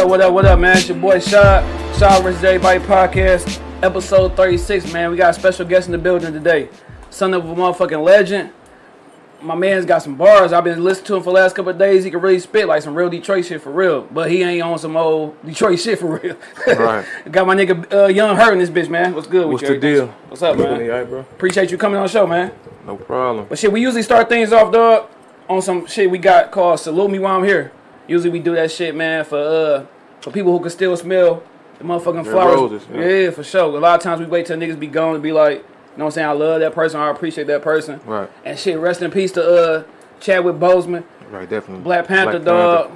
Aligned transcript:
up, 0.00 0.08
what 0.08 0.20
up, 0.22 0.32
what 0.32 0.46
up, 0.46 0.58
man? 0.58 0.78
It's 0.78 0.88
your 0.88 0.96
boy 0.96 1.20
Shad. 1.20 1.62
Shad 1.98 2.22
vs. 2.22 2.42
Everybody 2.42 2.82
podcast, 2.82 3.60
episode 3.82 4.34
36, 4.34 4.90
man. 4.94 5.10
We 5.10 5.18
got 5.18 5.36
a 5.36 5.38
special 5.38 5.66
guest 5.66 5.88
in 5.88 5.92
the 5.92 5.98
building 5.98 6.32
today. 6.32 6.70
Son 7.10 7.34
of 7.34 7.44
a 7.44 7.54
motherfucking 7.54 8.02
legend. 8.02 8.50
My 9.42 9.54
man's 9.54 9.84
got 9.84 10.02
some 10.02 10.16
bars. 10.16 10.54
I've 10.54 10.64
been 10.64 10.82
listening 10.82 11.06
to 11.08 11.16
him 11.16 11.22
for 11.22 11.30
the 11.30 11.40
last 11.40 11.54
couple 11.54 11.72
of 11.72 11.78
days. 11.78 12.04
He 12.04 12.10
can 12.10 12.22
really 12.22 12.38
spit 12.38 12.66
like 12.66 12.80
some 12.80 12.94
real 12.94 13.10
Detroit 13.10 13.44
shit 13.44 13.60
for 13.60 13.72
real. 13.72 14.02
But 14.10 14.30
he 14.30 14.42
ain't 14.42 14.62
on 14.62 14.78
some 14.78 14.96
old 14.96 15.36
Detroit 15.44 15.78
shit 15.78 15.98
for 15.98 16.18
real. 16.18 16.36
Right. 16.66 17.04
got 17.30 17.46
my 17.46 17.54
nigga 17.54 17.92
uh, 17.92 18.06
Young 18.06 18.36
Herk 18.38 18.52
in 18.52 18.58
this 18.58 18.70
bitch, 18.70 18.88
man. 18.88 19.14
What's 19.14 19.26
good 19.26 19.48
with 19.48 19.60
What's 19.60 19.62
you? 19.64 19.74
the 19.74 19.80
deal? 19.80 20.06
What's 20.28 20.40
up, 20.40 20.56
man? 20.56 20.80
All 20.80 20.88
right, 20.88 21.06
bro. 21.06 21.20
Appreciate 21.20 21.70
you 21.70 21.76
coming 21.76 21.98
on 21.98 22.04
the 22.04 22.12
show, 22.12 22.26
man. 22.26 22.52
No 22.86 22.96
problem. 22.96 23.46
But 23.50 23.58
shit, 23.58 23.70
we 23.70 23.82
usually 23.82 24.02
start 24.02 24.30
things 24.30 24.50
off, 24.50 24.72
dog, 24.72 25.10
on 25.46 25.60
some 25.60 25.84
shit 25.84 26.10
we 26.10 26.16
got 26.16 26.50
called 26.50 26.80
"Salute 26.80 27.10
Me 27.10 27.18
While 27.18 27.36
I'm 27.36 27.44
Here." 27.44 27.72
Usually 28.10 28.30
we 28.30 28.40
do 28.40 28.56
that 28.56 28.72
shit, 28.72 28.92
man, 28.96 29.24
for 29.24 29.38
uh 29.38 29.86
for 30.20 30.30
people 30.30 30.52
who 30.52 30.60
can 30.60 30.70
still 30.70 30.96
smell 30.96 31.42
the 31.78 31.84
motherfucking 31.84 32.24
Their 32.24 32.32
flowers. 32.32 32.54
roses, 32.72 32.88
yeah. 32.92 33.04
yeah. 33.04 33.30
for 33.30 33.42
sure. 33.44 33.64
A 33.64 33.66
lot 33.80 33.96
of 33.96 34.02
times 34.02 34.20
we 34.20 34.26
wait 34.26 34.46
till 34.46 34.56
niggas 34.58 34.78
be 34.78 34.86
gone 34.86 35.14
and 35.14 35.22
be 35.22 35.32
like, 35.32 35.58
you 35.58 35.64
know 35.98 36.04
what 36.04 36.06
I'm 36.06 36.10
saying? 36.12 36.28
I 36.28 36.32
love 36.32 36.60
that 36.60 36.74
person. 36.74 37.00
I 37.00 37.10
appreciate 37.10 37.46
that 37.46 37.62
person. 37.62 38.00
Right. 38.04 38.30
And 38.44 38.58
shit, 38.58 38.78
rest 38.78 39.02
in 39.02 39.10
peace 39.10 39.32
to 39.32 39.42
uh 39.44 39.84
Chadwick 40.20 40.56
Boseman, 40.56 41.04
Right, 41.30 41.48
definitely. 41.48 41.82
Black 41.84 42.06
Panther, 42.06 42.38
Black 42.40 42.44
dog. 42.44 42.90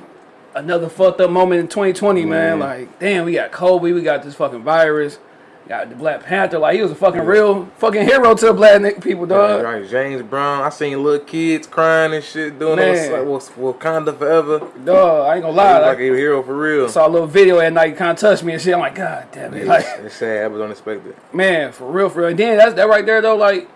Another 0.54 0.88
fucked 0.88 1.20
up 1.20 1.30
moment 1.30 1.60
in 1.60 1.68
2020, 1.68 2.24
man. 2.26 2.58
Like, 2.60 2.98
damn, 2.98 3.24
we 3.24 3.32
got 3.32 3.50
Kobe, 3.52 3.92
we 3.92 4.02
got 4.02 4.22
this 4.22 4.34
fucking 4.34 4.62
virus. 4.62 5.18
Got 5.66 5.88
the 5.88 5.96
Black 5.96 6.22
Panther, 6.22 6.58
like 6.58 6.76
he 6.76 6.82
was 6.82 6.90
a 6.90 6.94
fucking 6.94 7.22
real 7.22 7.64
fucking 7.78 8.02
hero 8.04 8.34
to 8.34 8.46
the 8.46 8.52
black 8.52 8.82
nigga 8.82 9.02
people, 9.02 9.24
dog. 9.24 9.62
Right, 9.64 9.80
right, 9.80 9.88
James 9.88 10.20
Brown. 10.22 10.62
I 10.62 10.68
seen 10.68 11.02
little 11.02 11.24
kids 11.24 11.66
crying 11.66 12.12
and 12.12 12.22
shit, 12.22 12.58
doing 12.58 12.76
Man. 12.76 12.94
those 12.94 13.10
like 13.10 13.56
Wak- 13.56 13.80
Wakanda 13.80 14.18
forever. 14.18 14.58
Dog, 14.84 15.26
I 15.26 15.34
ain't 15.36 15.42
gonna 15.42 15.56
lie. 15.56 15.78
Like, 15.78 15.82
like 15.82 15.98
a 16.00 16.02
hero 16.02 16.42
for 16.42 16.54
real. 16.54 16.86
saw 16.90 17.06
a 17.06 17.08
little 17.08 17.26
video 17.26 17.60
at 17.60 17.72
night, 17.72 17.96
kind 17.96 18.10
of 18.10 18.18
touched 18.18 18.44
me 18.44 18.52
and 18.52 18.60
shit. 18.60 18.74
I'm 18.74 18.80
like, 18.80 18.94
God 18.94 19.26
damn 19.32 19.54
it, 19.54 19.66
like, 19.66 19.86
it's 20.00 20.16
sad. 20.16 20.52
Was 20.52 20.60
unexpected. 20.60 21.16
man, 21.32 21.72
for 21.72 21.90
real, 21.90 22.10
for 22.10 22.20
real. 22.20 22.28
And 22.28 22.38
then 22.38 22.58
that's 22.58 22.74
that 22.74 22.86
right 22.86 23.06
there 23.06 23.22
though. 23.22 23.36
Like, 23.36 23.66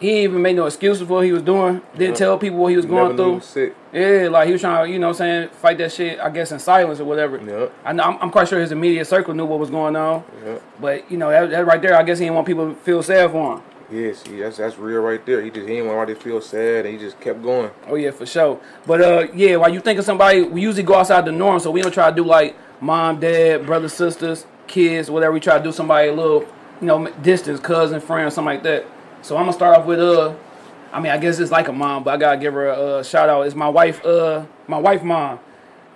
he 0.00 0.22
even 0.24 0.42
made 0.42 0.56
no 0.56 0.66
excuses 0.66 1.06
for 1.06 1.14
what 1.14 1.24
he 1.24 1.32
was 1.32 1.42
doing. 1.42 1.80
Didn't 1.96 2.10
Yeah. 2.14 2.26
tell 2.26 2.38
people 2.38 2.58
what 2.58 2.68
he 2.68 2.76
was 2.76 2.86
going 2.86 3.16
Never 3.16 3.40
through. 3.40 3.72
Yeah, 3.92 4.28
like 4.28 4.46
he 4.46 4.52
was 4.52 4.60
trying 4.60 4.86
to, 4.86 4.92
you 4.92 4.98
know, 4.98 5.08
what 5.08 5.20
I'm 5.20 5.48
saying 5.48 5.48
fight 5.60 5.78
that 5.78 5.92
shit. 5.92 6.20
I 6.20 6.28
guess 6.30 6.52
in 6.52 6.58
silence 6.58 7.00
or 7.00 7.04
whatever. 7.04 7.38
Yep. 7.38 7.72
I 7.84 7.92
know, 7.92 8.02
I'm, 8.02 8.18
I'm 8.20 8.30
quite 8.30 8.48
sure 8.48 8.60
his 8.60 8.72
immediate 8.72 9.06
circle 9.06 9.32
knew 9.34 9.46
what 9.46 9.58
was 9.58 9.70
going 9.70 9.96
on. 9.96 10.24
Yep. 10.44 10.62
But 10.80 11.10
you 11.10 11.16
know, 11.16 11.30
that, 11.30 11.50
that 11.50 11.66
right 11.66 11.80
there, 11.80 11.96
I 11.96 12.02
guess 12.02 12.18
he 12.18 12.24
didn't 12.26 12.34
want 12.34 12.46
people 12.46 12.68
to 12.70 12.74
feel 12.74 13.02
sad 13.02 13.30
for 13.30 13.54
him. 13.56 13.62
Yes, 13.90 14.22
he, 14.26 14.36
that's 14.38 14.56
that's 14.56 14.76
real 14.78 15.00
right 15.00 15.24
there. 15.24 15.40
He 15.42 15.48
just 15.50 15.68
he 15.68 15.76
didn't 15.76 15.94
want 15.94 16.08
to 16.08 16.16
feel 16.16 16.40
sad, 16.40 16.86
and 16.86 16.94
he 16.94 17.00
just 17.00 17.20
kept 17.20 17.40
going. 17.42 17.70
Oh 17.86 17.94
yeah, 17.94 18.10
for 18.10 18.26
sure. 18.26 18.58
But 18.84 19.00
uh, 19.00 19.26
yeah, 19.32 19.56
while 19.56 19.72
you 19.72 19.80
think 19.80 19.98
of 19.98 20.04
somebody, 20.04 20.42
we 20.42 20.60
usually 20.60 20.82
go 20.82 20.96
outside 20.96 21.24
the 21.24 21.32
norm, 21.32 21.60
so 21.60 21.70
we 21.70 21.82
don't 21.82 21.92
try 21.92 22.10
to 22.10 22.16
do 22.16 22.24
like 22.24 22.56
mom, 22.80 23.20
dad, 23.20 23.64
brothers, 23.64 23.92
sisters, 23.92 24.44
kids, 24.66 25.08
whatever. 25.10 25.32
We 25.32 25.40
try 25.40 25.56
to 25.58 25.62
do 25.64 25.70
somebody 25.70 26.08
a 26.08 26.12
little, 26.12 26.40
you 26.80 26.86
know, 26.88 27.08
distance, 27.22 27.60
cousin, 27.60 28.00
friend, 28.00 28.30
something 28.32 28.54
like 28.54 28.62
that. 28.64 28.84
So 29.26 29.36
I'm 29.36 29.42
gonna 29.42 29.54
start 29.54 29.76
off 29.76 29.86
with 29.86 29.98
uh, 29.98 30.36
I 30.92 31.00
mean, 31.00 31.10
I 31.10 31.18
guess 31.18 31.40
it's 31.40 31.50
like 31.50 31.66
a 31.66 31.72
mom, 31.72 32.04
but 32.04 32.14
I 32.14 32.16
gotta 32.16 32.36
give 32.36 32.54
her 32.54 32.68
a, 32.68 32.72
uh 32.72 33.02
shout 33.02 33.28
out. 33.28 33.42
It's 33.42 33.56
my 33.56 33.68
wife, 33.68 34.06
uh, 34.06 34.46
my 34.68 34.78
wife, 34.78 35.02
mom. 35.02 35.40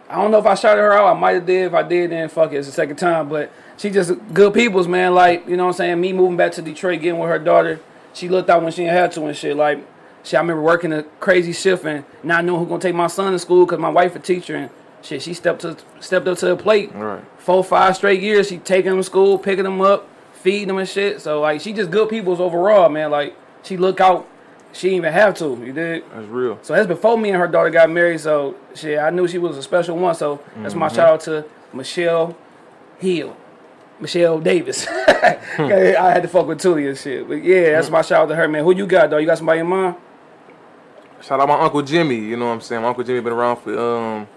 I 0.09 0.17
don't 0.17 0.33
know 0.33 0.39
if 0.39 0.47
I 0.47 0.57
shouted 0.57 0.81
her 0.81 0.93
out. 0.93 1.15
I 1.15 1.17
might 1.17 1.35
have 1.35 1.47
did. 1.47 1.67
If 1.67 1.75
I 1.75 1.85
did, 1.85 2.11
then 2.11 2.29
fuck 2.29 2.53
it, 2.53 2.57
it's 2.57 2.67
the 2.67 2.73
second 2.73 2.97
time. 2.97 3.29
But 3.29 3.53
she 3.77 3.89
just 3.89 4.15
good 4.35 4.53
people's 4.53 4.89
man. 4.89 5.15
Like 5.15 5.47
you 5.47 5.57
know 5.57 5.67
what 5.67 5.75
I'm 5.75 5.77
saying. 5.77 6.01
Me 6.01 6.13
moving 6.13 6.37
back 6.37 6.51
to 6.53 6.63
Detroit, 6.63 7.03
getting 7.03 7.21
with 7.21 7.31
her 7.31 7.39
daughter. 7.39 7.79
She 8.15 8.29
looked 8.29 8.51
out 8.51 8.65
when 8.65 8.73
she 8.73 8.83
had 8.83 9.13
to 9.13 9.25
and 9.25 9.37
shit. 9.37 9.57
Like 9.57 9.79
she, 10.25 10.37
I 10.37 10.41
remember 10.41 10.63
working 10.63 10.93
a 10.93 11.05
crazy 11.21 11.53
shift 11.53 11.85
and 11.85 12.05
not 12.25 12.45
knowing 12.45 12.59
who 12.59 12.67
gonna 12.67 12.81
take 12.81 12.97
my 12.97 13.07
son 13.07 13.31
to 13.31 13.39
school 13.39 13.65
because 13.65 13.79
my 13.79 13.91
wife 13.91 14.17
a 14.17 14.19
teacher 14.19 14.57
and 14.57 14.71
shit. 15.03 15.23
She 15.23 15.35
stepped 15.35 15.61
to 15.61 15.77
stepped 16.01 16.27
up 16.27 16.37
to 16.39 16.47
the 16.47 16.57
plate. 16.57 16.93
Right. 16.93 17.23
Four 17.39 17.63
five 17.63 17.95
straight 17.95 18.23
years, 18.23 18.49
she 18.49 18.59
taking 18.59 18.91
them 18.91 18.99
to 18.99 19.05
school, 19.05 19.39
picking 19.39 19.63
them 19.63 19.81
up, 19.81 20.09
feeding 20.41 20.69
them 20.69 20.79
and 20.79 20.89
shit. 20.89 21.21
So 21.21 21.41
like 21.41 21.61
she 21.61 21.73
just 21.73 21.91
good 21.91 22.09
people's 22.09 22.41
overall, 22.41 22.89
man. 22.89 23.11
Like 23.11 23.37
she 23.63 23.77
look 23.77 24.01
out. 24.01 24.27
She 24.73 24.89
didn't 24.89 24.99
even 24.99 25.13
have 25.13 25.35
to. 25.39 25.61
You 25.65 25.73
did. 25.73 26.05
That's 26.13 26.29
real. 26.29 26.59
So 26.63 26.75
that's 26.75 26.87
before 26.87 27.19
me 27.19 27.31
and 27.31 27.39
her 27.39 27.49
daughter 27.49 27.71
got 27.71 27.91
married. 27.91 28.21
So 28.21 28.55
shit, 28.75 28.99
I 28.99 29.11
knew 29.11 29.27
she 29.27 29.39
was 29.39 29.57
a 29.57 29.63
special 29.63 29.97
one. 29.97 30.15
So 30.15 30.41
that's 30.59 30.75
my 30.75 30.89
shout 30.89 31.09
out 31.09 31.21
to 31.23 31.45
Michelle 31.73 32.37
Hill, 32.99 33.37
Michelle 33.99 34.39
Davis. 34.39 34.87
I 34.89 36.13
had 36.13 36.23
to 36.23 36.29
fuck 36.29 36.47
with 36.47 36.61
Tuli 36.61 36.87
and 36.87 36.97
shit. 36.97 37.27
But 37.27 37.43
yeah, 37.43 37.73
that's 37.73 37.91
my 37.91 38.03
shout 38.03 38.23
out 38.23 38.27
to 38.27 38.37
her, 38.37 38.47
man. 38.47 38.63
Who 38.65 38.75
you 38.75 38.87
got 38.87 39.11
though? 39.11 39.19
You 39.19 39.27
got 39.27 39.39
somebody 39.39 39.61
in 39.61 39.67
mind? 39.67 39.97
Shout 41.21 41.41
out 41.41 41.49
my 41.49 41.61
uncle 41.61 41.83
Jimmy. 41.83 42.17
You 42.17 42.37
know 42.37 42.47
what 42.47 42.53
I'm 42.53 42.61
saying? 42.61 42.83
My 42.83 42.89
uncle 42.89 43.05
Jimmy 43.05 43.21
been 43.21 43.33
around 43.33 43.57
for 43.57 43.77
um 43.77 44.29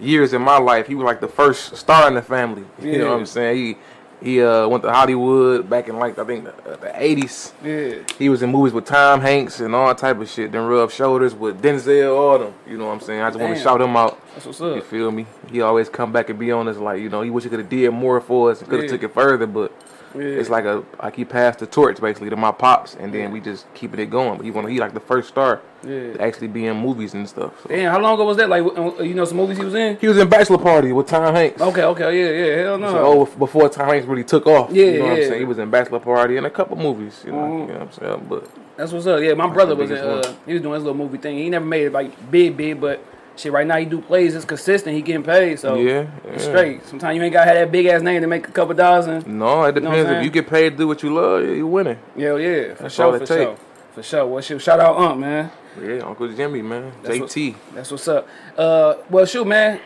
years 0.00 0.32
in 0.32 0.42
my 0.42 0.58
life. 0.58 0.86
He 0.86 0.94
was 0.94 1.04
like 1.04 1.20
the 1.20 1.28
first 1.28 1.76
star 1.76 2.08
in 2.08 2.14
the 2.14 2.22
family. 2.22 2.64
You 2.82 2.98
know 2.98 3.10
what 3.12 3.20
I'm 3.20 3.26
saying? 3.26 3.56
He 3.56 3.76
he 4.22 4.42
uh 4.42 4.66
went 4.68 4.82
to 4.84 4.92
Hollywood 4.92 5.68
back 5.70 5.88
in 5.88 5.96
like 5.98 6.18
I 6.18 6.24
think 6.24 6.44
the, 6.44 6.50
uh, 6.72 6.98
80s. 6.98 7.52
Yeah. 7.62 8.02
He 8.18 8.28
was 8.28 8.42
in 8.42 8.50
movies 8.50 8.72
with 8.72 8.84
Tom 8.84 9.20
Hanks 9.20 9.60
and 9.60 9.74
all 9.74 9.94
type 9.94 10.18
of 10.20 10.28
shit. 10.28 10.52
Then 10.52 10.66
rub 10.66 10.90
shoulders 10.90 11.34
with 11.34 11.62
Denzel, 11.62 12.16
all 12.16 12.38
them. 12.38 12.54
You 12.66 12.78
know 12.78 12.86
what 12.86 12.92
I'm 12.94 13.00
saying? 13.00 13.20
I 13.22 13.28
just 13.30 13.40
want 13.40 13.56
to 13.56 13.62
shout 13.62 13.80
him 13.80 13.96
out. 13.96 14.18
That's 14.34 14.46
what's 14.46 14.60
up. 14.60 14.74
You 14.76 14.82
feel 14.82 15.10
me? 15.10 15.26
He 15.50 15.60
always 15.60 15.88
come 15.88 16.12
back 16.12 16.30
and 16.30 16.38
be 16.38 16.50
on 16.52 16.68
us 16.68 16.76
like, 16.76 17.00
you 17.00 17.08
know, 17.08 17.22
he 17.22 17.30
wish 17.30 17.44
he 17.44 17.50
could 17.50 17.60
have 17.60 17.68
did 17.68 17.90
more 17.92 18.20
for 18.20 18.50
us 18.50 18.60
and 18.60 18.68
could 18.68 18.80
have 18.80 18.90
Yeah. 18.90 18.96
took 18.96 19.02
it 19.04 19.14
further, 19.14 19.46
but 19.46 19.72
Yeah. 20.14 20.22
it's 20.22 20.48
like 20.48 20.64
a 20.64 20.82
like 21.02 21.16
he 21.16 21.24
passed 21.24 21.58
the 21.58 21.66
torch 21.66 22.00
basically 22.00 22.30
to 22.30 22.36
my 22.36 22.50
pops 22.52 22.94
and 22.94 23.12
then 23.12 23.30
we 23.30 23.40
just 23.40 23.66
keeping 23.74 24.00
it 24.00 24.10
going. 24.10 24.36
But 24.36 24.44
he 24.44 24.50
wanna 24.50 24.70
he 24.70 24.78
like 24.80 24.94
the 24.94 25.00
first 25.00 25.28
star 25.28 25.60
Yeah. 25.82 26.14
to 26.14 26.20
actually 26.22 26.48
be 26.48 26.66
in 26.66 26.76
movies 26.76 27.14
and 27.14 27.28
stuff. 27.28 27.52
So. 27.62 27.68
Damn, 27.68 27.92
how 27.92 28.00
long 28.00 28.14
ago 28.14 28.24
was 28.24 28.36
that? 28.38 28.48
Like, 28.48 28.62
uh, 28.62 29.02
you 29.02 29.14
know, 29.14 29.24
some 29.24 29.36
movies 29.36 29.58
he 29.58 29.64
was 29.64 29.74
in? 29.74 29.96
He 30.00 30.08
was 30.08 30.18
in 30.18 30.28
Bachelor 30.28 30.58
Party 30.58 30.92
with 30.92 31.06
Tom 31.06 31.34
Hanks. 31.34 31.60
Okay, 31.60 31.82
okay, 31.84 32.18
yeah, 32.18 32.46
yeah, 32.56 32.62
hell 32.64 32.78
no. 32.78 32.90
So, 32.90 33.06
oh, 33.06 33.26
before 33.38 33.68
Tom 33.68 33.88
Hanks 33.88 34.06
really 34.06 34.24
took 34.24 34.46
off. 34.46 34.70
Yeah, 34.72 34.84
you 34.86 34.98
know 34.98 35.04
what 35.04 35.12
I'm 35.12 35.18
yeah. 35.18 35.28
saying? 35.28 35.38
He 35.40 35.44
was 35.44 35.58
in 35.58 35.70
Bachelor 35.70 36.00
Party 36.00 36.36
and 36.36 36.46
a 36.46 36.50
couple 36.50 36.76
movies, 36.76 37.22
you 37.24 37.32
know, 37.32 37.38
Mhm. 37.38 37.60
you 37.60 37.66
know 37.74 37.78
what 37.78 37.82
I'm 37.82 37.92
saying? 37.92 38.26
But 38.28 38.44
That's 38.76 38.92
what's 38.92 39.06
up. 39.06 39.20
Yeah, 39.20 39.34
my 39.34 39.46
brother 39.48 39.74
was 39.76 39.90
in, 39.90 39.98
uh, 39.98 40.22
he 40.46 40.52
was 40.54 40.62
doing 40.62 40.74
his 40.74 40.84
little 40.84 40.96
movie 40.98 41.18
thing. 41.18 41.36
He 41.38 41.50
never 41.50 41.64
made 41.64 41.86
it 41.86 41.92
like 41.92 42.30
big, 42.30 42.56
big, 42.56 42.80
but 42.80 43.00
shit, 43.38 43.52
right 43.52 43.66
now 43.66 43.76
he 43.76 43.84
do 43.84 44.00
plays. 44.00 44.34
It's 44.34 44.44
consistent. 44.44 44.94
He 44.96 45.02
getting 45.02 45.22
paid, 45.22 45.58
so 45.58 45.76
yeah, 45.76 46.06
it's 46.24 46.44
yeah. 46.44 46.50
straight. 46.50 46.86
Sometimes 46.86 47.16
you 47.16 47.22
ain't 47.22 47.32
gotta 47.32 47.46
have 47.48 47.56
that 47.56 47.72
big 47.72 47.86
ass 47.86 48.02
name 48.02 48.20
to 48.22 48.26
make 48.26 48.48
a 48.48 48.50
couple 48.52 48.74
dollars. 48.74 49.06
And 49.06 49.26
No, 49.26 49.64
it 49.64 49.74
know 49.76 49.90
what 49.90 49.98
I'm 49.98 50.04
depends. 50.04 50.10
if 50.10 50.24
you 50.24 50.30
get 50.30 50.48
paid 50.48 50.70
to 50.70 50.76
do 50.76 50.88
what 50.88 51.02
you 51.02 51.14
love, 51.14 51.44
you 51.44 51.66
winning. 51.66 51.98
yeah, 52.16 52.36
yeah, 52.36 52.74
for 52.74 52.82
That's 52.84 52.94
sure, 52.94 53.16
for 53.16 53.22
it 53.22 53.26
sure, 53.28 53.56
for 53.92 54.02
sure. 54.02 54.26
Well, 54.26 54.42
shit, 54.42 54.60
shout 54.60 54.80
out 54.80 54.96
Ump, 54.96 55.20
man. 55.20 55.50
Yeah, 55.80 55.98
Uncle 55.98 56.28
Jimmy, 56.32 56.62
man. 56.62 56.92
That's 57.02 57.18
JT. 57.18 57.54
That's 57.74 57.90
what's 57.90 58.08
up. 58.08 58.26
Uh, 58.56 58.94
well, 59.10 59.24
shoot, 59.26 59.46
man, 59.46 59.80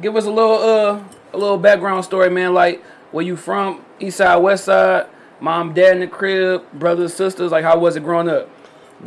give 0.00 0.16
us 0.16 0.24
a 0.24 0.30
little 0.30 0.56
uh 0.56 1.00
a 1.32 1.38
little 1.38 1.58
background 1.58 2.04
story, 2.04 2.30
man. 2.30 2.54
Like 2.54 2.82
where 3.12 3.24
you 3.24 3.36
from? 3.36 3.84
East 4.00 4.16
side, 4.18 4.36
west 4.36 4.64
side. 4.64 5.06
Mom, 5.40 5.74
dad 5.74 5.94
in 5.96 6.00
the 6.00 6.06
crib, 6.06 6.62
brothers, 6.72 7.12
sisters. 7.14 7.52
Like 7.52 7.64
how 7.64 7.78
was 7.78 7.96
it 7.96 8.02
growing 8.02 8.28
up? 8.28 8.48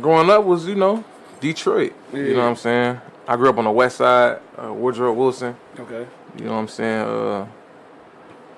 Growing 0.00 0.30
up 0.30 0.44
was, 0.44 0.66
you 0.66 0.76
know, 0.76 1.02
Detroit. 1.40 1.92
Yeah. 2.12 2.18
You 2.20 2.34
know 2.34 2.42
what 2.42 2.48
I'm 2.50 2.56
saying? 2.56 3.00
I 3.28 3.36
grew 3.36 3.50
up 3.50 3.58
on 3.58 3.64
the 3.64 3.70
west 3.70 3.98
side, 3.98 4.38
uh, 4.56 4.72
Woodrow 4.72 5.12
Wilson. 5.12 5.54
Okay. 5.78 6.06
You 6.38 6.44
know 6.46 6.52
what 6.52 6.58
I'm 6.60 6.68
saying? 6.68 7.00
Uh, 7.06 7.46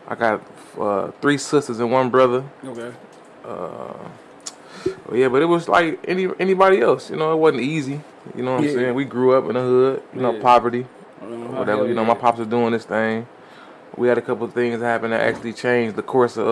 I 0.06 0.14
got 0.14 0.42
uh, 0.78 1.10
three 1.20 1.38
sisters 1.38 1.80
and 1.80 1.90
one 1.90 2.08
brother. 2.08 2.44
Okay. 2.64 2.92
But 5.06 5.16
yeah, 5.18 5.28
but 5.28 5.42
it 5.42 5.46
was 5.46 5.68
like 5.68 5.98
any 6.06 6.28
anybody 6.38 6.80
else. 6.80 7.10
You 7.10 7.16
know, 7.16 7.32
it 7.32 7.36
wasn't 7.36 7.62
easy. 7.62 8.00
You 8.36 8.42
know 8.44 8.54
what 8.54 8.62
Yeah. 8.62 8.70
I'm 8.70 8.76
saying? 8.76 8.94
We 8.94 9.04
grew 9.04 9.34
up 9.36 9.44
in 9.48 9.54
the 9.54 9.60
hood. 9.60 10.02
You 10.14 10.20
know, 10.22 10.34
Yeah. 10.34 10.40
poverty, 10.42 10.82
whatever. 11.20 11.86
You 11.86 11.94
know, 11.94 12.04
my 12.04 12.14
pops 12.14 12.38
was 12.38 12.46
doing 12.48 12.70
this 12.72 12.84
thing. 12.84 13.26
We 13.96 14.06
had 14.08 14.18
a 14.18 14.22
couple 14.22 14.46
of 14.46 14.54
things 14.54 14.80
happen 14.80 15.10
that 15.10 15.20
actually 15.20 15.52
changed 15.52 15.96
the 15.96 16.02
course 16.02 16.36
of 16.38 16.46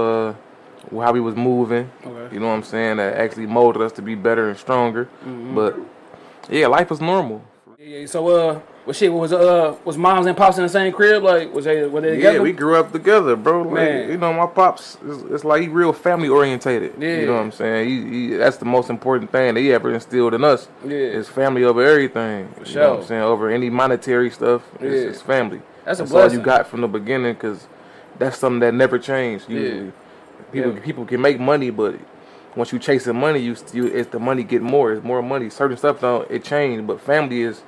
uh, 0.92 1.00
how 1.00 1.12
we 1.12 1.20
was 1.20 1.36
moving. 1.36 1.90
Okay. 2.04 2.34
You 2.34 2.40
know 2.40 2.48
what 2.48 2.54
I'm 2.54 2.64
saying? 2.64 2.96
That 2.96 3.14
actually 3.16 3.46
molded 3.46 3.80
us 3.80 3.92
to 3.92 4.02
be 4.02 4.14
better 4.16 4.48
and 4.48 4.58
stronger. 4.58 5.04
Mm-hmm. 5.24 5.54
But 5.54 5.76
yeah, 6.50 6.66
life 6.66 6.90
was 6.90 7.00
normal. 7.00 7.42
Yeah, 7.88 8.00
yeah, 8.00 8.06
so 8.06 8.28
uh, 8.28 8.60
well, 8.84 8.92
shit, 8.92 9.10
was 9.10 9.32
uh, 9.32 9.74
was 9.82 9.96
moms 9.96 10.26
and 10.26 10.36
pops 10.36 10.58
in 10.58 10.62
the 10.62 10.68
same 10.68 10.92
crib? 10.92 11.22
Like, 11.22 11.54
was 11.54 11.64
they 11.64 11.86
were 11.86 12.02
they 12.02 12.16
together? 12.16 12.36
Yeah, 12.36 12.42
we 12.42 12.52
grew 12.52 12.76
up 12.76 12.92
together, 12.92 13.34
bro. 13.34 13.62
Like, 13.62 13.74
Man. 13.74 14.10
you 14.10 14.18
know, 14.18 14.30
my 14.34 14.46
pops, 14.46 14.98
is, 15.06 15.22
it's 15.30 15.42
like 15.42 15.62
he 15.62 15.68
real 15.68 15.94
family 15.94 16.28
orientated. 16.28 16.92
Yeah. 16.98 17.20
You 17.20 17.26
know 17.26 17.36
what 17.36 17.44
I'm 17.44 17.52
saying? 17.52 17.88
He, 17.88 18.10
he, 18.10 18.36
that's 18.36 18.58
the 18.58 18.66
most 18.66 18.90
important 18.90 19.32
thing 19.32 19.54
that 19.54 19.60
he 19.60 19.72
ever 19.72 19.94
instilled 19.94 20.34
in 20.34 20.44
us. 20.44 20.68
Yeah. 20.84 20.98
Is 20.98 21.30
family 21.30 21.64
over 21.64 21.82
everything. 21.82 22.52
you 22.58 22.66
sure. 22.66 22.82
know 22.82 22.90
what 22.90 23.00
I'm 23.00 23.06
saying? 23.06 23.22
Over 23.22 23.48
any 23.48 23.70
monetary 23.70 24.30
stuff, 24.32 24.64
it's, 24.74 24.82
Yeah. 24.82 25.10
it's 25.10 25.22
family. 25.22 25.62
That's 25.86 26.00
a 26.00 26.14
all 26.14 26.30
you 26.30 26.40
got 26.40 26.66
from 26.66 26.82
the 26.82 26.88
beginning 26.88 27.32
because 27.32 27.68
that's 28.18 28.36
something 28.36 28.60
that 28.60 28.74
never 28.74 28.98
changed. 28.98 29.48
Usually, 29.48 29.92
people 30.52 30.74
Yeah. 30.74 30.80
people 30.80 31.06
can 31.06 31.22
make 31.22 31.40
money, 31.40 31.70
but 31.70 31.94
once 32.54 32.70
you 32.70 32.78
chasing 32.78 33.16
money, 33.16 33.38
you 33.38 33.54
still 33.54 33.86
it's 33.86 34.10
the 34.10 34.18
money 34.18 34.42
get 34.44 34.60
more. 34.60 34.92
It's 34.92 35.02
more 35.02 35.22
money. 35.22 35.48
Certain 35.48 35.78
stuff 35.78 36.02
don't 36.02 36.30
it 36.30 36.44
change, 36.44 36.86
but 36.86 37.00
family 37.00 37.40
is 37.42 37.62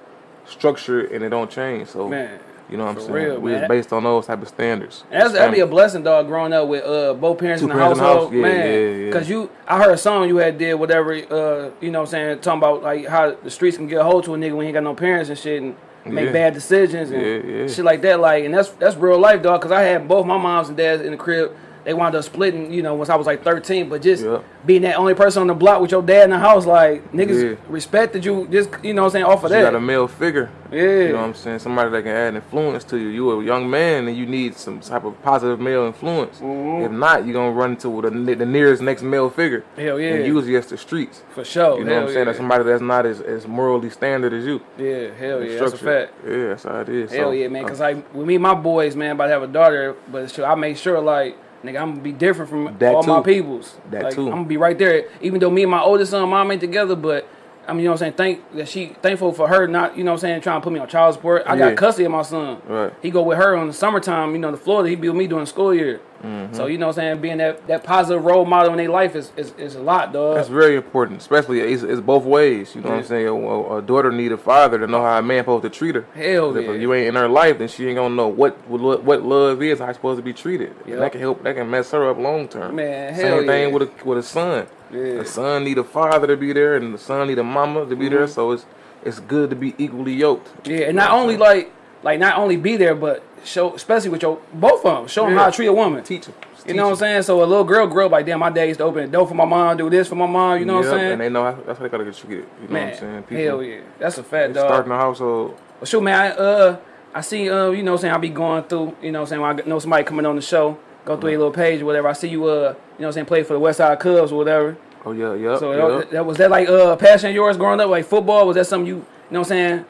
structured 0.51 1.13
and 1.13 1.25
it 1.25 1.31
don't 1.31 1.51
change. 1.51 1.89
So 1.89 2.09
Man, 2.09 2.39
you 2.69 2.77
know 2.77 2.85
what 2.85 2.97
I'm 2.97 3.01
saying? 3.01 3.13
real, 3.13 3.41
we 3.41 3.53
man. 3.53 3.61
was 3.63 3.69
based 3.69 3.93
on 3.93 4.05
those 4.05 4.27
type 4.27 4.43
of 4.43 4.49
standards. 4.49 5.05
And 5.11 5.23
that's, 5.23 5.33
that'd 5.33 5.55
be 5.55 5.61
a 5.61 5.67
blessing, 5.67 6.03
dog. 6.03 6.27
Growing 6.27 6.53
up 6.53 6.69
with 6.69 6.85
uh 6.85 7.15
both 7.15 7.39
parents 7.39 7.61
Two 7.63 7.71
in 7.71 7.77
the 7.77 7.81
parents 7.81 7.99
in 7.99 8.05
the 8.05 8.09
household, 8.11 8.29
house, 8.31 8.35
yeah, 8.37 8.43
man. 8.43 8.67
yeah, 8.67 9.07
yeah. 9.07 9.13
Cause 9.13 9.29
you, 9.29 9.51
I 9.67 9.83
heard 9.83 9.93
a 9.93 9.99
song 9.99 10.29
you 10.29 10.37
had 10.37 10.59
did 10.59 10.75
whatever, 10.75 11.13
uh, 11.15 11.71
you 11.81 11.91
know, 11.91 12.01
what 12.01 12.09
I'm 12.09 12.11
saying 12.11 12.39
talking 12.41 12.59
about 12.59 12.83
like 12.83 13.07
how 13.07 13.35
the 13.35 13.51
streets 13.51 13.77
can 13.77 13.87
get 13.89 14.01
a 14.01 14.05
hold 14.05 14.25
to 14.25 14.35
a 14.35 14.37
nigga 14.39 14.53
when 14.57 14.63
he 14.63 14.69
ain't 14.69 14.75
got 14.75 14.85
no 14.85 14.95
parents 14.95 15.31
and 15.31 15.39
shit. 15.39 15.63
And 15.63 15.75
make 16.07 16.27
Yeah. 16.27 16.33
bad 16.33 16.55
decisions 16.55 17.11
and 17.11 17.21
Yeah, 17.21 17.37
yeah. 17.61 17.67
shit 17.69 17.85
like 17.85 18.01
that. 18.03 18.21
Like, 18.21 18.45
and 18.45 18.55
that's 18.55 18.71
that's 18.71 18.97
real 18.97 19.19
life, 19.19 19.43
dog. 19.43 19.61
Because 19.61 19.73
I 19.73 19.83
had 19.83 20.09
both 20.09 20.25
my 20.27 20.39
moms 20.39 20.69
and 20.69 20.77
dads 20.77 21.03
in 21.03 21.11
the 21.11 21.17
crib. 21.19 21.53
They 21.85 21.95
wound 21.95 22.15
up 22.15 22.25
splitting, 22.25 22.73
you 22.73 22.83
know, 22.83 22.95
once 22.95 23.09
I 23.09 23.17
was 23.17 23.27
like 23.27 23.43
13. 23.43 23.89
But 23.89 24.03
just 24.03 24.23
Yeah. 24.25 24.41
being 24.67 24.83
that 24.83 24.97
only 24.97 25.15
person 25.15 25.41
on 25.41 25.47
the 25.47 25.55
block 25.55 25.81
with 25.81 25.91
your 25.91 26.03
dad 26.03 26.25
in 26.25 26.31
the 26.31 26.39
house, 26.39 26.67
like 26.67 27.11
niggas 27.13 27.43
Yeah. 27.51 27.57
respected 27.69 28.25
you. 28.25 28.47
Just 28.51 28.71
you 28.83 28.93
know, 28.95 29.03
what 29.03 29.07
I'm 29.09 29.13
saying 29.13 29.25
off 29.25 29.45
of 29.45 29.51
You 29.51 29.57
that. 29.57 29.63
got 29.63 29.75
a 29.75 29.81
male 29.81 30.07
figure. 30.07 30.51
Yeah. 30.71 30.83
You 30.83 31.09
know 31.09 31.15
what 31.19 31.25
I'm 31.25 31.35
saying? 31.35 31.59
Somebody 31.61 31.91
that 31.91 32.03
can 32.03 32.13
add 32.13 32.35
influence 32.37 32.85
to 32.85 32.97
you. 32.99 33.09
You 33.09 33.41
a 33.41 33.45
young 33.45 33.69
man 33.69 34.07
and 34.07 34.17
you 34.17 34.25
need 34.27 34.57
some 34.57 34.79
type 34.81 35.05
of 35.05 35.21
positive 35.23 35.59
male 35.59 35.85
influence. 35.87 36.39
Mhm. 36.41 36.85
If 36.87 36.93
not, 36.93 37.25
you're 37.25 37.35
gonna 37.35 37.51
run 37.51 37.71
into 37.71 38.01
the, 38.03 38.11
the 38.35 38.47
nearest 38.47 38.81
next 38.83 39.03
male 39.03 39.31
figure. 39.31 39.65
Hell 39.77 39.99
yeah. 39.99 40.11
And 40.15 40.27
usually 40.27 40.55
it's 40.55 40.69
the 40.69 40.77
streets. 40.77 41.23
For 41.31 41.45
sure. 41.45 41.79
You 41.79 41.85
know 41.85 41.91
hell 41.93 42.01
what 42.03 42.03
I'm 42.03 42.07
saying? 42.09 42.19
Yeah. 42.19 42.25
That's 42.27 42.37
somebody 42.39 42.65
that's 42.65 42.83
not 42.83 43.07
as, 43.07 43.21
as 43.21 43.49
morally 43.49 43.91
standard 43.91 44.33
as 44.33 44.45
you. 44.47 44.61
yeah, 44.79 45.09
hell 45.19 45.43
yeah. 45.43 45.59
That's 45.59 45.73
a 45.73 45.79
fact. 45.79 46.13
Yeah, 46.29 46.49
that's 46.49 46.65
how 46.65 46.81
it 46.81 46.89
is. 46.89 47.11
Hell 47.13 47.29
So, 47.29 47.33
yeah, 47.33 47.49
man. 47.49 47.65
uh, 47.65 47.69
Cause 47.69 47.81
like 47.81 48.15
with 48.15 48.27
me, 48.27 48.35
and 48.37 48.43
my 48.43 48.55
boys, 48.55 48.95
man, 48.95 49.13
about 49.13 49.27
to 49.27 49.33
have 49.33 49.43
a 49.43 49.47
daughter, 49.49 49.95
but 50.13 50.23
it's 50.23 50.35
true. 50.35 50.45
I 50.45 50.55
make 50.55 50.77
sure 50.77 51.01
like. 51.01 51.37
Nigga, 51.65 51.81
I'm 51.81 51.91
gonna 51.91 52.01
be 52.03 52.13
different 52.13 52.51
from 52.51 52.77
That 52.79 52.95
all 52.95 53.03
my 53.03 53.21
peoples. 53.23 53.77
That 53.91 54.03
like, 54.05 54.15
too. 54.15 54.27
I'm 54.27 54.31
gonna 54.31 54.45
be 54.45 54.57
right 54.57 54.79
there. 54.79 55.05
Even 55.21 55.41
though 55.41 55.51
me 55.51 55.63
and 55.63 55.71
my 55.71 55.81
oldest 55.83 56.11
son, 56.13 56.29
mom 56.29 56.51
ain't 56.51 56.61
together, 56.61 56.97
but 56.97 57.27
I 57.69 57.73
mean, 57.73 57.81
you 57.81 57.85
know 57.85 57.91
what 57.93 57.97
I'm 57.97 57.99
saying? 57.99 58.13
Thank 58.15 58.53
that 58.57 58.69
she 58.69 58.97
thankful 59.03 59.33
for 59.33 59.47
her 59.47 59.67
not, 59.67 59.97
you 59.97 60.03
know 60.03 60.13
what 60.13 60.17
I'm 60.17 60.21
saying, 60.21 60.41
trying 60.41 60.61
to 60.61 60.65
put 60.65 60.73
me 60.73 60.81
on 60.81 60.89
child 60.89 61.15
support. 61.15 61.43
I 61.47 61.55
Yeah. 61.55 61.69
got 61.71 61.77
custody 61.77 62.05
of 62.07 62.13
my 62.13 62.23
son. 62.23 62.59
Right. 62.67 62.93
He 63.03 63.11
go 63.11 63.23
with 63.23 63.37
her 63.39 63.55
on 63.57 63.67
the 63.67 63.73
summertime, 63.75 64.33
you 64.33 64.39
know, 64.39 64.51
to 64.51 64.57
Florida. 64.57 64.89
He 64.89 64.97
be 64.97 65.09
with 65.09 65.17
me 65.19 65.27
during 65.27 65.45
the 65.45 65.51
school 65.51 65.75
year. 65.75 66.01
Mm-hmm. 66.23 66.55
So 66.55 66.67
you 66.67 66.79
know 66.79 66.89
what 66.89 66.99
I'm 66.99 67.03
saying, 67.03 67.21
being 67.21 67.39
that, 67.39 67.67
that 67.67 67.85
positive 67.85 68.25
role 68.25 68.45
model 68.45 68.73
in 68.73 68.79
their 68.79 68.91
life 68.91 69.17
is, 69.17 69.33
is, 69.37 69.53
is 69.57 69.75
a 69.75 69.81
lot, 69.81 70.13
dog. 70.13 70.37
That's 70.37 70.49
very 70.49 70.77
important, 70.77 71.21
especially 71.21 71.61
it's, 71.61 71.83
it's 71.83 72.01
both 72.01 72.25
ways. 72.25 72.75
You 72.75 72.83
know 72.83 72.91
what 72.91 72.99
I'm 72.99 73.05
saying? 73.05 73.27
A, 73.27 73.77
a 73.77 73.83
daughter 73.83 74.13
need 74.13 74.33
a 74.33 74.37
father 74.37 74.79
to 74.79 74.87
know 74.87 75.01
how 75.01 75.19
a 75.19 75.23
man 75.23 75.43
supposed 75.43 75.63
to 75.63 75.71
treat 75.71 75.95
her. 75.95 76.07
Hell 76.15 76.55
yeah. 76.61 76.71
If 76.73 76.81
you 76.81 76.93
ain't 76.93 77.09
in 77.09 77.15
her 77.15 77.29
life, 77.29 77.59
then 77.59 77.69
she 77.69 77.87
ain't 77.87 77.97
gonna 77.97 78.15
know 78.15 78.29
what 78.29 78.57
what, 78.69 79.03
what 79.03 79.23
love 79.23 79.63
is, 79.63 79.79
how 79.79 79.87
it's 79.87 79.97
supposed 79.97 80.19
to 80.19 80.23
be 80.23 80.33
treated. 80.33 80.71
And 80.81 80.89
Yep. 80.89 80.99
that 80.99 81.13
can 81.13 81.21
help. 81.21 81.43
That 81.43 81.57
can 81.57 81.71
mess 81.71 81.91
her 81.93 82.11
up 82.11 82.19
long 82.19 82.49
term. 82.49 82.77
Man, 82.77 83.15
Same 83.15 83.27
hell 83.27 83.39
thing 83.39 83.69
yeah. 83.69 83.75
with 83.75 83.83
a 83.83 84.05
with 84.05 84.19
a 84.19 84.23
son. 84.23 84.67
Yeah. 84.93 85.01
A 85.01 85.25
son 85.25 85.65
need 85.65 85.79
a 85.79 85.85
father 85.85 86.27
to 86.27 86.37
be 86.37 86.53
there, 86.53 86.77
and 86.77 86.93
the 86.93 86.99
son 86.99 87.29
need 87.29 87.39
a 87.39 87.45
mama 87.45 87.87
to 87.87 87.97
be 87.97 88.09
there. 88.09 88.25
Mm-hmm. 88.25 88.33
So 88.33 88.53
it's 88.53 88.67
it's 89.05 89.21
good 89.21 89.51
to 89.51 89.57
be 89.57 89.75
equally 89.79 90.15
yoked. 90.15 90.67
Yeah, 90.67 90.81
and 90.89 90.97
not 90.97 91.13
only 91.13 91.37
like 91.37 91.73
like 92.03 92.19
not 92.19 92.39
only 92.39 92.57
be 92.57 92.77
there, 92.77 92.95
but 92.95 93.23
show 93.45 93.75
especially 93.75 94.11
with 94.11 94.23
your 94.23 94.39
both 94.53 94.85
of 94.85 94.97
them, 94.97 95.07
show 95.09 95.25
them 95.25 95.35
Yeah. 95.35 95.41
how 95.41 95.51
to 95.51 95.57
treat 95.57 95.67
a 95.67 95.73
woman. 95.73 96.03
Teach 96.05 96.27
them. 96.27 96.35
You 96.67 96.75
know 96.75 96.85
what 96.85 96.91
I'm 96.91 96.97
saying? 96.97 97.23
So 97.23 97.43
a 97.43 97.45
little 97.47 97.65
girl 97.65 97.87
grew 97.87 98.05
up 98.07 98.13
like, 98.13 98.27
damn, 98.27 98.39
my 98.39 98.51
dad 98.51 98.65
used 98.65 98.79
to 98.79 98.85
open 98.85 99.07
the 99.07 99.11
door 99.11 99.27
for 99.27 99.35
my 99.35 99.47
mom, 99.47 99.77
do 99.79 99.89
this 99.89 100.09
for 100.09 100.15
my 100.15 100.27
mom. 100.27 100.59
You 100.59 100.67
know 100.67 100.77
what 100.77 100.87
I'm 100.87 100.91
saying? 100.91 101.13
And 101.13 101.21
they 101.21 101.29
know 101.31 101.45
how, 101.45 101.53
that's 101.53 101.79
how 101.79 101.83
they 101.85 101.89
gotta 101.89 102.05
get 102.05 102.15
treated. 102.15 102.47
You 102.61 102.69
know 102.69 102.73
Man, 102.75 102.87
what 102.91 103.03
I'm 103.03 103.25
saying? 103.29 103.47
hell 103.47 103.63
yeah, 103.63 103.81
that's 103.99 104.19
a 104.19 104.23
fact, 104.23 104.55
dog. 104.55 104.67
starting 104.67 104.93
a 104.93 104.97
household. 104.97 105.59
Well, 105.81 105.87
shoot, 105.87 106.03
man, 106.03 106.21
I, 106.21 106.29
uh, 106.37 106.77
I 107.15 107.21
see, 107.23 107.49
uh, 107.49 107.71
you 107.71 107.83
know, 107.83 107.93
what 107.93 107.99
I'm 107.99 108.03
saying 108.03 108.15
I 108.15 108.19
be 108.19 108.29
going 108.29 108.63
through, 108.65 108.97
you 109.03 109.11
know, 109.11 109.21
what 109.21 109.25
I'm 109.25 109.29
saying 109.31 109.41
when 109.41 109.61
I 109.61 109.69
know 109.69 109.79
somebody 109.79 110.05
coming 110.05 110.27
on 110.27 110.37
the 110.37 110.43
show, 110.43 110.79
go 111.05 111.17
through 111.17 111.31
your 111.31 111.39
little 111.39 111.53
page 111.55 111.81
or 111.81 111.87
whatever. 111.87 112.09
I 112.09 112.13
see 112.13 112.29
you, 112.29 112.45
uh, 112.45 112.49
you 112.49 112.59
know, 112.61 112.75
what 112.99 113.07
I'm 113.07 113.13
saying 113.13 113.27
play 113.27 113.43
for 113.43 113.55
the 113.55 113.59
West 113.59 113.79
Side 113.79 113.99
Cubs 113.99 114.31
or 114.31 114.37
whatever. 114.37 114.77
Oh 115.05 115.13
yeah, 115.13 115.33
yeah. 115.35 115.59
So 115.59 115.73
yeah. 115.73 115.99
that, 115.99 116.11
that 116.11 116.27
was 116.27 116.37
that 116.37 116.51
like 116.51 116.69
uh 116.69 116.95
passion 116.97 117.31
of 117.31 117.35
yours 117.35 117.57
growing 117.57 117.81
up, 117.81 117.89
like 117.89 118.05
football? 118.05 118.47
Was 118.47 118.57
that 118.57 118.67
something 118.67 118.87
you, 118.87 118.97
you 118.97 119.05
know, 119.31 119.41
what 119.41 119.47
I'm 119.47 119.49
saying? 119.49 119.85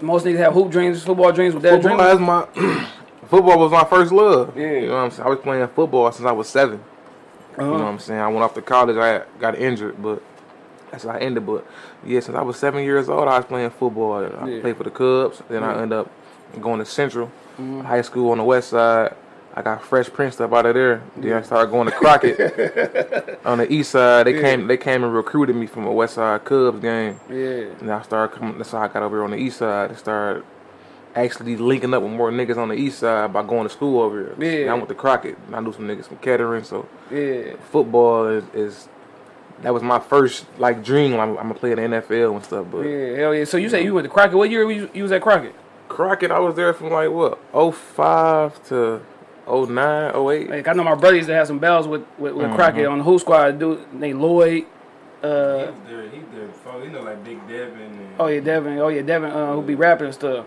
Most 0.00 0.24
niggas 0.24 0.38
have 0.38 0.52
hoop 0.54 0.70
dreams, 0.70 1.02
football 1.02 1.32
dreams. 1.32 1.54
With 1.54 1.62
that 1.64 1.80
dream? 1.82 1.98
Football 1.98 2.14
is 2.14 2.20
my 2.20 2.86
football 3.28 3.58
was 3.58 3.72
my 3.72 3.84
first 3.84 4.12
love. 4.12 4.56
Yeah. 4.56 4.72
You 4.72 4.86
know 4.88 4.94
what 4.94 5.00
I'm 5.00 5.10
saying? 5.10 5.26
I 5.26 5.30
was 5.30 5.38
playing 5.40 5.68
football 5.68 6.10
since 6.12 6.26
I 6.26 6.32
was 6.32 6.48
7 6.48 6.78
Uh-huh. 6.78 7.62
You 7.62 7.66
know 7.66 7.72
what 7.72 7.82
I'm 7.84 7.98
saying? 7.98 8.20
I 8.20 8.28
went 8.28 8.42
off 8.42 8.54
to 8.54 8.62
college, 8.62 8.96
I 8.96 9.22
got 9.38 9.58
injured, 9.58 10.02
but 10.02 10.22
that's 10.90 11.04
how 11.04 11.10
I 11.10 11.18
ended. 11.18 11.44
But 11.46 11.66
yeah, 12.04 12.20
since 12.20 12.36
I 12.36 12.42
was 12.42 12.56
seven 12.58 12.82
years 12.82 13.08
old, 13.08 13.28
I 13.28 13.36
was 13.36 13.44
playing 13.46 13.70
football. 13.70 14.14
I 14.14 14.22
Yeah. 14.22 14.28
Mm-hmm. 14.30 14.60
played 14.62 14.76
for 14.76 14.84
the 14.84 14.90
Cubs. 14.90 15.42
Then 15.48 15.62
I 15.62 15.74
ended 15.82 15.92
up 15.98 16.10
going 16.60 16.78
to 16.80 16.86
Central 16.86 17.30
High 17.58 18.02
School 18.02 18.30
on 18.32 18.38
the 18.38 18.44
west 18.44 18.70
side. 18.70 19.14
I 19.60 19.62
got 19.62 19.82
Fresh 19.84 20.08
Prince 20.10 20.40
up 20.40 20.54
out 20.54 20.64
of 20.64 20.74
there. 20.74 21.02
Then 21.16 21.34
I 21.34 21.42
started 21.42 21.70
going 21.70 21.86
to 21.86 21.92
Crockett 21.92 23.38
on 23.44 23.58
the 23.58 23.70
east 23.70 23.90
side. 23.90 24.26
They 24.26 24.34
Yeah. 24.36 24.40
came 24.40 24.66
they 24.66 24.78
came 24.78 25.04
and 25.04 25.14
recruited 25.14 25.54
me 25.54 25.66
from 25.66 25.86
a 25.86 25.92
West 25.92 26.14
Side 26.14 26.44
Cubs 26.46 26.80
game. 26.80 27.20
Yeah. 27.28 27.74
And 27.80 27.92
I 27.92 28.00
started 28.02 28.34
coming. 28.36 28.56
That's 28.56 28.70
how 28.70 28.78
I 28.80 28.88
got 28.88 29.02
over 29.02 29.18
here 29.18 29.24
on 29.24 29.32
the 29.32 29.36
east 29.36 29.58
side 29.58 29.90
and 29.90 29.98
started 29.98 30.44
actually 31.14 31.56
linking 31.58 31.92
up 31.92 32.02
with 32.02 32.12
more 32.12 32.30
niggas 32.30 32.56
on 32.56 32.68
the 32.68 32.74
east 32.74 33.00
side 33.00 33.32
by 33.34 33.42
going 33.42 33.64
to 33.64 33.68
school 33.68 34.00
over 34.00 34.18
here. 34.18 34.34
Yeah. 34.38 34.60
And 34.62 34.70
I 34.70 34.74
went 34.74 34.88
to 34.88 34.94
Crockett. 34.94 35.36
And 35.46 35.54
I 35.54 35.60
knew 35.60 35.72
some 35.74 35.86
niggas 35.86 36.06
from 36.06 36.16
Kettering. 36.18 36.64
So 36.64 36.86
Yeah. 37.10 37.56
football 37.70 38.28
is, 38.28 38.44
is 38.54 38.88
that 39.60 39.74
was 39.74 39.82
my 39.82 39.98
first 39.98 40.46
like 40.58 40.82
dream. 40.82 41.12
I'm, 41.20 41.30
I'm 41.36 41.48
gonna 41.48 41.54
play 41.54 41.72
in 41.72 41.76
the 41.76 41.98
NFL 41.98 42.34
and 42.36 42.42
stuff. 42.44 42.66
But 42.72 42.78
Yeah, 42.86 43.16
hell 43.16 43.34
yeah. 43.34 43.44
So 43.44 43.58
you 43.58 43.68
say 43.68 43.84
you 43.84 43.92
went 43.92 44.06
to 44.06 44.10
Crockett. 44.10 44.38
What 44.38 44.48
year 44.48 44.70
you, 44.70 44.88
you 44.94 45.02
was 45.02 45.12
at 45.12 45.20
Crockett? 45.20 45.54
Crockett, 45.88 46.30
I 46.30 46.38
was 46.38 46.54
there 46.54 46.72
from 46.72 46.90
like 46.90 47.10
what 47.10 47.38
05 47.74 48.64
to 48.68 49.02
09, 49.50 50.14
08. 50.16 50.50
Like 50.50 50.68
I 50.68 50.72
know 50.72 50.84
my 50.84 50.94
brother 50.94 51.16
used 51.16 51.28
to 51.28 51.34
have 51.34 51.46
some 51.46 51.58
bells 51.58 51.86
with 51.88 52.02
with, 52.18 52.34
with 52.34 52.54
Crockett 52.54 52.86
on 52.86 52.98
the 52.98 53.04
Who 53.04 53.18
Squad. 53.18 53.58
Dude 53.58 53.92
named 53.92 54.20
Lloyd. 54.20 54.64
Uh, 55.22 55.26
he 55.26 55.70
was 55.70 55.74
there. 55.86 56.08
He 56.08 56.18
there 56.34 56.46
before. 56.46 56.82
You 56.84 56.90
know, 56.90 57.02
like 57.02 57.22
Big 57.24 57.46
Devin. 57.48 57.78
And, 57.80 58.08
oh 58.18 58.26
yeah, 58.28 58.40
Devin. 58.40 58.78
Oh 58.78 58.88
yeah, 58.88 59.02
Devin. 59.02 59.30
Uh, 59.30 59.52
who 59.54 59.62
be 59.62 59.74
rapping 59.74 60.06
and 60.06 60.14
stuff. 60.14 60.46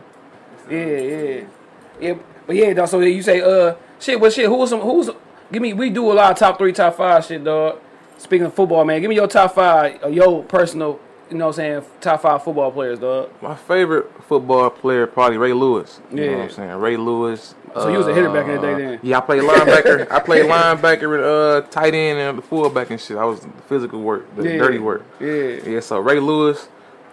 Yeah, 0.69 0.85
yeah, 0.85 1.43
yeah. 1.99 2.13
But 2.47 2.55
yeah, 2.55 2.73
dog. 2.73 2.87
So 2.87 2.99
you 3.01 3.21
say 3.21 3.41
uh 3.41 3.75
shit. 3.99 4.19
What 4.19 4.33
shit? 4.33 4.45
Who 4.47 4.55
was 4.55 4.69
some? 4.69 4.81
Who 4.81 4.93
was? 4.93 5.09
Give 5.51 5.61
me. 5.61 5.73
We 5.73 5.89
do 5.89 6.11
a 6.11 6.13
lot 6.13 6.31
of 6.31 6.37
top 6.37 6.57
three, 6.57 6.71
top 6.73 6.95
five 6.95 7.23
shit, 7.25 7.43
dog. 7.43 7.79
Speaking 8.17 8.45
of 8.47 8.53
football, 8.53 8.85
man, 8.85 9.01
give 9.01 9.09
me 9.09 9.15
your 9.15 9.27
top 9.27 9.53
five. 9.55 9.99
Or 10.03 10.09
your 10.09 10.43
personal. 10.43 10.99
You 11.29 11.37
know 11.37 11.47
what 11.47 11.59
I'm 11.59 11.81
saying? 11.81 11.85
Top 12.01 12.21
five 12.21 12.43
football 12.43 12.71
players, 12.71 12.99
dog. 12.99 13.29
My 13.41 13.55
favorite 13.55 14.09
football 14.23 14.69
player 14.69 15.07
probably 15.07 15.37
Ray 15.37 15.53
Lewis. 15.53 15.99
You 16.11 16.17
know 16.17 16.23
Yeah. 16.23 16.31
what 16.37 16.43
I'm 16.43 16.49
saying? 16.51 16.71
Ray 16.79 16.97
Lewis. 16.97 17.55
So 17.73 17.89
you 17.89 17.97
was 17.97 18.07
a 18.07 18.13
hitter 18.13 18.31
back 18.31 18.47
in 18.47 18.55
the 18.55 18.61
day 18.61 18.75
then? 18.75 18.99
Yeah, 19.01 19.17
I 19.17 19.21
played 19.21 19.41
linebacker. 19.43 20.11
I 20.11 20.19
played 20.19 20.45
linebacker 20.45 21.15
and 21.15 21.23
uh 21.23 21.67
tight 21.69 21.93
end 21.95 22.19
and 22.19 22.37
the 22.37 22.41
fullback 22.41 22.89
and 22.91 22.99
shit. 23.01 23.17
I 23.17 23.25
was 23.25 23.45
physical 23.67 24.01
work, 24.01 24.33
the 24.35 24.43
Yeah. 24.43 24.57
dirty 24.57 24.79
work. 24.79 25.03
Yeah. 25.19 25.59
Yeah, 25.65 25.79
so 25.79 25.99
Ray 25.99 26.19
Lewis, 26.19 26.67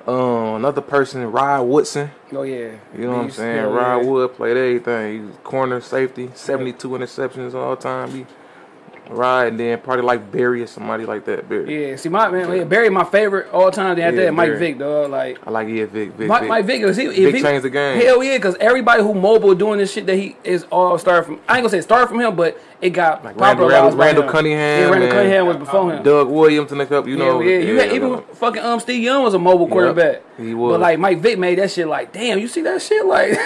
um, 0.06 0.56
another 0.56 0.80
person, 0.82 1.30
Rod 1.30 1.62
Woodson. 1.62 2.10
Oh 2.32 2.42
yeah. 2.42 2.72
You 2.96 3.04
know 3.06 3.12
what 3.12 3.18
I'm 3.24 3.30
saying? 3.30 3.66
Rod 3.66 4.02
yeah. 4.02 4.08
Wood 4.10 4.34
played 4.34 4.56
everything. 4.56 5.12
He 5.14 5.20
was 5.26 5.36
corner 5.44 5.80
safety, 5.80 6.30
72 6.34 6.88
interceptions 6.90 7.54
all 7.54 7.76
time. 7.76 8.10
He 8.10 8.26
Rod 9.10 9.48
and 9.48 9.60
then 9.60 9.78
probably 9.80 10.04
like 10.04 10.30
Barry 10.32 10.62
or 10.62 10.66
somebody 10.66 11.04
like 11.04 11.24
that. 11.26 11.48
Barry. 11.48 11.90
Yeah, 11.90 11.96
see, 11.96 12.08
my 12.08 12.28
man, 12.30 12.50
yeah, 12.56 12.64
Barry, 12.64 12.88
my 12.90 13.04
favorite 13.04 13.50
all 13.52 13.70
time. 13.70 13.98
After 13.98 14.00
Yeah, 14.16 14.24
that, 14.26 14.32
Mike 14.34 14.48
Barry. 14.50 14.58
Vick, 14.58 14.78
dog. 14.78 15.10
Like 15.10 15.38
I 15.46 15.50
like 15.50 15.68
yeah, 15.68 15.86
Vic. 15.86 16.12
Vic, 16.12 16.28
Mike, 16.28 16.40
Vic. 16.42 16.48
Mike 16.48 16.64
Vick, 16.66 16.82
is 16.82 16.96
he, 16.96 17.06
Vic 17.06 17.34
he 17.34 17.42
changed 17.42 17.64
the 17.64 17.70
game. 17.70 18.00
Hell 18.00 18.22
yeah, 18.22 18.36
because 18.38 18.54
everybody 18.60 19.02
who 19.02 19.14
mobile 19.14 19.54
doing 19.54 19.78
this 19.78 19.92
shit 19.92 20.06
that 20.06 20.16
he 20.16 20.36
is 20.44 20.64
all 20.64 20.96
started 20.98 21.24
from. 21.24 21.34
I 21.48 21.56
ain't 21.58 21.62
gonna 21.64 21.68
say 21.70 21.80
started 21.80 22.06
from 22.08 22.20
him, 22.20 22.36
but 22.36 22.60
it 22.80 22.90
got 22.90 23.24
Like 23.24 23.36
Randall- 23.38 23.68
popularized 23.68 23.98
Randall 23.98 24.22
him. 24.24 24.30
Cunningham 24.30 24.58
Yeah, 24.80 24.84
Randall 24.90 25.02
and- 25.02 25.12
Cunningham 25.12 25.46
was 25.48 25.56
before 25.58 25.92
him. 25.92 26.02
Doug 26.02 26.28
Williams 26.28 26.72
in 26.72 26.78
the 26.78 26.86
cup, 26.86 27.06
you 27.06 27.16
know. 27.16 27.40
Yeah, 27.40 27.58
you 27.58 27.76
had, 27.78 27.92
even 27.92 28.12
like- 28.12 28.34
fucking 28.36 28.62
um 28.62 28.80
Steve 28.80 29.02
Young 29.02 29.22
was 29.22 29.34
a 29.34 29.38
mobile 29.38 29.68
quarterback. 29.68 30.22
he 30.38 30.54
was. 30.54 30.74
But 30.74 30.80
like 30.80 30.98
Mike 30.98 31.18
Vick 31.18 31.38
made 31.38 31.58
that 31.58 31.70
shit 31.70 31.86
like, 31.88 32.12
damn, 32.12 32.38
you 32.38 32.48
see 32.48 32.62
that 32.62 32.80
shit 32.80 33.04
like, 33.04 33.38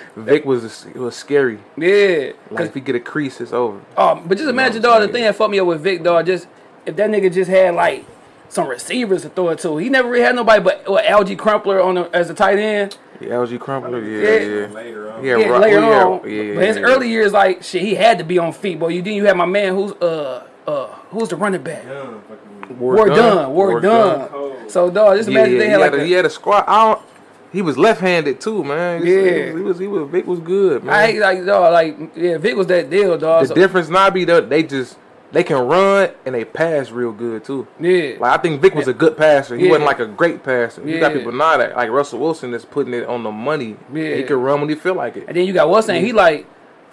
Vic 0.24 0.44
was 0.44 0.86
it 0.86 0.96
was 0.96 1.14
scary. 1.16 1.58
yeah. 1.76 2.32
Like 2.50 2.56
'Cause- 2.58 2.66
if 2.68 2.74
he 2.74 2.80
get 2.80 2.94
a 2.94 3.00
crease, 3.00 3.40
it's 3.40 3.52
over. 3.52 3.80
Oh, 3.96 4.22
but 4.26 4.38
just 4.38 4.48
imagine, 4.50 4.82
what 4.82 4.90
I'm 4.92 5.00
dog, 5.00 5.08
the 5.08 5.12
thing 5.12 5.24
that 5.24 5.34
fucked 5.36 5.50
me 5.50 5.58
up 5.60 5.66
with 5.66 5.80
Vic, 5.80 6.02
dog, 6.02 6.26
just 6.26 6.46
if 6.86 6.96
that 6.96 7.10
nigga 7.10 7.32
just 7.32 7.50
had 7.50 7.74
like 7.74 8.04
some 8.48 8.66
receivers 8.66 9.22
to 9.22 9.28
throw 9.28 9.50
it 9.50 9.58
to. 9.60 9.76
He 9.76 9.88
never 9.90 10.08
really 10.08 10.24
had 10.24 10.34
nobody 10.34 10.62
but 10.62 10.88
what, 10.88 11.04
Alge 11.04 11.36
Crumpler 11.36 11.80
on 11.82 11.96
the, 11.96 12.10
as 12.16 12.30
a 12.30 12.34
tight 12.34 12.58
end. 12.58 12.96
Yeah, 13.20 13.30
Alge 13.30 13.58
Crumpler, 13.60 14.00
yeah, 14.02 14.30
Yeah. 14.30 14.38
yeah. 14.38 14.66
Later 14.74 15.12
on. 15.12 15.24
Yeah, 15.24 15.36
Yeah, 15.36 15.48
right- 15.48 15.60
later 15.60 15.80
yeah, 15.80 16.04
on. 16.04 16.20
yeah, 16.30 16.54
but 16.54 16.64
his 16.64 16.76
yeah. 16.76 16.82
early 16.82 17.08
years, 17.10 17.32
like 17.32 17.62
shit, 17.62 17.82
he 17.82 17.94
had 17.94 18.16
to 18.18 18.24
be 18.24 18.38
on 18.38 18.52
feet, 18.52 18.78
boy. 18.78 18.88
You 18.88 19.02
then 19.02 19.14
you 19.14 19.26
had 19.26 19.36
my 19.36 19.44
man 19.46 19.74
who's 19.74 19.92
uh 20.00 20.44
uh 20.66 20.86
who's 21.10 21.28
the 21.28 21.36
running 21.36 21.62
back? 21.62 21.84
Young, 21.84 22.22
fucking. 22.22 22.78
Ward 22.78 23.08
Dunn. 23.10 23.50
Ward 23.52 23.82
Dunn. 23.82 24.28
Cold. 24.28 24.56
So 24.70 24.88
dog, 24.90 25.16
just 25.16 25.28
imagine 25.28 25.54
yeah, 25.54 25.58
they 25.58 25.64
he, 25.66 25.70
had 25.70 25.80
had 25.80 25.92
like 25.92 26.00
a, 26.00 26.02
a- 26.02 26.06
he 26.06 26.12
had 26.12 26.24
a 26.26 26.30
squad. 26.30 26.64
I 26.66 26.84
don't, 26.94 27.02
he 27.52 27.62
was 27.62 27.76
left-handed 27.78 28.40
too, 28.40 28.62
man. 28.64 29.04
He 29.04 29.14
Yeah. 29.14 29.46
he 29.46 29.52
was, 29.52 29.54
he 29.54 29.62
was, 29.62 29.78
he 29.78 29.86
was 29.86 30.10
Vic 30.10 30.26
was 30.26 30.40
good, 30.40 30.84
man. 30.84 30.94
I 30.94 31.06
hate 31.12 31.20
like 31.20 31.44
dog, 31.46 31.72
like 31.72 31.96
yeah, 32.16 32.38
Vic 32.38 32.56
was 32.56 32.66
that 32.68 32.90
deal, 32.90 33.16
dog. 33.18 33.42
the 33.42 33.48
So- 33.48 33.54
difference 33.54 33.88
now 33.88 34.10
be 34.10 34.24
that 34.26 34.48
they 34.50 34.62
just 34.62 34.96
they 35.30 35.44
can 35.44 35.58
run 35.68 36.10
and 36.24 36.34
they 36.34 36.44
pass 36.46 36.90
real 36.90 37.12
good 37.12 37.44
too. 37.44 37.66
yeah, 37.78 38.14
Like 38.18 38.38
I 38.38 38.42
think 38.42 38.62
Vic 38.62 38.74
was 38.74 38.88
a 38.88 38.94
good 38.94 39.16
passer. 39.16 39.56
He 39.56 39.64
Yeah. 39.64 39.70
wasn't 39.72 39.86
like 39.86 40.00
a 40.00 40.06
great 40.06 40.42
passer. 40.42 40.82
You 40.88 40.98
got 41.00 41.12
people 41.12 41.32
now 41.32 41.58
that 41.58 41.76
like 41.76 41.90
Russell 41.90 42.18
Wilson 42.18 42.50
that's 42.50 42.64
putting 42.64 42.94
it 42.94 43.06
on 43.06 43.22
the 43.22 43.30
money. 43.30 43.76
Yeah. 43.92 44.14
He 44.14 44.22
can 44.22 44.36
run 44.40 44.60
when 44.60 44.68
he 44.70 44.74
feel 44.74 44.94
like 44.94 45.16
it. 45.18 45.24
and 45.28 45.36
then 45.36 45.44
you 45.46 45.52
got 45.52 45.68
what's 45.68 45.86
saying 45.86 46.04
he 46.04 46.12
like. 46.12 46.46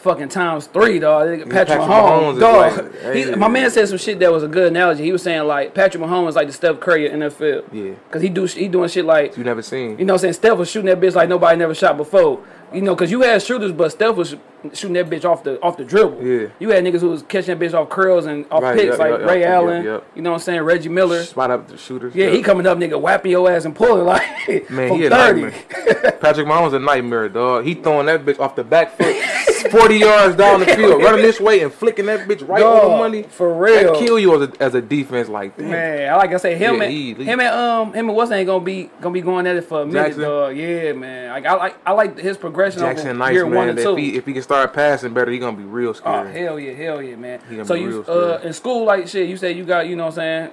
Fucking 0.05 0.29
times 0.29 0.67
three, 0.67 0.99
dog. 0.99 1.27
Patrick, 1.29 1.49
Patrick 1.49 1.79
Mahomes, 1.79 2.35
Mahomes 2.35 2.39
dog. 2.39 2.77
like- 3.05 3.15
He- 3.15 3.23
hey. 3.23 3.35
my 3.35 3.47
man 3.47 3.71
said 3.71 3.87
some 3.89 3.97
shit 3.97 4.19
that 4.19 4.31
was 4.31 4.43
a 4.43 4.47
good 4.47 4.67
analogy. 4.67 5.03
He 5.03 5.11
was 5.11 5.23
saying 5.23 5.45
like 5.47 5.73
Patrick 5.73 6.03
Mahomes 6.03 6.29
is 6.29 6.35
like 6.35 6.45
the 6.45 6.53
Steph 6.53 6.79
Curry 6.79 7.07
of 7.07 7.13
NFL. 7.13 7.63
Yeah. 7.73 7.95
Cause 8.11 8.21
he 8.21 8.29
do 8.29 8.45
he 8.45 8.67
doing 8.67 8.87
shit 8.87 9.03
like 9.03 9.35
You 9.35 9.43
never 9.43 9.63
seen. 9.63 9.97
You 9.97 10.05
know 10.05 10.13
what 10.13 10.17
I'm 10.19 10.21
saying? 10.21 10.33
Steph 10.33 10.57
was 10.59 10.69
shooting 10.69 10.85
that 10.85 10.99
bitch 10.99 11.15
like 11.15 11.27
nobody 11.27 11.57
never 11.57 11.73
shot 11.73 11.97
before. 11.97 12.43
You 12.75 12.81
know, 12.81 12.95
cause 12.95 13.09
you 13.11 13.21
had 13.21 13.41
shooters, 13.41 13.71
but 13.71 13.91
Steph 13.91 14.15
was 14.15 14.35
shooting 14.73 14.93
that 14.93 15.07
bitch 15.09 15.25
off 15.25 15.43
the 15.43 15.61
off 15.61 15.77
the 15.77 15.85
dribble. 15.85 16.23
Yeah. 16.25 16.47
You 16.59 16.69
had 16.71 16.83
niggas 16.83 16.99
who 16.99 17.09
was 17.09 17.23
catching 17.23 17.57
that 17.57 17.63
bitch 17.65 17.73
off 17.73 17.89
curls 17.89 18.25
and 18.25 18.45
off 18.51 18.63
Right, 18.63 18.75
picks 18.77 18.91
yep, 18.91 18.99
like 18.99 19.19
yep, 19.19 19.29
Ray 19.29 19.39
yep, 19.41 19.49
Allen. 19.49 19.83
You 19.83 20.21
know 20.21 20.31
what 20.31 20.35
I'm 20.37 20.41
saying? 20.41 20.61
Reggie 20.61 20.89
Miller. 20.89 21.23
Spot 21.23 21.51
up 21.51 21.67
the 21.67 21.77
shooters. 21.77 22.13
Yeah, 22.15 22.29
he 22.31 22.41
coming 22.41 22.65
up, 22.67 22.77
nigga, 22.77 22.99
whapping 22.99 23.31
your 23.31 23.49
ass 23.51 23.65
and 23.65 23.75
pulling 23.75 24.05
like 24.05 24.23
Man, 24.71 24.89
from 24.89 24.99
he 24.99 25.07
30. 25.09 25.09
nightmare. 25.09 26.11
Patrick 26.19 26.47
Mahomes 26.47 26.73
a 26.73 26.79
nightmare, 26.79 27.29
dog. 27.29 27.63
He 27.65 27.75
throwing 27.75 28.07
that 28.07 28.25
bitch 28.25 28.39
off 28.39 28.55
the 28.55 28.63
back 28.63 28.97
foot, 28.97 29.15
forty 29.71 29.97
yards 29.97 30.35
down 30.35 30.59
the 30.61 30.65
field, 30.65 31.01
running 31.03 31.21
this 31.21 31.39
way 31.39 31.61
and 31.61 31.71
flicking 31.71 32.07
that 32.07 32.27
bitch 32.27 32.47
right 32.47 32.63
on 32.63 32.91
the 32.91 32.97
money. 32.97 33.23
for 33.23 33.53
real. 33.53 33.93
that 33.93 33.99
kill 33.99 34.17
you 34.17 34.41
as 34.41 34.49
a, 34.49 34.53
as 34.63 34.73
a 34.75 34.81
defense. 34.81 35.29
Like, 35.29 35.55
damn. 35.57 35.69
Man, 35.69 36.17
like 36.17 36.31
I 36.33 36.37
say 36.37 36.55
him 36.55 36.75
Yeah, 36.77 36.83
and 36.83 36.91
he- 36.91 37.13
him 37.13 37.39
and 37.39 37.49
um 37.49 37.93
him 37.93 38.07
and 38.09 38.15
what's 38.15 38.31
ain't 38.31 38.47
gonna 38.47 38.63
be 38.65 38.89
gonna 39.01 39.13
be 39.13 39.21
going 39.21 39.45
at 39.45 39.55
it 39.55 39.65
for 39.65 39.81
a 39.83 39.85
minute, 39.85 40.03
Jackson? 40.07 40.23
dog. 40.23 40.57
Yeah, 40.57 40.93
man. 40.93 41.29
Like 41.29 41.45
I 41.45 41.53
like 41.53 41.75
I 41.85 41.91
like 41.91 42.17
his 42.17 42.37
progression 42.37 42.64
Jackson 42.73 43.09
over 43.09 43.17
nice 43.19 43.33
year 43.33 43.45
one 43.45 43.53
man. 43.53 43.69
and 43.69 43.79
If 43.79 43.85
two. 43.85 43.95
he 43.95 44.15
if 44.17 44.25
he 44.25 44.33
can 44.33 44.41
start 44.41 44.73
passing 44.73 45.13
better, 45.13 45.31
he 45.31 45.39
gonna 45.39 45.55
be 45.57 45.63
real 45.63 45.93
scary. 45.93 46.15
Oh 46.15 46.29
scary. 46.29 46.39
hell 46.45 46.59
yeah, 46.59 46.73
hell 46.73 47.01
yeah, 47.01 47.15
man. 47.15 47.39
So 47.65 47.73
be 47.75 47.81
you 47.81 48.03
uh 48.07 48.39
in 48.43 48.53
school 48.53 48.85
like 48.85 49.07
shit, 49.07 49.29
you 49.29 49.37
said 49.37 49.55
you 49.57 49.63
got 49.65 49.87
you 49.87 49.95
know 49.95 50.03
what 50.05 50.09
I'm 50.13 50.15
saying, 50.15 50.49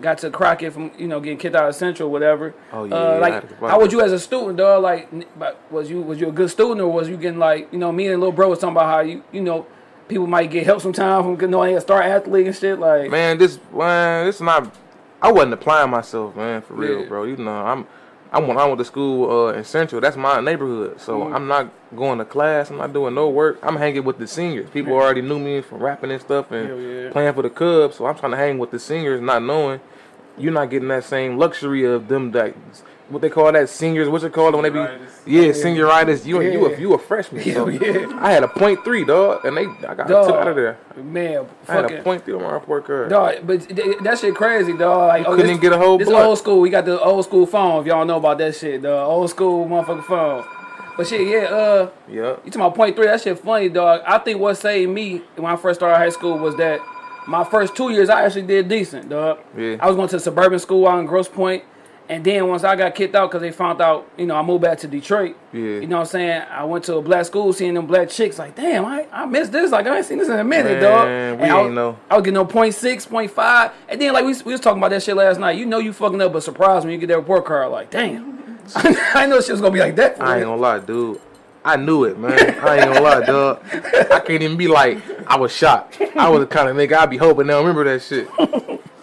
got 0.00 0.18
to 0.18 0.30
Crockett 0.30 0.72
from 0.72 0.90
you 0.98 1.08
know 1.08 1.20
getting 1.20 1.38
kicked 1.38 1.56
out 1.56 1.68
of 1.68 1.74
Central, 1.74 2.10
whatever. 2.10 2.54
Oh, 2.72 2.84
yeah, 2.84 2.94
Uh, 2.94 2.98
yeah, 2.98 3.14
I 3.16 3.18
like 3.18 3.58
how 3.60 3.80
was 3.80 3.92
you 3.92 4.00
as 4.02 4.12
a 4.12 4.18
student, 4.18 4.58
dog? 4.58 4.82
Like 4.82 5.08
was 5.70 5.90
you 5.90 6.02
was 6.02 6.20
you 6.20 6.28
a 6.28 6.32
good 6.32 6.50
student 6.50 6.80
or 6.80 6.88
was 6.92 7.08
you 7.08 7.16
getting 7.16 7.38
like 7.38 7.72
you 7.72 7.78
know 7.78 7.90
me 7.92 8.06
and 8.08 8.20
little 8.20 8.32
bro 8.32 8.48
was 8.50 8.58
talking 8.58 8.76
about 8.76 8.86
how 8.86 9.00
you 9.00 9.22
you 9.32 9.40
know 9.42 9.66
people 10.08 10.26
might 10.26 10.50
get 10.50 10.64
help 10.64 10.80
sometimes 10.80 11.24
from 11.24 11.34
getting 11.34 11.54
on 11.54 11.68
a 11.68 11.80
star 11.80 12.00
athlete 12.00 12.46
and 12.46 12.54
shit 12.54 12.78
like. 12.78 13.10
man, 13.10 13.38
this 13.38 13.58
man, 13.72 14.26
this 14.26 14.40
not. 14.40 14.72
I 15.20 15.32
wasn't 15.32 15.54
applying 15.54 15.90
myself, 15.90 16.36
man, 16.36 16.60
for 16.62 16.74
real, 16.74 17.00
Yeah. 17.00 17.08
bro. 17.08 17.24
You 17.24 17.36
know, 17.38 17.50
I'm. 17.50 17.86
I 18.36 18.38
went 18.38 18.58
I 18.58 18.66
went 18.66 18.78
to 18.78 18.84
school 18.84 19.30
uh, 19.30 19.52
in 19.54 19.64
Central. 19.64 19.98
That's 20.00 20.16
my 20.16 20.40
neighborhood. 20.40 21.00
So 21.00 21.20
Mm. 21.20 21.34
I'm 21.34 21.46
not 21.48 21.70
going 21.96 22.18
to 22.18 22.24
class. 22.26 22.70
I'm 22.70 22.76
not 22.76 22.92
doing 22.92 23.14
no 23.14 23.30
work. 23.30 23.58
I'm 23.62 23.76
hanging 23.76 24.04
with 24.04 24.18
the 24.18 24.26
seniors. 24.26 24.68
People 24.68 24.92
already 24.92 25.22
knew 25.22 25.38
me 25.38 25.62
from 25.62 25.78
rapping 25.82 26.10
and 26.10 26.20
stuff 26.20 26.50
and 26.52 26.68
yeah. 26.68 27.10
playing 27.10 27.32
for 27.32 27.42
the 27.42 27.48
Cubs. 27.48 27.96
So 27.96 28.04
I'm 28.04 28.14
trying 28.14 28.32
to 28.32 28.36
hang 28.36 28.58
with 28.58 28.70
the 28.70 28.78
seniors, 28.78 29.22
not 29.22 29.42
knowing 29.42 29.80
you're 30.36 30.52
not 30.52 30.68
getting 30.68 30.88
that 30.88 31.04
same 31.04 31.38
luxury 31.38 31.84
of 31.84 32.08
them 32.08 32.32
that 32.32 32.54
what 33.08 33.22
they 33.22 33.28
call 33.30 33.50
that 33.52 33.68
seniors. 33.68 34.08
What's 34.08 34.24
it 34.24 34.32
called 34.32 34.54
when 34.54 34.62
they 34.64 34.70
be? 34.70 34.78
Senioritis. 34.78 35.10
Yeah, 35.26 35.42
senioritis. 35.52 36.24
You 36.26 36.40
and 36.40 36.52
you 36.52 36.68
Yeah. 36.68 36.76
a 36.76 36.80
you 36.80 36.94
a 36.94 36.98
freshman. 36.98 37.42
So 37.44 37.68
yeah. 37.68 38.18
I 38.20 38.32
had 38.32 38.42
a 38.42 38.48
point 38.48 38.84
three, 38.84 39.04
dog, 39.04 39.44
and 39.44 39.56
they 39.56 39.66
I 39.66 39.94
got 39.94 40.08
Dog. 40.08 40.26
took 40.28 40.36
out 40.36 40.48
of 40.48 40.56
there. 40.56 40.78
Man, 40.96 41.46
I 41.68 41.72
had 41.72 41.90
a 41.92 42.02
point 42.02 42.24
three 42.24 42.34
on 42.34 42.42
my 42.42 42.52
report 42.52 42.84
card. 42.86 43.10
Dog, 43.10 43.34
but 43.44 43.68
that 43.68 44.18
shit 44.20 44.34
crazy, 44.34 44.72
dog. 44.76 45.08
Like, 45.08 45.22
oh, 45.26 45.30
couldn't 45.30 45.38
this, 45.46 45.50
even 45.50 45.60
get 45.60 45.72
a 45.72 45.78
whole 45.78 45.98
This 45.98 46.08
blunt. 46.08 46.26
old 46.26 46.38
school. 46.38 46.60
We 46.60 46.70
got 46.70 46.84
the 46.84 47.00
old 47.00 47.24
school 47.24 47.46
phone. 47.46 47.80
If 47.82 47.86
y'all 47.86 48.04
know 48.04 48.16
about 48.16 48.38
that 48.38 48.54
shit, 48.56 48.82
the 48.82 48.92
old 48.98 49.30
school 49.30 49.66
motherfucking 49.66 50.04
phone. 50.04 50.44
But 50.96 51.06
shit, 51.06 51.28
yeah. 51.28 51.44
Uh, 51.54 51.88
Yeah. 52.08 52.22
you 52.22 52.50
talking 52.50 52.54
about 52.62 52.74
point 52.74 52.96
three? 52.96 53.06
That 53.06 53.20
shit 53.20 53.38
funny, 53.38 53.68
dog. 53.68 54.00
I 54.06 54.18
think 54.18 54.40
what 54.40 54.54
saved 54.56 54.90
me 54.90 55.22
when 55.36 55.52
I 55.52 55.56
first 55.56 55.78
started 55.80 55.96
high 55.98 56.08
school 56.08 56.38
was 56.38 56.56
that 56.56 56.80
my 57.28 57.44
first 57.44 57.76
two 57.76 57.90
years 57.90 58.08
I 58.08 58.22
actually 58.24 58.42
did 58.42 58.68
decent, 58.68 59.08
dog. 59.10 59.38
Yeah. 59.56 59.76
I 59.80 59.86
was 59.88 59.96
going 59.96 60.08
to 60.08 60.18
suburban 60.20 60.58
school 60.58 60.86
out 60.88 60.98
in 61.00 61.06
Grosse 61.06 61.28
Pointe, 61.28 61.64
and 62.08 62.24
then 62.24 62.46
once 62.46 62.62
I 62.64 62.76
got 62.76 62.94
kicked 62.94 63.14
out 63.14 63.30
because 63.30 63.42
they 63.42 63.50
found 63.50 63.80
out, 63.80 64.08
you 64.16 64.26
know, 64.26 64.36
I 64.36 64.42
moved 64.42 64.62
back 64.62 64.78
to 64.78 64.88
Detroit. 64.88 65.36
Yeah. 65.52 65.60
You 65.60 65.86
know 65.86 65.96
what 65.96 66.02
I'm 66.02 66.06
saying? 66.06 66.42
I 66.50 66.64
went 66.64 66.84
to 66.84 66.96
a 66.96 67.02
black 67.02 67.26
school, 67.26 67.52
seeing 67.52 67.74
them 67.74 67.86
black 67.86 68.08
chicks. 68.10 68.38
Like, 68.38 68.54
damn, 68.54 68.84
I 68.84 69.06
I 69.12 69.26
missed 69.26 69.52
this. 69.52 69.70
Like, 69.72 69.86
I 69.86 69.96
ain't 69.96 70.06
seen 70.06 70.18
this 70.18 70.28
in 70.28 70.38
a 70.38 70.44
minute, 70.44 70.80
Man, 70.80 70.82
dog. 70.82 71.40
we 71.40 71.48
I 71.48 71.60
ain't 71.62 71.74
know. 71.74 71.98
I 72.10 72.14
was 72.14 72.22
getting 72.22 72.34
no 72.34 72.44
point 72.44 72.74
six, 72.74 73.06
point 73.06 73.30
five, 73.30 73.72
and 73.88 74.00
then 74.00 74.12
like 74.12 74.24
we, 74.24 74.34
we 74.44 74.52
was 74.52 74.60
talking 74.60 74.78
about 74.78 74.90
that 74.90 75.02
shit 75.02 75.16
last 75.16 75.40
night. 75.40 75.58
You 75.58 75.66
know 75.66 75.78
you 75.78 75.92
fucking 75.92 76.20
up, 76.20 76.32
but 76.32 76.42
surprise 76.42 76.84
when 76.84 76.92
you 76.92 76.98
get 76.98 77.08
that 77.08 77.18
report 77.18 77.44
card. 77.44 77.70
Like, 77.70 77.90
damn, 77.90 78.58
I 78.76 79.26
know 79.26 79.40
shit 79.40 79.50
was 79.50 79.60
gonna 79.60 79.72
be 79.74 79.80
like 79.80 79.96
that. 79.96 80.16
For 80.16 80.22
I 80.22 80.36
ain't 80.36 80.44
gonna 80.44 80.60
lie, 80.60 80.78
dude. 80.80 81.20
I 81.64 81.74
knew 81.74 82.04
it, 82.04 82.16
man. 82.16 82.32
I 82.64 82.76
ain't 82.76 82.84
gonna 82.84 83.00
lie, 83.00 83.24
dog. 83.24 83.60
I 83.72 84.20
can't 84.20 84.40
even 84.42 84.56
be 84.56 84.68
like, 84.68 84.98
I 85.28 85.36
was 85.36 85.50
shocked. 85.50 86.00
I 86.14 86.28
was 86.28 86.38
the 86.38 86.46
kind 86.46 86.68
of 86.68 86.76
nigga 86.76 86.96
I'd 86.96 87.10
be 87.10 87.16
hoping 87.16 87.48
they'll 87.48 87.58
remember 87.58 87.82
that 87.84 88.02
shit. 88.02 88.28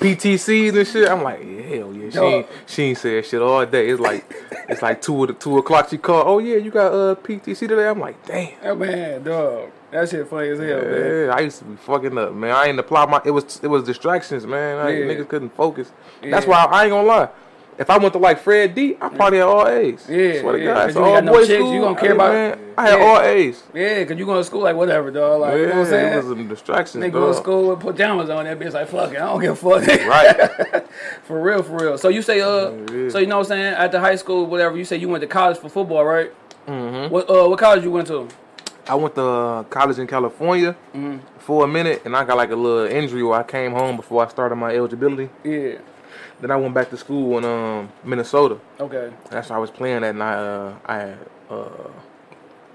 PTCs 0.04 0.78
and 0.78 0.88
shit. 0.88 1.10
I'm 1.10 1.24
like, 1.24 1.40
yeah, 1.40 1.62
hell 1.78 1.94
yeah. 1.94 2.10
She 2.10 2.20
ain't, 2.20 2.48
she 2.68 2.84
ain't 2.84 2.98
said 2.98 3.26
shit 3.26 3.42
all 3.42 3.66
day. 3.66 3.90
It's 3.90 4.00
like 4.02 4.26
it's 4.68 4.82
like 4.82 5.02
two 5.02 5.24
of 5.24 5.28
the 5.30 5.34
two 5.34 5.58
o'clock. 5.58 5.90
She 5.90 5.98
called. 5.98 6.26
Oh 6.28 6.40
yeah, 6.40 6.58
you 6.58 6.72
got 6.72 6.92
uh 6.94 7.16
PTC 7.16 7.60
today. 7.68 7.88
I'm 7.88 8.00
like, 8.00 8.24
damn. 8.26 8.52
Oh, 8.64 8.76
man, 8.76 9.24
dog, 9.24 9.70
that 9.92 10.10
shit 10.10 10.28
funny 10.28 10.50
as 10.50 10.60
hell, 10.60 10.82
man. 10.82 11.26
Yeah, 11.28 11.34
I 11.36 11.40
used 11.42 11.60
to 11.60 11.66
be 11.66 11.76
fucking 11.78 12.18
up, 12.18 12.34
man. 12.34 12.52
I 12.52 12.66
ain't 12.66 12.80
apply 12.80 13.06
my. 13.06 13.22
It 13.24 13.32
was 13.32 13.60
it 13.64 13.68
was 13.68 13.84
distractions, 13.84 14.46
man. 14.46 14.78
I, 14.78 14.90
Yeah. 14.90 15.06
Niggas 15.06 15.30
couldn't 15.30 15.56
focus. 15.56 15.92
That's 16.22 16.46
Yeah. 16.46 16.50
why 16.52 16.66
I, 16.66 16.84
ain't 16.84 16.92
gonna 16.92 17.08
lie. 17.08 17.30
If 17.78 17.90
I 17.90 17.98
went 17.98 18.14
to 18.14 18.20
like 18.20 18.40
Fred 18.40 18.76
D, 18.76 18.96
I 19.02 19.10
probably 19.10 19.40
had 19.40 19.48
all 19.48 19.68
A's. 19.68 20.06
Yeah, 20.10 20.42
Swear 20.42 20.54
to 20.54 20.60
yeah, 20.64 20.74
God, 20.74 20.88
it's 20.90 20.98
all 20.98 21.22
no 21.22 21.32
boys 21.32 21.48
school. 21.48 21.74
you 21.74 21.82
don't 21.82 21.96
care 21.98 22.10
Hey, 22.10 22.16
about- 22.16 22.34
man, 22.34 22.60
I 22.78 22.90
had 22.90 23.00
Yeah. 23.00 23.06
all 23.06 23.22
A's. 23.22 23.64
Yeah, 23.74 24.04
cause 24.06 24.18
you 24.18 24.26
going 24.26 24.40
to 24.40 24.44
school 24.44 24.62
like 24.62 24.76
whatever, 24.76 25.10
dog. 25.12 25.42
Like, 25.42 25.54
you 25.58 25.62
know 25.68 25.70
what 25.70 25.78
I'm 25.80 25.86
saying? 25.88 26.14
it 26.14 26.16
was 26.18 26.26
some 26.26 26.48
distractions, 26.48 27.02
They 27.02 27.10
go 27.10 27.28
to 27.28 27.34
school 27.34 27.70
with 27.70 27.80
pajamas 27.80 28.30
on 28.30 28.46
that 28.46 28.60
bitch 28.60 28.74
like 28.74 28.88
fuck 28.88 29.12
it, 29.12 29.18
I 29.18 29.26
don't 29.26 29.42
give 29.42 29.52
a 29.52 29.56
fuck. 29.56 29.88
Right. 30.08 30.86
for 31.24 31.42
real, 31.42 31.64
for 31.64 31.78
real. 31.78 31.98
So 31.98 32.10
you 32.10 32.22
say 32.22 32.42
uh 32.42 32.72
Yeah. 32.92 33.10
so 33.10 33.18
you 33.20 33.28
know 33.28 33.38
what 33.38 33.46
I'm 33.46 33.50
saying, 33.50 33.74
at 33.76 33.92
the 33.92 34.00
high 34.00 34.16
school, 34.16 34.46
whatever, 34.46 34.78
you 34.78 34.86
say 34.86 34.98
you 34.98 35.10
went 35.10 35.22
to 35.22 35.28
college 35.28 35.58
for 35.58 35.70
football, 35.70 36.04
right? 36.06 36.32
Mm-hmm. 36.68 37.12
What 37.14 37.30
uh 37.30 37.48
what 37.50 37.60
college 37.60 37.84
you 37.84 37.92
went 37.92 38.08
to? 38.08 38.28
I 38.88 38.96
went 38.96 39.16
to 39.16 39.22
uh, 39.24 39.64
college 39.64 39.98
in 39.98 40.08
California 40.08 40.76
Mm-hmm. 40.94 41.18
for 41.40 41.64
a 41.64 41.68
minute, 41.68 42.02
and 42.06 42.16
I 42.18 42.26
got 42.26 42.36
like 42.38 42.52
a 42.52 42.56
little 42.56 42.86
injury 42.86 43.24
where 43.24 43.40
I 43.40 43.44
came 43.44 43.72
home 43.72 43.96
before 43.96 44.26
I 44.26 44.28
started 44.30 44.56
my 44.58 44.76
eligibility. 44.76 45.30
Yeah. 45.44 45.76
Then 46.44 46.52
I 46.52 46.58
went 46.58 46.74
back 46.74 46.90
to 46.90 46.98
school 46.98 47.38
in 47.38 47.46
um, 47.46 47.90
Minnesota. 48.04 48.60
Okay. 48.78 49.14
That's 49.30 49.50
why 49.50 49.56
I 49.56 49.60
was 49.60 49.72
playing 49.72 50.04
at 50.04 50.14
night. 50.14 50.36
Uh, 50.36 50.74
I 50.86 50.98
had, 50.98 51.18
uh, 51.50 51.70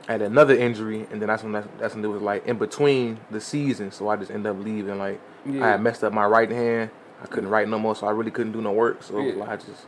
I 0.09 0.13
had 0.13 0.23
another 0.23 0.57
injury, 0.57 1.07
and 1.11 1.21
then 1.21 1.27
that's 1.29 1.43
when 1.43 1.53
that's, 1.53 1.69
that's 1.79 1.95
when 1.95 2.03
it 2.03 2.09
was 2.09 2.23
like 2.23 2.47
in 2.47 2.57
between 2.57 3.21
the 3.31 3.43
seasons. 3.43 3.95
So 3.95 4.09
I 4.09 4.17
just 4.17 4.31
ended 4.31 4.47
up 4.51 4.65
leaving. 4.65 4.97
Like 4.97 5.21
Yeah. 5.45 5.67
I 5.67 5.69
had 5.73 5.83
messed 5.83 6.03
up 6.03 6.15
my 6.15 6.25
right 6.25 6.51
hand. 6.51 6.89
I 7.23 7.27
couldn't 7.27 7.51
write 7.51 7.69
no 7.69 7.79
more, 7.79 7.95
so 7.95 8.07
I 8.07 8.11
really 8.13 8.31
couldn't 8.31 8.53
do 8.53 8.63
no 8.63 8.73
work. 8.73 9.03
So 9.03 9.21
Yeah. 9.21 9.35
like 9.35 9.49
I 9.51 9.57
just 9.57 9.85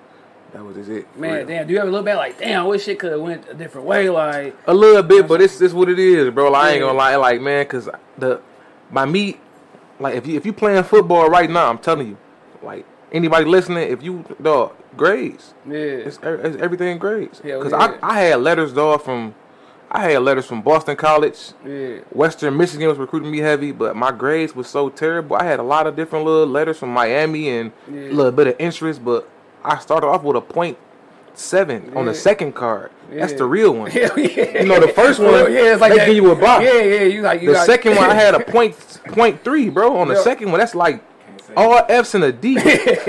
that 0.53 0.63
was 0.63 0.77
just 0.77 0.91
it. 0.91 1.17
Man, 1.19 1.33
real. 1.37 1.47
damn, 1.47 1.67
do 1.67 1.73
you 1.73 1.81
ever 1.81 1.91
look 1.91 2.05
back 2.05 2.19
like, 2.19 2.39
damn, 2.39 2.63
I 2.63 2.67
wish 2.67 2.85
shit 2.85 2.99
could 2.99 3.13
have 3.13 3.23
went 3.23 3.49
a 3.49 3.55
different 3.55 3.87
way, 3.87 4.11
like 4.11 4.55
A 4.67 4.75
little 4.75 5.03
bit, 5.03 5.27
but 5.27 5.41
it's 5.41 5.59
it's 5.59 5.73
what 5.73 5.89
it 5.89 5.99
is, 5.99 6.29
bro. 6.35 6.51
Like, 6.51 6.65
I 6.65 6.71
ain't 6.73 6.81
gonna 6.83 6.99
lie, 6.99 7.17
like 7.17 7.41
man, 7.41 7.65
cause 7.65 7.89
the 8.19 8.43
by 8.93 9.07
me, 9.07 9.41
like 9.99 10.17
if 10.17 10.27
you 10.27 10.37
if 10.37 10.45
you 10.45 10.53
playing 10.53 10.83
football 10.83 11.31
right 11.31 11.49
now, 11.49 11.71
I'm 11.71 11.79
telling 11.79 12.09
you, 12.09 12.19
like 12.63 12.85
anybody 13.13 13.45
listening, 13.45 13.91
if 13.91 14.03
you 14.03 14.25
dog 14.43 14.73
grades, 14.97 15.55
Yeah. 15.67 15.77
it's, 16.07 16.17
e- 16.19 16.21
it's 16.47 16.57
everything 16.63 16.99
grades. 16.99 17.41
Hell 17.41 17.63
Cause 17.63 17.73
yeah. 17.73 17.97
I 18.03 18.17
I 18.17 18.21
had 18.21 18.41
letters 18.41 18.73
dog 18.73 19.03
from, 19.03 19.35
I 19.91 20.11
had 20.11 20.23
letters 20.23 20.47
from 20.47 20.63
Boston 20.63 20.97
College, 20.97 21.53
Yeah. 21.67 21.99
Western 22.13 22.57
Michigan 22.57 22.89
was 22.89 22.99
recruiting 22.99 23.31
me 23.31 23.39
heavy, 23.39 23.73
but 23.73 23.97
my 23.97 24.11
grades 24.13 24.55
was 24.55 24.69
so 24.69 24.89
terrible. 24.89 25.37
I 25.37 25.45
had 25.45 25.61
a 25.61 25.65
lot 25.65 25.87
of 25.87 25.97
different 25.97 26.25
little 26.25 26.47
letters 26.47 26.79
from 26.79 26.91
Miami 26.91 27.49
and 27.49 27.73
Yeah. 27.93 28.11
a 28.11 28.13
little 28.13 28.33
bit 28.33 28.47
of 28.49 28.57
interest, 28.59 29.05
but 29.05 29.29
I 29.65 29.79
started 29.79 30.07
off 30.07 30.23
with 30.23 30.37
a 30.37 30.41
point 30.41 30.79
seven 31.35 31.93
on 31.97 32.07
the 32.07 32.15
second 32.15 32.55
card. 32.55 32.91
That's 33.11 33.33
the 33.33 33.45
real 33.45 33.73
one. 33.73 33.91
Yeah. 33.95 34.15
You 34.17 34.67
know, 34.67 34.81
the 34.81 34.89
first 34.89 35.19
one, 35.21 35.35
yeah, 35.53 35.73
it's 35.73 35.81
like 35.81 35.93
they 35.93 35.99
that. 35.99 36.07
give 36.07 36.17
you 36.17 36.31
a 36.31 36.37
box. 36.37 36.65
Yeah, 36.65 36.81
yeah, 36.83 37.03
you 37.03 37.23
like 37.23 37.41
you 37.43 37.49
The 37.49 37.55
got 37.55 37.67
second 37.67 37.97
one, 37.97 38.11
I 38.11 38.15
had 38.15 38.35
a 38.35 38.41
point 38.55 38.77
point 39.09 39.43
three, 39.45 39.69
bro. 39.71 39.97
On 39.97 40.09
the 40.09 40.15
Yeah. 40.15 40.23
second 40.23 40.51
one, 40.51 40.61
that's 40.61 40.75
like 40.75 41.03
All 41.57 41.81
F's 41.89 42.15
and 42.15 42.25
a 42.25 42.33
D, 42.33 42.55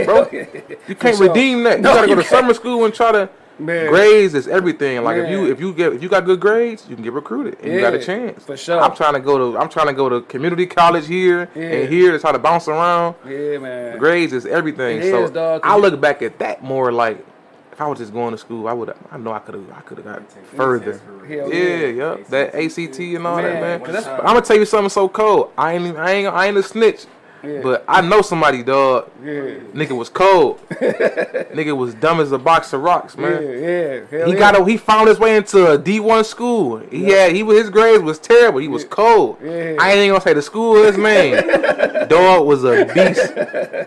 bro. 0.05 0.27
You 0.87 0.95
can't 0.95 1.17
sure. 1.17 1.27
redeem 1.27 1.63
that. 1.63 1.77
You 1.77 1.83
No, 1.83 1.93
gotta 1.95 2.07
go 2.07 2.15
to 2.15 2.23
summer 2.23 2.53
school 2.53 2.85
and 2.85 2.93
try 2.93 3.11
to. 3.11 3.29
Man. 3.59 3.89
Grades 3.89 4.33
is 4.33 4.47
everything. 4.47 5.03
Like 5.03 5.17
if 5.17 5.29
you 5.29 5.41
Man. 5.43 5.51
if 5.51 5.59
you 5.59 5.71
get 5.73 5.93
if 5.93 6.01
you 6.01 6.09
got 6.09 6.25
good 6.25 6.39
grades, 6.39 6.87
you 6.89 6.95
can 6.95 7.03
get 7.03 7.13
recruited 7.13 7.59
and 7.61 7.71
you 7.73 7.79
got 7.79 7.93
a 7.93 8.03
chance. 8.03 8.43
for 8.43 8.57
sure. 8.57 8.79
I'm 8.81 8.95
trying 8.95 9.13
to 9.13 9.19
go 9.19 9.37
to 9.51 9.57
I'm 9.59 9.69
trying 9.69 9.85
to 9.87 9.93
go 9.93 10.09
to 10.09 10.21
community 10.21 10.65
college 10.65 11.05
here 11.05 11.47
Yeah. 11.53 11.61
and 11.63 11.89
here 11.89 12.11
to 12.11 12.17
try 12.19 12.31
to 12.31 12.39
bounce 12.39 12.67
around. 12.67 13.15
Yeah, 13.27 13.59
man. 13.59 13.99
Grades 13.99 14.33
is 14.33 14.47
everything. 14.47 14.97
It 15.01 15.11
so 15.11 15.23
is, 15.25 15.29
dog, 15.31 15.61
I 15.63 15.77
look 15.77 15.99
back 16.01 16.23
at 16.23 16.39
that 16.39 16.63
more 16.63 16.91
like 16.91 17.23
if 17.71 17.79
I 17.79 17.85
was 17.87 17.99
just 17.99 18.13
going 18.13 18.31
to 18.31 18.37
school, 18.37 18.67
I 18.67 18.73
would 18.73 18.95
I 19.11 19.17
know 19.17 19.31
I 19.31 19.39
could 19.39 19.53
have 19.53 19.71
I 19.71 19.81
could 19.81 19.97
have 19.99 20.05
got 20.05 20.31
further. 20.55 20.93
test 20.93 21.03
for 21.03 21.11
real. 21.11 21.41
Hell 21.43 21.53
Yeah, 21.53 21.75
yeah. 21.85 22.15
yep. 22.15 22.27
That 22.29 22.55
ACT 22.55 22.99
and 22.99 23.27
all 23.27 23.35
Man, 23.37 23.61
that, 23.61 23.83
man. 23.85 23.95
I'm 24.21 24.25
gonna 24.25 24.41
tell 24.41 24.57
you 24.57 24.65
something 24.65 24.89
so 24.89 25.07
cold. 25.07 25.51
I 25.55 25.73
ain't, 25.73 25.97
I 25.97 26.11
ain't, 26.11 26.27
I 26.33 26.47
ain't 26.47 26.57
a 26.57 26.63
snitch, 26.63 27.05
Yeah. 27.43 27.61
but 27.63 27.83
I 27.87 28.01
know 28.01 28.21
somebody, 28.21 28.63
dog. 28.63 29.09
Yeah. 29.23 29.31
Nigga 29.73 29.97
was 29.97 30.09
cold. 30.09 30.59
Nigga 30.69 31.75
was 31.75 31.93
dumb 31.95 32.19
as 32.19 32.31
a 32.31 32.37
box 32.37 32.73
of 32.73 32.81
rocks, 32.81 33.17
man. 33.17 33.41
yeah. 33.41 33.99
Hell 34.09 34.27
He 34.27 34.33
yeah. 34.33 34.39
got 34.39 34.59
a, 34.59 34.65
he 34.65 34.77
found 34.77 35.07
his 35.09 35.19
way 35.19 35.35
into 35.35 35.71
a 35.71 35.77
D1 35.79 36.25
school. 36.25 36.77
He 36.77 37.05
had 37.05 37.33
he 37.33 37.43
was 37.43 37.57
his 37.59 37.69
grades 37.69 38.03
was 38.03 38.19
terrible. 38.19 38.59
He 38.59 38.67
was 38.67 38.83
cold. 38.85 39.37
Yeah. 39.43 39.75
I 39.79 39.89
ain't 39.91 39.97
even 39.99 40.09
gonna 40.09 40.21
say 40.21 40.33
the 40.33 40.41
school 40.41 40.83
his 40.83 40.97
name. 40.97 41.35
Dog 42.07 42.45
was 42.45 42.63
a 42.63 42.85
beast. 42.85 43.33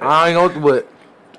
I 0.03 0.29
ain't 0.31 0.37
gonna 0.37 0.61
but 0.61 0.89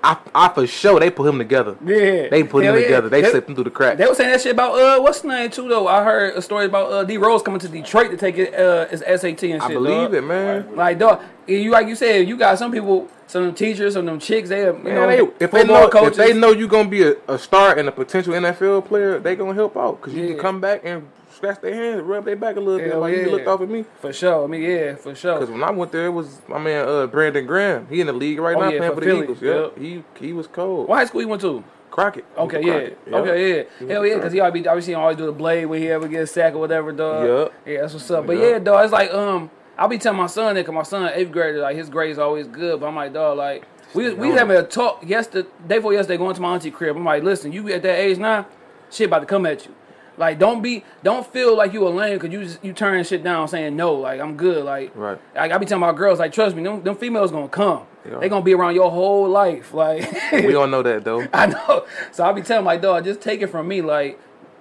I, 0.06 0.18
I 0.36 0.50
for 0.54 0.68
sure 0.68 1.00
they 1.00 1.10
put 1.10 1.28
him 1.28 1.38
together. 1.40 1.76
Yeah. 1.84 2.30
They 2.30 2.44
put 2.44 2.64
Hell 2.64 2.74
him 2.76 2.80
yeah. 2.82 2.88
together. 2.88 3.10
They 3.10 3.22
They- 3.22 3.30
slipped 3.32 3.50
him 3.50 3.56
through 3.56 3.64
the 3.66 3.70
cracks. 3.72 3.98
They 3.98 4.06
were 4.06 4.14
saying 4.16 4.32
that 4.32 4.42
shit 4.42 4.52
about 4.54 4.74
uh 4.80 5.02
what's 5.02 5.22
the 5.22 5.30
name 5.30 5.50
too 5.50 5.68
though. 5.68 5.88
I 5.88 6.04
heard 6.04 6.36
a 6.36 6.42
story 6.42 6.66
about 6.66 6.92
uh 6.92 7.04
D 7.04 7.18
Rose 7.18 7.42
coming 7.42 7.60
to 7.62 7.68
Detroit 7.68 8.12
to 8.12 8.18
take 8.18 8.38
it 8.38 8.54
uh 8.54 8.88
his 8.88 9.00
SAT 9.02 9.24
and 9.26 9.40
shit. 9.40 9.62
I 9.62 9.68
believe 9.70 10.12
dog. 10.12 10.14
it, 10.14 10.22
man. 10.22 10.76
Like 10.76 11.00
dog, 11.00 11.22
you 11.48 11.72
like 11.72 11.88
you 11.88 11.96
said, 11.96 12.28
you 12.28 12.38
got 12.38 12.58
some 12.60 12.72
people, 12.72 13.08
some 13.28 13.42
of 13.42 13.48
them 13.48 13.56
teachers, 13.56 13.94
some 13.94 14.02
of 14.02 14.06
them 14.06 14.20
chicks. 14.20 14.50
They, 14.50 14.66
you 14.66 14.74
Man, 14.74 14.96
know, 14.96 15.08
they, 15.08 15.46
if 15.46 15.52
they 15.52 15.64
know 15.64 15.88
coaches. 15.90 16.18
if 16.20 16.26
they 16.28 16.34
know 16.34 16.52
you're 16.52 16.68
gonna 16.68 16.88
be 16.90 17.04
a, 17.04 17.16
a 17.28 17.38
star 17.40 17.78
and 17.78 17.88
a 17.88 17.92
potential 17.92 18.34
NFL 18.34 18.86
player, 18.86 19.20
they 19.20 19.36
gonna 19.36 19.54
help 19.54 19.76
out 19.76 20.00
because 20.02 20.14
you 20.14 20.24
Yeah. 20.24 20.30
can 20.34 20.40
come 20.40 20.62
back 20.62 20.82
and 20.84 21.08
scratch 21.36 21.62
their 21.62 21.74
hands, 21.74 22.02
rub 22.02 22.26
their 22.26 22.36
back 22.36 22.56
a 22.56 22.60
little 22.60 22.80
bit, 22.80 22.92
Hell 22.92 23.02
like 23.02 23.16
you 23.16 23.22
yeah. 23.22 23.28
looked 23.28 23.48
off 23.48 23.62
at 23.62 23.70
me. 23.70 23.86
For 24.00 24.12
sure. 24.14 24.44
I 24.44 24.48
mean, 24.48 24.62
yeah, 24.62 24.96
for 24.96 25.14
sure. 25.16 25.36
Because 25.36 25.52
when 25.52 25.64
I 25.64 25.72
went 25.72 25.92
there, 25.92 26.06
it 26.08 26.12
was 26.12 26.42
my 26.48 26.58
man 26.60 26.88
uh, 26.88 27.08
Brandon 27.08 27.46
Graham. 27.46 27.88
He 27.90 28.02
in 28.02 28.08
the 28.08 28.14
league 28.14 28.40
right 28.40 28.56
Oh, 28.56 28.62
now 28.62 28.70
yeah, 28.70 28.78
playing 28.80 28.94
for 28.94 29.02
for, 29.02 29.06
the 29.06 29.24
Eagles. 29.24 29.42
yep. 29.42 29.74
Yeah, 29.78 29.84
he 29.84 30.04
he 30.28 30.34
was 30.34 30.48
cold. 30.48 30.88
What 30.88 30.98
high 30.98 31.06
school 31.06 31.22
you 31.22 31.28
went 31.28 31.42
to? 31.42 31.64
Crockett. 31.92 32.26
Okay, 32.38 32.62
yeah. 32.62 32.72
Crockett. 32.74 32.98
Yep. 33.06 33.14
Okay, 33.16 33.58
yeah. 33.58 33.64
He 33.80 33.88
Hell 33.88 34.06
yeah, 34.06 34.16
because 34.16 34.34
he 34.34 34.40
always 34.42 34.62
be 34.62 34.68
obviously 34.68 34.94
always 34.96 35.18
do 35.18 35.26
the 35.26 35.32
blade 35.32 35.66
when 35.66 35.82
he 35.82 35.90
ever 35.90 36.08
gets 36.08 36.32
sacked 36.32 36.56
or 36.56 36.60
whatever, 36.60 36.92
dog. 36.92 37.26
Yup. 37.26 37.54
Yeah, 37.66 37.82
that's 37.82 37.94
what's 37.94 38.12
up. 38.12 38.28
But 38.28 38.34
Yup. 38.38 38.44
yeah, 38.44 38.60
dog, 38.60 38.84
it's 38.84 38.92
like 38.94 39.14
um, 39.14 39.50
I'll 39.78 39.88
be 39.88 39.98
telling 39.98 40.18
my 40.18 40.28
son 40.28 40.56
that 40.56 40.62
because 40.62 40.74
my 40.74 40.84
son 40.84 41.12
eighth 41.14 41.32
grader, 41.32 41.60
like 41.60 41.78
his 41.78 41.90
grades 41.90 42.20
always 42.20 42.48
good. 42.48 42.80
But 42.80 42.88
I'm 42.88 42.96
like, 42.96 43.14
dog, 43.14 43.38
like 43.38 43.64
we 43.94 44.14
we 44.14 44.30
having 44.30 44.58
a 44.58 44.64
talk 44.64 45.04
yesterday, 45.08 45.48
day 45.68 45.78
before 45.78 45.94
yesterday, 45.94 46.18
going 46.18 46.36
to 46.36 46.42
my 46.42 46.54
auntie 46.54 46.72
crib. 46.72 46.98
I'm 46.98 47.06
like, 47.06 47.24
listen, 47.24 47.52
you 47.54 47.70
at 47.72 47.82
that 47.84 47.98
age 47.98 48.18
now, 48.18 48.46
shit 48.92 49.08
about 49.08 49.20
to 49.20 49.26
come 49.26 49.46
at 49.46 49.66
you. 49.66 49.74
Like, 50.18 50.40
don't 50.40 50.62
be, 50.62 50.84
don't 51.04 51.26
feel 51.26 51.56
like 51.58 51.74
you 51.74 51.88
a 51.88 51.90
lame 51.90 52.18
because 52.18 52.32
you 52.32 52.44
just, 52.44 52.64
you 52.64 52.74
turning 52.74 53.04
shit 53.04 53.24
down 53.24 53.48
saying 53.48 53.76
no. 53.76 53.94
Like, 53.94 54.22
I'm 54.22 54.38
good. 54.38 54.64
Like, 54.64 54.92
Right. 54.96 55.20
Like, 55.36 55.52
I 55.52 55.58
be 55.58 55.66
telling 55.66 55.82
my 55.82 55.94
girls, 55.94 56.20
like, 56.20 56.32
trust 56.32 56.56
me, 56.56 56.64
them, 56.64 56.84
them 56.84 56.96
females 56.96 57.32
gonna 57.32 57.50
come. 57.50 57.86
Yeah. 58.10 58.20
They 58.20 58.30
gonna 58.30 58.46
be 58.46 58.54
around 58.54 58.76
your 58.76 58.92
whole 58.92 59.28
life. 59.28 59.74
Like, 59.74 60.10
We 60.32 60.52
don't 60.52 60.72
know 60.72 60.84
that 60.84 61.04
though. 61.04 61.28
I 61.34 61.48
know. 61.48 61.86
So 62.12 62.24
I'll 62.24 62.34
be 62.34 62.42
telling 62.42 62.66
my 62.66 62.78
dog, 62.78 63.04
just 63.04 63.20
take 63.22 63.42
it 63.42 63.48
from 63.48 63.68
me, 63.68 63.82
like, 63.82 64.20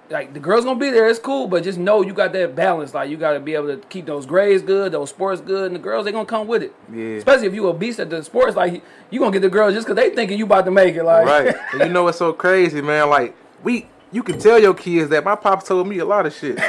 like 0.09 0.33
the 0.33 0.39
girls 0.39 0.65
gonna 0.65 0.79
be 0.79 0.91
there, 0.91 1.07
it's 1.07 1.19
cool, 1.19 1.47
but 1.47 1.63
just 1.63 1.79
know 1.79 2.01
you 2.01 2.13
got 2.13 2.31
that 2.33 2.55
balance. 2.55 2.93
Like 2.93 3.09
you 3.09 3.17
gotta 3.17 3.39
be 3.39 3.55
able 3.55 3.75
to 3.75 3.77
keep 3.87 4.05
those 4.05 4.25
grades 4.25 4.61
good, 4.61 4.91
those 4.91 5.09
sports 5.09 5.41
good, 5.41 5.67
and 5.67 5.75
the 5.75 5.79
girls 5.79 6.05
they 6.05 6.11
gonna 6.11 6.25
come 6.25 6.47
with 6.47 6.61
it. 6.63 6.75
Yeah. 6.93 7.15
Especially 7.15 7.47
if 7.47 7.53
you 7.53 7.67
a 7.67 7.73
beast 7.73 7.99
at 7.99 8.09
the 8.09 8.23
sports, 8.23 8.55
like 8.55 8.83
you 9.09 9.19
gonna 9.19 9.31
get 9.31 9.41
the 9.41 9.49
girls 9.49 9.73
just 9.73 9.87
cause 9.87 9.95
they 9.95 10.11
thinking 10.11 10.37
you 10.37 10.45
about 10.45 10.65
to 10.65 10.71
make 10.71 10.95
it. 10.95 11.03
Like 11.03 11.25
Right. 11.25 11.55
and 11.73 11.81
you 11.81 11.89
know 11.89 12.03
what's 12.03 12.19
so 12.19 12.33
crazy, 12.33 12.81
man? 12.81 13.09
Like 13.09 13.35
we 13.63 13.87
you 14.11 14.23
can 14.23 14.39
tell 14.39 14.59
your 14.59 14.73
kids 14.73 15.09
that 15.09 15.23
my 15.23 15.35
pops 15.35 15.67
told 15.67 15.87
me 15.87 15.99
a 15.99 16.05
lot 16.05 16.25
of 16.25 16.33
shit. 16.33 16.55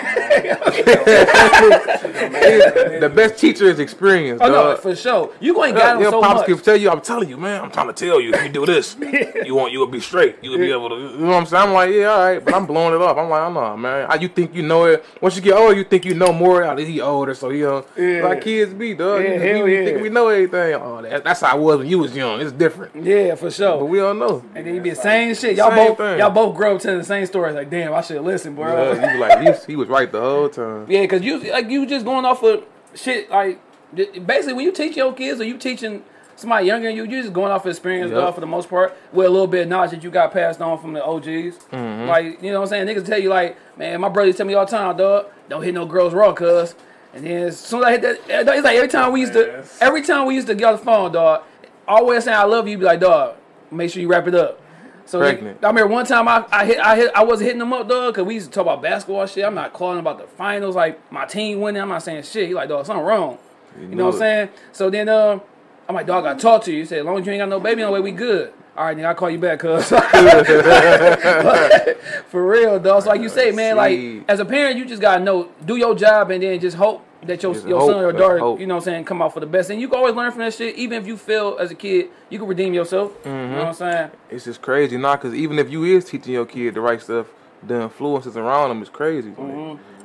the 1.86 3.12
best 3.14 3.38
teacher 3.38 3.64
is 3.66 3.78
experience, 3.78 4.40
oh 4.42 4.48
no, 4.48 4.52
dog. 4.52 4.80
for 4.80 4.94
sure. 4.96 5.32
You 5.40 5.54
going 5.54 5.74
got 5.74 5.94
them 5.94 6.02
Your 6.02 6.10
so 6.12 6.20
pops 6.20 6.40
much. 6.40 6.46
can 6.46 6.58
tell 6.58 6.76
you, 6.76 6.90
I'm 6.90 7.00
telling 7.00 7.28
you, 7.28 7.36
man, 7.36 7.62
I'm 7.62 7.70
trying 7.70 7.86
to 7.88 7.92
tell 7.92 8.20
you, 8.20 8.32
if 8.32 8.42
you 8.42 8.48
do 8.48 8.66
this, 8.66 8.96
you 9.44 9.54
want 9.54 9.72
you 9.72 9.78
will 9.80 9.86
be 9.86 10.00
straight. 10.00 10.36
You 10.42 10.50
will 10.50 10.58
be 10.58 10.70
able 10.72 10.88
to 10.90 10.96
you 10.96 11.18
know 11.18 11.26
what 11.28 11.34
I'm 11.36 11.46
saying? 11.46 11.68
I'm 11.68 11.72
like, 11.74 11.90
yeah, 11.92 12.06
all 12.06 12.18
right, 12.18 12.44
but 12.44 12.54
I'm 12.54 12.66
blowing 12.66 12.94
it 12.94 13.00
up. 13.02 13.16
I'm 13.16 13.28
like, 13.28 13.42
I 13.42 13.52
know, 13.52 13.76
man. 13.76 14.06
I, 14.10 14.14
you 14.16 14.28
think 14.28 14.54
you 14.54 14.62
know 14.62 14.84
it. 14.86 15.04
Once 15.20 15.36
you 15.36 15.42
get 15.42 15.54
older, 15.54 15.74
you 15.76 15.84
think 15.84 16.04
you 16.04 16.14
know 16.14 16.32
more. 16.32 16.64
Oh, 16.64 16.76
he 16.76 17.00
older, 17.00 17.34
so 17.34 17.50
you 17.50 17.68
uh, 17.68 17.82
know 17.96 18.02
Yeah. 18.04 18.22
like 18.24 18.42
kids 18.42 18.72
be, 18.74 18.94
dog. 18.94 19.22
Yeah, 19.22 19.34
You- 19.34 19.40
hell 19.40 19.62
we, 19.64 19.78
yeah. 19.78 19.84
think 19.84 20.02
we 20.02 20.08
know 20.08 20.28
everything. 20.28 20.74
Oh, 20.74 21.02
that, 21.02 21.24
that's 21.24 21.40
how 21.40 21.52
I 21.52 21.54
was 21.54 21.78
when 21.78 21.86
you 21.88 21.98
was 21.98 22.14
young. 22.16 22.40
It's 22.40 22.52
different. 22.52 23.04
Yeah, 23.04 23.34
for 23.34 23.50
sure. 23.50 23.78
But 23.78 23.86
we 23.86 23.98
don't 23.98 24.18
know. 24.18 24.44
And 24.54 24.66
then 24.66 24.74
you 24.74 24.80
be 24.80 24.90
the 24.90 24.96
same 24.96 25.34
shit. 25.34 25.56
Y'all 25.56 25.70
Same 25.70 25.88
both 25.88 25.98
thing. 25.98 26.18
y'all 26.18 26.30
both 26.30 26.56
grow 26.56 26.76
up 26.76 26.82
telling 26.82 26.98
the 26.98 27.04
same 27.04 27.25
stories. 27.26 27.54
Like, 27.54 27.70
damn, 27.70 27.92
I 27.92 28.00
should 28.00 28.22
listen, 28.22 28.54
bro. 28.54 28.92
You 28.92 29.00
be 29.00 29.18
like, 29.18 29.40
he, 29.40 29.72
he 29.72 29.76
was 29.76 29.88
right 29.88 30.10
the 30.10 30.20
whole 30.20 30.48
time. 30.48 30.86
Yeah, 30.90 31.02
because 31.02 31.22
you 31.22 31.38
like 31.52 31.68
you 31.70 31.86
just 31.86 32.04
going 32.04 32.24
off 32.24 32.42
of 32.42 32.64
shit 32.94 33.30
like 33.30 33.60
basically 33.94 34.54
when 34.54 34.64
you 34.64 34.72
teach 34.72 34.96
your 34.96 35.12
kids 35.12 35.40
or 35.40 35.44
you 35.44 35.58
teaching 35.58 36.02
somebody 36.34 36.66
younger 36.66 36.88
than 36.88 36.96
you, 36.96 37.04
you 37.04 37.22
just 37.22 37.32
going 37.32 37.50
off 37.50 37.64
of 37.64 37.70
experience, 37.70 38.10
Yep. 38.10 38.20
dog, 38.20 38.34
for 38.34 38.40
the 38.40 38.46
most 38.46 38.68
part, 38.68 38.94
with 39.12 39.26
a 39.26 39.30
little 39.30 39.46
bit 39.46 39.62
of 39.62 39.68
knowledge 39.68 39.92
that 39.92 40.04
you 40.04 40.10
got 40.10 40.32
passed 40.32 40.60
on 40.60 40.78
from 40.78 40.92
the 40.92 41.02
OGs. 41.04 41.24
Mm-hmm. 41.72 42.08
Like 42.08 42.42
you 42.42 42.50
know 42.52 42.60
what 42.60 42.72
I'm 42.72 42.86
saying? 42.86 42.86
Niggas 42.88 43.06
tell 43.06 43.18
you 43.20 43.28
like, 43.30 43.56
man, 43.78 44.00
my 44.00 44.08
brothers 44.08 44.36
tell 44.36 44.46
me 44.46 44.54
all 44.54 44.66
the 44.66 44.70
time, 44.70 44.96
dog, 44.96 45.26
don't 45.48 45.62
hit 45.62 45.74
no 45.74 45.86
girls 45.86 46.12
raw, 46.14 46.32
cuz. 46.32 46.74
And 47.14 47.24
then 47.24 47.44
as 47.44 47.58
soon 47.58 47.80
as 47.80 47.86
I 47.86 47.90
hit 47.92 48.02
that, 48.02 48.18
it's 48.28 48.64
like 48.64 48.76
every 48.76 48.88
time 48.88 49.12
we 49.12 49.20
used 49.20 49.32
to, 49.32 49.64
every 49.80 50.02
time 50.02 50.26
we 50.26 50.34
used 50.34 50.48
to 50.48 50.54
get 50.54 50.66
on 50.66 50.72
the 50.76 50.84
phone, 50.84 51.12
dog, 51.12 51.44
always 51.88 52.24
saying 52.24 52.36
I 52.36 52.44
love 52.44 52.68
you 52.68 52.76
be 52.76 52.84
like, 52.84 53.00
dog, 53.00 53.36
make 53.70 53.90
sure 53.90 54.02
you 54.02 54.08
wrap 54.08 54.26
it 54.28 54.34
up. 54.34 54.60
So 55.06 55.20
Pregnant. 55.20 55.64
I 55.64 55.68
remember 55.68 55.92
one 55.92 56.04
time 56.04 56.26
I, 56.26 56.44
I 56.50 56.66
hit 56.66 56.78
I 56.78 56.96
hit 56.96 57.12
I 57.14 57.22
wasn't 57.22 57.46
hitting 57.46 57.60
them 57.60 57.72
up, 57.72 57.88
dog, 57.88 58.14
because 58.14 58.26
we 58.26 58.34
used 58.34 58.46
to 58.46 58.52
talk 58.52 58.62
about 58.62 58.82
basketball 58.82 59.24
shit. 59.26 59.44
I'm 59.44 59.54
not 59.54 59.72
calling 59.72 60.00
about 60.00 60.18
the 60.18 60.26
finals, 60.26 60.74
like 60.74 61.12
my 61.12 61.24
team 61.24 61.60
winning. 61.60 61.80
I'm 61.80 61.88
not 61.88 62.02
saying 62.02 62.24
shit. 62.24 62.48
He 62.48 62.54
like, 62.54 62.68
dog, 62.68 62.86
something 62.86 63.04
wrong. 63.04 63.38
You, 63.80 63.88
know 63.88 63.96
know 63.96 64.04
what 64.06 64.14
I'm 64.14 64.18
saying? 64.18 64.48
So 64.72 64.90
then 64.90 65.08
um, 65.08 65.40
I'm 65.88 65.94
like, 65.94 66.06
dog, 66.06 66.26
I 66.26 66.34
talk 66.34 66.64
to 66.64 66.72
you. 66.72 66.80
He 66.80 66.86
said, 66.86 67.00
as 67.00 67.04
long 67.04 67.20
as 67.20 67.26
you 67.26 67.32
ain't 67.32 67.40
got 67.40 67.48
no 67.48 67.60
baby 67.60 67.82
on 67.82 67.92
the 67.92 67.94
way, 67.94 68.00
we 68.00 68.10
good. 68.10 68.52
All 68.76 68.84
right, 68.84 68.96
nigga, 68.96 69.06
I'll 69.06 69.14
call 69.14 69.30
you 69.30 69.38
back, 69.38 69.60
cuz. 69.60 69.88
For 72.28 72.46
real, 72.46 72.80
dog. 72.80 73.04
So 73.04 73.08
like 73.08 73.20
you 73.20 73.28
say, 73.28 73.52
man, 73.52 73.76
like 73.76 73.98
as 74.28 74.40
a 74.40 74.44
parent, 74.44 74.76
you 74.76 74.84
just 74.84 75.00
gotta 75.00 75.22
know, 75.22 75.50
do 75.64 75.76
your 75.76 75.94
job, 75.94 76.30
and 76.30 76.42
then 76.42 76.60
just 76.60 76.76
hope 76.76 77.04
that 77.26 77.42
your 77.42 77.54
your 77.66 77.80
hope, 77.80 77.90
son 77.92 78.04
or 78.04 78.12
daughter, 78.12 78.38
you 78.60 78.66
know, 78.66 78.74
what 78.76 78.80
I'm 78.80 78.84
saying, 78.84 79.04
come 79.04 79.20
out 79.22 79.32
for 79.34 79.40
the 79.40 79.46
best. 79.46 79.70
And 79.70 79.80
you 79.80 79.88
can 79.88 79.98
always 79.98 80.14
learn 80.14 80.30
from 80.30 80.40
that 80.40 80.54
shit. 80.54 80.76
Even 80.76 81.00
if 81.00 81.06
you 81.06 81.16
fail 81.16 81.56
as 81.60 81.70
a 81.70 81.74
kid, 81.74 82.08
you 82.30 82.38
can 82.38 82.48
redeem 82.48 82.74
yourself. 82.74 83.12
You 83.24 83.30
Mm-hmm. 83.30 83.52
know 83.52 83.58
what 83.58 83.66
I'm 83.68 83.74
saying? 83.74 84.10
It's 84.30 84.44
just 84.44 84.62
crazy, 84.62 84.96
nah. 84.96 85.16
Because 85.16 85.34
even 85.34 85.58
if 85.58 85.70
you 85.70 85.84
is 85.84 86.04
teaching 86.04 86.32
your 86.32 86.46
kid 86.46 86.74
the 86.74 86.80
right 86.80 87.00
stuff, 87.00 87.26
the 87.66 87.82
influences 87.82 88.36
around 88.36 88.68
them 88.70 88.82
is 88.82 88.88
crazy. 88.88 89.32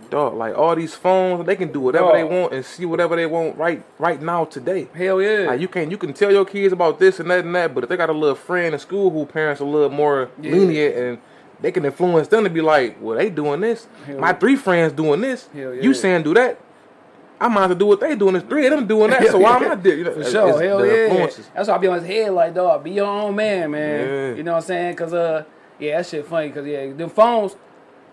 Dog, 0.10 0.36
like 0.36 0.58
all 0.58 0.76
these 0.76 0.94
phones, 0.94 1.46
they 1.46 1.56
can 1.56 1.72
do 1.72 1.80
whatever 1.80 2.12
they 2.12 2.26
want 2.26 2.52
and 2.52 2.66
see 2.66 2.84
whatever 2.86 3.16
they 3.16 3.26
want 3.26 3.58
right 3.58 3.82
right 3.98 4.22
now 4.22 4.44
today. 4.44 4.90
Hell 4.94 5.22
yeah. 5.22 5.48
Like 5.48 5.62
you 5.62 5.70
can 5.70 5.90
you 5.90 5.98
can 5.98 6.12
tell 6.12 6.32
your 6.34 6.44
kids 6.44 6.74
about 6.74 7.00
this 7.00 7.22
and 7.22 7.32
that 7.32 7.46
and 7.46 7.56
that, 7.56 7.74
but 7.74 7.84
if 7.86 7.90
they 7.90 7.96
got 7.96 8.10
a 8.10 8.14
little 8.14 8.36
friend 8.36 8.74
in 8.74 8.80
school 8.82 9.10
who 9.10 9.26
parents 9.26 9.62
are 9.62 9.64
a 9.64 9.68
little 9.68 9.90
more 9.90 10.30
Yeah. 10.42 10.52
lenient 10.52 10.96
and 10.98 11.18
they 11.62 11.72
can 11.72 11.86
influence 11.86 12.28
them 12.28 12.44
to 12.44 12.50
be 12.50 12.60
like, 12.60 12.98
well, 13.00 13.16
they 13.18 13.30
doing 13.30 13.62
this. 13.62 13.88
Hell 14.06 14.20
My 14.20 14.32
yeah. 14.32 14.34
three 14.34 14.56
friends 14.58 14.92
doing 14.92 15.22
this. 15.22 15.48
Hell 15.54 15.76
yeah. 15.76 15.82
You 15.82 15.94
saying 15.94 16.24
do 16.24 16.34
that? 16.34 16.60
I 17.42 17.48
might 17.48 17.62
have 17.62 17.70
to 17.72 17.76
do 17.76 17.88
what 17.88 18.00
they 18.00 18.16
doing. 18.16 18.34
There's 18.34 18.46
three 18.46 18.68
of 18.68 18.72
them 18.72 18.86
doing 18.86 19.10
that, 19.10 19.26
so 19.32 19.40
why 19.40 19.58
am 19.58 19.72
I 19.72 19.76
doing? 19.76 19.98
You 19.98 20.04
know, 20.06 20.14
For 20.14 20.24
sure, 20.24 20.50
it's 20.50 20.62
hell 20.62 20.78
the 20.78 20.88
yeah. 20.88 21.44
That's 21.56 21.68
why 21.68 21.76
I 21.76 21.78
be 21.80 21.88
on 21.88 22.00
his 22.00 22.08
head 22.08 22.32
like, 22.34 22.54
dog, 22.54 22.84
be 22.84 22.92
your 22.92 23.08
own 23.08 23.36
man, 23.36 23.72
man. 23.72 24.08
Yeah. 24.08 24.36
You 24.36 24.44
know 24.44 24.52
what 24.54 24.58
I'm 24.60 24.64
saying? 24.68 24.96
Cause 24.96 25.14
uh, 25.14 25.44
yeah, 25.80 25.98
that 25.98 26.06
shit 26.06 26.28
funny. 26.28 26.52
Cause 26.52 26.66
yeah, 26.68 26.94
the 26.94 27.10
phones, 27.10 27.56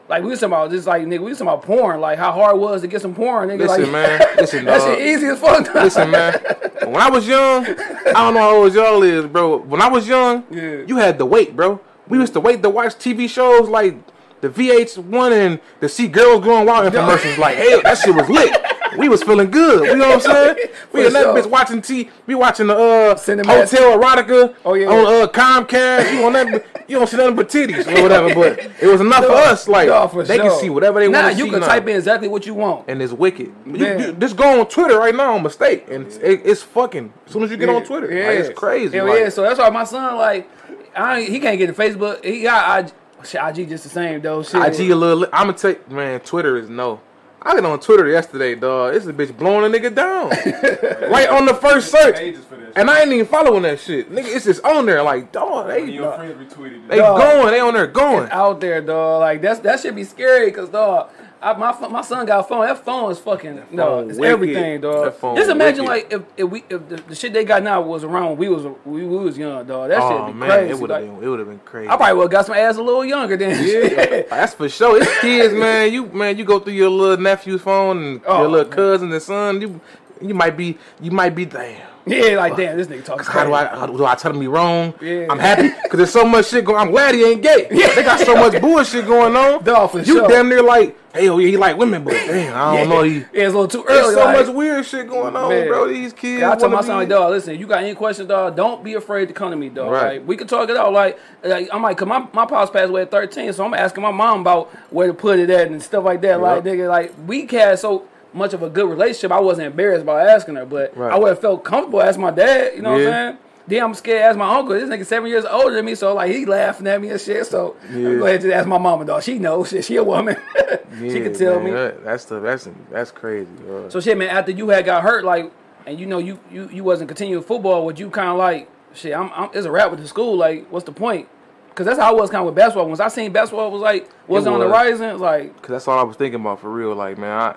like 0.09 0.23
we 0.23 0.31
was 0.31 0.41
talking 0.41 0.55
about, 0.55 0.71
just 0.71 0.87
like 0.87 1.03
nigga, 1.03 1.19
we 1.19 1.29
was 1.31 1.39
talking 1.39 1.53
about 1.53 1.63
porn, 1.63 2.01
like 2.01 2.19
how 2.19 2.33
hard 2.33 2.57
it 2.57 2.59
was 2.59 2.81
to 2.81 2.89
get 2.89 3.03
some 3.03 3.15
porn, 3.15 3.51
nigga. 3.51 3.69
Listen, 3.69 3.83
like, 3.83 3.93
man. 3.93 4.21
Listen, 4.39 4.65
that 4.65 4.79
dog. 4.79 4.97
shit 4.97 5.07
easy 5.07 5.27
as 5.27 5.39
fuck. 5.39 5.75
Listen, 5.75 6.11
man. 6.11 6.41
When 6.87 6.97
I 6.97 7.11
was 7.11 7.29
young, 7.29 7.67
I 7.67 8.13
don't 8.13 8.33
know 8.33 8.41
how 8.41 8.57
old 8.57 8.73
y'all 8.73 9.03
is, 9.03 9.27
bro. 9.27 9.59
When 9.59 9.83
I 9.83 9.89
was 9.89 10.09
young, 10.09 10.45
Yeah. 10.51 10.85
you 10.87 10.97
had 10.97 11.19
to 11.19 11.27
wait, 11.27 11.55
bro. 11.55 11.81
We 12.09 12.19
used 12.19 12.33
to 12.33 12.41
wait 12.41 12.63
to 12.63 12.71
watch 12.71 12.95
TV 12.95 13.29
shows 13.29 13.69
like 13.69 13.95
the 14.41 14.49
VH1 14.49 15.33
and 15.33 15.61
to 15.83 15.89
see 15.89 16.09
girls 16.09 16.43
going 16.43 16.65
wild 16.67 16.87
in 16.87 16.93
commercials. 16.93 17.37
Like, 17.37 17.57
hey, 17.57 17.83
that 17.83 17.99
shit 17.99 18.15
was 18.15 18.29
lit. 18.31 18.57
We 18.99 19.09
was 19.09 19.23
feeling 19.23 19.51
good. 19.51 19.87
You 19.87 19.97
know 19.97 20.09
what 20.09 20.27
I'm 20.27 20.55
saying? 20.57 20.57
We 20.93 21.07
in 21.07 21.13
that 21.13 21.23
sure. 21.23 21.35
bitch 21.35 21.47
watching 21.47 21.81
T. 21.83 22.11
We 22.27 22.35
watching 22.35 22.67
the 22.67 22.75
uh, 22.75 23.15
Cinemax. 23.15 23.47
Hotel 23.71 23.99
Erotica 23.99 24.55
Oh, 24.65 24.75
yeah. 24.75 24.89
on 24.89 25.07
uh, 25.07 25.27
Comcast. 25.29 26.13
You 26.15 26.25
on 26.27 26.33
that? 26.33 26.67
You 26.89 26.99
don't 26.99 27.07
see 27.07 27.17
nothing 27.19 27.37
but 27.37 27.49
titties 27.49 27.87
or 27.87 28.03
whatever. 28.03 28.35
But 28.35 28.59
it 28.83 28.87
was 28.87 29.01
enough 29.01 29.25
for 29.25 29.33
us. 29.33 29.69
Like 29.69 29.89
Dog, 29.89 30.11
for 30.11 30.25
they 30.25 30.37
sure. 30.37 30.51
can 30.51 30.59
see 30.61 30.71
whatever 30.71 30.99
they 31.01 31.09
Nah, 31.09 31.23
want 31.25 31.37
to 31.37 31.45
you 31.45 31.51
can 31.51 31.61
now 31.61 31.67
type 31.67 31.87
in 31.87 31.97
exactly 31.97 32.29
what 32.29 32.47
you 32.47 32.55
want. 32.55 32.87
and 32.89 33.01
it's 33.03 33.13
wicked. 33.13 33.53
You, 33.67 33.77
Yeah. 33.77 33.99
you- 34.07 34.13
just 34.15 34.37
go 34.37 34.61
on 34.61 34.67
Twitter 34.69 34.99
right 34.99 35.15
now 35.15 35.35
on 35.35 35.43
mistake, 35.43 35.87
and 35.91 36.07
it's, 36.07 36.17
it, 36.17 36.43
it's 36.45 36.63
fucking. 36.63 37.13
As 37.27 37.33
soon 37.33 37.43
as 37.45 37.51
you 37.51 37.57
get 37.59 37.69
on 37.69 37.85
Twitter, 37.85 38.11
yeah, 38.13 38.29
like, 38.29 38.39
it's 38.39 38.59
crazy. 38.59 38.97
Hell 38.97 39.07
like, 39.07 39.21
yeah, 39.21 39.29
so 39.29 39.43
that's 39.43 39.59
why 39.59 39.69
my 39.71 39.85
son 39.85 40.17
like, 40.17 40.49
I 40.97 41.23
he 41.23 41.39
can't 41.39 41.59
get 41.59 41.67
to 41.69 41.73
Facebook. 41.75 42.25
He 42.25 42.43
got 42.43 42.87
IG, 42.87 42.93
shit, 43.25 43.41
IG 43.59 43.69
just 43.69 43.85
the 43.85 43.91
same 43.91 44.21
though. 44.23 44.43
Shit. 44.43 44.81
IG 44.81 44.91
a 44.91 44.95
little. 44.97 45.27
I'm 45.33 45.51
gonna 45.55 45.69
you, 45.89 45.95
man. 45.95 46.21
Twitter 46.21 46.57
is 46.57 46.69
no. 46.71 47.01
I 47.41 47.55
got 47.55 47.65
on 47.65 47.79
Twitter 47.81 48.09
yesterday, 48.09 48.55
dog. 48.57 48.95
This 48.95 49.05
is 49.05 49.09
a 49.09 49.13
bitch 49.13 49.37
blowing 49.37 49.73
a 49.73 49.79
nigga 49.79 49.95
down, 49.95 50.29
right 51.11 51.29
on 51.29 51.47
the 51.47 51.55
first 51.55 51.91
search, 51.91 52.17
Pages 52.17 52.45
for 52.45 52.57
that 52.57 52.67
shit. 52.67 52.73
and 52.77 52.91
I 52.91 53.03
ain't 53.03 53.13
even 53.13 53.27
following 53.27 53.63
that 53.63 53.79
shit. 53.79 54.11
Nigga, 54.11 54.27
it's 54.35 54.45
just 54.45 54.65
on 54.65 54.87
there, 54.87 55.03
like, 55.03 55.31
dog. 55.31 55.69
They, 55.69 55.81
One 55.81 55.89
of 55.89 55.95
your 55.95 56.13
friends 56.17 56.53
retweeted 56.53 56.85
it. 56.85 56.89
they 56.89 56.97
Dog. 56.99 57.19
going, 57.21 57.53
they 57.53 57.61
on 57.61 57.75
there 57.75 57.87
going. 57.87 58.29
out 58.31 58.61
there, 58.61 58.81
dog. 58.81 59.21
Like 59.21 59.41
that's 59.41 59.61
that 59.61 59.81
should 59.81 59.95
be 59.95 60.05
scary, 60.05 60.51
cause 60.51 60.69
dog. 60.69 61.11
I, 61.41 61.53
my 61.55 61.89
my 61.89 62.03
son 62.03 62.27
got 62.27 62.41
a 62.41 62.43
phone. 62.43 62.67
That 62.67 62.85
phone 62.85 63.13
is 63.13 63.19
fucking 63.21 63.63
no, 63.71 64.01
it's 64.09 64.19
wicked. 64.19 64.33
everything, 64.33 64.81
dog. 64.81 65.15
Just 65.37 65.51
imagine 65.51 65.85
wicked. 65.85 66.11
like 66.11 66.13
if, 66.13 66.23
if 66.37 66.51
we 66.51 66.65
if 66.69 66.89
the, 66.89 66.97
the 67.09 67.15
shit 67.15 67.33
they 67.33 67.45
got 67.45 67.63
now 67.63 67.81
was 67.81 68.03
around 68.03 68.31
when 68.31 68.37
we 68.39 68.49
was 68.49 68.65
we, 68.85 69.05
we 69.07 69.17
was 69.19 69.39
young, 69.39 69.65
dog. 69.67 69.91
That 69.91 70.01
Oh 70.03 70.27
shit 70.27 70.35
be 70.35 70.39
man, 70.41 70.49
crazy. 70.51 70.71
it 70.73 70.79
would 70.81 70.91
have 70.91 71.03
like, 71.03 71.11
been, 71.15 71.25
it 71.25 71.29
would 71.29 71.39
have 71.39 71.49
been 71.49 71.61
crazy. 71.61 71.89
I 71.91 71.97
probably 71.97 72.15
would 72.17 72.23
have 72.25 72.31
got 72.33 72.47
some 72.47 72.57
ass 72.57 72.77
a 72.77 72.83
little 72.83 73.05
younger 73.05 73.37
then. 73.37 73.65
Yeah, 73.65 74.23
that's 74.31 74.55
for 74.55 74.69
sure. 74.69 75.01
It's 75.01 75.21
kids, 75.21 75.55
man. 75.55 75.93
You 75.93 76.07
man, 76.07 76.37
you 76.39 76.45
go 76.45 76.59
through 76.59 76.73
your 76.73 76.91
little 76.91 77.17
nephew's 77.23 77.63
phone 77.63 77.99
and 78.03 78.21
Oh, 78.27 78.41
your 78.41 78.49
little 78.49 78.69
man. 78.69 78.77
cousin 78.77 79.13
and 79.13 79.23
son. 79.23 79.61
You 79.61 79.81
you 80.21 80.35
might 80.35 80.57
be 80.57 80.77
you 81.01 81.13
might 81.13 81.35
be 81.37 81.45
damn. 81.45 81.87
Yeah, 82.09 82.37
like 82.37 82.57
damn, 82.57 82.77
this 82.77 82.87
nigga 82.87 83.05
talking. 83.05 83.25
How 83.25 83.45
do 83.45 83.53
I 83.53 83.67
how 83.67 83.87
do 83.87 84.05
I 84.05 84.15
tell 84.15 84.33
him 84.33 84.41
he 84.41 84.47
wrong? 84.47 84.95
Yeah. 85.01 85.27
I'm 85.31 85.39
happy 85.39 85.69
because 85.83 85.99
there's 85.99 86.13
so 86.13 86.25
much 86.25 86.49
shit 86.49 86.65
going. 86.65 86.79
I'm 86.79 86.91
glad 86.91 87.15
he 87.15 87.25
ain't 87.25 87.43
gay. 87.43 87.67
They 87.69 88.03
got 88.03 88.21
so 88.21 88.35
much 88.35 88.61
bullshit 88.61 89.07
going 89.07 89.37
on. 89.37 89.65
Dog, 89.69 89.95
you 89.95 90.05
sure. 90.05 90.29
damn 90.29 90.49
near 90.49 90.63
like, 90.63 90.97
hey, 91.13 91.29
oh 91.29 91.39
yeah, 91.39 91.49
he 91.49 91.57
like 91.57 91.77
women, 91.77 92.05
but 92.05 92.13
damn, 92.13 92.55
I 92.55 92.77
don't 92.77 92.89
know. 92.89 93.03
He 93.03 93.19
Yeah, 93.19 93.25
it's 93.33 93.55
a 93.55 93.59
little 93.59 93.69
too 93.69 93.85
there's 93.87 94.07
early. 94.07 94.15
so 94.15 94.25
like, 94.25 94.47
much 94.47 94.55
weird 94.55 94.87
shit 94.87 95.09
going 95.09 95.37
on, 95.37 95.49
Man. 95.49 95.69
bro. 95.69 95.89
These 95.89 96.13
kids. 96.13 96.41
Yeah, 96.41 96.53
I 96.53 96.57
tell 96.57 96.69
my 96.69 96.81
son, 96.81 96.97
like, 96.97 97.09
dog, 97.09 97.31
listen, 97.31 97.59
you 97.59 97.67
got 97.67 97.83
any 97.83 97.95
questions, 97.95 98.29
dog, 98.29 98.57
don't 98.57 98.85
be 98.85 98.95
afraid 98.95 99.29
to 99.29 99.35
come 99.35 99.51
to 99.51 99.57
me, 99.57 99.69
dog. 99.69 99.91
Right. 99.91 100.19
Like, 100.19 100.29
we 100.29 100.37
can 100.37 100.47
talk 100.47 100.69
it 100.69 100.77
out. 100.77 100.93
Like, 100.93 101.19
like 101.43 101.69
I'm 101.73 101.83
like, 101.83 101.99
cause 101.99 102.09
my, 102.09 102.27
my 102.33 102.47
pops 102.47 102.71
passed 102.71 102.91
away 102.91 103.03
at 103.03 103.11
13, 103.11 103.53
so 103.53 103.65
I'm 103.65 103.75
asking 103.75 104.03
my 104.03 104.13
mom 104.13 104.41
about 104.41 104.71
where 104.91 105.07
to 105.07 105.15
put 105.15 105.39
it 105.39 105.51
at 105.51 105.69
and 105.69 105.83
stuff 105.83 106.05
like 106.05 106.21
that. 106.23 106.41
Like, 106.41 106.65
nigga, 106.65 106.89
like, 106.89 107.15
we 107.27 107.47
had 107.47 107.79
so 107.79 108.07
much 108.33 108.53
of 108.55 108.63
a 108.63 108.69
good 108.71 108.89
relationship, 108.89 109.33
I 109.33 109.41
wasn't 109.41 109.69
embarrassed 109.69 110.05
by 110.07 110.23
asking 110.25 110.57
her, 110.57 110.67
but 110.67 110.97
Right. 110.97 111.13
I 111.13 111.19
would 111.19 111.29
have 111.29 111.41
felt 111.41 111.65
comfortable 111.65 112.03
asking 112.03 112.23
my 112.23 112.31
dad, 112.31 112.73
you 112.77 112.83
know 112.83 112.93
what 112.93 113.01
I'm 113.01 113.05
saying? 113.07 113.39
Then 113.67 113.83
I'm 113.83 113.93
scared 113.95 114.21
to 114.21 114.25
ask 114.25 114.39
my 114.39 114.57
uncle. 114.57 114.75
This 114.75 114.89
nigga 114.89 115.05
seven 115.05 115.29
years 115.29 115.45
older 115.45 115.75
than 115.75 115.85
me, 115.85 115.95
so 115.95 116.15
like 116.15 116.33
he 116.33 116.47
laughing 116.47 116.87
at 116.87 117.01
me 117.03 117.11
and 117.11 117.21
shit. 117.21 117.47
So 117.47 117.77
Yeah. 117.93 118.09
I'm 118.09 118.19
going 118.19 118.41
to 118.41 118.55
ask 118.55 118.67
my 118.67 118.79
mama, 118.79 119.05
dog. 119.05 119.23
She 119.23 119.39
knows. 119.39 119.69
Shit, 119.69 119.85
she 119.85 119.97
a 119.97 120.05
woman. 120.05 120.37
she 120.99 121.07
Yeah, 121.09 121.13
can 121.25 121.35
tell 121.35 121.57
man, 121.57 121.65
me. 121.65 121.71
that- 121.73 122.03
that's 122.05 122.25
the 122.25 122.41
that's 122.41 122.67
that's 122.91 123.11
crazy. 123.11 123.49
Bro. 123.67 123.91
So 123.91 124.01
shit, 124.01 124.17
man. 124.17 124.29
After 124.31 124.53
you 124.53 124.71
had 124.71 124.87
got 124.87 125.03
hurt, 125.03 125.23
like, 125.25 125.53
and 125.87 126.01
you 126.01 126.07
know 126.07 126.17
you 126.19 126.39
you 126.51 126.71
you 126.73 126.83
wasn't 126.83 127.09
continuing 127.09 127.43
football, 127.43 127.85
would 127.85 127.99
you 127.99 128.09
kind 128.09 128.31
of 128.31 128.39
like 128.39 128.71
shit? 128.95 129.15
I'm, 129.15 129.31
I'm 129.35 129.51
it's 129.53 129.67
a 129.67 129.71
rap 129.71 129.91
with 129.91 130.01
the 130.01 130.09
school. 130.09 130.35
Like, 130.37 130.67
what's 130.71 130.87
the 130.87 130.93
point? 130.93 131.29
Because 131.69 131.85
that's 131.85 131.99
how 131.99 132.09
I 132.17 132.19
was 132.19 132.31
kind 132.31 132.41
of 132.41 132.47
with 132.47 132.55
basketball. 132.55 132.87
Once 132.89 133.01
I 133.01 133.09
seen 133.09 133.33
basketball 133.33 133.71
was 133.71 133.83
like 133.83 134.09
wasn't 134.27 134.55
on 134.55 134.61
the 134.61 134.67
was. 134.67 134.73
rising, 134.73 135.09
it's 135.11 135.21
like 135.21 135.55
Cause 135.61 135.69
that's 135.69 135.87
all 135.89 135.99
I 135.99 136.03
was 136.05 136.17
thinking 136.17 136.41
about 136.41 136.61
for 136.61 136.71
real. 136.71 136.95
Like, 136.95 137.19
man, 137.19 137.31
I, 137.39 137.57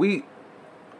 we 0.00 0.24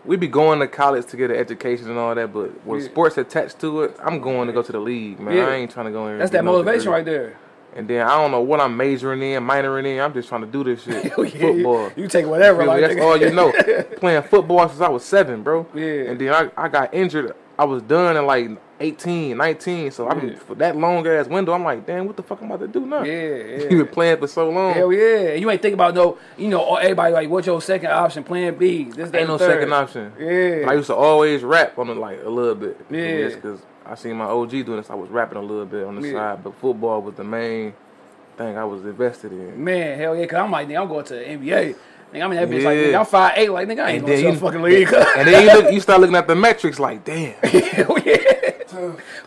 we 0.05 0.17
be 0.17 0.29
going 0.29 0.61
to 0.61 0.67
college 0.69 1.07
to 1.07 1.17
get 1.17 1.31
an 1.31 1.37
education 1.37 1.89
and 1.91 1.99
all 1.99 2.15
that, 2.15 2.33
but 2.33 2.65
with 2.67 2.83
Yeah. 2.83 2.89
sports 2.89 3.19
attached 3.19 3.59
to 3.61 3.83
it, 3.83 3.97
I'm 4.03 4.21
going 4.21 4.47
to 4.47 4.53
go 4.53 4.63
to 4.63 4.73
the 4.73 4.79
league, 4.79 5.21
man. 5.21 5.37
Yeah. 5.37 5.49
I 5.49 5.55
ain't 5.57 5.71
trying 5.71 5.87
to 5.87 5.93
go 5.93 6.07
in. 6.07 6.19
that's 6.19 6.31
that 6.31 6.45
motivation 6.45 6.79
degree. 6.81 6.93
right 6.95 7.05
there. 7.05 7.37
And 7.77 7.87
then 7.87 8.07
I 8.07 8.15
don't 8.21 8.31
know 8.31 8.41
what 8.41 8.61
I'm 8.61 8.77
majoring 8.77 9.23
in, 9.23 9.43
minoring 9.45 9.87
in. 9.87 10.01
I'm 10.01 10.13
just 10.13 10.29
trying 10.29 10.41
to 10.41 10.47
do 10.47 10.65
this 10.65 10.83
shit. 10.83 11.05
Yeah, 11.19 11.41
Football. 11.41 11.91
You, 11.97 12.09
take 12.09 12.27
whatever. 12.27 12.65
Like, 12.65 12.81
That's 12.81 13.01
all 13.01 13.17
you 13.17 13.31
know. 13.31 13.53
Playing 13.99 14.23
football 14.23 14.69
since 14.69 14.81
I 14.81 14.89
was 14.89 15.05
seven, 15.05 15.43
bro. 15.43 15.67
Yeah. 15.75 16.11
And 16.11 16.21
then 16.21 16.33
I, 16.35 16.51
I 16.65 16.69
got 16.69 16.93
injured. 16.95 17.35
I 17.61 17.65
was 17.65 17.83
done 17.83 18.17
in 18.17 18.25
like 18.25 18.49
18, 18.81 19.37
19. 19.37 19.91
So 19.91 20.09
I'm 20.09 20.27
Yeah. 20.31 20.37
for 20.37 20.55
that 20.55 20.75
long 20.77 21.07
ass 21.07 21.27
window. 21.27 21.53
I'm 21.53 21.63
like, 21.63 21.85
damn, 21.85 22.07
what 22.07 22.17
the 22.17 22.23
fuck 22.23 22.41
I'm 22.41 22.47
about 22.51 22.61
to 22.61 22.69
do 22.69 22.87
now? 22.87 23.03
Yeah, 23.03 23.13
you 23.13 23.59
yeah. 23.65 23.69
been 23.69 23.87
playing 23.89 24.17
for 24.17 24.27
so 24.27 24.49
long. 24.49 24.73
Hell 24.73 24.91
yeah. 24.91 25.35
You 25.35 25.51
ain't 25.51 25.61
think 25.61 25.75
about 25.75 25.95
no, 25.95 26.17
you 26.39 26.49
know, 26.49 26.77
everybody 26.77 27.13
like, 27.13 27.29
what's 27.29 27.47
your 27.47 27.61
second 27.61 27.91
option? 27.91 28.25
Plan 28.25 28.55
B. 28.55 28.85
This, 28.85 29.13
Ain't 29.13 29.29
no 29.29 29.37
third. 29.37 29.51
second 29.53 29.73
option. 29.75 30.11
Yeah. 30.19 30.71
I 30.71 30.73
used 30.73 30.87
to 30.87 30.95
always 30.95 31.43
rap 31.43 31.79
on 31.79 31.91
it 31.91 31.99
like 31.99 32.21
a 32.25 32.31
little 32.31 32.55
bit. 32.55 32.81
Yeah. 32.89 33.29
because 33.29 33.61
I 33.85 33.95
seen 33.95 34.17
my 34.17 34.25
OG 34.25 34.51
doing 34.65 34.79
this. 34.79 34.89
I 34.89 34.95
was 34.95 35.11
rapping 35.11 35.37
a 35.37 35.43
little 35.43 35.67
bit 35.67 35.85
on 35.87 36.01
the 36.01 36.09
Yeah. 36.09 36.15
side, 36.37 36.45
but 36.45 36.55
football 36.55 37.03
was 37.03 37.15
the 37.17 37.25
main 37.25 37.75
thing 38.39 38.57
I 38.57 38.65
was 38.65 38.83
invested 38.87 39.33
in. 39.33 39.63
Man, 39.63 39.99
hell 39.99 40.17
yeah, 40.17 40.25
cause 40.25 40.39
I'm 40.39 40.51
like, 40.51 40.71
I'm 40.71 40.89
going 40.89 41.05
to 41.05 41.15
the 41.15 41.25
NBA. 41.29 41.75
Nigga, 42.13 42.23
I'm 42.25 42.33
in 42.33 42.37
that 42.39 42.49
bitch 42.49 42.65
like, 42.65 42.77
nigga, 42.79 42.99
I'm 43.01 43.07
five 43.07 43.33
eight, 43.37 43.51
like 43.51 43.69
nigga, 43.69 43.81
I 43.85 43.91
ain't 43.93 43.99
And 44.01 44.09
then 44.09 44.25
you- 44.25 44.37
fucking 44.41 44.63
league. 44.63 44.93
And 44.93 45.29
then 45.29 45.47
you 45.47 45.53
look, 45.63 45.73
you 45.73 45.81
start 45.81 46.01
looking 46.01 46.17
at 46.17 46.27
the 46.27 46.35
metrics 46.35 46.79
like, 46.79 47.05
damn. 47.05 47.35
hell 47.35 47.87
oh, 47.91 48.03
yeah. 48.05 48.17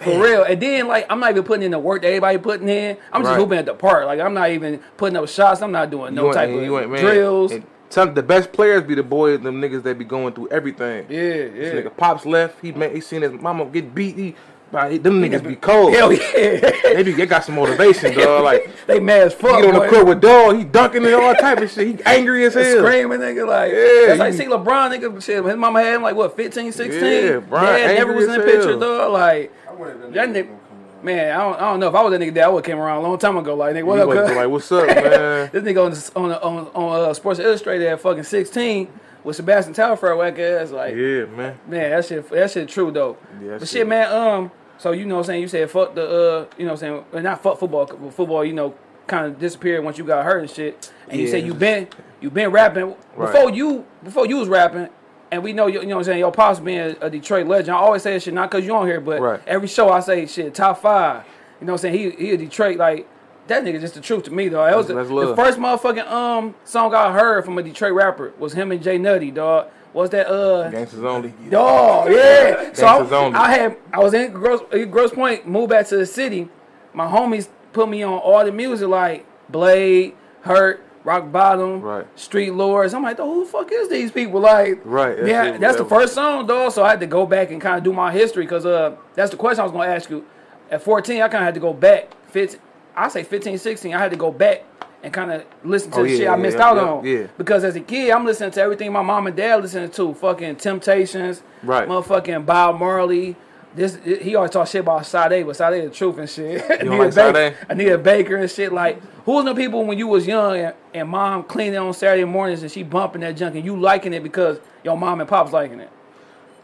For 0.01 0.21
real. 0.21 0.43
And 0.43 0.61
then 0.61 0.87
like 0.87 1.05
I'm 1.09 1.19
not 1.19 1.31
even 1.31 1.43
putting 1.43 1.63
in 1.63 1.71
the 1.71 1.79
work 1.79 2.01
that 2.01 2.07
everybody 2.09 2.37
putting 2.37 2.67
in. 2.69 2.97
I'm 3.11 3.21
just 3.21 3.31
Right. 3.31 3.39
hooping 3.39 3.57
at 3.59 3.65
the 3.65 3.73
park. 3.73 4.05
Like 4.05 4.19
I'm 4.19 4.33
not 4.33 4.49
even 4.51 4.79
putting 4.97 5.17
up 5.17 5.27
shots. 5.29 5.61
I'm 5.61 5.71
not 5.71 5.89
doing 5.89 6.13
no 6.15 6.31
type 6.33 6.49
of 6.49 6.55
ain't- 6.61 6.91
man, 6.91 6.99
drills. 7.01 7.51
and 7.51 7.63
Some 7.89 8.13
the 8.13 8.23
best 8.23 8.51
players 8.51 8.83
be 8.83 8.95
the 8.95 9.03
boys, 9.03 9.39
them 9.41 9.61
niggas 9.61 9.83
that 9.83 9.97
be 9.99 10.05
going 10.05 10.33
through 10.33 10.49
everything. 10.49 11.05
yeah, 11.09 11.19
This 11.19 11.73
yeah. 11.73 11.81
nigga 11.81 11.95
pops 11.95 12.25
left. 12.25 12.59
He 12.61 12.71
made, 12.71 12.93
he 12.95 13.01
seen 13.01 13.21
his 13.21 13.33
mama 13.33 13.65
get 13.65 13.93
beat. 13.93 14.15
He, 14.17 14.35
nah, 14.73 14.89
them 14.89 15.21
niggas 15.21 15.47
be 15.47 15.55
cold. 15.55 15.93
Hell 15.93 16.11
yeah. 16.13 16.71
They 16.93 17.03
be 17.03 17.13
they 17.13 17.25
got 17.25 17.45
some 17.45 17.55
motivation, 17.55 18.13
dog. 18.19 18.43
Like 18.43 18.69
they 18.87 18.99
mad 18.99 19.27
as 19.27 19.33
fuck. 19.33 19.61
get 19.61 19.73
on 19.73 19.79
the 19.81 19.87
court 19.87 20.05
with 20.07 20.19
dog. 20.21 20.57
He 20.57 20.63
dunking 20.65 21.05
and 21.05 21.13
all 21.15 21.33
type 21.35 21.59
of 21.59 21.71
shit. 21.71 21.87
He 21.99 22.03
angry 22.03 22.43
as 22.45 22.53
hell. 22.55 22.79
Screaming, 22.79 23.19
nigga, 23.19 23.47
like, 23.47 23.71
Yeah, 23.71 24.07
that's 24.15 24.19
like, 24.19 24.33
see 24.33 24.45
LeBron, 24.45 24.97
nigga, 24.99 25.23
shit, 25.23 25.45
his 25.45 25.55
mama 25.55 25.81
had 25.81 25.95
him, 25.95 26.01
like, 26.01 26.15
what, 26.15 26.35
15, 26.35 26.71
16? 26.71 27.01
Yeah, 27.01 27.37
Bron 27.39 27.63
Dad 27.65 27.95
never 27.97 28.13
was 28.13 28.25
in 28.25 28.31
the 28.31 28.37
as 28.39 28.45
picture, 28.45 28.69
hell. 28.71 28.79
dog, 28.79 29.11
like, 29.13 29.53
I 29.69 29.75
that 29.75 30.13
That 30.13 30.29
nigga 30.29 30.33
nigga- 30.33 30.33
to 30.33 30.43
come 30.43 30.49
around. 30.51 31.03
man, 31.03 31.31
I 31.31 31.43
don't, 31.43 31.55
I 31.55 31.59
don't 31.59 31.79
know, 31.79 31.87
if 31.89 31.95
I 31.95 32.01
was 32.03 32.11
that 32.11 32.19
nigga 32.21 32.33
there, 32.33 32.45
I 32.45 32.47
would 32.49 32.57
have 32.57 32.65
came 32.65 32.79
around 32.79 32.97
a 32.97 33.01
long 33.07 33.17
time 33.17 33.37
ago, 33.37 33.55
like, 33.55 33.75
nigga, 33.75 33.83
what 33.85 33.95
You 33.97 34.01
up, 34.11 34.27
like, 34.27 34.35
like, 34.35 34.49
what's 34.49 34.71
up, 34.71 34.87
man? 34.87 35.49
This 35.53 35.63
nigga 35.63 35.85
on 35.85 35.91
the, 35.91 36.11
on 36.15 36.31
on, 36.31 36.67
on 36.73 37.09
uh, 37.09 37.13
Sports 37.13 37.39
Illustrated 37.39 37.87
at 37.87 37.99
fucking 38.01 38.23
16 38.23 38.87
with 39.23 39.35
Sebastian 39.37 39.73
Telfair, 39.73 40.15
whack 40.15 40.37
ass, 40.39 40.71
like, 40.71 40.95
yeah, 40.95 41.25
man. 41.25 41.57
man, 41.67 41.91
that 41.91 42.05
shit, 42.05 42.29
that 42.29 42.51
shit 42.51 42.67
true, 42.69 42.91
though. 42.91 43.17
Yeah, 43.41 43.51
but 43.53 43.61
shit- 43.61 43.69
shit, 43.69 43.87
man, 43.87 44.11
um, 44.11 44.51
so, 44.83 44.91
you 44.91 45.05
know 45.05 45.15
what 45.15 45.21
I'm 45.21 45.25
saying, 45.27 45.41
you 45.43 45.47
said 45.47 45.71
fuck 45.71 45.95
the, 45.95 46.03
uh, 46.03 46.45
you 46.57 46.65
know 46.65 46.73
what 46.73 46.83
I'm 46.83 47.03
saying, 47.13 47.23
not 47.23 47.41
fuck 47.41 47.57
football, 47.57 47.87
football, 47.87 48.43
you 48.43 48.51
know, 48.51 48.75
kind 49.07 49.25
of 49.25 49.39
disappeared 49.39 49.81
once 49.81 49.97
you 49.97 50.03
got 50.03 50.25
hurt 50.25 50.39
and 50.39 50.49
shit. 50.49 50.91
And 51.07 51.17
you 51.21 51.25
Yeah, 51.25 51.31
said 51.31 51.45
you 51.45 51.53
been 51.53 51.87
you 52.19 52.29
been 52.29 52.51
rapping 52.51 52.93
Right. 53.15 53.31
before 53.31 53.49
you 53.49 53.85
before 54.03 54.25
you 54.27 54.35
was 54.37 54.49
rapping, 54.49 54.89
and 55.31 55.41
we 55.41 55.53
know 55.53 55.67
you, 55.67 55.79
you 55.79 55.87
know 55.87 55.95
what 55.95 55.99
I'm 56.01 56.03
saying. 56.03 56.19
Your 56.19 56.33
pops 56.33 56.59
being 56.59 56.97
a 56.99 57.09
Detroit 57.09 57.47
legend. 57.47 57.75
I 57.77 57.79
always 57.79 58.01
say 58.01 58.11
this 58.13 58.23
shit 58.23 58.33
not 58.33 58.51
because 58.51 58.65
you 58.65 58.75
on 58.75 58.85
here, 58.85 58.99
but 58.99 59.21
Right. 59.21 59.39
every 59.47 59.69
show 59.69 59.89
I 59.89 60.01
say 60.01 60.25
shit 60.25 60.53
top 60.53 60.81
five. 60.81 61.23
You 61.61 61.67
know 61.67 61.73
what 61.73 61.85
I'm 61.85 61.93
saying? 61.93 62.15
He 62.17 62.25
he 62.25 62.31
a 62.31 62.37
Detroit 62.37 62.77
like 62.77 63.07
that 63.47 63.63
nigga 63.63 63.79
just 63.79 63.93
the 63.93 64.01
truth 64.01 64.23
to 64.23 64.31
me 64.31 64.49
though. 64.49 64.65
That 64.65 64.75
was 64.75 64.87
the, 64.87 64.95
the 64.95 65.33
first 65.35 65.59
motherfucking 65.59 66.09
um 66.11 66.55
song 66.65 66.93
I 66.93 67.13
heard 67.13 67.45
from 67.45 67.57
a 67.57 67.63
Detroit 67.63 67.93
rapper 67.93 68.33
was 68.37 68.51
him 68.51 68.71
and 68.73 68.83
Jay 68.83 68.97
Nutty 68.97 69.31
dog. 69.31 69.67
Was 69.93 70.09
that 70.09 70.27
uh 70.27 70.69
Gangsters 70.69 71.03
only. 71.03 71.33
Dog, 71.49 72.11
yeah. 72.11 72.73
So 72.73 72.85
I, 72.87 72.97
only. 72.97 73.37
I 73.37 73.51
had 73.51 73.77
I 73.91 73.99
was 73.99 74.13
in 74.13 74.31
Gross 74.31 74.61
Grosse 74.89 75.11
Pointe, 75.11 75.47
moved 75.47 75.69
back 75.69 75.87
to 75.87 75.97
the 75.97 76.05
city. 76.05 76.49
My 76.93 77.05
homies 77.05 77.47
put 77.73 77.89
me 77.89 78.03
on 78.03 78.13
all 78.13 78.43
the 78.43 78.51
music 78.51 78.87
like 78.87 79.25
Blade, 79.49 80.15
Herk, 80.45 80.79
Rock 81.03 81.31
Bottom, 81.31 81.81
Right. 81.81 82.07
Street 82.19 82.51
Lords. 82.51 82.93
I'm 82.93 83.03
like, 83.03 83.17
"Dawg, 83.17 83.27
who 83.27 83.45
the 83.45 83.51
fuck 83.51 83.71
is 83.71 83.89
these 83.89 84.11
people? 84.11 84.39
Like, 84.39 84.81
Right, 84.83 85.25
Yeah, 85.25 85.57
that's 85.57 85.77
the 85.77 85.85
first 85.85 86.13
song, 86.13 86.47
dog. 86.47 86.71
So 86.71 86.83
I 86.83 86.89
had 86.91 86.99
to 87.01 87.07
go 87.07 87.25
back 87.25 87.51
and 87.51 87.61
kind 87.61 87.77
of 87.77 87.83
do 87.83 87.93
my 87.93 88.11
history 88.11 88.45
because 88.45 88.65
uh, 88.65 88.95
that's 89.13 89.31
the 89.31 89.37
question 89.37 89.61
I 89.61 89.63
was 89.63 89.71
gonna 89.71 89.91
ask 89.91 90.09
you. 90.09 90.25
At 90.71 90.81
14, 90.81 91.21
I 91.21 91.27
kind 91.27 91.43
of 91.43 91.45
had 91.45 91.53
to 91.53 91.59
go 91.59 91.73
back. 91.73 92.09
15, 92.29 92.59
I 92.95 93.09
say 93.09 93.23
15, 93.23 93.57
16. 93.57 93.93
I 93.93 93.99
had 93.99 94.11
to 94.11 94.17
go 94.17 94.31
back 94.31 94.63
and 95.03 95.11
kind 95.13 95.31
of 95.31 95.43
listen 95.63 95.91
to 95.91 95.99
Oh, 95.99 96.03
the 96.03 96.09
yeah, 96.11 96.17
shit 96.17 96.27
I 96.29 96.35
missed 96.37 96.57
yeah, 96.57 96.65
out 96.67 96.75
yeah, 96.77 96.81
on. 96.83 97.05
yeah. 97.05 97.27
Because 97.37 97.63
as 97.63 97.75
a 97.75 97.81
kid, 97.81 98.09
I'm 98.11 98.25
listening 98.25 98.51
to 98.51 98.61
everything 98.61 98.91
my 98.91 99.01
mom 99.01 99.27
and 99.27 99.35
dad 99.35 99.61
listening 99.61 99.91
to. 99.91 100.13
Fucking 100.15 100.55
Temptations, 100.55 101.43
Right. 101.61 101.87
Motherfucking 101.87 102.45
Bob 102.45 102.79
Marley. 102.79 103.35
This 103.75 103.97
he 104.05 104.35
always 104.35 104.51
talk 104.51 104.67
shit 104.67 104.81
about 104.81 105.03
Sade, 105.05 105.45
but 105.47 105.55
Sade 105.55 105.83
the 105.85 105.89
truth 105.89 106.17
and 106.19 106.29
shit. 106.29 106.67
don't 106.67 106.81
Anita 106.81 106.97
like 106.97 107.33
Baker? 107.33 107.57
Anita 107.69 107.97
Baker 107.97 108.35
and 108.37 108.49
shit. 108.49 108.71
Like, 108.71 109.01
who 109.25 109.31
was 109.33 109.45
the 109.45 109.55
people 109.55 109.83
when 109.85 109.97
you 109.97 110.05
was 110.07 110.27
young 110.27 110.55
and, 110.57 110.73
and 110.93 111.09
mom 111.09 111.43
cleaning 111.43 111.79
on 111.79 111.91
Saturday 111.93 112.23
mornings 112.23 112.61
and 112.61 112.71
she 112.71 112.83
bumping 112.83 113.21
that 113.21 113.35
junk 113.35 113.55
and 113.55 113.65
you 113.65 113.75
liking 113.75 114.13
it 114.13 114.21
because 114.21 114.59
your 114.83 114.95
mom 114.95 115.19
and 115.21 115.27
pops 115.29 115.51
liking 115.51 115.79
it? 115.79 115.89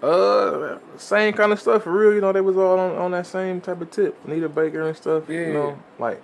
Uh, 0.01 0.77
same 0.97 1.33
kind 1.33 1.51
of 1.51 1.59
stuff 1.59 1.83
for 1.83 1.91
real. 1.91 2.13
You 2.13 2.21
know, 2.21 2.31
they 2.31 2.41
was 2.41 2.55
all 2.57 2.79
on, 2.79 2.95
on 2.95 3.11
that 3.11 3.27
same 3.27 3.59
type 3.59 3.81
of 3.81 3.91
tip. 3.91 4.15
Anita 4.25 4.47
Baker 4.47 4.87
and 4.87 4.95
stuff. 4.95 5.23
Yeah. 5.27 5.39
You 5.47 5.53
know, 5.53 5.79
like 5.97 6.21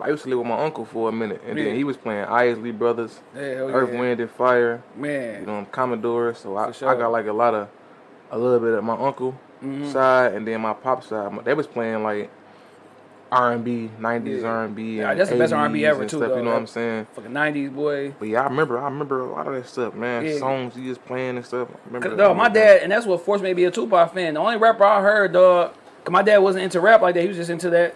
I 0.00 0.08
used 0.08 0.22
to 0.24 0.28
live 0.28 0.38
with 0.38 0.46
my 0.46 0.58
uncle 0.62 0.84
for 0.84 1.08
a 1.08 1.12
minute, 1.12 1.42
and 1.46 1.58
Yeah. 1.58 1.64
then 1.66 1.74
he 1.76 1.84
was 1.84 1.96
playing 1.96 2.24
Isley 2.24 2.72
Brothers, 2.72 3.20
Hell 3.34 3.70
Earth, 3.70 3.90
yeah. 3.92 4.00
Wind, 4.00 4.20
and 4.20 4.30
Fire. 4.30 4.82
Man. 4.96 5.40
You 5.40 5.46
know, 5.46 5.54
I'm 5.56 5.66
Commodore. 5.66 6.34
So 6.34 6.56
I, 6.56 6.72
sure. 6.72 6.88
I 6.88 6.94
got 6.98 7.12
like 7.12 7.26
a 7.26 7.32
lot 7.32 7.54
of, 7.54 7.68
a 8.30 8.38
little 8.38 8.60
bit 8.60 8.74
of 8.78 8.84
my 8.84 8.94
uncle 8.96 9.38
Mm-hmm. 9.62 9.90
side, 9.92 10.32
and 10.32 10.46
then 10.46 10.60
my 10.62 10.72
pop 10.72 11.04
side. 11.04 11.44
They 11.44 11.52
was 11.52 11.66
playing 11.66 12.02
like 12.02 12.30
R 13.30 13.52
and 13.52 13.62
B, 13.62 13.90
nineties 13.98 14.42
R 14.42 14.64
and 14.64 14.74
B, 14.74 14.96
Yeah, 14.98 15.12
that's 15.14 15.28
the 15.30 15.36
best 15.36 15.52
R&B 15.52 15.84
ever, 15.84 16.02
too, 16.06 16.16
Stuff, 16.16 16.30
though. 16.30 16.36
you 16.38 16.42
know 16.42 16.50
what 16.52 16.56
I'm 16.60 16.66
saying? 16.66 17.06
Fucking 17.12 17.30
90s 17.30 17.72
boy. 17.74 18.14
But 18.18 18.28
yeah, 18.28 18.40
I 18.40 18.44
remember, 18.44 18.78
I 18.80 18.84
remember 18.84 19.20
a 19.20 19.30
lot 19.30 19.46
of 19.46 19.52
that 19.54 19.68
stuff, 19.68 19.94
man. 19.94 20.24
Yeah. 20.24 20.38
Songs 20.38 20.74
he 20.74 20.88
was 20.88 20.96
playing 20.98 21.36
and 21.36 21.44
stuff. 21.46 21.68
I 21.70 21.76
remember 21.86 22.08
that. 22.08 22.16
dog, 22.16 22.36
my 22.36 22.48
dad, 22.48 22.80
and 22.82 22.90
that's 22.90 23.04
what 23.06 23.22
forced 23.24 23.42
me 23.44 23.50
to 23.50 23.54
be 23.54 23.64
a 23.64 23.70
Tupac 23.70 24.14
fan. 24.14 24.34
The 24.34 24.40
only 24.40 24.56
rapper 24.56 24.82
I 24.84 25.00
heard, 25.02 25.32
dog, 25.34 25.74
cause 26.04 26.10
my 26.12 26.22
dad 26.22 26.38
wasn't 26.38 26.64
into 26.64 26.80
rap 26.80 27.02
like 27.02 27.14
that. 27.14 27.20
He 27.22 27.28
was 27.28 27.36
just 27.36 27.50
into 27.50 27.70
that. 27.70 27.94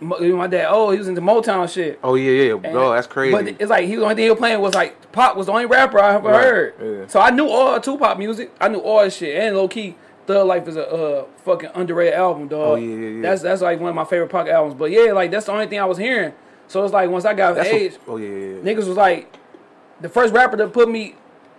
My 0.00 0.46
dad, 0.46 0.68
oh, 0.70 0.90
he 0.90 0.98
was 0.98 1.08
into 1.08 1.20
Motown 1.20 1.70
shit. 1.72 1.98
Oh 2.02 2.14
yeah, 2.14 2.30
yeah, 2.30 2.52
And- 2.54 2.62
bro, 2.62 2.92
that's 2.92 3.06
crazy. 3.06 3.32
But 3.32 3.48
it's 3.60 3.70
like 3.70 3.84
he 3.86 3.92
was 3.96 4.00
the 4.00 4.04
only 4.04 4.14
thing 4.14 4.24
he 4.24 4.30
was 4.30 4.38
playing 4.38 4.60
was 4.60 4.74
like 4.74 5.12
Pop 5.12 5.36
was 5.36 5.46
the 5.46 5.52
only 5.52 5.66
rapper 5.66 5.98
I 6.00 6.14
ever 6.14 6.28
Right, 6.28 6.42
heard. 6.42 6.74
yeah. 6.82 7.06
So 7.08 7.20
I 7.20 7.30
knew 7.30 7.48
all 7.48 7.78
Tupac 7.80 8.18
music. 8.18 8.50
I 8.60 8.68
knew 8.68 8.78
all 8.78 9.02
his 9.04 9.14
shit. 9.16 9.36
And 9.36 9.56
low 9.56 9.68
key, 9.68 9.96
Thug 10.26 10.46
Life 10.46 10.66
is 10.68 10.76
a 10.76 10.88
uh, 10.88 11.24
fucking 11.44 11.70
underrated 11.74 12.14
album, 12.14 12.48
dog. 12.48 12.60
Oh, 12.60 12.74
yeah, 12.76 12.94
yeah, 12.96 13.08
yeah. 13.16 13.22
That's 13.22 13.42
that's 13.42 13.60
like 13.62 13.78
one 13.80 13.90
of 13.90 13.94
my 13.94 14.04
favorite 14.04 14.30
Pac 14.30 14.46
albums. 14.48 14.74
But 14.74 14.90
yeah, 14.90 15.12
like 15.12 15.30
that's 15.30 15.46
the 15.46 15.52
only 15.52 15.66
thing 15.66 15.80
I 15.80 15.84
was 15.84 15.98
hearing. 15.98 16.32
So 16.68 16.84
it's 16.84 16.92
like 16.94 17.10
once 17.10 17.24
I 17.24 17.34
got 17.34 17.56
That's 17.56 17.68
age, 17.68 17.92
what, 18.04 18.14
oh 18.14 18.16
yeah, 18.16 18.28
yeah, 18.28 18.34
yeah. 18.36 18.60
niggas 18.62 18.86
was 18.86 18.96
like, 18.96 19.34
the 20.00 20.08
first 20.08 20.32
rapper 20.32 20.56
that 20.56 20.72
put 20.72 20.88
me, 20.88 21.16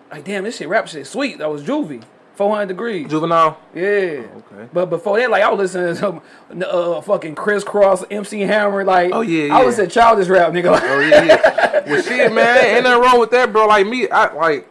like, 0.09 0.23
damn, 0.23 0.45
this 0.45 0.57
shit 0.57 0.69
rap 0.69 0.87
shit 0.87 1.05
sweet. 1.05 1.37
That 1.39 1.49
was 1.51 1.63
Juvie, 1.63 2.01
400 2.41 2.67
degrees. 2.67 3.07
Juvenile. 3.07 3.59
Yeah. 3.75 3.81
Okay. 3.83 4.67
But 4.73 4.89
before 4.89 5.19
that, 5.19 5.29
like 5.29 5.43
I 5.43 5.49
was 5.51 5.59
listening 5.59 5.93
to 5.93 5.95
some 5.95 6.21
uh, 6.63 6.99
fucking 7.01 7.35
Kris 7.35 7.63
Kross, 7.63 8.03
MC 8.09 8.39
Hammer, 8.41 8.83
like 8.83 9.11
Oh, 9.13 9.21
yeah, 9.21 9.55
I 9.55 9.63
was 9.63 9.77
a 9.77 9.85
childish 9.85 10.27
rap 10.27 10.51
nigga. 10.51 10.79
Oh 10.81 10.99
yeah, 10.99 11.23
yeah. 11.23 11.83
well, 11.85 12.01
shit, 12.01 12.33
man, 12.33 12.65
ain't 12.65 12.83
nothing 12.83 13.01
wrong 13.01 13.19
with 13.19 13.29
that, 13.31 13.51
bro. 13.53 13.67
Like 13.67 13.85
me, 13.85 14.09
I 14.09 14.33
like 14.33 14.67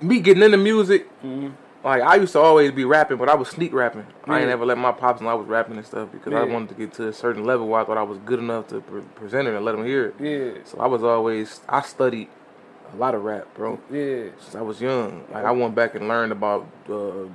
me 0.00 0.18
getting 0.18 0.42
into 0.42 0.56
music. 0.58 1.08
Mm-hmm. 1.22 1.50
Like 1.84 2.02
I 2.02 2.16
used 2.16 2.32
to 2.32 2.40
always 2.40 2.72
be 2.72 2.84
rapping, 2.84 3.16
but 3.16 3.28
I 3.28 3.34
was 3.34 3.48
sneak 3.48 3.72
rapping. 3.72 4.06
I 4.24 4.38
ain't 4.40 4.48
Yeah. 4.48 4.54
ever 4.54 4.66
let 4.66 4.76
my 4.78 4.90
pops 4.90 5.20
know 5.20 5.28
I 5.28 5.34
was 5.34 5.46
rapping 5.46 5.76
and 5.76 5.86
stuff 5.86 6.10
because 6.10 6.32
I 6.32 6.42
wanted 6.42 6.68
to 6.70 6.74
get 6.74 6.92
to 6.94 7.08
a 7.08 7.12
certain 7.12 7.44
level 7.44 7.68
where 7.68 7.80
I 7.80 7.84
thought 7.84 7.98
I 7.98 8.02
was 8.02 8.18
good 8.18 8.40
enough 8.40 8.66
to 8.68 8.80
pre- 8.80 9.02
present 9.14 9.46
it 9.46 9.54
and 9.54 9.64
let 9.64 9.72
them 9.76 9.84
hear 9.84 10.06
it. 10.06 10.14
yeah, 10.20 10.62
So 10.64 10.78
I 10.80 10.86
was 10.86 11.04
always 11.04 11.60
I 11.68 11.80
studied 11.82 12.28
a 12.92 12.96
lot 12.96 13.14
of 13.14 13.22
rap, 13.24 13.46
bro. 13.54 13.78
yeah. 13.90 14.24
Since 14.40 14.54
I 14.54 14.60
was 14.62 14.80
young, 14.80 15.24
like 15.32 15.44
I 15.44 15.50
went 15.50 15.74
back 15.74 15.94
and 15.94 16.08
learned 16.08 16.32
about 16.32 16.66
uh, 16.88 17.26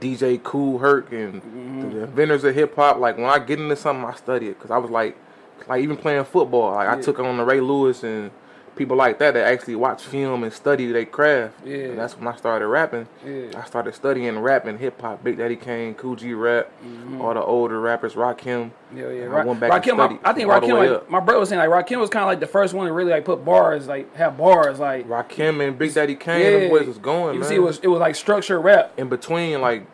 DJ 0.00 0.42
Kool 0.42 0.78
Herc 0.78 1.12
and 1.12 1.42
Mm-hmm. 1.42 1.90
the 1.90 2.02
inventors 2.04 2.44
of 2.44 2.54
hip 2.54 2.74
hop. 2.76 2.98
Like 2.98 3.16
when 3.16 3.26
I 3.26 3.38
get 3.38 3.58
into 3.60 3.76
something, 3.76 4.04
I 4.08 4.14
study 4.14 4.48
it 4.48 4.58
because 4.58 4.70
I 4.70 4.78
was 4.78 4.90
like, 4.90 5.16
like 5.68 5.82
even 5.82 5.96
playing 5.96 6.24
football. 6.24 6.72
Like 6.74 6.88
I 6.88 7.00
took 7.00 7.18
on 7.18 7.36
the 7.36 7.44
Ray 7.44 7.60
Lewis 7.60 8.02
and 8.04 8.30
people 8.76 8.96
like 8.96 9.18
that 9.18 9.34
that 9.34 9.46
actually 9.46 9.76
watch 9.76 10.02
film 10.02 10.44
and 10.44 10.52
study 10.52 10.90
their 10.90 11.04
craft. 11.04 11.54
Yeah. 11.64 11.76
And 11.76 11.98
that's 11.98 12.16
when 12.16 12.26
I 12.26 12.36
started 12.36 12.66
rapping. 12.66 13.06
Yeah. 13.24 13.50
I 13.56 13.64
started 13.64 13.94
studying 13.94 14.38
rap 14.38 14.66
and 14.66 14.78
hip 14.78 15.00
hop. 15.00 15.22
Big 15.22 15.38
Daddy 15.38 15.56
Kane, 15.56 15.94
Kool 15.94 16.16
G 16.16 16.34
Rap, 16.34 16.70
mm-hmm. 16.84 17.20
all 17.20 17.34
the 17.34 17.42
older 17.42 17.80
rappers, 17.80 18.14
Rakim. 18.14 18.70
Yeah, 18.94 19.10
yeah. 19.10 19.34
I 19.34 19.44
went 19.44 19.60
back 19.60 19.70
Rakim, 19.70 20.04
and 20.04 20.18
I, 20.24 20.30
I 20.30 20.32
think 20.32 20.48
Rakim, 20.48 20.92
like, 20.92 21.10
my 21.10 21.20
brother 21.20 21.40
was 21.40 21.48
saying, 21.48 21.58
like 21.58 21.86
Rakim 21.86 21.98
was 21.98 22.10
kind 22.10 22.22
of 22.22 22.28
like 22.28 22.40
the 22.40 22.46
first 22.46 22.74
one 22.74 22.86
to 22.86 22.92
really 22.92 23.12
like 23.12 23.24
put 23.24 23.44
bars, 23.44 23.86
like 23.86 24.14
have 24.16 24.36
bars, 24.36 24.78
like 24.78 25.08
Rakim 25.08 25.66
and 25.66 25.78
Big 25.78 25.94
Daddy 25.94 26.14
Kane, 26.14 26.40
yeah. 26.40 26.58
them 26.60 26.70
boys 26.70 26.86
was 26.86 26.98
going, 26.98 27.34
You 27.34 27.40
man. 27.40 27.48
see, 27.48 27.56
it 27.56 27.62
was 27.62 27.78
it 27.80 27.88
was 27.88 28.00
like 28.00 28.14
structured 28.14 28.62
rap. 28.62 28.92
in 28.96 29.08
between 29.08 29.60
like 29.60 29.86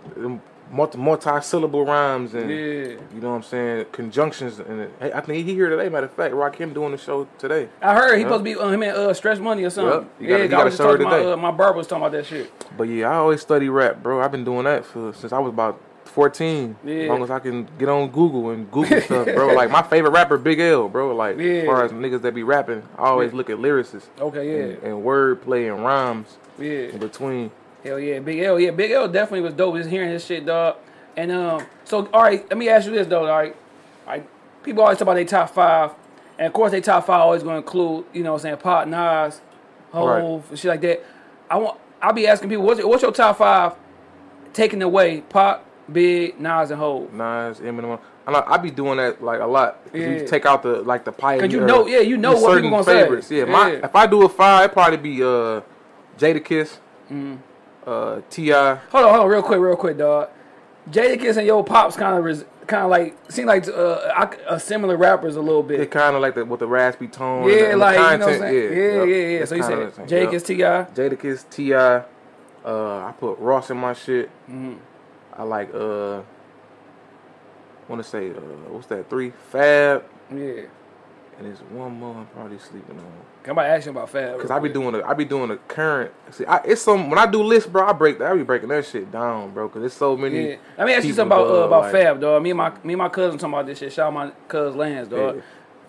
multi 0.70 0.98
multi 0.98 1.40
syllable 1.42 1.84
rhymes 1.84 2.34
and 2.34 2.50
Yeah. 2.50 2.56
you 2.56 3.20
know 3.20 3.30
what 3.30 3.36
I'm 3.36 3.42
saying 3.42 3.86
conjunctions 3.92 4.58
and. 4.58 4.90
Hey, 5.00 5.12
I 5.12 5.20
think 5.20 5.46
he 5.46 5.54
here 5.54 5.68
today. 5.68 5.88
Matter 5.88 6.06
of 6.06 6.12
fact, 6.12 6.34
Rakim 6.34 6.74
doing 6.74 6.92
the 6.92 6.98
show 6.98 7.26
today. 7.38 7.68
I 7.82 7.94
heard 7.94 8.14
he 8.16 8.20
Yep. 8.22 8.28
supposed 8.28 8.40
to 8.44 8.44
be 8.44 8.56
uh, 8.56 8.68
him 8.68 8.82
and 8.82 8.92
uh, 8.96 9.14
Stretch 9.14 9.38
Money 9.38 9.64
or 9.64 9.70
something. 9.70 9.92
Yep. 10.00 10.10
You 10.20 10.28
gotta- 10.28 10.38
yeah, 10.38 10.44
you 10.44 10.48
'cause 10.48 10.52
I 10.52 10.56
gotta 10.56 10.64
was 10.64 10.72
just 10.74 10.82
talking 10.82 10.98
to 10.98 11.04
my, 11.04 11.18
today. 11.18 11.32
uh, 11.32 11.36
my 11.36 11.50
barber 11.50 11.78
was 11.78 11.86
talking 11.86 12.02
about 12.04 12.12
that 12.12 12.26
shit. 12.26 12.50
But 12.76 12.84
yeah, 12.84 13.10
I 13.10 13.14
always 13.14 13.40
study 13.40 13.68
rap, 13.68 14.02
bro. 14.02 14.20
I've 14.20 14.32
been 14.32 14.44
doing 14.44 14.64
that 14.64 14.84
for 14.84 15.12
since 15.14 15.32
I 15.32 15.38
was 15.38 15.50
about 15.50 15.80
14. 16.04 16.76
Yeah. 16.84 16.94
As 17.02 17.08
long 17.08 17.22
as 17.22 17.30
I 17.30 17.38
can 17.38 17.68
get 17.78 17.88
on 17.88 18.08
Google 18.08 18.50
and 18.50 18.70
Google 18.70 19.00
stuff, 19.00 19.26
bro. 19.26 19.48
Like 19.54 19.70
my 19.70 19.82
favorite 19.82 20.10
rapper, 20.10 20.36
Big 20.38 20.58
L, 20.58 20.88
bro. 20.88 21.14
Like 21.14 21.38
Yeah. 21.38 21.46
as 21.60 21.66
far 21.66 21.84
as 21.84 21.92
niggas 21.92 22.22
that 22.22 22.34
be 22.34 22.42
rapping, 22.42 22.82
I 22.96 23.04
always 23.08 23.32
look 23.32 23.50
at 23.50 23.58
lyricists 23.58 24.06
Okay, 24.20 24.50
yeah, 24.50 24.64
and, 24.64 24.82
and 24.82 25.04
wordplay 25.04 25.72
and 25.72 25.84
rhymes 25.84 26.38
yeah. 26.58 26.88
in 26.92 26.98
between. 26.98 27.50
Hell 27.88 27.98
yeah, 28.00 28.18
Big 28.18 28.40
L. 28.40 28.60
Yeah, 28.60 28.70
Big 28.70 28.90
L 28.90 29.08
definitely 29.08 29.40
was 29.40 29.54
dope. 29.54 29.76
Just 29.76 29.88
hearing 29.90 30.10
his 30.10 30.24
shit, 30.24 30.44
dog. 30.46 30.76
And 31.16 31.32
um, 31.32 31.66
so 31.84 32.06
all 32.12 32.22
right, 32.22 32.46
let 32.48 32.56
me 32.58 32.68
ask 32.68 32.86
you 32.86 32.92
this 32.92 33.06
though. 33.06 33.26
All 33.26 33.38
right, 33.38 33.56
all 34.06 34.12
right. 34.12 34.28
People 34.62 34.82
always 34.82 34.98
talk 34.98 35.02
about 35.06 35.14
their 35.14 35.24
top 35.24 35.50
five, 35.50 35.92
and 36.38 36.46
of 36.46 36.52
course, 36.52 36.70
their 36.72 36.80
top 36.80 37.06
five 37.06 37.20
always 37.20 37.42
going 37.42 37.54
to 37.54 37.58
include, 37.58 38.04
you 38.12 38.22
know, 38.22 38.32
what 38.32 38.38
I'm 38.40 38.42
saying 38.42 38.56
Pop, 38.58 38.86
Nas, 38.88 39.40
Hove, 39.92 40.48
and 40.50 40.58
shit 40.58 40.68
like 40.68 40.80
that. 40.82 41.04
I 41.50 41.56
want. 41.58 41.80
I'll 42.00 42.12
be 42.12 42.28
asking 42.28 42.48
people, 42.48 42.64
what's, 42.64 42.82
what's 42.84 43.02
your 43.02 43.10
top 43.10 43.38
five? 43.38 43.72
Taking 44.52 44.82
away 44.82 45.22
Pop, 45.22 45.64
Big, 45.90 46.38
Nas, 46.40 46.70
and 46.70 46.78
Hove. 46.80 47.12
Nas, 47.12 47.58
Eminem. 47.60 47.98
I 48.26 48.32
know 48.32 48.44
I 48.46 48.58
be 48.58 48.70
doing 48.70 48.98
that 48.98 49.22
like 49.24 49.40
a 49.40 49.46
lot. 49.46 49.80
Yeah. 49.94 50.10
You 50.10 50.26
take 50.28 50.44
out 50.44 50.62
the 50.62 50.82
like 50.82 51.04
the 51.04 51.12
pioneer. 51.12 51.46
Cause 51.46 51.52
you 51.52 51.60
know- 51.64 51.86
yeah, 51.86 52.00
you 52.00 52.18
know 52.18 52.34
what 52.38 52.54
people 52.56 52.70
gonna 52.70 52.84
say. 52.84 53.00
favorites. 53.02 53.30
Yeah, 53.30 53.46
my 53.46 53.70
if 53.72 53.96
I 53.96 54.06
do 54.06 54.22
a 54.24 54.28
five, 54.28 54.64
it'd 54.64 54.72
probably 54.74 54.98
be 54.98 55.22
uh 55.22 55.62
Jadakiss, 56.18 56.76
Mm-hmm. 57.10 57.36
Uh 57.88 58.20
Ti. 58.30 58.50
Hold 58.50 58.58
on, 58.68 58.78
hold 58.92 59.04
on, 59.20 59.28
real 59.28 59.42
quick, 59.42 59.60
real 59.60 59.76
quick, 59.76 59.96
dog. 59.98 60.30
Jadakiss 60.90 61.36
and 61.36 61.46
Yo 61.46 61.62
Pops 61.62 61.96
kind 61.96 62.16
of 62.16 62.24
res- 62.24 62.44
kind 62.66 62.82
of 62.84 62.90
like 62.90 63.16
seem 63.30 63.46
like 63.46 63.66
uh, 63.68 63.94
I- 64.14 64.36
uh, 64.48 64.58
similar 64.58 64.96
rappers 64.96 65.36
a 65.36 65.40
little 65.40 65.62
bit. 65.62 65.80
It 65.80 65.90
kind 65.90 66.14
of 66.16 66.22
like 66.22 66.34
the 66.34 66.44
with 66.44 66.60
the 66.60 66.66
raspy 66.66 67.08
tone. 67.08 67.42
and 67.42 67.50
Yeah, 67.50 67.56
the, 67.58 67.70
and 67.72 67.80
like 67.80 67.96
you 67.96 68.18
know 68.18 68.26
what 68.26 68.34
I'm 68.34 68.40
saying? 68.40 68.54
Yeah, 68.54 68.60
yep. 68.70 69.08
yeah, 69.08 69.14
yeah. 69.14 69.38
It's 69.40 69.48
So 69.50 69.54
you 69.56 69.62
said 69.62 70.08
Jake 70.08 70.30
Ti. 70.30 70.54
Jadakiss, 70.56 71.50
Ti. 71.50 71.74
Uh, 71.74 72.02
I 72.64 73.12
put 73.18 73.38
Ross 73.38 73.70
in 73.70 73.76
my 73.78 73.92
shit. 73.94 74.28
Mm-hmm. 74.50 74.74
I 75.34 75.42
like 75.44 75.72
uh, 75.74 76.20
want 77.88 78.02
to 78.02 78.08
say 78.08 78.30
uh, 78.30 78.34
what's 78.70 78.86
that? 78.88 79.08
Three 79.08 79.32
Fab, 79.50 80.04
Yeah. 80.34 80.62
And 81.38 81.46
there's 81.46 81.60
one 81.60 81.92
more 81.98 82.16
I'm 82.16 82.26
probably 82.26 82.58
sleeping 82.58 82.98
on. 82.98 83.50
About 83.50 83.62
to 83.62 83.68
ask 83.68 83.86
you 83.86 83.92
about 83.92 84.10
Fab. 84.10 84.38
Cause 84.38 84.50
I 84.50 84.58
be 84.58 84.68
doing 84.68 84.94
a, 84.94 85.02
I 85.02 85.14
be 85.14 85.24
doing 85.24 85.50
a 85.50 85.56
current. 85.56 86.12
See, 86.32 86.44
I, 86.44 86.58
it's 86.64 86.82
some 86.82 87.08
when 87.08 87.18
I 87.18 87.24
do 87.24 87.42
lists, 87.42 87.66
bro. 87.66 87.86
I 87.86 87.92
break, 87.92 88.18
that. 88.18 88.30
I 88.30 88.34
be 88.34 88.42
breaking 88.42 88.68
that 88.68 88.84
shit 88.84 89.10
down, 89.10 89.52
bro. 89.52 89.70
Cause 89.70 89.82
it's 89.82 89.94
so 89.94 90.18
many. 90.18 90.50
Yeah. 90.50 90.56
Let 90.76 90.86
me 90.86 90.92
ask 90.92 91.06
you 91.06 91.14
something 91.14 91.38
about 91.38 91.48
uh, 91.48 91.66
about 91.66 91.82
like- 91.84 91.92
Fab, 91.92 92.20
dog. 92.20 92.42
Me 92.42 92.50
and 92.50 92.58
my 92.58 92.70
me 92.84 92.92
and 92.92 92.98
my 92.98 93.08
cousin 93.08 93.38
talking 93.38 93.54
about 93.54 93.64
this 93.66 93.78
shit. 93.78 93.90
Shout 93.92 94.08
out 94.08 94.12
my 94.12 94.30
cuz 94.48 94.74
Lance, 94.76 95.08
dog. 95.08 95.36
Yeah. 95.36 95.42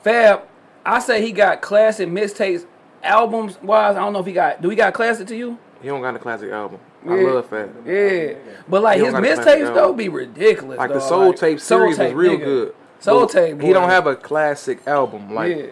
Fab, 0.03 0.43
I 0.85 0.99
say 0.99 1.21
he 1.21 1.33
got 1.33 1.61
classic 1.61 2.07
mixtapes, 2.07 2.65
albums 3.03 3.61
wise. 3.61 3.97
I 3.97 3.99
don't 3.99 4.13
know 4.13 4.19
if 4.19 4.25
he 4.25 4.31
got. 4.31 4.61
Do 4.61 4.69
he 4.69 4.77
got 4.77 4.93
classic 4.93 5.27
to 5.27 5.35
you? 5.35 5.57
He 5.81 5.89
don't 5.89 6.01
got 6.01 6.15
a 6.15 6.19
classic 6.19 6.51
album. 6.51 6.79
Yeah. 7.05 7.11
I 7.11 7.21
love 7.23 7.49
Fab. 7.49 7.87
Yeah, 7.87 8.35
but 8.69 8.83
like 8.83 8.99
his 9.01 9.11
don't 9.11 9.21
got 9.21 9.31
a 9.31 9.35
classic 9.35 9.63
mixtapes 9.63 9.73
though 9.75 9.93
be 9.93 10.07
ridiculous. 10.07 10.77
Like 10.77 10.93
the. 10.93 11.01
Soul 11.01 11.27
Like, 11.31 11.35
Tape 11.37 11.59
Soul 11.59 11.79
series 11.79 11.97
Tape, 11.97 12.07
is 12.09 12.13
real 12.13 12.37
nigga. 12.37 12.43
good. 12.45 12.75
Soul 12.99 13.27
Tape, 13.27 13.61
He 13.61 13.73
don't 13.73 13.89
have 13.89 14.07
a 14.07 14.15
classic 14.15 14.85
album. 14.87 15.33
Like 15.33 15.55
Yeah. 15.57 15.65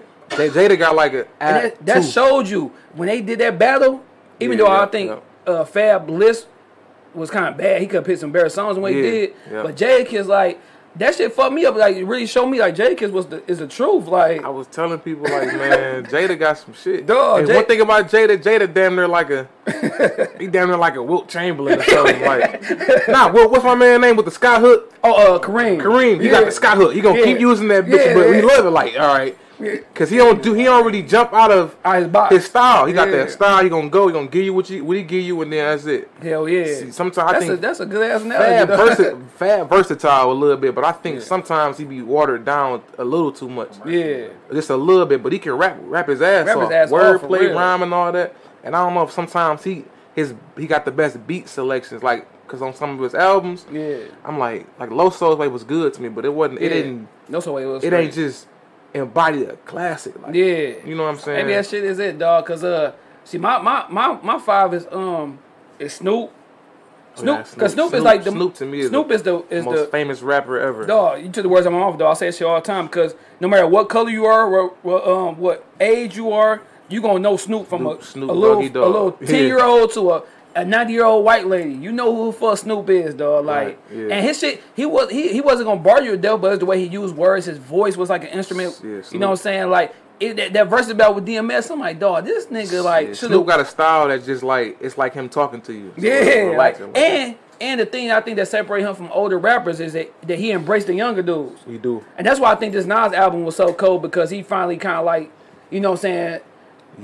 Jada 0.50 0.78
got 0.78 0.96
like 0.96 1.14
a 1.14 1.26
that, 1.40 1.86
that 1.86 2.04
showed 2.06 2.48
you 2.48 2.72
when 2.94 3.08
they 3.08 3.22
did 3.22 3.40
that 3.40 3.58
battle. 3.58 4.04
Even 4.40 4.58
Yeah, 4.58 4.66
though 4.66 4.72
I 4.72 4.80
yeah, 4.82 4.86
think 4.88 5.24
uh, 5.46 5.64
Fab 5.66 6.10
list 6.10 6.48
was 7.14 7.30
kind 7.32 7.46
of 7.48 7.58
bad, 7.58 7.82
he 7.82 7.88
could 7.88 7.98
have 7.98 8.06
picked 8.06 8.20
some 8.20 8.32
better 8.32 8.50
songs 8.50 8.76
than 8.76 8.82
what 8.84 8.92
he 8.92 8.98
Yeah, 8.98 9.12
did. 9.12 9.34
yeah. 9.52 9.64
But 9.64 9.82
is 10.14 10.28
like 10.28 10.60
that 11.00 11.16
shit 11.16 11.34
fucked 11.34 11.54
me 11.54 11.66
up. 11.66 11.76
Like 11.76 11.96
it 11.96 12.04
really 12.06 12.26
showed 12.26 12.48
me 12.48 12.60
like 12.60 12.76
Jadakiss 12.76 13.12
was 13.12 13.26
the 13.28 13.44
is 13.50 13.60
the 13.60 13.68
truth. 13.68 14.06
Like 14.08 14.44
I 14.44 14.50
was 14.50 14.68
telling 14.68 15.00
people 15.00 15.24
like, 15.24 15.48
man, 15.48 16.06
Jada 16.12 16.38
got 16.38 16.58
some 16.58 16.74
shit. 16.74 17.06
Dog, 17.06 17.46
Jada- 17.46 17.56
one 17.56 17.66
thing 17.66 17.82
about 17.82 18.08
Jada, 18.10 18.38
Jada 18.38 18.72
damn 18.74 18.96
near 18.96 19.08
like 19.08 19.30
a, 19.30 19.48
he 20.40 20.48
damn 20.48 20.68
near 20.70 20.78
like 20.78 20.96
a 20.96 21.04
Wilt 21.04 21.28
Chamberlain 21.30 21.80
or 21.80 21.84
something. 21.84 22.22
like, 22.22 22.62
nah, 23.08 23.32
Wilt, 23.32 23.52
what's 23.52 23.64
my 23.64 23.76
man 23.76 24.02
name 24.02 24.16
with 24.16 24.26
the 24.26 24.32
sky 24.32 24.60
hook? 24.60 24.94
oh 25.04 25.36
uh 25.36 25.40
Kareem 25.40 25.80
Kareem, 25.82 26.20
he 26.20 26.26
Yeah. 26.26 26.32
got 26.32 26.46
the 26.46 26.52
sky 26.52 26.76
hook. 26.76 26.94
He 26.94 27.02
gonna 27.02 27.20
Yeah. 27.20 27.26
keep 27.26 27.40
using 27.40 27.68
that 27.70 27.86
bitch, 27.86 28.06
Yeah, 28.06 28.14
but 28.14 28.30
we 28.30 28.42
love 28.42 28.66
it. 28.66 28.70
Like, 28.72 29.00
all 29.00 29.08
right. 29.16 29.38
Cause 29.96 30.10
he 30.10 30.18
don't 30.18 30.42
do, 30.44 30.54
he 30.54 30.64
don't 30.66 30.86
really 30.86 31.02
jump 31.02 31.34
out 31.34 31.52
of 31.52 31.76
Out 31.84 31.98
his 31.98 32.08
box. 32.08 32.36
his 32.36 32.46
style. 32.46 32.86
He 32.86 32.94
got 32.94 33.10
that 33.10 33.32
style. 33.32 33.64
He 33.64 33.70
gonna 33.70 33.90
go. 33.90 34.08
He 34.08 34.14
gonna 34.14 34.28
give 34.28 34.44
you 34.46 34.54
what 34.54 34.70
you 34.70 34.84
what 34.86 34.98
he 34.98 35.04
give 35.04 35.24
you, 35.24 35.42
and 35.42 35.52
then 35.52 35.66
that's 35.66 35.86
it. 35.86 36.10
Hell 36.22 36.48
yeah. 36.48 36.66
See, 36.66 36.92
sometimes 36.92 37.18
I 37.30 37.34
that's 37.34 37.46
a 37.46 37.48
think 37.50 37.62
that's 37.62 37.80
a 37.80 37.86
good 37.86 38.12
ass 38.12 38.22
analogy. 38.22 38.72
versi- 38.72 39.30
Fab 39.32 39.70
versatile 39.70 40.32
a 40.32 40.34
little 40.34 40.58
bit, 40.58 40.76
but 40.76 40.84
I 40.84 40.92
think 40.92 41.22
sometimes 41.22 41.78
he 41.78 41.86
be 41.86 42.02
watered 42.02 42.46
down 42.46 42.82
a 42.98 43.04
little 43.04 43.32
too 43.32 43.50
much. 43.50 43.72
yeah. 43.86 44.28
Just 44.52 44.70
a 44.70 44.78
little 44.78 45.06
bit, 45.06 45.24
but 45.24 45.32
he 45.34 45.40
can 45.40 45.54
rap 45.54 45.78
rap 45.82 46.08
his 46.08 46.22
ass 46.22 46.46
Rap 46.46 46.58
off. 46.58 46.64
his 46.64 46.72
ass 46.72 46.92
Wordplay, 46.92 47.54
rhyme, 47.56 47.82
and 47.84 47.94
all 47.94 48.12
that. 48.12 48.36
And 48.64 48.76
I 48.76 48.84
don't 48.86 48.94
know 48.94 49.04
if 49.04 49.12
sometimes 49.12 49.64
he 49.64 49.86
his 50.16 50.34
he 50.58 50.68
got 50.68 50.86
the 50.86 50.92
best 50.92 51.26
beat 51.26 51.48
selections, 51.48 52.04
like 52.04 52.28
because 52.46 52.62
on 52.62 52.74
some 52.74 52.92
of 52.92 53.00
his 53.02 53.14
albums, 53.16 53.66
Yeah. 53.72 53.98
I'm 54.24 54.38
like 54.40 54.68
like 54.80 54.92
Low 54.92 55.10
Soul's 55.10 55.38
way 55.38 55.48
was 55.48 55.64
good 55.64 55.94
to 55.96 56.02
me, 56.02 56.10
but 56.10 56.26
it 56.26 56.34
wasn't. 56.34 56.62
It 56.62 56.70
didn't. 56.70 57.08
No 57.28 57.40
so 57.40 57.54
way 57.54 57.64
it 57.64 57.68
was. 57.68 57.84
It 57.84 57.92
ain't 57.94 58.14
just 58.14 58.48
embody 58.94 59.44
a 59.46 59.56
classic. 59.58 60.20
Like, 60.22 60.34
Yeah. 60.36 60.86
You 60.86 60.96
know 60.96 61.04
what 61.04 61.10
I'm 61.10 61.20
saying? 61.20 61.38
Maybe 61.46 61.54
that 61.54 61.66
shit 61.68 61.84
is 61.84 62.00
it, 62.00 62.18
dog. 62.20 62.46
Cause 62.46 62.64
uh, 62.64 62.94
see, 63.24 63.38
my 63.38 63.60
my 63.62 63.86
my 63.90 64.20
my 64.22 64.40
five 64.40 64.74
is 64.74 64.88
um 64.92 65.40
is 65.80 65.94
Snoop. 65.94 66.32
Oh, 67.20 67.22
Snoop, 67.22 67.38
yeah, 67.48 67.60
cause 67.60 67.74
Snoop, 67.74 67.94
is 67.96 68.04
like 68.04 68.24
the 68.24 68.30
Snoop 68.32 68.54
to 68.56 68.66
me 68.66 68.80
is 68.82 68.90
Snoop 68.90 69.08
the 69.08 69.14
is 69.16 69.24
the 69.24 69.44
is 69.50 69.66
most 69.66 69.78
the 69.78 69.86
famous 69.88 70.22
rapper 70.22 70.60
ever. 70.60 70.86
dog. 70.86 71.22
You 71.24 71.30
took 71.30 71.44
the 71.44 71.50
words 71.50 71.66
out 71.66 71.74
of 71.74 71.80
my 71.80 71.80
mouth, 71.80 71.98
dog. 71.98 72.12
I 72.12 72.14
say 72.14 72.28
that 72.28 72.36
shit 72.36 72.46
all 72.48 72.56
the 72.56 72.62
time 72.62 72.86
because 72.86 73.16
no 73.40 73.48
matter 73.48 73.66
what 73.68 73.90
color 73.90 74.10
you 74.10 74.26
are, 74.26 74.48
what, 74.50 74.84
what 74.86 75.08
um 75.08 75.38
what 75.40 75.66
age 75.80 76.16
you 76.16 76.32
are, 76.32 76.62
you 76.90 77.02
gonna 77.02 77.20
know 77.20 77.36
Snoop 77.36 77.68
from 77.68 77.82
Snoop- 77.82 78.02
a, 78.02 78.06
Snoop 78.06 78.30
a 78.30 78.34
little 78.34 78.60
a 78.62 78.86
little 78.88 79.12
ten 79.14 79.46
year 79.46 79.64
old 79.64 79.92
to 79.94 80.12
a. 80.12 80.24
A 80.58 80.66
ninety 80.66 80.94
year 80.94 81.06
old 81.06 81.24
white 81.24 81.46
lady, 81.46 81.74
you 81.74 81.92
know 81.92 82.16
who 82.16 82.32
fuck 82.32 82.58
Snoop 82.58 82.90
is, 82.90 83.14
dog. 83.14 83.46
Like, 83.46 83.68
Right, 83.68 83.80
yeah. 83.94 84.16
and 84.16 84.26
his 84.26 84.40
shit, 84.40 84.62
he 84.76 84.86
was 84.86 85.10
he, 85.12 85.32
he 85.32 85.40
wasn't 85.40 85.68
gonna 85.68 85.80
bar 85.80 86.02
you 86.02 86.12
to 86.12 86.18
death, 86.18 86.42
but 86.42 86.54
it's 86.54 86.60
the 86.60 86.66
way 86.66 86.80
he 86.80 86.88
used 86.88 87.16
words. 87.16 87.46
His 87.46 87.60
voice 87.60 87.96
was 87.96 88.10
like 88.10 88.24
an 88.24 88.30
instrument. 88.30 88.80
Yeah, 88.84 89.02
you 89.12 89.20
know 89.20 89.28
what 89.28 89.34
I'm 89.34 89.44
saying? 89.44 89.70
Like 89.70 89.94
it, 90.20 90.36
that, 90.38 90.54
that 90.54 90.68
verse 90.68 90.90
about 90.90 91.14
with 91.14 91.28
DMS, 91.28 91.70
I'm 91.70 91.80
like, 91.80 92.00
dog, 92.00 92.26
this 92.26 92.48
nigga 92.48 92.84
like 92.84 93.10
Yeah, 93.10 93.14
Snoop 93.14 93.46
got 93.46 93.60
a 93.60 93.66
style 93.66 94.08
that's 94.08 94.26
just 94.26 94.42
like 94.42 94.78
it's 94.82 94.98
like 94.98 95.14
him 95.14 95.30
talking 95.30 95.62
to 95.62 95.74
you. 95.74 95.94
So 95.96 96.04
yeah, 96.04 96.58
like 96.58 96.80
relaxing. 96.80 96.92
and 96.96 97.36
and 97.62 97.80
the 97.80 97.86
thing 97.86 98.12
I 98.12 98.22
think 98.22 98.38
that 98.38 98.48
separates 98.48 98.88
him 98.88 98.96
from 98.96 99.12
older 99.12 99.38
rappers 99.38 99.80
is 99.80 99.94
that, 99.94 100.12
that 100.28 100.40
he 100.40 100.52
embraced 100.52 100.88
the 100.88 100.94
younger 100.96 101.22
dudes. 101.22 101.66
we 101.66 101.78
do. 101.78 102.04
And 102.18 102.26
that's 102.26 102.40
why 102.40 102.52
I 102.52 102.56
think 102.56 102.74
this 102.74 102.86
Nas 102.86 103.14
album 103.14 103.46
was 103.46 103.56
so 103.56 103.74
cold 103.74 104.02
because 104.02 104.30
he 104.30 104.44
finally 104.44 104.78
kind 104.78 104.98
of 104.98 105.06
like, 105.06 105.32
you 105.70 105.80
know 105.80 105.90
what 105.92 105.98
I'm 106.00 106.02
saying, 106.02 106.42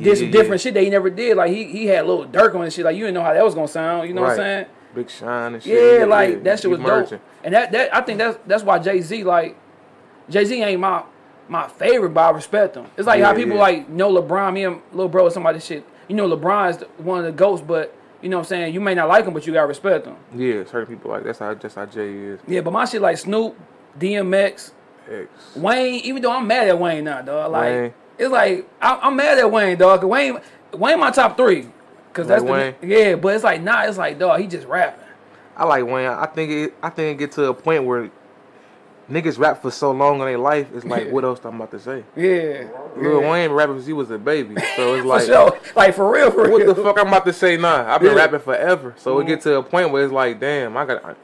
did 0.01 0.17
some 0.17 0.25
Yeah, 0.27 0.31
different 0.31 0.61
yeah. 0.61 0.63
shit 0.63 0.73
that 0.75 0.83
he 0.83 0.89
never 0.89 1.09
did. 1.09 1.37
Like 1.37 1.51
he 1.51 1.65
he 1.65 1.85
had 1.87 2.05
little 2.05 2.25
Durk 2.25 2.55
on 2.55 2.63
his 2.65 2.73
shit. 2.73 2.85
Like 2.85 2.95
you 2.95 3.03
didn't 3.03 3.15
know 3.15 3.23
how 3.23 3.33
that 3.33 3.43
was 3.43 3.53
gonna 3.55 3.67
sound. 3.67 4.07
You 4.07 4.13
know 4.13 4.21
what 4.21 4.31
I'm 4.31 4.37
saying? 4.37 4.65
Big 4.95 5.09
Sean 5.09 5.55
and 5.55 5.63
shit. 5.63 5.99
Yeah, 5.99 6.05
like 6.05 6.43
that 6.43 6.59
shit 6.59 6.69
was 6.71 6.79
merging. 6.79 7.17
dope. 7.17 7.21
And 7.43 7.53
that 7.53 7.71
that 7.71 7.95
I 7.95 8.01
think 8.01 8.17
that's 8.19 8.37
that's 8.47 8.63
why 8.63 8.79
Jay 8.79 9.01
Z 9.01 9.23
like 9.23 9.55
Jay 10.29 10.45
Z 10.45 10.61
ain't 10.61 10.79
my 10.79 11.03
my 11.49 11.67
favorite, 11.67 12.09
but 12.13 12.21
I 12.21 12.29
respect 12.31 12.75
him. 12.75 12.85
It's 12.97 13.05
like 13.07 13.21
how 13.21 13.31
Yeah, 13.31 13.35
people 13.35 13.55
yeah. 13.55 13.61
like 13.61 13.89
know 13.89 14.11
LeBron, 14.13 14.53
me 14.53 14.63
and 14.65 14.81
little 14.91 15.09
bro, 15.09 15.29
somebody 15.29 15.59
shit. 15.59 15.85
You 16.07 16.15
know 16.15 16.27
LeBron 16.29 16.69
is 16.71 16.81
one 16.97 17.19
of 17.19 17.25
the 17.25 17.31
goats, 17.31 17.61
but 17.61 17.93
you 18.21 18.29
know 18.29 18.37
what 18.37 18.43
I'm 18.45 18.49
saying. 18.49 18.73
You 18.73 18.79
may 18.81 18.95
not 18.95 19.09
like 19.09 19.25
him, 19.25 19.33
but 19.33 19.45
you 19.45 19.51
gotta 19.53 19.67
respect 19.67 20.05
him. 20.07 20.15
Yeah, 20.35 20.63
certain 20.63 20.85
people 20.95 21.11
like 21.11 21.23
that's 21.23 21.39
how 21.39 21.53
that's 21.53 21.75
how 21.75 21.85
Jay 21.85 22.13
is. 22.13 22.39
Yeah, 22.47 22.61
but 22.61 22.71
my 22.71 22.85
shit 22.85 23.01
like 23.01 23.17
Snoop, 23.17 23.57
DMX, 23.99 24.71
X. 25.09 25.55
Wayne. 25.55 25.95
Even 26.05 26.21
though 26.21 26.31
I'm 26.31 26.47
mad 26.47 26.67
at 26.67 26.79
Wayne 26.79 27.03
now, 27.03 27.21
dog. 27.21 27.51
Like 27.51 27.63
Wayne. 27.63 27.93
It's 28.17 28.31
like 28.31 28.69
I, 28.81 28.99
I'm 29.01 29.15
mad 29.15 29.37
at 29.37 29.51
Wayne, 29.51 29.77
dog. 29.77 30.03
Wayne, 30.03 30.39
Wayne, 30.73 30.99
my 30.99 31.11
top 31.11 31.37
three. 31.37 31.67
Cause 32.13 32.27
that's 32.27 32.43
Like 32.43 32.79
the 32.79 32.87
yeah, 32.87 33.15
but 33.15 33.33
it's 33.33 33.43
like 33.43 33.61
nah, 33.61 33.83
it's 33.83 33.97
like 33.97 34.19
dog. 34.19 34.39
He 34.39 34.45
just 34.47 34.67
rapping. 34.67 35.03
I 35.57 35.65
like 35.65 35.85
Wayne. 35.85 36.07
I 36.07 36.27
think 36.27 36.51
it. 36.51 36.73
I 36.81 36.89
think 36.89 37.15
it 37.15 37.19
get 37.19 37.31
to 37.33 37.45
a 37.45 37.53
point 37.53 37.85
where 37.85 38.11
niggas 39.09 39.37
rap 39.37 39.61
for 39.61 39.71
so 39.71 39.91
long 39.91 40.19
in 40.19 40.25
their 40.25 40.37
life. 40.37 40.67
It's 40.73 40.85
like, 40.85 41.09
what 41.11 41.23
else 41.23 41.39
I'm 41.43 41.55
about 41.55 41.71
to 41.71 41.79
say? 41.79 42.03
Yeah, 42.15 42.67
Lil 42.95 43.21
yeah. 43.21 43.31
Wayne 43.31 43.51
rapping 43.51 43.77
since 43.77 43.87
he 43.87 43.93
was 43.93 44.11
a 44.11 44.17
baby, 44.17 44.55
so 44.75 44.93
it's 44.95 45.01
For 45.03 45.07
like, 45.07 45.25
sure. 45.25 45.59
Like 45.75 45.95
for 45.95 46.11
real, 46.11 46.31
for 46.31 46.49
what 46.49 46.61
real. 46.61 46.73
the 46.73 46.83
fuck 46.83 46.99
I'm 46.99 47.07
about 47.07 47.25
to 47.25 47.33
say 47.33 47.57
Nah, 47.57 47.93
I've 47.93 48.01
been 48.01 48.11
Yeah. 48.11 48.17
rapping 48.17 48.39
forever, 48.39 48.93
so 48.97 49.19
it 49.19 49.27
get 49.27 49.39
mm-hmm. 49.39 49.49
to 49.49 49.55
a 49.57 49.63
point 49.63 49.91
where 49.91 50.03
it's 50.03 50.13
like, 50.13 50.39
damn, 50.39 50.77
I 50.77 50.85
got. 50.85 51.03
I, 51.03 51.15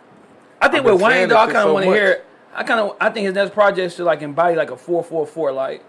I 0.61 0.67
think 0.67 0.85
I've 0.85 0.93
with 0.93 1.01
Wayne, 1.01 1.29
though, 1.29 1.37
I 1.37 1.45
kind 1.45 1.57
of 1.57 1.63
so 1.63 1.73
want 1.73 1.85
to 1.85 1.91
hear. 1.91 2.23
I 2.53 2.63
kind 2.63 2.79
of, 2.79 2.97
I 2.99 3.09
think 3.09 3.25
his 3.27 3.35
next 3.35 3.53
project 3.53 3.95
should 3.95 4.05
like 4.05 4.21
embody 4.21 4.55
like 4.55 4.71
a 4.71 4.77
four 4.77 5.03
four 5.03 5.25
four. 5.25 5.51
Like, 5.51 5.83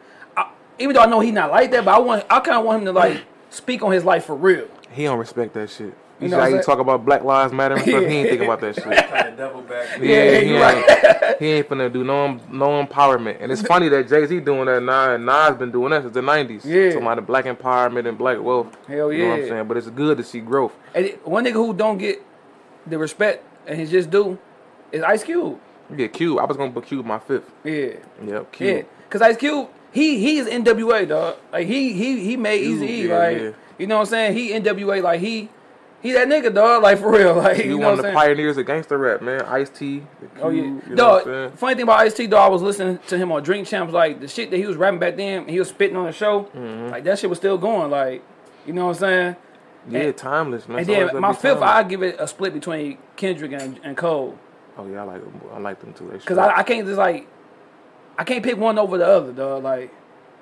even 0.81 0.95
though 0.95 1.03
I 1.03 1.07
know 1.07 1.21
he 1.21 1.31
not 1.31 1.51
like 1.51 1.71
that, 1.73 1.85
but 1.85 1.95
I 1.95 1.99
want 1.99 2.25
I 2.31 2.41
kind 2.41 2.59
of 2.59 2.65
want 2.65 2.81
him 2.81 2.87
to 2.87 2.93
like 2.93 3.23
speak 3.51 3.83
on 3.83 3.93
his 3.93 4.05
life 4.05 4.25
for 4.25 4.35
real. 4.35 4.67
He 4.91 5.05
don't 5.05 5.19
respect 5.19 5.55
that 5.55 5.71
shit. 5.71 5.95
You 6.21 6.27
You 6.27 6.29
see 6.29 6.37
know 6.37 6.41
how 6.43 6.49
you 6.49 6.63
talk 6.63 6.79
about 6.81 7.05
Black 7.07 7.25
Lives 7.25 7.53
Matter 7.53 7.77
and 7.77 7.83
stuff? 7.85 8.01
He 8.05 8.07
ain't 8.17 8.29
think 8.29 8.43
about 8.43 8.61
that 8.61 8.75
shit. 8.75 8.85
Trying 8.85 9.31
to 9.31 9.37
double 9.37 9.63
back. 9.63 9.99
Yeah, 10.01 10.41
he, 10.41 10.49
you 10.51 10.57
ain't, 10.57 10.87
right. 10.87 11.37
he 11.39 11.47
ain't 11.53 11.69
finna 11.69 11.91
do 11.93 12.05
no 12.05 12.39
no 12.51 12.85
empowerment. 12.85 13.39
And 13.41 13.51
it's 13.51 13.63
funny 13.63 13.89
that 13.89 14.09
Jay 14.09 14.27
Z 14.27 14.41
doing 14.41 14.67
that 14.67 14.83
now, 14.83 15.15
and 15.15 15.25
Nas 15.25 15.57
been 15.57 15.71
doing 15.71 15.91
that 15.91 16.03
since 16.03 16.13
the 16.15 16.21
nineties. 16.23 16.65
Yeah. 16.65 16.89
talking 16.91 17.03
about 17.03 17.17
the 17.17 17.23
black 17.23 17.45
empowerment 17.47 18.07
and 18.09 18.19
black 18.19 18.41
wealth. 18.41 18.77
Hell 18.87 19.13
You 19.13 19.23
know 19.25 19.29
what 19.31 19.35
I'm 19.37 19.43
yeah. 19.45 19.49
saying? 19.49 19.69
But 19.69 19.77
it's 19.79 19.89
good 19.91 20.19
to 20.19 20.25
see 20.25 20.41
growth. 20.41 20.73
And 20.95 21.07
it- 21.07 21.27
one 21.27 21.45
nigga 21.45 21.53
who 21.53 21.73
don't 21.73 21.97
get 21.99 22.21
the 22.87 22.99
respect 22.99 23.45
and 23.67 23.79
he 23.79 23.87
just 23.87 24.11
do 24.11 24.39
is 24.93 25.03
Ice 25.03 25.23
Cube. 25.23 25.59
Yeah, 25.97 26.09
Cube. 26.09 26.39
I 26.39 26.45
was 26.45 26.57
gonna 26.57 26.71
put 26.71 26.85
Cube 26.87 27.07
my 27.07 27.19
fifth. 27.19 27.51
Yeah, 27.65 27.73
Yep, 27.73 28.01
yeah. 28.27 28.43
Cube. 28.53 28.87
Cause 29.09 29.23
Ice 29.23 29.37
Cube, 29.39 29.69
he 29.93 30.19
he 30.19 30.39
is 30.39 30.47
NWA 30.47 31.09
dog. 31.09 31.37
Like 31.53 31.67
he 31.67 31.93
he 31.93 32.21
he 32.25 32.37
made 32.37 32.63
Eazy 32.65 32.89
E. 32.89 33.09
yeah, 33.09 33.19
Like 33.19 33.39
yeah. 33.39 33.51
you 33.79 33.87
know 33.87 33.97
what 33.97 34.01
I'm 34.03 34.07
saying? 34.07 34.35
He 34.37 34.51
NWA. 34.53 35.03
Like 35.03 35.21
he 35.21 35.49
he 36.03 36.13
that 36.13 36.29
nigga 36.29 36.55
dog. 36.55 36.83
Like 36.83 36.99
for 36.99 37.11
real. 37.13 37.35
Like 37.43 37.57
He 37.59 37.65
you 37.65 37.79
know 37.79 37.85
one 37.89 37.91
of 37.93 37.97
the 37.99 38.03
saying? 38.05 38.15
pioneers 38.15 38.57
of 38.59 38.67
gangster 38.67 38.97
rap, 38.99 39.21
man. 39.23 39.43
Ice 39.43 39.69
T. 39.71 40.03
Oh 40.41 40.49
yeah, 40.51 40.63
You 40.63 40.81
know 40.95 41.09
what 41.11 41.27
I'm 41.27 41.33
dog. 41.49 41.53
Funny 41.55 41.75
thing 41.75 41.83
about 41.85 42.01
Ice 42.01 42.15
T, 42.15 42.27
dog, 42.27 42.47
I 42.49 42.53
was 42.53 42.63
listening 42.63 42.99
to 43.09 43.19
him 43.19 43.33
on 43.33 43.43
Drink 43.43 43.67
Champs. 43.67 43.93
Like 43.93 44.21
the 44.21 44.29
shit 44.29 44.51
that 44.51 44.57
he 44.57 44.67
was 44.67 44.77
rapping 44.77 45.01
back 45.01 45.17
then, 45.17 45.49
he 45.49 45.59
was 45.59 45.69
spitting 45.69 45.97
on 45.97 46.07
the 46.07 46.13
show. 46.13 46.45
Mm-hmm. 46.45 46.91
Like 46.91 47.05
that 47.05 47.19
shit 47.19 47.29
was 47.31 47.39
still 47.39 47.59
going. 47.59 47.91
Like 47.91 48.23
you 48.67 48.73
know 48.73 48.87
what 48.87 48.97
I'm 48.97 49.01
saying? 49.01 49.37
Yeah, 49.89 50.01
and- 50.01 50.17
timeless, 50.17 50.69
man. 50.69 50.79
And 50.81 50.87
then 50.87 51.21
my 51.21 51.33
fifth, 51.33 51.63
I 51.63 51.83
give 51.83 52.03
it 52.03 52.17
a 52.19 52.29
split 52.29 52.53
between 52.53 52.99
Kendrick 53.17 53.53
and, 53.53 53.81
and 53.83 53.97
Cole. 53.97 54.39
Oh 54.77 54.87
yeah, 54.87 55.01
I 55.01 55.05
like 55.05 55.23
them. 55.23 55.41
I 55.55 55.59
like 55.59 55.81
them 55.81 55.93
too. 55.95 56.19
Cause 56.25 56.39
I, 56.39 56.59
I 56.59 56.63
can't 56.63 56.87
just 56.87 56.99
like, 56.99 57.27
I 58.21 58.25
can't 58.25 58.45
pick 58.45 58.59
one 58.59 58.79
over 58.79 58.99
the 58.99 59.07
other, 59.07 59.33
dog. 59.33 59.63
Like, 59.63 59.91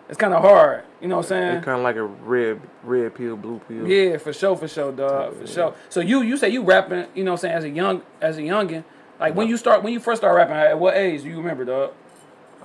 it's 0.08 0.18
kind 0.18 0.34
of 0.34 0.42
hard. 0.42 0.82
You 1.00 1.06
know 1.06 1.18
what 1.18 1.26
I'm 1.26 1.28
saying? 1.28 1.62
kind 1.62 1.78
of 1.78 1.84
like 1.84 1.94
a 1.94 2.02
red, 2.02 2.60
red 2.82 3.14
pill, 3.14 3.36
blue 3.36 3.60
pill. 3.68 3.86
Yeah, 3.86 4.16
for 4.16 4.32
sure, 4.32 4.56
for 4.56 4.66
sure, 4.66 4.90
dog, 4.90 5.36
for 5.40 5.46
sure. 5.46 5.74
So 5.88 6.00
you 6.00 6.22
you 6.22 6.36
say 6.36 6.48
you 6.48 6.62
rapping, 6.64 7.06
you 7.14 7.22
know 7.22 7.30
what 7.32 7.44
I'm 7.44 7.50
saying, 7.50 7.54
as 7.54 7.62
a 7.64 7.68
young 7.70 8.02
as 8.20 8.36
a 8.36 8.40
youngin. 8.40 8.82
Like 9.20 9.36
when 9.36 9.46
you 9.46 9.56
start 9.56 9.84
when 9.84 9.92
you 9.92 10.00
first 10.00 10.22
start 10.22 10.34
rapping, 10.34 10.56
at 10.56 10.76
what 10.76 10.96
age 10.96 11.22
do 11.22 11.28
you 11.28 11.36
remember, 11.36 11.64
dog? 11.64 11.92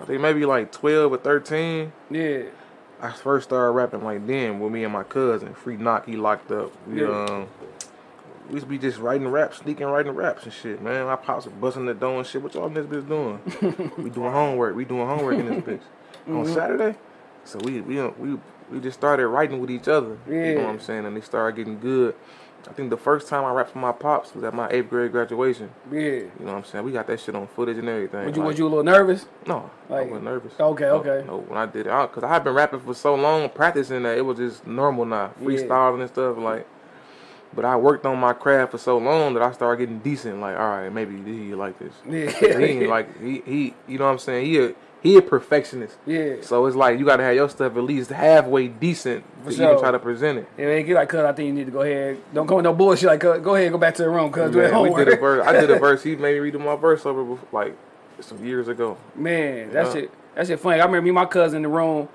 I 0.02 0.06
think 0.06 0.20
maybe 0.20 0.46
like 0.48 0.72
twelve 0.72 1.12
or 1.12 1.18
thirteen. 1.18 1.94
Yeah, 2.10 2.44
I 3.00 3.12
first 3.12 3.50
started 3.50 3.72
rapping 3.74 4.04
like 4.04 4.26
then 4.26 4.60
with 4.60 4.72
me 4.72 4.84
and 4.84 4.94
my 4.94 5.04
cousin. 5.04 5.54
Free 5.54 5.78
knock, 5.78 6.08
he 6.08 6.16
locked 6.16 6.50
up. 6.52 6.72
We 6.88 7.02
Yeah. 7.02 7.26
um, 7.26 7.48
we 8.48 8.54
used 8.56 8.66
to 8.66 8.70
be 8.70 8.78
just 8.78 9.00
writing 9.00 9.28
raps, 9.28 9.58
sneaking 9.58 9.88
writing 9.88 10.14
raps 10.14 10.44
and 10.44 10.54
shit, 10.54 10.82
man. 10.82 11.06
My 11.06 11.16
pops 11.16 11.46
were 11.46 11.52
busting 11.52 11.86
the 11.86 11.94
door 11.94 12.18
and 12.18 12.28
shit. 12.28 12.42
What 12.42 12.54
y'all 12.54 12.68
in 12.68 12.74
this 12.74 12.86
bitch 12.86 13.08
doing? 13.08 13.92
we 13.98 14.10
doing 14.10 14.32
homework. 14.32 14.76
We 14.76 14.86
doing 14.86 15.08
homework 15.08 15.38
in 15.38 15.48
this 15.48 15.64
bitch 15.66 15.82
on 16.28 16.44
Mm-hmm. 16.46 16.54
Saturday. 16.54 16.96
So 17.46 17.60
we 17.64 17.82
we 17.82 18.02
we 18.10 18.38
we 18.72 18.80
just 18.80 18.98
started 18.98 19.28
writing 19.28 19.60
with 19.60 19.70
each 19.72 19.88
other. 19.88 20.18
You 20.28 20.34
Yeah. 20.36 20.54
know 20.56 20.62
what 20.62 20.70
I'm 20.70 20.80
saying? 20.80 21.06
And 21.06 21.16
they 21.18 21.22
started 21.22 21.56
getting 21.58 21.80
good. 21.80 22.16
I 22.66 22.72
think 22.72 22.90
the 22.92 22.96
first 22.98 23.28
time 23.28 23.44
I 23.44 23.52
rapped 23.52 23.72
for 23.72 23.80
my 23.80 23.92
pops 23.92 24.34
was 24.34 24.46
at 24.46 24.54
my 24.54 24.70
eighth 24.70 24.90
grade 24.90 25.12
graduation. 25.12 25.70
yeah. 25.92 26.00
You 26.00 26.32
know 26.40 26.46
what 26.46 26.56
I'm 26.60 26.64
saying? 26.64 26.86
We 26.86 26.94
got 26.94 27.08
that 27.08 27.20
shit 27.20 27.36
on 27.36 27.46
footage 27.48 27.78
and 27.78 27.90
everything. 27.90 28.26
Was 28.26 28.36
you 28.38 28.42
Like, 28.42 28.48
was 28.52 28.58
you 28.60 28.68
a 28.68 28.70
little 28.70 28.84
nervous? 28.86 29.26
no, 29.46 29.70
I 29.90 30.02
wasn't 30.04 30.24
nervous. 30.24 30.54
Okay, 30.58 30.86
No, 30.86 30.96
okay. 30.96 31.28
No, 31.28 31.40
when 31.40 31.58
I 31.58 31.66
did 31.66 31.88
it, 31.88 31.90
because 31.90 32.24
I, 32.24 32.30
had 32.30 32.46
been 32.46 32.54
rapping 32.54 32.80
for 32.80 32.94
so 32.94 33.16
long, 33.16 33.50
practicing 33.50 34.04
that 34.04 34.18
it 34.18 34.22
was 34.22 34.38
just 34.38 34.66
normal 34.66 35.04
now, 35.04 35.32
Yeah. 35.42 35.46
freestyling 35.48 36.00
and 36.00 36.08
stuff. 36.10 36.38
Like, 36.38 36.66
but 37.56 37.66
I 37.66 37.76
worked 37.76 38.06
on 38.06 38.18
my 38.20 38.34
craft 38.34 38.72
for 38.72 38.78
so 38.78 38.98
long 38.98 39.34
that 39.36 39.44
I 39.44 39.52
started 39.52 39.80
getting 39.86 40.00
decent. 40.00 40.40
Like, 40.40 40.58
all 40.58 40.68
right, 40.70 40.90
maybe 40.90 41.16
he 41.24 41.54
like 41.56 41.78
this. 41.80 41.94
Yeah. 42.10 42.30
he 42.32 42.64
ain't 42.66 42.88
like 42.98 43.22
he 43.22 43.42
he. 43.46 43.74
You 43.88 43.98
know 44.00 44.06
what 44.06 44.12
I'm 44.12 44.20
saying? 44.20 44.46
He 44.46 44.60
a 44.60 44.74
he 45.02 45.18
a 45.18 45.22
perfectionist. 45.22 45.98
Yeah. 46.06 46.36
So 46.42 46.66
it's 46.66 46.76
like 46.78 46.98
you 46.98 47.06
got 47.06 47.18
to 47.18 47.24
have 47.24 47.36
your 47.36 47.50
stuff 47.50 47.76
at 47.76 47.84
least 47.84 48.10
halfway 48.10 48.70
decent 48.70 49.24
For 49.44 49.50
to 49.52 49.56
sure. 49.58 49.66
even 49.66 49.80
try 49.80 49.92
to 49.92 50.00
present 50.00 50.40
it. 50.40 50.48
Yeah, 50.58 50.68
they 50.68 50.84
get 50.84 50.96
like, 50.96 51.10
cuz 51.10 51.20
I 51.20 51.34
think 51.34 51.48
you 51.48 51.54
need 51.54 51.66
to 51.66 51.72
go 51.72 51.82
ahead. 51.82 52.18
Don't 52.34 52.48
come 52.48 52.56
with 52.58 52.64
no 52.64 52.74
bullshit. 52.74 53.08
Like, 53.08 53.20
cuz, 53.20 53.42
go 53.42 53.56
ahead, 53.56 53.72
go 53.72 53.78
back 53.78 53.96
to 53.96 54.04
the 54.04 54.10
room, 54.10 54.32
cuz 54.32 54.52
do 54.52 54.62
that 54.62 54.72
Man, 54.72 54.82
we 54.82 54.90
homework. 54.90 55.06
did 55.06 55.18
a 55.18 55.20
verse. 55.20 55.46
I 55.46 55.52
did 55.54 55.70
a 55.70 55.80
verse. 55.88 56.04
He 56.04 56.16
made 56.16 56.34
me 56.36 56.40
read 56.40 56.56
my 56.60 56.76
verse 56.78 57.06
over 57.06 57.24
before, 57.24 57.48
like 57.52 57.76
some 58.22 58.44
years 58.46 58.68
ago. 58.70 58.96
Man, 59.16 59.72
that's 59.74 59.94
Yeah. 59.94 60.02
shit, 60.02 60.12
that 60.36 60.48
shit 60.48 60.60
funny. 60.62 60.80
I 60.80 60.86
remember 60.86 61.02
me 61.02 61.10
and 61.10 61.16
my 61.16 61.26
cousin 61.26 61.58
in 61.58 61.64
the 61.64 61.70
room. 61.70 62.08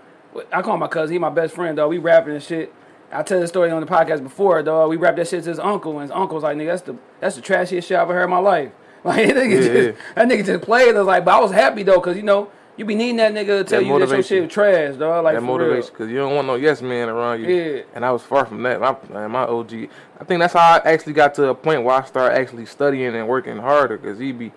I 0.53 0.63
call 0.63 0.75
him 0.75 0.81
my 0.81 0.89
cousin. 0.89 1.13
He 1.13 1.19
my 1.19 1.29
best 1.31 1.55
friend, 1.55 1.77
though. 1.77 1.89
We 1.89 1.99
rapping 1.99 2.33
and 2.35 2.43
shit. 2.43 2.73
I 3.11 3.23
tell 3.23 3.41
the 3.41 3.49
story 3.49 3.71
on 3.71 3.81
the 3.81 3.87
podcast 3.87 4.23
before, 4.23 4.63
dog. 4.63 4.91
We 4.91 4.97
rapped 4.97 5.17
that 5.17 5.29
shit 5.29 5.45
to 5.45 5.51
his 5.51 5.59
uncle, 5.59 5.93
and 5.93 6.03
his 6.03 6.11
uncle's 6.11 6.43
like, 6.43 6.57
nigga, 6.57 6.67
that's 6.67 6.83
the 6.83 6.97
that's 7.21 7.37
the 7.37 7.43
trashiest 7.43 7.89
shit 7.89 7.99
I 7.99 8.03
ever 8.03 8.15
heard 8.15 8.25
in 8.25 8.31
my 8.31 8.39
life. 8.39 8.73
Like, 9.05 9.29
that 9.29 9.37
nigga, 9.37 9.51
Yeah, 9.51 9.61
just, 9.61 9.73
yeah. 9.73 10.05
that 10.17 10.29
nigga 10.29 10.45
just 10.45 10.65
played 10.65 10.97
us. 10.97 11.07
Like, 11.07 11.25
but 11.25 11.35
I 11.37 11.41
was 11.41 11.53
happy 11.53 11.85
though, 11.85 12.01
cause 12.01 12.17
you 12.17 12.25
know 12.25 12.51
you 12.79 12.85
be 12.85 12.95
needing 12.95 13.17
that 13.17 13.33
nigga 13.33 13.47
to 13.59 13.65
tell 13.65 13.81
That 13.81 13.87
you 13.87 13.99
that 13.99 14.09
your 14.09 14.23
shit 14.23 14.43
was 14.45 14.53
trash, 14.53 14.97
dog. 14.97 15.25
Like 15.25 15.35
that 15.35 15.43
motivation 15.43 15.91
because 15.91 16.09
you 16.11 16.17
don't 16.17 16.35
want 16.35 16.47
no 16.47 16.55
yes 16.55 16.81
man 16.81 17.09
around 17.09 17.41
you. 17.43 17.49
Yeah. 17.49 17.83
And 17.95 18.05
I 18.05 18.13
was 18.13 18.23
far 18.23 18.47
from 18.47 18.63
that. 18.63 18.81
My 18.81 19.27
my 19.29 19.43
OG. 19.43 19.73
I 20.21 20.25
think 20.25 20.41
that's 20.41 20.55
how 20.55 20.61
I 20.61 20.81
actually 20.85 21.13
got 21.13 21.35
to 21.35 21.49
a 21.49 21.55
point 21.55 21.83
where 21.83 21.97
I 21.97 22.05
started 22.05 22.39
actually 22.39 22.67
studying 22.67 23.15
and 23.15 23.27
working 23.27 23.57
harder 23.59 23.99
because 23.99 24.19
he 24.19 24.33
be 24.33 24.53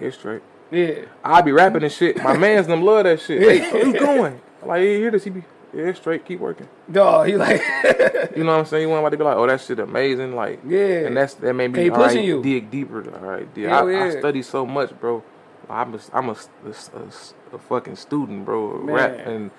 yeah 0.00 0.10
straight. 0.10 0.42
Yeah, 0.70 1.04
I 1.22 1.42
be 1.42 1.52
rapping 1.52 1.82
and 1.82 1.92
shit. 1.92 2.16
My 2.22 2.36
man's 2.36 2.66
them 2.66 2.82
love 2.82 3.04
that 3.04 3.20
shit. 3.20 3.42
Hey, 3.42 3.70
where 3.72 3.86
you 3.86 3.98
going? 3.98 4.40
Like 4.62 4.82
yeah, 4.82 4.96
hear 4.96 5.10
this? 5.10 5.24
He 5.24 5.30
be 5.30 5.44
yeah 5.76 5.92
straight. 5.92 6.24
Keep 6.24 6.40
working. 6.40 6.68
dog. 6.90 7.26
He 7.28 7.36
like, 7.36 7.60
You 8.36 8.44
know 8.44 8.52
what 8.52 8.60
I'm 8.60 8.64
saying? 8.66 8.82
You 8.82 8.88
want 8.88 9.10
to 9.10 9.16
be 9.16 9.24
like, 9.24 9.36
oh 9.36 9.46
that 9.46 9.60
shit 9.60 9.78
amazing. 9.78 10.34
Like 10.34 10.60
Yeah. 10.66 11.06
And 11.06 11.16
that's 11.16 11.34
that 11.34 11.54
made 11.54 11.72
me 11.72 11.88
all 11.90 11.98
right, 11.98 12.24
you. 12.24 12.42
dig 12.42 12.70
deeper. 12.70 13.04
All 13.18 13.26
right, 13.30 13.52
dig. 13.54 13.66
I, 13.66 13.78
I 13.80 13.90
yeah. 13.90 14.18
study 14.18 14.42
so 14.42 14.64
much, 14.66 14.98
bro. 14.98 15.22
I'm 15.68 15.94
a, 15.94 15.98
I'm 16.12 16.28
a, 16.28 16.32
a, 16.64 16.68
a- 16.98 17.54
a 17.54 17.58
fucking 17.58 17.96
student, 17.96 18.44
bro. 18.44 18.78
Man. 18.82 18.94
Rap 18.94 19.26
and 19.26 19.50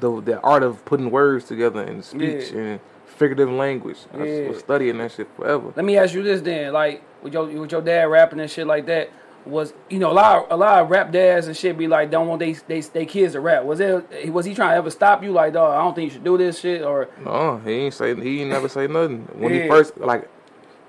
the 0.00 0.20
the 0.20 0.40
art 0.40 0.62
of 0.62 0.84
putting 0.84 1.10
words 1.10 1.44
together 1.46 1.82
and 1.82 2.04
speech 2.04 2.50
Yeah. 2.52 2.58
and 2.60 2.80
figurative 3.06 3.50
language. 3.50 3.98
I 4.14 4.24
Yeah. 4.24 4.48
was 4.48 4.58
studying 4.58 4.98
that 4.98 5.12
shit 5.12 5.28
forever. 5.36 5.72
Let 5.76 5.84
me 5.84 5.96
ask 5.98 6.14
you 6.14 6.22
this 6.22 6.40
then, 6.40 6.72
like 6.72 7.02
with 7.22 7.32
your 7.34 7.46
with 7.46 7.72
your 7.72 7.80
dad 7.82 8.04
rapping 8.04 8.40
and 8.40 8.50
shit 8.50 8.66
like 8.66 8.86
that, 8.86 9.10
was 9.46 9.72
you 9.88 9.98
know 9.98 10.10
a 10.10 10.12
lot 10.12 10.44
of, 10.44 10.52
a 10.52 10.56
lot 10.56 10.82
of 10.82 10.90
rap 10.90 11.10
dads 11.12 11.46
and 11.46 11.56
shit 11.56 11.76
be 11.78 11.88
like 11.88 12.10
don't 12.10 12.28
want 12.28 12.40
they 12.40 12.52
they 12.52 12.80
they 12.80 13.06
kids 13.06 13.32
to 13.32 13.40
rap. 13.40 13.64
Was 13.64 13.80
it 13.80 14.30
was 14.32 14.44
he 14.44 14.54
trying 14.54 14.70
to 14.70 14.76
ever 14.76 14.90
stop 14.90 15.22
you 15.22 15.32
like 15.32 15.52
dog? 15.54 15.72
I 15.74 15.82
don't 15.82 15.94
think 15.94 16.06
you 16.06 16.10
should 16.14 16.24
do 16.24 16.36
this 16.38 16.60
shit 16.60 16.82
or 16.82 17.08
No, 17.24 17.58
he 17.64 17.70
ain't 17.72 17.94
say 17.94 18.14
he 18.14 18.40
ain't 18.42 18.50
never 18.50 18.68
say 18.68 18.86
nothing. 18.86 19.26
When 19.34 19.54
Yeah. 19.54 19.62
he 19.64 19.68
first 19.68 19.96
like 19.98 20.28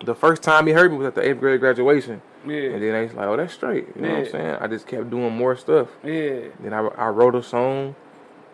the 0.04 0.16
first 0.16 0.42
time 0.42 0.68
he 0.68 0.74
heard 0.74 0.92
me 0.92 0.98
was 0.98 1.08
at 1.08 1.16
the 1.16 1.28
eighth 1.28 1.40
grade 1.40 1.60
graduation. 1.60 2.22
yeah 2.46 2.56
And 2.72 2.82
then 2.84 3.08
he's 3.08 3.16
like, 3.16 3.28
Oh, 3.28 3.38
that's 3.38 3.54
straight. 3.54 3.88
You 3.96 4.02
know 4.02 4.10
what 4.10 4.18
Yeah. 4.18 4.24
I'm 4.26 4.32
saying? 4.32 4.56
I 4.62 4.68
just 4.68 4.88
kept 4.88 5.10
doing 5.10 5.32
more 5.36 5.56
stuff. 5.56 5.88
yeah 6.04 6.40
Then 6.60 6.74
I, 6.74 6.80
I 6.98 7.08
wrote 7.10 7.36
a 7.36 7.44
song 7.44 7.96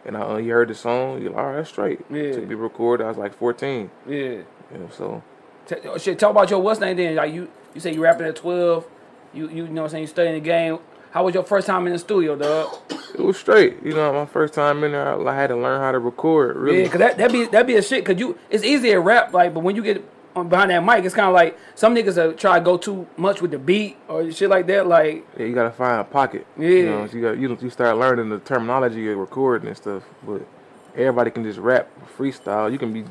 and 0.05 0.15
I, 0.15 0.21
uh, 0.21 0.37
he 0.37 0.49
heard 0.49 0.67
the 0.69 0.75
song. 0.75 1.21
He 1.21 1.27
like, 1.27 1.37
all 1.37 1.45
right, 1.47 1.55
that's 1.57 1.69
straight. 1.69 1.99
Yeah. 2.09 2.31
Took 2.33 2.43
me 2.43 2.49
to 2.49 2.57
record. 2.57 3.01
I 3.01 3.07
was 3.07 3.17
like 3.17 3.33
14. 3.33 3.89
yeah. 4.07 4.15
You 4.19 4.43
know, 4.73 4.89
so 4.91 5.23
T- 5.65 5.75
oh, 5.85 5.97
shit, 5.97 6.17
talk 6.19 6.31
about 6.31 6.49
your 6.49 6.59
what's 6.61 6.79
name 6.79 6.95
then? 6.97 7.15
Like 7.15 7.33
you 7.33 7.49
you 7.73 7.81
say 7.81 7.93
you 7.93 8.01
rapping 8.01 8.25
at 8.27 8.35
twelve, 8.37 8.87
you 9.37 9.49
you 9.49 9.67
know 9.67 9.83
what 9.83 9.87
I'm 9.87 9.91
saying 9.91 10.01
you 10.03 10.07
studying 10.07 10.35
the 10.35 10.41
game. 10.41 10.79
How 11.11 11.23
was 11.23 11.33
your 11.33 11.43
first 11.43 11.67
time 11.67 11.87
in 11.87 11.93
the 11.93 11.99
studio, 11.99 12.35
dog? 12.35 12.75
it 13.13 13.21
was 13.21 13.37
straight. 13.37 13.81
You 13.83 13.93
know, 13.93 14.11
my 14.13 14.25
first 14.25 14.53
time 14.53 14.83
in 14.83 14.91
there, 14.91 15.07
I, 15.07 15.31
I 15.31 15.35
had 15.35 15.47
to 15.47 15.55
learn 15.55 15.79
how 15.79 15.91
to 15.91 15.99
record. 15.99 16.57
Really, 16.57 16.81
Yeah, 16.83 16.89
cause 16.89 16.99
that 16.99 17.17
that 17.17 17.31
be 17.31 17.45
that 17.47 17.65
be 17.65 17.75
a 17.75 17.81
shit. 17.81 18.05
Cause 18.05 18.19
you 18.19 18.37
it's 18.49 18.63
easy 18.63 18.89
to 18.89 18.97
rap 18.99 19.33
like, 19.33 19.53
but 19.53 19.61
when 19.63 19.75
you 19.75 19.83
get 19.83 20.03
on 20.35 20.49
behind 20.49 20.69
that 20.69 20.83
mic, 20.83 21.03
it's 21.05 21.15
kind 21.15 21.27
of 21.27 21.33
like 21.33 21.57
some 21.75 21.95
niggas 21.95 22.15
that 22.15 22.37
try 22.37 22.59
to 22.59 22.63
go 22.65 22.77
too 22.77 23.07
much 23.17 23.41
with 23.41 23.51
the 23.51 23.57
beat 23.57 23.97
or 24.07 24.29
shit 24.31 24.49
like 24.49 24.67
that. 24.67 24.85
Like 24.87 25.25
Yeah, 25.37 25.45
you 25.45 25.55
gotta 25.55 25.71
find 25.71 26.01
a 26.01 26.03
pocket. 26.03 26.45
You 26.57 26.67
Yeah. 26.67 26.85
know, 26.85 27.07
so 27.07 27.15
you 27.17 27.21
got 27.23 27.37
you 27.37 27.57
you 27.61 27.69
start 27.69 27.97
learning 27.97 28.29
the 28.29 28.39
terminology 28.39 29.09
of 29.11 29.17
recording 29.17 29.67
and 29.69 29.77
stuff. 29.77 30.03
But 30.25 30.41
everybody 30.95 31.31
can 31.31 31.43
just 31.43 31.59
rap 31.59 31.87
freestyle. 32.17 32.71
You 32.71 32.77
can 32.77 32.91
be 32.93 33.05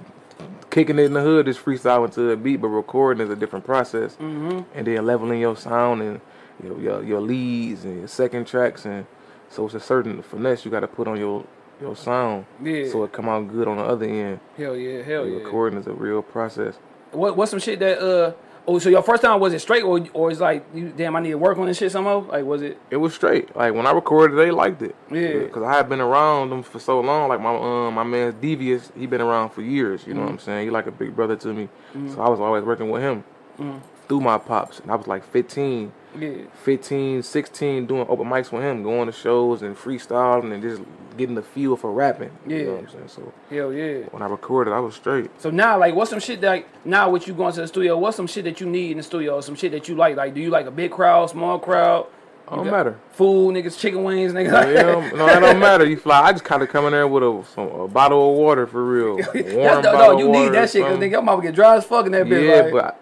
kicking 0.77 0.99
it 0.99 1.05
in 1.05 1.15
the 1.15 1.23
hood, 1.23 1.49
is 1.49 1.57
freestyling 1.57 2.12
to 2.12 2.33
a 2.33 2.37
beat, 2.37 2.59
but 2.59 2.69
recording 2.69 3.25
is 3.25 3.33
a 3.33 3.37
different 3.37 3.65
process. 3.65 4.15
Mm-hmm. 4.17 4.61
And 4.75 4.87
then 4.87 5.07
leveling 5.07 5.41
your 5.41 5.57
sound 5.57 6.03
and 6.03 6.21
your, 6.62 6.79
your 6.79 7.03
your 7.03 7.21
leads 7.23 7.85
and 7.87 8.01
your 8.01 8.09
second 8.09 8.47
tracks 8.47 8.85
and 8.85 9.07
so 9.49 9.65
it's 9.65 9.75
a 9.75 9.81
certain 9.81 10.23
finesse 10.23 10.67
you 10.67 10.71
got 10.71 10.81
to 10.81 10.87
put 10.87 11.09
on 11.09 11.17
your 11.17 11.47
your 11.81 11.97
sound. 11.97 12.45
Yeah. 12.62 12.91
So 12.91 13.05
it 13.05 13.12
come 13.12 13.27
out 13.27 13.49
good 13.49 13.69
on 13.69 13.79
the 13.79 13.85
other 13.85 14.05
end. 14.05 14.41
hell 14.59 14.77
yeah, 14.77 15.03
hell 15.03 15.27
yeah. 15.27 15.39
Recording 15.39 15.79
is 15.79 15.87
a 15.87 15.95
real 15.95 16.21
process. 16.21 16.75
What 17.12 17.39
what's 17.39 17.53
some 17.53 17.61
shit 17.61 17.79
that 17.79 17.99
uh 17.99 18.33
oh 18.67 18.79
so 18.79 18.89
your 18.89 19.03
first 19.03 19.23
time 19.23 19.41
was 19.41 19.53
it 19.53 19.61
straight 19.61 19.83
or 19.83 20.05
or 20.13 20.31
it's 20.31 20.41
like 20.41 20.65
you 20.75 20.93
damn 20.97 21.17
I 21.17 21.21
need 21.21 21.31
to 21.31 21.39
work 21.39 21.59
on 21.59 21.67
this 21.67 21.79
shit 21.79 21.93
somehow 21.93 22.27
like 22.31 22.45
was 22.45 22.63
it 22.63 22.79
It 22.91 22.97
was 22.97 23.15
straight. 23.15 23.55
Like 23.57 23.75
when 23.75 23.87
I 23.87 23.93
recorded, 23.93 24.37
they 24.37 24.51
liked 24.51 24.83
it. 24.83 24.95
Yeah. 25.11 25.41
Because 25.41 25.63
I 25.63 25.75
had 25.75 25.89
been 25.89 26.01
around 26.01 26.51
them 26.51 26.63
for 26.63 26.79
so 26.79 27.01
long. 27.01 27.29
Like 27.29 27.41
my 27.41 27.55
um 27.55 27.95
my 27.95 28.05
man's 28.05 28.35
Devious, 28.35 28.93
he 28.97 29.07
been 29.07 29.21
around 29.21 29.51
for 29.51 29.63
years. 29.63 30.07
You 30.07 30.15
know 30.15 30.23
what 30.23 30.31
I'm 30.31 30.39
mm. 30.39 30.43
saying? 30.43 30.65
He 30.67 30.71
like 30.71 30.87
a 30.87 30.93
big 30.93 31.15
brother 31.15 31.37
to 31.37 31.53
me. 31.53 31.69
So 31.93 31.99
mm. 31.99 32.19
I 32.19 32.29
was 32.29 32.41
always 32.41 32.65
working 32.65 32.91
with 32.91 33.03
him 33.03 33.25
mm. 33.59 33.81
through 34.09 34.21
my 34.21 34.39
pops. 34.39 34.81
And 34.81 34.91
I 34.91 34.95
was 34.95 35.07
like 35.07 35.25
15, 35.25 35.93
yeah 36.19 36.45
15, 36.64 37.23
16, 37.23 37.87
doing 37.87 38.07
open 38.09 38.27
mics 38.27 38.51
with 38.53 38.62
him, 38.62 38.83
going 38.83 39.07
to 39.07 39.12
shows 39.12 39.62
and 39.62 39.77
freestyling 39.77 40.53
and 40.53 40.62
just 40.62 40.83
getting 41.17 41.35
the 41.35 41.43
feel 41.43 41.77
for 41.77 41.91
rapping. 41.93 42.31
You 42.47 42.57
know 42.59 42.64
Yeah. 42.64 42.71
what 42.73 42.81
I'm 42.81 42.89
saying? 42.91 43.09
So 43.09 43.33
hell 43.51 43.73
yeah 43.73 44.05
when 44.11 44.23
I 44.23 44.27
recorded, 44.27 44.73
I 44.73 44.81
was 44.81 44.95
straight. 44.95 45.31
so 45.41 45.51
now 45.51 45.79
like 45.79 45.95
what's 45.95 46.11
some 46.11 46.21
shit 46.21 46.41
that 46.43 46.49
like 46.51 46.69
now 46.85 47.11
with 47.11 47.27
you 47.27 47.35
going 47.35 47.53
to 47.55 47.61
the 47.61 47.69
studio 47.69 47.97
what's 47.99 48.17
some 48.17 48.27
shit 48.27 48.45
that 48.45 48.61
you 48.61 48.67
need 48.67 48.91
in 48.93 48.97
the 48.99 49.03
studio 49.03 49.41
some 49.41 49.55
shit 49.55 49.73
that 49.73 49.89
you 49.89 49.95
like 49.95 50.17
like 50.17 50.35
do 50.35 50.41
you 50.41 50.51
like 50.51 50.67
a 50.67 50.71
big 50.71 50.91
crowd 50.91 51.31
small 51.31 51.59
crowd 51.59 52.07
Don't 52.49 52.67
matter. 52.71 52.97
Food, 53.12 53.55
niggas, 53.57 53.77
chicken 53.77 54.05
wings, 54.05 54.33
niggas. 54.33 54.53
Yeah, 54.77 55.11
no, 55.17 55.27
it 55.27 55.41
don't 55.41 55.59
matter. 55.59 55.85
You 55.85 55.97
fly. 55.97 56.21
I 56.23 56.33
just 56.33 56.45
kind 56.45 56.62
of 56.62 56.69
come 56.69 56.85
in 56.87 56.93
there 56.93 57.09
with 57.09 57.25
a, 57.25 57.45
some, 57.55 57.67
a 57.69 57.89
bottle 57.89 58.31
of 58.31 58.37
water 58.39 58.67
for 58.69 58.85
real. 58.85 59.17
Warm 59.57 59.83
no, 59.83 60.17
you 60.19 60.29
need 60.29 60.53
that 60.53 60.71
shit 60.71 60.85
because 60.85 60.99
nigga, 60.99 61.11
your 61.12 61.23
mouth 61.23 61.43
get 61.43 61.55
dry 61.57 61.77
as 61.77 61.85
fuck 61.85 62.07
in 62.07 62.12
that 62.12 62.27
bitch. 62.27 62.47
Yeah, 62.47 62.62
like, 62.62 62.73
but 62.73 63.01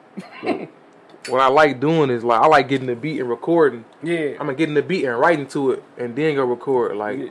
I, 0.48 0.68
what 1.28 1.40
I 1.40 1.48
like 1.48 1.80
doing 1.80 2.10
is 2.10 2.24
like 2.24 2.40
I 2.40 2.46
like 2.46 2.68
getting 2.68 2.86
the 2.86 2.96
beat 2.96 3.20
and 3.20 3.28
recording. 3.28 3.84
yeah, 4.02 4.30
I'm 4.32 4.46
gonna 4.46 4.54
getting 4.54 4.74
the 4.74 4.82
beat 4.82 5.04
and 5.04 5.18
writing 5.18 5.46
to 5.48 5.72
it 5.72 5.84
and 5.96 6.14
then 6.14 6.34
go 6.34 6.44
record. 6.44 6.96
Like 6.96 7.18
Yeah. 7.18 7.28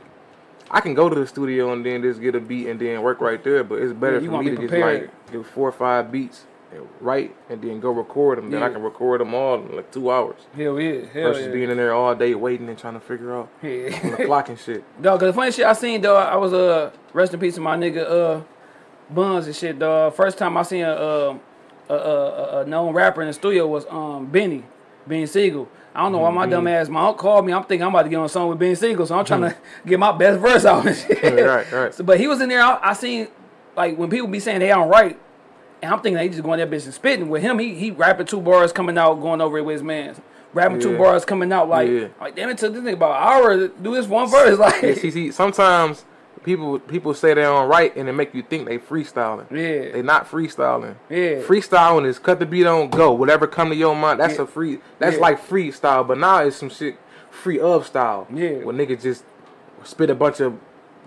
I 0.70 0.80
can 0.80 0.94
go 0.94 1.08
to 1.08 1.14
the 1.14 1.26
studio 1.26 1.72
and 1.72 1.84
then 1.84 2.02
just 2.02 2.20
get 2.20 2.34
a 2.34 2.40
beat 2.40 2.66
and 2.68 2.80
then 2.80 3.02
work 3.02 3.20
right 3.20 3.42
there. 3.44 3.62
But 3.62 3.80
it's 3.80 3.92
better 3.92 4.18
Yeah, 4.18 4.30
for 4.30 4.42
me 4.42 4.50
to 4.50 4.56
just 4.56 4.72
like 4.72 5.30
do 5.30 5.42
four 5.42 5.68
or 5.68 5.72
five 5.72 6.10
beats 6.10 6.46
and 6.72 6.88
write 7.00 7.36
and 7.48 7.62
then 7.62 7.78
go 7.78 7.90
record 7.90 8.38
them. 8.38 8.50
Then 8.50 8.62
I 8.62 8.68
can 8.70 8.82
record 8.82 9.20
them 9.20 9.34
all 9.34 9.56
in 9.56 9.76
like 9.76 9.92
two 9.92 10.10
hours 10.10 10.40
hell 10.56 10.80
yeah, 10.80 11.06
hell 11.12 11.32
versus 11.32 11.46
yeah. 11.46 11.52
being 11.52 11.70
in 11.70 11.76
there 11.76 11.94
all 11.94 12.14
day 12.14 12.34
waiting 12.34 12.68
and 12.68 12.78
trying 12.78 12.94
to 12.94 13.00
figure 13.00 13.36
out 13.36 13.48
on 13.62 13.68
the 13.68 14.16
yeah. 14.18 14.24
clock 14.24 14.48
and 14.48 14.58
shit. 14.58 14.82
Dog, 15.02 15.20
cause 15.20 15.28
the 15.28 15.32
funny 15.32 15.52
shit 15.52 15.66
I 15.66 15.72
seen, 15.74 16.00
dog, 16.00 16.26
I 16.32 16.36
was 16.36 16.52
uh 16.52 16.90
rest 17.12 17.32
in 17.34 17.40
peace 17.40 17.54
to 17.54 17.60
my 17.60 17.76
nigga 17.76 18.10
uh 18.10 18.42
Buns 19.10 19.46
and 19.46 19.54
shit, 19.54 19.78
dog. 19.78 20.14
First 20.14 20.38
time 20.38 20.56
I 20.56 20.62
seen 20.62 20.82
a 20.82 20.90
uh, 20.90 21.38
a, 21.88 22.60
a, 22.60 22.66
known 22.66 22.94
rapper 22.94 23.20
in 23.22 23.28
the 23.28 23.34
studio 23.34 23.66
was 23.66 23.84
um 23.86 24.30
Beanie, 24.30 24.62
Beanie 25.08 25.28
Sigel. 25.28 25.68
I 25.94 26.02
don't 26.02 26.12
know 26.12 26.18
why 26.18 26.30
my 26.30 26.46
dumb 26.46 26.66
ass 26.66 26.88
my 26.88 27.06
uncle 27.06 27.14
called 27.14 27.46
me. 27.46 27.52
I'm 27.52 27.62
thinking 27.64 27.84
I'm 27.84 27.90
about 27.94 28.02
to 28.04 28.08
get 28.08 28.16
on 28.16 28.24
a 28.24 28.28
song 28.28 28.48
with 28.48 28.58
Beanie 28.58 28.76
Sigel, 28.76 29.06
so 29.06 29.18
I'm 29.18 29.24
trying 29.24 29.42
to 29.50 29.56
get 29.86 29.98
my 29.98 30.12
best 30.12 30.40
verse 30.40 30.64
out 30.64 30.84
right, 30.84 31.72
right. 31.72 31.94
So, 31.94 32.02
but 32.04 32.18
he 32.18 32.26
was 32.26 32.40
in 32.40 32.48
there. 32.48 32.62
I, 32.62 32.78
I 32.82 32.92
seen 32.94 33.28
like 33.76 33.96
when 33.96 34.10
people 34.10 34.28
be 34.28 34.40
saying 34.40 34.60
they 34.60 34.68
don't 34.68 34.88
write, 34.88 35.18
and 35.82 35.92
I'm 35.92 36.00
thinking 36.00 36.16
they 36.16 36.28
just 36.28 36.42
going 36.42 36.58
that 36.58 36.70
bitch 36.70 36.84
and 36.84 36.94
spitting. 36.94 37.28
With 37.28 37.42
him, 37.42 37.58
he 37.58 37.74
he 37.74 37.90
rapping 37.90 38.26
two 38.26 38.40
bars 38.40 38.72
coming 38.72 38.98
out, 38.98 39.14
going 39.20 39.40
over 39.40 39.58
it 39.58 39.64
with 39.64 39.74
his 39.74 39.82
man. 39.82 40.16
Rapping 40.52 40.78
two 40.80 40.96
bars 40.96 41.24
coming 41.24 41.52
out 41.52 41.68
like 41.68 41.88
Yeah. 41.88 42.08
like 42.20 42.36
damn 42.36 42.48
it 42.48 42.58
took 42.58 42.72
this 42.72 42.82
nigga 42.82 42.92
about 42.94 43.20
an 43.20 43.28
hour 43.28 43.56
to 43.56 43.68
do 43.68 43.94
this 43.94 44.06
one 44.06 44.28
verse. 44.28 44.58
Like 44.64 44.82
Yeah, 44.82 44.94
see, 44.94 45.10
see, 45.10 45.32
sometimes 45.32 46.04
people 46.44 46.78
people 46.78 47.14
say 47.14 47.34
they 47.34 47.42
don't 47.42 47.68
write 47.68 47.96
and 47.96 48.08
it 48.08 48.12
make 48.12 48.34
you 48.34 48.42
think 48.42 48.66
they 48.68 48.78
freestyling. 48.78 49.50
Yeah. 49.50 49.92
They 49.92 50.02
not 50.02 50.30
freestyling. 50.30 50.96
Yeah. 51.08 51.40
Freestyling 51.40 52.06
is 52.06 52.18
cut 52.18 52.38
the 52.38 52.46
beat 52.46 52.66
on 52.66 52.90
go. 52.90 53.12
Whatever 53.12 53.46
come 53.46 53.70
to 53.70 53.74
your 53.76 53.94
mind, 53.96 54.20
that's 54.20 54.36
Yeah. 54.36 54.42
a 54.42 54.46
free 54.46 54.78
that's 54.98 55.16
Yeah. 55.16 55.22
like 55.22 55.46
freestyle, 55.46 56.06
but 56.06 56.18
now 56.18 56.38
it's 56.38 56.56
some 56.56 56.68
shit 56.70 56.96
free 57.30 57.58
of 57.58 57.86
style. 57.86 58.26
Yeah. 58.32 58.58
Where 58.64 58.74
niggas 58.74 59.02
just 59.02 59.24
spit 59.82 60.10
a 60.10 60.14
bunch 60.14 60.40
of 60.40 60.54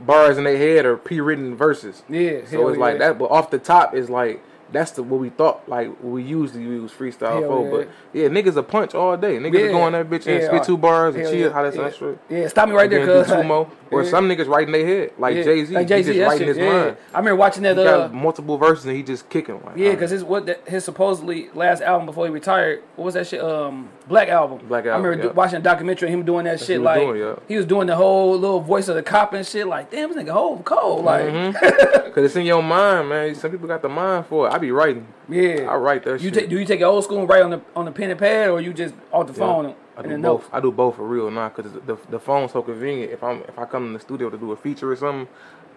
bars 0.05 0.37
in 0.37 0.43
their 0.43 0.57
head 0.57 0.85
or 0.85 0.97
pre 0.97 1.19
written 1.19 1.55
verses. 1.55 2.03
Yeah, 2.09 2.39
So 2.49 2.67
it's 2.69 2.77
like 2.77 2.99
that, 2.99 3.17
but 3.17 3.31
off 3.31 3.49
the 3.49 3.57
top 3.59 3.95
is 3.95 4.09
like 4.09 4.41
that's 4.71 4.91
the 4.91 5.03
what 5.03 5.19
we 5.19 5.29
thought 5.29 5.67
like 5.69 5.91
we 6.03 6.23
usually 6.23 6.63
use 6.63 6.91
freestyle 6.91 7.39
Hell 7.41 7.49
for. 7.49 7.63
yeah. 7.65 7.71
But 7.71 7.89
yeah, 8.13 8.27
niggas 8.27 8.55
a 8.57 8.63
punch 8.63 8.93
all 8.95 9.15
day. 9.17 9.37
Niggas 9.37 9.59
Yeah. 9.65 9.71
go 9.71 9.81
on 9.81 9.93
that 9.93 10.09
bitch 10.09 10.27
and 10.27 10.41
Yeah, 10.41 10.47
spit 10.47 10.63
two 10.63 10.77
bars 10.77 11.15
and 11.15 11.23
chill. 11.25 11.35
yeah, 11.35 11.49
How 11.49 11.63
that's 11.63 11.75
yeah. 11.75 11.83
that 11.83 11.95
shit. 11.95 12.19
Yeah, 12.29 12.47
stop 12.47 12.67
me 12.69 12.75
right 12.75 12.89
there, 12.89 13.05
cuz. 13.05 13.27
two 13.27 13.43
more. 13.43 13.69
Or 13.89 14.03
some 14.03 14.27
niggas 14.27 14.49
writing 14.49 14.73
their 14.73 14.85
head, 14.85 15.11
like. 15.17 15.33
Jay 15.35 15.63
Z. 15.63 15.73
Like 15.73 15.87
Jay 15.87 16.03
Z, 16.03 16.21
writing 16.21 16.47
his 16.49 16.57
mind. 16.57 16.97
I 17.13 17.19
remember 17.19 17.37
watching 17.37 17.63
that. 17.63 17.77
He 17.77 17.83
Uh, 17.83 17.99
got 18.07 18.13
multiple 18.13 18.57
verses 18.57 18.83
and 18.85 18.93
he 18.97 19.01
just 19.01 19.29
kicking. 19.29 19.61
Like, 19.65 19.77
yeah, 19.77 19.91
because 19.91 20.11
his 20.11 20.25
what 20.25 20.45
the, 20.45 20.59
his 20.67 20.83
supposedly 20.83 21.49
last 21.53 21.81
album 21.81 22.05
before 22.05 22.25
he 22.25 22.31
retired. 22.33 22.83
What 22.97 23.05
was 23.05 23.13
that 23.13 23.27
shit? 23.27 23.39
Um, 23.39 23.87
Black 24.09 24.27
album. 24.27 24.59
Black 24.67 24.85
album. 24.85 25.05
I 25.05 25.07
remember 25.07 25.31
watching 25.33 25.59
a 25.59 25.61
documentary 25.61 26.09
of 26.09 26.13
him 26.15 26.25
doing 26.25 26.43
that 26.43 26.59
shit. 26.59 26.67
he 26.67 26.77
like 26.79 26.99
doing, 26.99 27.37
he 27.47 27.55
was 27.55 27.65
doing 27.65 27.87
the 27.87 27.95
whole 27.95 28.37
little 28.37 28.59
voice 28.59 28.89
of 28.89 28.95
the 28.95 29.03
cop 29.03 29.31
and 29.31 29.47
shit. 29.47 29.65
Like 29.67 29.89
damn, 29.89 30.13
this 30.13 30.21
nigga 30.21 30.31
whole 30.31 30.59
cold. 30.63 31.05
Like 31.05 31.23
Mm-hmm. 31.23 32.11
Cause 32.13 32.25
it's 32.25 32.35
in 32.35 32.45
your 32.45 32.61
mind, 32.63 33.07
man. 33.07 33.35
Some 33.35 33.51
people 33.51 33.67
got 33.69 33.81
the 33.81 33.87
mind 33.89 34.25
for 34.25 34.47
it. 34.47 34.53
I 34.57 34.59
be 34.59 34.71
writing. 34.71 35.07
yeah. 35.29 35.67
I 35.69 35.75
write 35.75 36.03
that 36.05 36.19
You 36.21 36.29
shit. 36.29 36.33
take 36.33 36.49
do 36.49 36.57
you 36.59 36.65
take 36.65 36.81
it 36.81 36.83
old 36.83 37.03
school 37.03 37.19
and 37.19 37.29
write 37.29 37.43
on 37.43 37.51
the 37.51 37.61
on 37.75 37.85
the 37.85 37.91
pen 37.91 38.09
and 38.09 38.19
pad 38.19 38.49
or 38.49 38.59
you 38.59 38.73
just 38.73 38.95
off 39.11 39.27
the 39.27 39.33
Yeah. 39.33 39.39
phone 39.39 39.75
I 39.95 40.01
do 40.01 40.09
both. 40.09 40.19
notes? 40.19 40.45
I 40.51 40.59
do 40.59 40.71
both 40.71 40.95
for 40.95 41.07
real 41.07 41.29
now, 41.31 41.49
cause 41.49 41.71
the, 41.71 41.79
the 41.79 41.97
the 42.09 42.19
phone's 42.19 42.51
so 42.53 42.61
convenient. 42.63 43.11
If 43.11 43.23
I'm 43.23 43.41
if 43.43 43.57
I 43.57 43.65
come 43.65 43.85
in 43.87 43.93
the 43.93 43.99
studio 43.99 44.29
to 44.29 44.37
do 44.37 44.51
a 44.51 44.57
feature 44.57 44.91
or 44.91 44.95
something, 44.95 45.27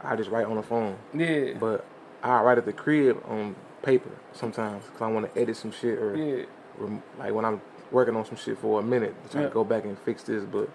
I 0.03 0.17
just 0.17 0.31
write 0.31 0.47
on 0.47 0.57
the 0.57 0.63
phone. 0.63 0.97
Yeah. 1.15 1.55
But 1.61 1.85
I 2.23 2.41
write 2.43 2.59
at 2.59 2.65
the 2.65 2.73
crib 2.73 3.23
on 3.29 3.55
paper 3.83 4.11
sometimes, 4.33 4.85
cause 4.93 5.03
I 5.03 5.09
want 5.09 5.33
to 5.33 5.41
edit 5.41 5.57
some 5.57 5.73
shit 5.73 5.99
or, 5.99 6.17
Yeah. 6.17 6.45
rem- 6.79 7.03
like 7.19 7.33
when 7.35 7.45
I'm 7.45 7.61
working 7.91 8.15
on 8.17 8.25
some 8.25 8.37
shit 8.37 8.57
for 8.59 8.81
a 8.81 8.83
minute, 8.83 9.15
trying 9.31 9.45
Yeah. 9.45 9.49
to 9.49 9.55
go 9.55 9.65
back 9.65 9.85
and 9.85 9.99
fix 9.99 10.23
this. 10.23 10.45
But 10.45 10.69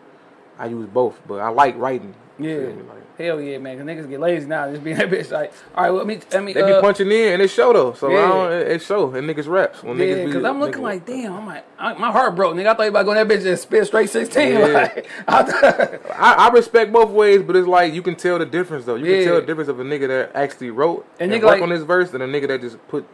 I 0.59 0.67
use 0.67 0.87
both. 0.87 1.19
But 1.27 1.35
I 1.39 1.49
like 1.49 1.77
writing. 1.77 2.13
Yeah. 2.37 2.55
Like, 2.57 3.01
Hell 3.17 3.39
yeah, 3.39 3.57
man. 3.59 3.77
Cause 3.77 3.85
niggas 3.85 4.09
get 4.09 4.19
lazy 4.19 4.45
now. 4.45 4.69
Just 4.69 4.83
being 4.83 4.97
that 4.97 5.09
bitch 5.09 5.31
like, 5.31 5.53
all 5.73 5.83
right, 5.85 5.89
well, 5.89 5.99
let 6.03 6.07
me, 6.07 6.19
let 6.33 6.43
me. 6.43 6.51
They 6.51 6.61
uh, 6.61 6.75
be 6.75 6.81
punching 6.81 7.09
in 7.09 7.33
and 7.33 7.41
it 7.41 7.47
show 7.49 7.71
though. 7.71 7.93
So 7.93 8.09
Yeah. 8.11 8.17
I 8.17 8.27
don't, 8.27 8.51
it, 8.51 8.67
it 8.73 8.81
show 8.81 9.09
and 9.13 9.29
niggas 9.29 9.47
raps 9.47 9.81
when 9.83 9.97
Yeah, 9.97 10.05
niggas 10.07 10.25
be 10.25 10.31
cause 10.33 10.43
I'm 10.43 10.59
looking 10.59 10.81
niggas- 10.81 10.83
like, 10.83 11.05
damn, 11.05 11.31
I'm 11.33 11.45
like, 11.45 11.63
I, 11.79 11.93
my 11.93 12.11
heart 12.11 12.35
broke, 12.35 12.55
nigga. 12.57 12.67
I 12.67 12.73
thought 12.73 12.83
you 12.83 12.89
about 12.89 13.05
going 13.05 13.25
that 13.25 13.33
bitch 13.33 13.45
and 13.47 13.57
spit 13.57 13.87
straight 13.87 14.09
16. 14.09 14.51
Yeah. 14.51 14.59
Like, 14.67 15.09
I 15.29 15.97
I, 16.13 16.33
I 16.33 16.49
respect 16.49 16.91
both 16.91 17.09
ways, 17.09 17.41
but 17.41 17.55
it's 17.55 17.67
like 17.69 17.93
you 17.93 18.01
can 18.01 18.15
tell 18.17 18.37
the 18.37 18.45
difference 18.45 18.83
though. 18.83 18.95
You 18.95 19.05
Yeah. 19.05 19.17
can 19.19 19.25
tell 19.27 19.35
the 19.39 19.47
difference 19.47 19.69
of 19.69 19.79
a 19.79 19.83
nigga 19.85 20.07
that 20.09 20.31
actually 20.35 20.71
wrote 20.71 21.05
And 21.21 21.31
and, 21.31 21.41
nigga 21.41 21.45
work 21.45 21.53
like- 21.53 21.61
on 21.61 21.69
this 21.69 21.83
verse 21.83 22.13
and 22.13 22.21
a 22.21 22.27
nigga 22.27 22.49
that 22.49 22.59
just 22.59 22.85
put 22.89 23.05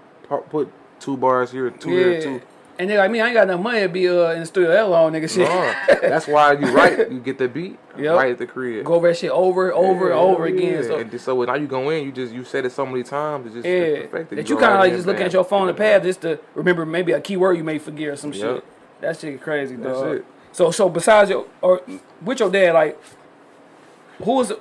put 0.49 0.71
two 0.99 1.15
bars 1.15 1.51
here, 1.51 1.69
two 1.69 1.91
yeah. 1.91 2.03
there, 2.05 2.21
two. 2.23 2.41
And 2.81 2.89
nigga 2.89 2.97
like 2.97 3.11
me, 3.11 3.21
I 3.21 3.27
ain't 3.27 3.35
got 3.35 3.43
enough 3.43 3.59
money 3.61 3.81
to 3.81 3.89
be 3.89 4.09
uh, 4.09 4.31
in 4.31 4.39
the 4.39 4.45
studio 4.47 4.71
that 4.71 4.89
long, 4.89 5.11
nigga. 5.13 5.29
Shit. 5.29 5.47
No, 5.47 5.99
that's 6.09 6.25
why 6.27 6.53
you 6.53 6.65
write. 6.71 7.11
You 7.11 7.19
get 7.19 7.37
the 7.37 7.47
beat 7.47 7.77
Yep. 7.95 8.15
right 8.17 8.31
at 8.31 8.39
the 8.39 8.47
crib. 8.47 8.85
Go 8.85 8.95
over 8.95 9.07
that 9.09 9.17
shit 9.17 9.29
over, 9.29 9.71
over, 9.71 10.05
Yeah, 10.07 10.11
and 10.13 10.19
over 10.19 10.47
yeah. 10.47 10.55
again. 10.55 10.83
So 10.85 10.97
and 10.97 11.21
so 11.21 11.43
now 11.43 11.53
you 11.53 11.67
go 11.67 11.91
in, 11.91 12.05
you 12.05 12.11
just 12.11 12.33
you 12.33 12.43
said 12.43 12.65
it 12.65 12.71
so 12.71 12.83
many 12.87 13.03
times, 13.03 13.45
it 13.45 13.53
just 13.61 13.67
yeah, 13.67 14.07
perfected. 14.07 14.39
that 14.39 14.47
go 14.47 14.49
you 14.55 14.57
kind 14.59 14.73
of 14.73 14.79
like 14.79 14.93
just 14.93 15.05
looking 15.05 15.21
at 15.21 15.31
your 15.33 15.43
phone 15.43 15.69
and 15.69 15.77
pad 15.77 16.01
just 16.01 16.21
to 16.21 16.39
remember 16.55 16.83
maybe 16.87 17.11
a 17.11 17.21
keyword 17.21 17.55
you 17.55 17.63
may 17.63 17.77
forget 17.77 18.07
or 18.07 18.15
some 18.15 18.33
Yep. 18.33 18.41
shit. 18.41 18.63
That 19.01 19.19
shit 19.19 19.39
crazy, 19.41 19.75
That's 19.75 19.99
dog. 19.99 20.15
it. 20.15 20.25
So 20.51 20.71
so 20.71 20.89
besides 20.89 21.29
your 21.29 21.45
or 21.61 21.81
with 22.23 22.39
your 22.39 22.49
dad, 22.49 22.73
like 22.73 22.99
who 24.23 24.41
is 24.41 24.53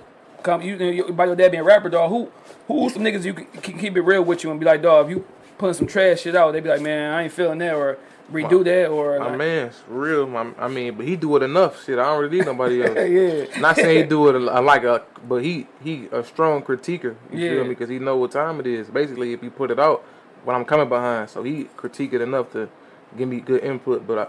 come 0.43 0.61
you, 0.61 0.77
you 0.77 1.13
by 1.15 1.25
your 1.25 1.37
dad 1.37 1.53
being 1.53 1.63
a 1.63 1.65
rapper, 1.65 1.89
dog? 1.89 2.11
Who 2.11 2.31
who's 2.69 2.93
some 2.93 3.03
niggas 3.03 3.25
you 3.25 3.33
can, 3.33 3.47
can 3.47 3.79
keep 3.79 3.97
it 3.97 4.03
real 4.03 4.23
with 4.25 4.45
you 4.45 4.51
and 4.51 4.61
be 4.61 4.67
like, 4.67 4.83
dog, 4.83 5.07
if 5.07 5.17
you 5.17 5.25
putting 5.57 5.73
some 5.75 5.87
trash 5.87 6.21
shit 6.21 6.37
out, 6.37 6.53
they 6.53 6.61
be 6.61 6.69
like, 6.69 6.83
man, 6.83 7.15
I 7.15 7.23
ain't 7.23 7.33
feeling 7.33 7.59
that 7.59 7.75
or 7.75 7.97
redo 8.33 8.65
that 8.65 8.89
or 8.89 9.19
My 9.19 9.29
like, 9.29 9.39
man's 9.39 9.83
real. 9.89 10.27
My, 10.27 10.51
I 10.59 10.69
mean, 10.69 10.95
but 10.95 11.07
he 11.07 11.17
do 11.17 11.37
it 11.37 11.43
enough. 11.43 11.85
Shit, 11.85 11.99
I 11.99 12.05
don't 12.05 12.21
really 12.23 12.39
need 12.39 12.47
nobody 12.47 12.83
else. 12.85 12.97
yeah. 13.09 13.61
Not 13.61 13.77
saying 13.77 13.97
he 13.97 14.03
do 14.09 14.29
it 14.29 14.35
a, 14.37 14.39
like 14.61 14.85
a, 14.85 15.03
but 15.29 15.43
he 15.43 15.67
he 15.83 16.09
a 16.13 16.23
strong 16.25 16.63
critiquer. 16.63 17.17
You 17.33 17.39
Yeah. 17.39 17.51
feel 17.51 17.63
me? 17.65 17.71
Because 17.71 17.89
he 17.89 17.99
know 17.99 18.17
what 18.17 18.33
time 18.33 18.61
it 18.61 18.67
is. 18.67 18.89
Basically, 18.89 19.33
if 19.33 19.43
you 19.43 19.51
put 19.51 19.71
it 19.71 19.79
out, 19.79 20.03
what 20.45 20.55
I'm 20.55 20.65
coming 20.65 20.89
behind. 20.89 21.29
So 21.31 21.43
he 21.43 21.65
critique 21.77 22.13
it 22.13 22.21
enough 22.21 22.53
to 22.53 22.69
give 23.17 23.29
me 23.29 23.41
good 23.41 23.63
input. 23.65 24.07
But 24.07 24.19
I, 24.19 24.27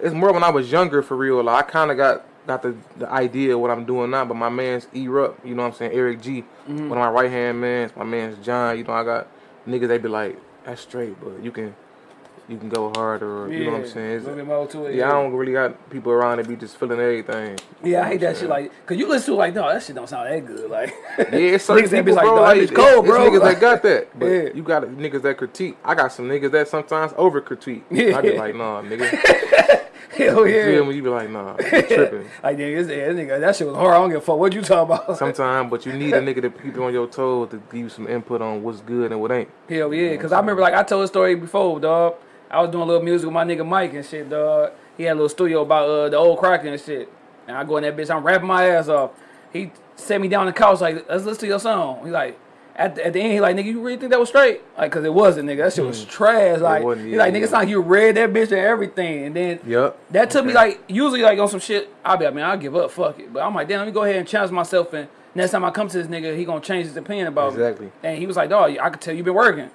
it's 0.00 0.14
more 0.14 0.32
when 0.32 0.42
I 0.44 0.50
was 0.50 0.70
younger 0.72 1.02
for 1.02 1.16
real. 1.16 1.42
Like 1.42 1.64
I 1.66 1.70
kind 1.70 1.90
of 1.90 1.96
got 1.96 2.24
got 2.46 2.62
the, 2.62 2.74
the 2.96 3.08
idea 3.08 3.54
of 3.54 3.60
what 3.60 3.70
I'm 3.70 3.84
doing 3.84 4.10
now. 4.10 4.24
But 4.24 4.34
my 4.34 4.48
man's 4.48 4.86
erupt. 4.94 5.44
You 5.44 5.54
know 5.54 5.62
what 5.62 5.68
I'm 5.72 5.74
saying? 5.74 5.92
Eric 5.92 6.20
G. 6.22 6.42
Mm-hmm. 6.68 6.88
One 6.88 6.98
of 6.98 7.04
my 7.04 7.10
right 7.10 7.30
hand 7.30 7.60
mans. 7.60 7.92
My 7.96 8.04
man's 8.04 8.44
John. 8.44 8.78
You 8.78 8.84
know 8.84 8.92
I 8.94 9.04
got 9.04 9.26
niggas. 9.66 9.88
They 9.88 9.98
be 9.98 10.08
like 10.08 10.38
that's 10.64 10.80
straight, 10.82 11.16
but 11.20 11.42
you 11.42 11.50
can. 11.50 11.74
You 12.52 12.58
can 12.58 12.68
go 12.68 12.92
harder, 12.94 13.44
or 13.44 13.50
you 13.50 13.64
know 13.64 13.72
what 13.72 13.80
I'm 13.80 13.88
saying. 13.88 14.06
It's- 14.10 14.22
little 14.24 14.36
bit 14.36 14.46
more 14.46 14.66
to 14.66 14.84
it. 14.86 14.94
yeah, 14.96 15.08
I 15.08 15.12
don't 15.12 15.32
really 15.32 15.52
got 15.54 15.88
people 15.88 16.12
around 16.12 16.36
that 16.36 16.46
be 16.46 16.54
just 16.54 16.76
feeling 16.76 17.00
everything. 17.00 17.58
Yeah, 17.82 18.02
I 18.04 18.08
hate 18.08 18.20
that 18.20 18.36
shit. 18.36 18.48
Like, 18.50 18.70
cause 18.84 18.98
you 18.98 19.08
listen 19.08 19.32
to 19.32 19.38
like, 19.38 19.54
no, 19.54 19.66
that 19.72 19.82
shit 19.82 19.96
don't 19.96 20.06
sound 20.06 20.28
that 20.30 20.44
good. 20.44 20.70
Like, 20.70 20.94
Yeah, 21.18 21.24
it's 21.32 21.64
certain 21.70 21.84
Niggas 21.86 21.90
people, 21.90 22.04
be 22.04 22.12
like, 22.12 22.24
bro. 22.26 22.36
"Dog, 22.36 22.44
Like, 22.44 22.58
bitch 22.60 22.74
cold, 22.74 23.06
it's 23.06 23.08
bro." 23.14 23.30
niggas 23.30 23.42
that 23.42 23.60
got 23.60 23.82
that, 23.84 24.08
but 24.18 24.26
Yeah. 24.26 24.48
you 24.54 24.62
got 24.62 24.82
niggas 24.82 25.22
that 25.22 25.38
critique. 25.38 25.78
I 25.82 25.94
got 25.94 26.12
some 26.12 26.28
niggas 26.28 26.50
that 26.50 26.68
sometimes 26.68 27.12
over 27.16 27.40
critique. 27.40 27.84
Yeah. 27.90 28.18
I 28.18 28.20
be 28.20 28.36
like, 28.36 28.54
nah, 28.54 28.82
nigga. 28.82 29.08
hell 30.10 30.46
You 30.46 30.52
feel 30.52 30.74
yeah. 30.74 30.88
me? 30.88 30.94
You 30.96 31.02
be 31.02 31.08
like, 31.08 31.30
nah, 31.30 31.56
you 31.58 31.64
tripping. 31.82 32.28
Like, 32.42 32.58
yeah, 32.58 32.82
this, 32.82 32.88
yeah, 32.88 33.08
nigga, 33.08 33.40
that 33.40 33.56
shit 33.56 33.66
was 33.66 33.76
hard. 33.76 33.94
I 33.94 33.98
don't 33.98 34.10
give 34.10 34.18
a 34.18 34.20
fuck 34.20 34.36
what 34.38 34.52
you 34.52 34.60
talking 34.60 34.94
about. 34.94 35.16
Sometimes, 35.16 35.70
but 35.70 35.86
you 35.86 35.94
need 35.94 36.12
a 36.12 36.20
nigga 36.20 36.42
to 36.42 36.50
keep 36.50 36.76
you 36.76 36.84
on 36.84 36.92
your 36.92 37.06
toes 37.06 37.48
to 37.50 37.56
give 37.70 37.80
you 37.80 37.88
some 37.88 38.06
input 38.08 38.42
on 38.42 38.62
what's 38.62 38.80
good 38.80 39.10
and 39.10 39.20
what 39.22 39.32
ain't. 39.32 39.48
Hell 39.70 39.94
yeah, 39.94 40.14
cause 40.16 40.32
I 40.32 40.38
remember 40.40 40.60
like 40.60 40.74
I 40.74 40.82
told 40.82 41.04
a 41.04 41.08
story 41.08 41.34
before, 41.34 41.80
dog. 41.80 42.16
I 42.52 42.60
was 42.60 42.70
doing 42.70 42.82
a 42.82 42.86
little 42.86 43.02
music 43.02 43.26
with 43.26 43.34
my 43.34 43.44
nigga 43.44 43.66
Mike 43.66 43.94
and 43.94 44.04
shit, 44.04 44.28
dog. 44.28 44.72
He 44.96 45.04
had 45.04 45.12
a 45.12 45.14
little 45.14 45.28
studio 45.28 45.62
about 45.62 45.88
uh, 45.88 46.08
the 46.10 46.16
old 46.18 46.38
Crockett 46.38 46.66
and 46.72 46.80
shit. 46.80 47.08
And 47.48 47.56
I 47.56 47.64
go 47.64 47.78
in 47.78 47.82
that 47.84 47.96
bitch, 47.96 48.14
I'm 48.14 48.22
rapping 48.22 48.46
my 48.46 48.68
ass 48.68 48.88
off. 48.88 49.10
He 49.52 49.72
set 49.96 50.20
me 50.20 50.28
down 50.28 50.40
on 50.42 50.46
the 50.46 50.52
couch 50.52 50.80
like, 50.80 51.08
let's 51.08 51.24
listen 51.24 51.40
to 51.40 51.46
your 51.46 51.58
song. 51.58 52.04
He 52.04 52.10
like, 52.10 52.38
at 52.76 52.94
the, 52.94 53.06
at 53.06 53.12
the 53.12 53.20
end, 53.20 53.32
he 53.32 53.40
like, 53.40 53.56
nigga, 53.56 53.66
you 53.66 53.80
really 53.80 53.96
think 53.98 54.10
that 54.10 54.20
was 54.20 54.28
straight? 54.30 54.60
Like, 54.78 54.92
cause 54.92 55.04
it 55.04 55.12
wasn't, 55.12 55.48
nigga. 55.48 55.64
That 55.64 55.72
shit 55.74 55.84
was 55.84 56.04
trash. 56.04 56.60
Like, 56.60 56.82
wasn't, 56.82 57.08
he 57.08 57.16
like, 57.16 57.32
nigga, 57.32 57.38
yeah. 57.38 57.44
it's 57.44 57.52
like 57.52 57.68
you 57.68 57.80
read 57.80 58.16
that 58.16 58.32
bitch 58.32 58.50
and 58.50 58.52
everything. 58.60 59.24
And 59.24 59.36
then 59.36 59.60
Yep. 59.66 59.98
that 60.10 60.30
took 60.30 60.44
me 60.46 60.52
like 60.52 60.82
usually 60.88 61.22
like 61.22 61.38
on 61.38 61.48
some 61.48 61.60
shit. 61.60 61.92
I'll 62.04 62.16
be 62.16 62.24
like, 62.26 62.34
man, 62.34 62.44
I'll 62.44 62.56
give 62.58 62.76
up, 62.76 62.90
fuck 62.90 63.18
it. 63.18 63.32
But 63.32 63.40
I'm 63.42 63.54
like, 63.54 63.68
damn, 63.68 63.78
let 63.80 63.86
me 63.86 63.92
go 63.92 64.04
ahead 64.04 64.16
and 64.16 64.28
challenge 64.28 64.52
myself. 64.52 64.92
And 64.94 65.08
next 65.34 65.50
time 65.52 65.64
I 65.64 65.70
come 65.70 65.88
to 65.88 65.98
this 65.98 66.06
nigga, 66.06 66.36
he 66.36 66.44
gonna 66.44 66.60
change 66.60 66.86
his 66.86 66.96
opinion 66.96 67.26
about 67.28 67.52
Exactly. 67.52 67.86
me. 67.86 67.92
And 68.02 68.18
he 68.18 68.26
was 68.26 68.36
like, 68.36 68.48
dog, 68.50 68.76
I 68.80 68.90
could 68.90 69.00
tell 69.00 69.14
you 69.14 69.22
been 69.22 69.34
working. 69.34 69.70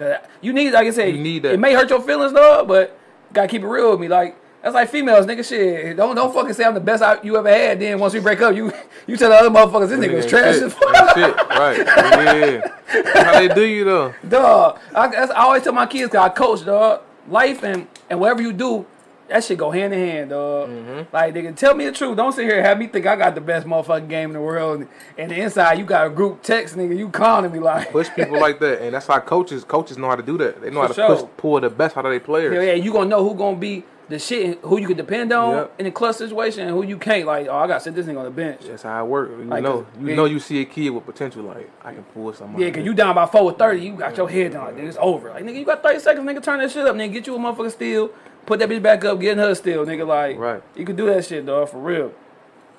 Cause 0.00 0.16
you 0.40 0.54
need, 0.54 0.72
like 0.72 0.86
I 0.86 0.90
said, 0.92 1.14
You 1.14 1.20
need 1.22 1.42
that. 1.42 1.52
It 1.52 1.60
may 1.60 1.74
hurt 1.74 1.90
your 1.90 2.00
feelings, 2.00 2.32
dog, 2.32 2.66
but 2.66 2.98
gotta 3.34 3.48
keep 3.48 3.60
it 3.62 3.66
real 3.66 3.90
with 3.90 4.00
me. 4.00 4.08
Like 4.08 4.34
that's 4.62 4.74
like 4.74 4.88
females, 4.88 5.26
nigga. 5.26 5.46
Shit, 5.46 5.94
don't 5.94 6.16
don't 6.16 6.32
fucking 6.32 6.54
say 6.54 6.64
I'm 6.64 6.72
the 6.72 6.80
best 6.80 7.02
I, 7.02 7.20
you 7.22 7.36
ever 7.36 7.50
had. 7.50 7.78
Then 7.80 7.98
once 7.98 8.14
we 8.14 8.20
break 8.20 8.40
up, 8.40 8.56
you 8.56 8.72
you 9.06 9.18
tell 9.18 9.28
the 9.28 9.36
other 9.36 9.50
motherfuckers 9.50 9.90
this 9.90 10.00
nigga 10.00 10.16
was 10.16 10.26
trash 10.26 10.54
shit. 10.54 10.62
as 10.64 10.74
fuck. 10.74 11.14
shit. 11.14 11.36
Right. 11.48 12.66
Yeah. 12.92 13.22
How 13.22 13.38
they 13.38 13.54
do 13.54 13.64
you 13.64 13.84
though? 13.84 14.14
Dog, 14.28 14.80
I, 14.94 15.06
that's, 15.08 15.30
I 15.30 15.42
always 15.42 15.62
tell 15.62 15.72
my 15.72 15.86
kids, 15.86 16.10
cause 16.10 16.24
I 16.24 16.28
coach, 16.30 16.64
dog. 16.64 17.02
Life 17.28 17.62
and 17.62 17.86
and 18.08 18.18
whatever 18.18 18.40
you 18.42 18.52
do, 18.52 18.86
that 19.30 19.42
shit 19.44 19.56
go 19.58 19.70
hand 19.70 19.94
in 19.94 19.98
hand, 19.98 20.30
dog. 20.30 20.68
Mm-hmm. 20.68 21.14
Like 21.14 21.34
nigga, 21.34 21.56
tell 21.56 21.74
me 21.74 21.86
the 21.86 21.92
truth. 21.92 22.16
Don't 22.16 22.32
sit 22.32 22.44
here 22.44 22.58
and 22.58 22.66
have 22.66 22.78
me 22.78 22.86
think 22.86 23.06
I 23.06 23.16
got 23.16 23.34
the 23.34 23.40
best 23.40 23.66
motherfucking 23.66 24.08
game 24.08 24.30
in 24.30 24.34
the 24.34 24.40
world, 24.40 24.86
and 25.16 25.30
the 25.30 25.40
inside 25.40 25.78
you 25.78 25.84
got 25.84 26.06
a 26.06 26.10
group 26.10 26.42
text, 26.42 26.76
nigga. 26.76 26.96
You 26.96 27.08
calling 27.08 27.50
me 27.50 27.58
like, 27.58 27.90
Push 27.90 28.10
people 28.14 28.38
like 28.38 28.60
that, 28.60 28.82
and 28.82 28.94
that's 28.94 29.06
how 29.06 29.18
coaches 29.20 29.64
coaches 29.64 29.96
know 29.96 30.08
how 30.08 30.16
to 30.16 30.22
do 30.22 30.36
that. 30.38 30.60
They 30.60 30.70
know 30.70 30.82
how 30.82 30.88
For 30.88 30.94
to 30.94 31.06
push, 31.08 31.18
sure. 31.20 31.28
pull 31.36 31.60
the 31.60 31.70
best 31.70 31.96
out 31.96 32.04
of 32.04 32.10
their 32.12 32.20
players. 32.20 32.54
yeah, 32.54 32.60
yeah, 32.62 32.72
you 32.74 32.92
gonna 32.92 33.08
know 33.08 33.26
who 33.26 33.34
gonna 33.34 33.56
be 33.56 33.84
the 34.08 34.18
shit, 34.18 34.58
who 34.62 34.76
you 34.80 34.88
can 34.88 34.96
depend 34.96 35.32
on 35.32 35.54
Yep. 35.54 35.74
in 35.78 35.86
a 35.86 35.90
clutch 35.92 36.16
situation, 36.16 36.62
and 36.66 36.70
who 36.70 36.82
you 36.84 36.98
can't. 36.98 37.26
Like, 37.26 37.46
oh, 37.46 37.54
I 37.56 37.68
gotta 37.68 37.78
sit 37.78 37.94
this 37.94 38.06
nigga 38.06 38.18
on 38.18 38.24
the 38.24 38.30
bench. 38.32 38.62
That's 38.66 38.82
how 38.82 39.04
it 39.04 39.08
works. 39.08 39.30
You 39.38 39.44
Like, 39.44 39.62
know, 39.62 39.86
you 40.00 40.08
yeah. 40.08 40.14
know, 40.16 40.24
you 40.24 40.40
see 40.40 40.60
a 40.60 40.64
kid 40.64 40.90
with 40.90 41.06
potential. 41.06 41.44
Like 41.44 41.70
I 41.84 41.94
can 41.94 42.02
pull 42.02 42.32
something. 42.32 42.60
Yeah, 42.60 42.70
cause 42.70 42.84
you 42.84 42.92
down 42.92 43.14
by 43.14 43.26
four 43.26 43.44
with 43.46 43.56
thirty, 43.58 43.82
you 43.86 43.92
got 43.94 44.16
your 44.16 44.28
head 44.28 44.50
down 44.52 44.64
like 44.64 44.76
nigga, 44.76 44.88
it's 44.88 44.98
over. 45.00 45.30
Like 45.30 45.44
nigga, 45.44 45.60
you 45.60 45.64
got 45.64 45.80
thirty 45.84 46.00
seconds, 46.00 46.28
nigga, 46.28 46.42
turn 46.42 46.58
that 46.58 46.72
shit 46.72 46.84
up, 46.84 46.96
nigga, 46.96 47.12
get 47.12 47.26
you 47.28 47.36
a 47.36 47.38
motherfucking 47.38 47.70
steal, 47.70 48.10
put 48.46 48.58
that 48.60 48.68
bitch 48.68 48.82
back 48.82 49.04
up, 49.04 49.20
get 49.20 49.32
in 49.32 49.38
her 49.38 49.54
still, 49.54 49.84
nigga. 49.84 50.06
Like, 50.06 50.38
Right. 50.38 50.62
You 50.76 50.84
could 50.84 50.96
do 50.96 51.06
that 51.06 51.24
shit, 51.24 51.46
dog, 51.46 51.68
for 51.68 51.78
real. 51.78 52.12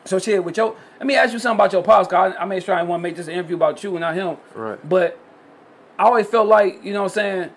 So 0.05 0.17
shit, 0.17 0.43
with 0.43 0.57
your, 0.57 0.75
let 0.97 1.05
me 1.05 1.15
ask 1.15 1.31
you 1.31 1.39
something 1.39 1.57
about 1.59 1.73
your 1.73 1.83
pops, 1.83 2.07
cause 2.07 2.33
I, 2.37 2.41
I 2.41 2.45
made 2.45 2.63
sure 2.63 2.73
I 2.73 2.81
want 2.81 3.01
to 3.01 3.03
make 3.03 3.15
this 3.15 3.27
an 3.27 3.33
interview 3.33 3.55
about 3.55 3.83
you 3.83 3.91
and 3.91 4.01
not 4.01 4.15
him. 4.15 4.37
Right. 4.55 4.89
But 4.89 5.19
I 5.99 6.03
always 6.05 6.27
felt 6.27 6.47
like, 6.47 6.83
you 6.83 6.93
know 6.93 7.03
what 7.03 7.11
I'm 7.11 7.13
saying, 7.13 7.49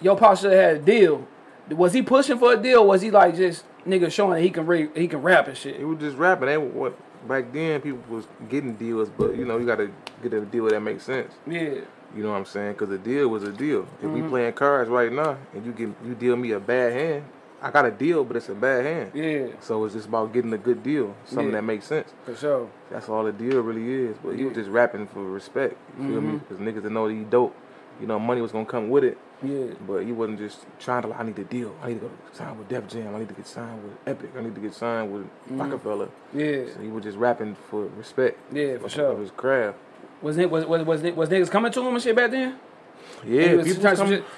your 0.00 0.16
pops 0.16 0.40
should 0.40 0.52
have 0.52 0.60
had 0.60 0.76
a 0.76 0.78
deal. 0.78 1.26
Was 1.70 1.92
he 1.92 2.02
pushing 2.02 2.38
for 2.38 2.52
a 2.54 2.56
deal? 2.56 2.80
Or 2.80 2.86
was 2.88 3.02
he 3.02 3.10
like 3.10 3.36
just 3.36 3.64
nigga 3.86 4.10
showing 4.10 4.34
that 4.34 4.40
he 4.42 4.50
can 4.50 4.66
re- 4.66 4.88
he 4.94 5.08
can 5.08 5.20
rap 5.20 5.48
and 5.48 5.56
shit? 5.56 5.76
It 5.76 5.84
was 5.84 5.98
just 5.98 6.16
rapping. 6.16 6.46
They 6.46 6.56
what 6.56 6.96
back 7.28 7.52
then 7.52 7.80
people 7.80 8.00
was 8.08 8.26
getting 8.48 8.74
deals, 8.74 9.10
but 9.10 9.36
you 9.36 9.44
know 9.44 9.58
you 9.58 9.66
got 9.66 9.76
to 9.76 9.90
get 10.22 10.32
a 10.32 10.40
deal 10.42 10.68
that 10.68 10.80
makes 10.80 11.02
sense. 11.04 11.34
Yeah. 11.46 11.80
You 12.16 12.22
know 12.22 12.30
what 12.30 12.38
I'm 12.38 12.44
saying? 12.46 12.72
Because 12.72 12.90
a 12.90 12.98
deal 12.98 13.28
was 13.28 13.42
a 13.42 13.52
deal. 13.52 13.82
If 14.00 14.06
Mm-hmm. 14.08 14.22
we 14.22 14.28
playing 14.28 14.52
cards 14.54 14.88
right 14.88 15.12
now 15.12 15.36
and 15.54 15.66
you 15.66 15.72
get 15.72 15.88
you 16.06 16.14
deal 16.18 16.36
me 16.36 16.52
a 16.52 16.60
bad 16.60 16.92
hand, 16.92 17.24
I 17.60 17.70
got 17.70 17.84
a 17.84 17.90
deal, 17.90 18.24
but 18.24 18.36
it's 18.36 18.48
a 18.48 18.54
bad 18.54 18.84
hand. 18.84 19.10
Yeah, 19.14 19.48
So 19.60 19.84
it's 19.84 19.94
just 19.94 20.08
about 20.08 20.32
getting 20.32 20.52
a 20.52 20.58
good 20.58 20.82
deal, 20.82 21.14
something 21.24 21.46
Yeah. 21.48 21.52
that 21.56 21.62
makes 21.62 21.86
sense. 21.86 22.12
for 22.24 22.34
sure. 22.34 22.68
That's 22.90 23.08
all 23.08 23.24
the 23.24 23.32
deal 23.32 23.60
really 23.60 24.08
is. 24.10 24.16
But 24.22 24.36
he 24.36 24.44
was 24.44 24.54
just 24.54 24.70
rapping 24.70 25.06
for 25.08 25.22
respect. 25.24 25.76
You 25.98 26.08
feel 26.08 26.20
me? 26.20 26.38
Because 26.38 26.58
niggas 26.58 26.82
that 26.82 26.90
know 26.90 27.08
that 27.08 27.14
he 27.14 27.24
dope, 27.24 27.54
you 28.00 28.06
know, 28.06 28.18
money 28.18 28.40
was 28.40 28.52
gonna 28.52 28.66
come 28.66 28.88
with 28.90 29.04
it. 29.04 29.18
Yeah. 29.42 29.66
But 29.86 30.04
he 30.04 30.12
wasn't 30.12 30.38
just 30.38 30.64
trying 30.80 31.02
to 31.02 31.08
like, 31.08 31.20
I 31.20 31.22
need 31.24 31.38
a 31.38 31.44
deal. 31.44 31.74
I 31.82 31.88
need 31.88 32.00
to 32.00 32.06
go 32.06 32.10
sign 32.32 32.56
with 32.58 32.68
Def 32.68 32.86
Jam. 32.88 33.14
I 33.14 33.18
need 33.18 33.28
to 33.28 33.34
get 33.34 33.46
signed 33.46 33.82
with 33.82 33.92
Epic. 34.06 34.30
I 34.38 34.40
need 34.42 34.54
to 34.54 34.60
get 34.62 34.72
signed 34.74 35.12
with 35.12 35.22
Mm-hmm. 35.24 35.60
Rockefeller. 35.60 36.08
Yeah. 36.34 36.64
So 36.74 36.80
he 36.80 36.88
was 36.88 37.04
just 37.04 37.18
rapping 37.18 37.54
for 37.70 37.86
respect. 37.98 38.38
Yeah, 38.52 38.78
for 38.78 38.86
of, 38.86 38.92
sure. 38.92 39.12
Of 39.12 39.18
his 39.18 39.30
craft. 39.30 39.76
Was 40.22 40.38
it 40.38 40.50
was 40.50 40.64
was 40.64 40.84
was, 40.84 41.02
was 41.02 41.28
niggas 41.28 41.50
coming 41.50 41.72
to 41.72 41.80
him 41.86 41.94
and 41.94 42.02
shit 42.02 42.16
back 42.16 42.30
then? 42.30 42.58
Yeah, 43.24 43.56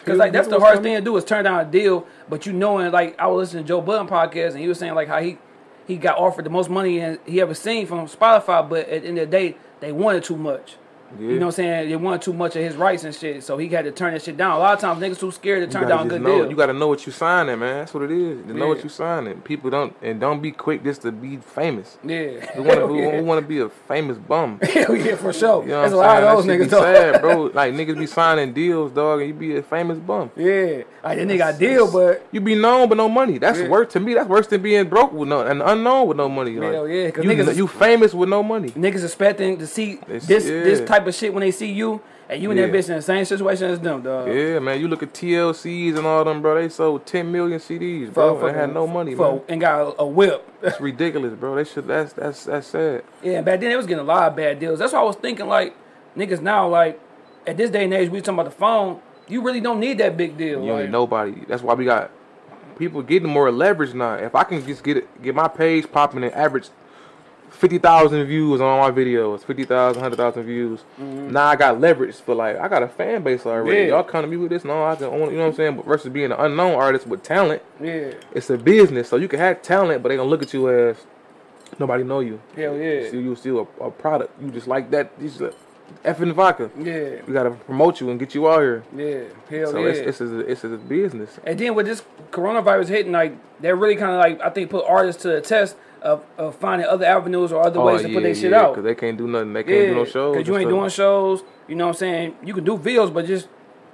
Because 0.05 0.19
like 0.19 0.33
that's 0.33 0.49
the 0.49 0.59
hardest 0.61 0.83
thing 0.83 0.95
to 0.97 1.01
do 1.01 1.17
is 1.17 1.25
turn 1.25 1.45
down 1.45 1.61
a 1.61 1.65
deal. 1.71 2.07
But 2.29 2.47
you 2.47 2.53
knowing 2.53 2.91
like 2.93 3.19
I 3.19 3.27
was 3.27 3.49
listening 3.49 3.65
to 3.65 3.69
Joe 3.69 3.81
Budden 3.81 4.07
podcast 4.09 4.53
and 4.53 4.59
he 4.61 4.69
was 4.69 4.79
saying 4.79 4.95
like 4.95 5.09
how 5.09 5.21
he 5.21 5.39
he 5.87 5.97
got 5.97 6.19
offered 6.19 6.45
the 6.45 6.51
most 6.51 6.69
money 6.69 7.17
he 7.27 7.41
ever 7.41 7.55
seen 7.55 7.87
from 7.87 8.07
Spotify, 8.07 8.69
but 8.69 8.89
at 8.89 9.03
the 9.03 9.09
end 9.09 9.19
of 9.19 9.31
the 9.31 9.37
day 9.37 9.57
they 9.81 9.93
wanted 9.93 10.25
too 10.25 10.37
much. 10.37 10.77
Yeah. 11.19 11.29
You 11.29 11.39
know 11.39 11.47
what 11.47 11.47
I'm 11.47 11.53
saying? 11.53 11.89
They 11.89 11.97
wanted 11.97 12.23
too 12.23 12.33
much 12.33 12.57
of 12.57 12.63
his 12.63 12.77
rights 12.77 13.05
and 13.05 13.15
shit, 13.15 13.43
so 13.45 13.57
he 13.59 13.69
had 13.69 13.85
to 13.85 13.93
turn 13.93 14.13
that 14.15 14.23
shit 14.23 14.37
down. 14.37 14.53
A 14.53 14.59
lot 14.59 14.75
of 14.75 14.81
times 14.81 15.01
niggas 15.03 15.19
too 15.19 15.31
scared 15.31 15.67
to 15.69 15.73
turn 15.73 15.89
gotta 15.89 15.95
down 15.97 16.07
a 16.07 16.11
good 16.11 16.23
know, 16.23 16.39
deal. 16.43 16.51
You 16.51 16.57
got 16.57 16.67
to 16.67 16.73
know 16.73 16.89
what 16.89 17.07
you 17.07 17.13
signing, 17.13 17.59
man. 17.59 17.79
That's 17.79 17.95
what 17.95 18.03
it 18.05 18.11
is. 18.11 18.47
You 18.47 18.55
know 18.55 18.69
what 18.69 18.83
you 18.83 18.89
signing. 18.91 19.41
People 19.43 19.71
don't 19.71 19.95
and 20.03 20.21
don't 20.21 20.41
be 20.41 20.51
quick 20.53 20.83
just 20.85 21.03
to 21.03 21.13
be 21.13 21.37
famous. 21.39 21.99
yeah, 22.05 22.51
We 22.57 22.63
want 22.63 22.81
to 22.81 22.87
Hell 22.99 23.25
yeah. 23.25 23.35
to 23.37 23.43
be 23.43 23.59
a 23.61 23.69
famous 23.69 24.19
bum. 24.19 24.59
Hell 24.63 24.95
yeah, 24.97 25.17
for 25.17 25.33
sure. 25.33 25.63
You 25.63 25.69
know 25.71 25.81
There's 25.81 25.93
a 25.93 25.97
lot 25.97 26.23
of 26.23 26.37
those 26.37 26.47
That 26.47 26.61
niggas. 26.61 26.71
though. 26.71 26.83
sad, 26.83 27.21
bro. 27.21 27.39
Like 27.55 27.73
niggas 27.75 27.99
be 27.99 28.07
signing 28.07 28.53
deals, 28.53 28.93
dog, 28.93 29.21
and 29.21 29.29
you 29.29 29.35
be 29.35 29.57
a 29.57 29.63
famous 29.63 29.99
bum. 29.99 30.31
Yeah, 30.37 30.83
like 31.03 31.19
that 31.19 31.27
nigga 31.29 31.39
got 31.39 31.59
deal, 31.59 31.91
but 31.91 32.27
You 32.33 32.41
be 32.41 32.55
known 32.55 32.89
but 32.89 32.97
no 32.97 33.09
money. 33.09 33.39
That's 33.39 33.59
Yeah. 33.61 33.69
worse 33.69 33.93
to 33.95 34.01
me. 34.01 34.15
That's 34.15 34.29
worse 34.29 34.47
than 34.49 34.63
being 34.63 34.89
broke 34.89 35.13
with 35.13 35.29
no 35.29 35.41
and 35.41 35.63
unknown 35.63 36.09
with 36.09 36.17
no 36.17 36.29
money. 36.29 36.53
Like, 36.57 36.73
Hell 36.73 36.89
yeah, 36.89 37.11
'cause 37.11 37.25
you, 37.25 37.31
niggas 37.31 37.57
you 37.57 37.67
famous 37.67 38.13
with 38.15 38.29
no 38.29 38.43
money. 38.43 38.71
niggas 38.71 39.05
expecting 39.05 39.57
to 39.59 39.67
see 39.67 39.93
It's- 40.09 40.27
this 40.27 40.45
yeah. 40.47 40.63
this 40.65 40.81
type 40.89 40.98
of 41.07 41.15
shit 41.15 41.33
when 41.33 41.43
they 41.43 41.51
see 41.51 41.71
you, 41.71 42.01
and 42.29 42.43
you 42.43 42.51
and 42.51 42.59
that 42.59 42.71
bitch 42.71 42.89
in 42.89 42.97
the 42.97 43.03
same 43.03 43.25
situation 43.25 43.71
as 43.71 43.81
them, 43.81 44.03
dog. 44.03 44.29
Yeah, 44.29 44.59
man. 44.59 44.81
You 44.81 44.89
look 44.89 45.03
at 45.03 45.15
TLCs 45.15 45.97
and 45.97 46.07
all 46.07 46.25
them, 46.25 46.43
bro. 46.43 46.55
They 46.61 46.69
sold 46.69 47.07
10 47.07 47.31
million 47.33 47.59
CDs, 47.59 48.13
bro. 48.13 48.39
For- 48.39 48.53
They 48.53 48.59
had 48.59 48.75
no 48.75 48.87
money, 48.87 49.15
for, 49.15 49.35
man. 49.37 49.43
and 49.49 49.61
got 49.61 49.81
a, 49.81 50.03
a 50.03 50.07
whip. 50.07 50.47
that's 50.61 50.81
ridiculous, 50.81 51.35
bro. 51.35 51.55
They 51.55 51.65
should. 51.65 51.87
That's 51.87 52.13
that's 52.13 52.45
that's 52.45 52.67
sad. 52.67 53.05
yeah, 53.23 53.41
back 53.41 53.61
then 53.61 53.71
they 53.71 53.77
was 53.77 53.87
getting 53.87 54.01
a 54.01 54.07
lot 54.07 54.29
of 54.31 54.37
bad 54.37 54.59
deals. 54.59 54.79
That's 54.79 54.93
why 54.93 55.01
I 55.01 55.05
was 55.05 55.17
thinking 55.17 55.47
like 55.47 55.75
niggas 56.17 56.41
now 56.43 56.69
like 56.69 57.01
at 57.47 57.57
this 57.57 57.71
day 57.71 57.85
and 57.85 57.95
age 57.95 58.11
we 58.11 58.21
talking 58.21 58.35
about 58.35 58.51
the 58.51 58.57
phone. 58.57 59.01
You 59.29 59.43
really 59.43 59.61
don't 59.61 59.79
need 59.81 59.99
that 59.99 60.17
big 60.17 60.37
deal. 60.37 60.65
You 60.65 60.73
like, 60.73 60.83
need 60.85 60.91
nobody. 60.91 61.45
That's 61.47 61.63
why 61.63 61.75
we 61.75 61.85
got 61.85 62.11
people 62.79 63.03
getting 63.03 63.29
more 63.29 63.51
leverage 63.51 63.93
now. 63.95 64.15
If 64.15 64.35
I 64.35 64.45
can 64.45 64.65
just 64.67 64.83
get 64.83 64.97
it, 64.97 65.23
get 65.23 65.35
my 65.35 65.49
page 65.49 65.91
popping 65.91 66.25
and 66.25 66.33
average 66.35 66.69
fifty 67.51 67.79
thousand 67.79 68.25
views 68.27 68.61
on 68.61 68.67
all 68.67 68.79
my 68.89 68.95
videos, 68.95 69.45
50,000, 69.45 70.01
100,000 70.01 70.43
views. 70.45 70.81
Now 70.99 71.47
I 71.47 71.57
got 71.57 71.81
leverage 71.81 72.17
for 72.17 72.35
like 72.35 72.57
I 72.59 72.69
got 72.69 72.83
a 72.83 72.89
fan 72.89 73.23
base 73.23 73.45
already. 73.47 73.71
Mm-hmm. 73.71 73.89
Yeah. 73.89 73.95
Y'all 73.97 74.05
come 74.05 74.23
to 74.23 74.29
me 74.29 74.37
with 74.37 74.51
this, 74.51 74.65
no, 74.65 74.85
I 74.85 74.97
can 74.97 75.07
own. 75.07 75.31
You 75.31 75.37
know 75.37 75.43
what 75.43 75.47
I'm 75.49 75.55
saying? 75.55 75.77
But 75.77 75.87
versus 75.87 76.13
being 76.13 76.33
an 76.33 76.39
unknown 76.39 76.75
artist 76.75 77.07
with 77.07 77.23
talent, 77.23 77.63
Yeah, 77.81 78.13
it's 78.33 78.51
a 78.51 78.59
business. 78.59 79.09
So 79.09 79.17
you 79.17 79.29
can 79.29 79.39
have 79.41 79.63
talent, 79.63 80.03
but 80.03 80.11
they 80.11 80.17
gonna 80.17 80.29
look 80.29 80.43
at 80.43 80.53
you 80.53 80.69
as 80.71 80.97
nobody 81.79 82.05
know 82.05 82.21
you. 82.21 82.41
hell 82.57 82.77
yeah, 82.77 83.11
you 83.11 83.35
still 83.37 83.69
a, 83.81 83.85
a 83.87 83.91
product. 83.91 84.41
You 84.43 84.51
just 84.51 84.67
like 84.67 84.91
that. 84.91 85.11
You 85.21 85.29
just 85.29 85.57
effing 86.05 86.33
vodka. 86.33 86.71
yeah, 86.79 87.23
We 87.27 87.33
gotta 87.33 87.51
promote 87.51 88.01
you 88.01 88.11
and 88.11 88.19
get 88.19 88.35
you 88.35 88.49
out 88.49 88.61
here. 88.61 88.85
yeah, 88.95 89.23
hell 89.49 89.73
So 89.73 89.79
yeah. 89.81 89.89
it's, 89.93 90.21
it's, 90.21 90.21
a, 90.21 90.39
it's 90.41 90.65
a 90.65 90.69
business. 90.69 91.39
And 91.45 91.59
then 91.59 91.75
with 91.75 91.87
this 91.87 92.03
coronavirus 92.31 92.89
hitting, 92.89 93.13
like 93.13 93.35
that 93.61 93.75
really 93.75 93.97
kind 93.97 94.13
of 94.13 94.19
like 94.19 94.41
I 94.41 94.51
think 94.51 94.71
put 94.71 94.85
artists 94.87 95.23
to 95.23 95.29
the 95.29 95.41
test 95.41 95.77
of, 96.03 96.25
of 96.37 96.57
finding 96.57 96.87
other 96.87 97.05
avenues 97.05 97.53
or 97.53 97.65
other 97.67 97.81
oh, 97.81 97.87
ways 97.87 98.03
to 98.03 98.13
put 98.13 98.23
their 98.23 98.35
shit 98.35 98.53
out. 98.53 98.73
Because 98.75 98.85
Oh, 98.85 98.89
they 98.89 98.95
can't 98.95 99.19
do 99.19 99.27
nothing. 99.27 99.53
They 99.53 99.65
can't 99.65 99.89
do 99.89 99.95
no 99.95 100.05
shows. 100.05 100.37
Because 100.37 100.49
you 100.49 100.57
ain't 100.57 100.69
stuff. 100.69 100.79
doing 100.79 100.91
shows. 100.91 101.43
You 101.67 101.75
know 101.75 101.87
what 101.87 101.97
I'm 101.97 101.99
saying? 101.99 102.37
You 102.45 102.55
can 102.55 102.65
do 102.65 102.77
videos, 102.79 103.13
but 103.13 103.27
just 103.27 103.49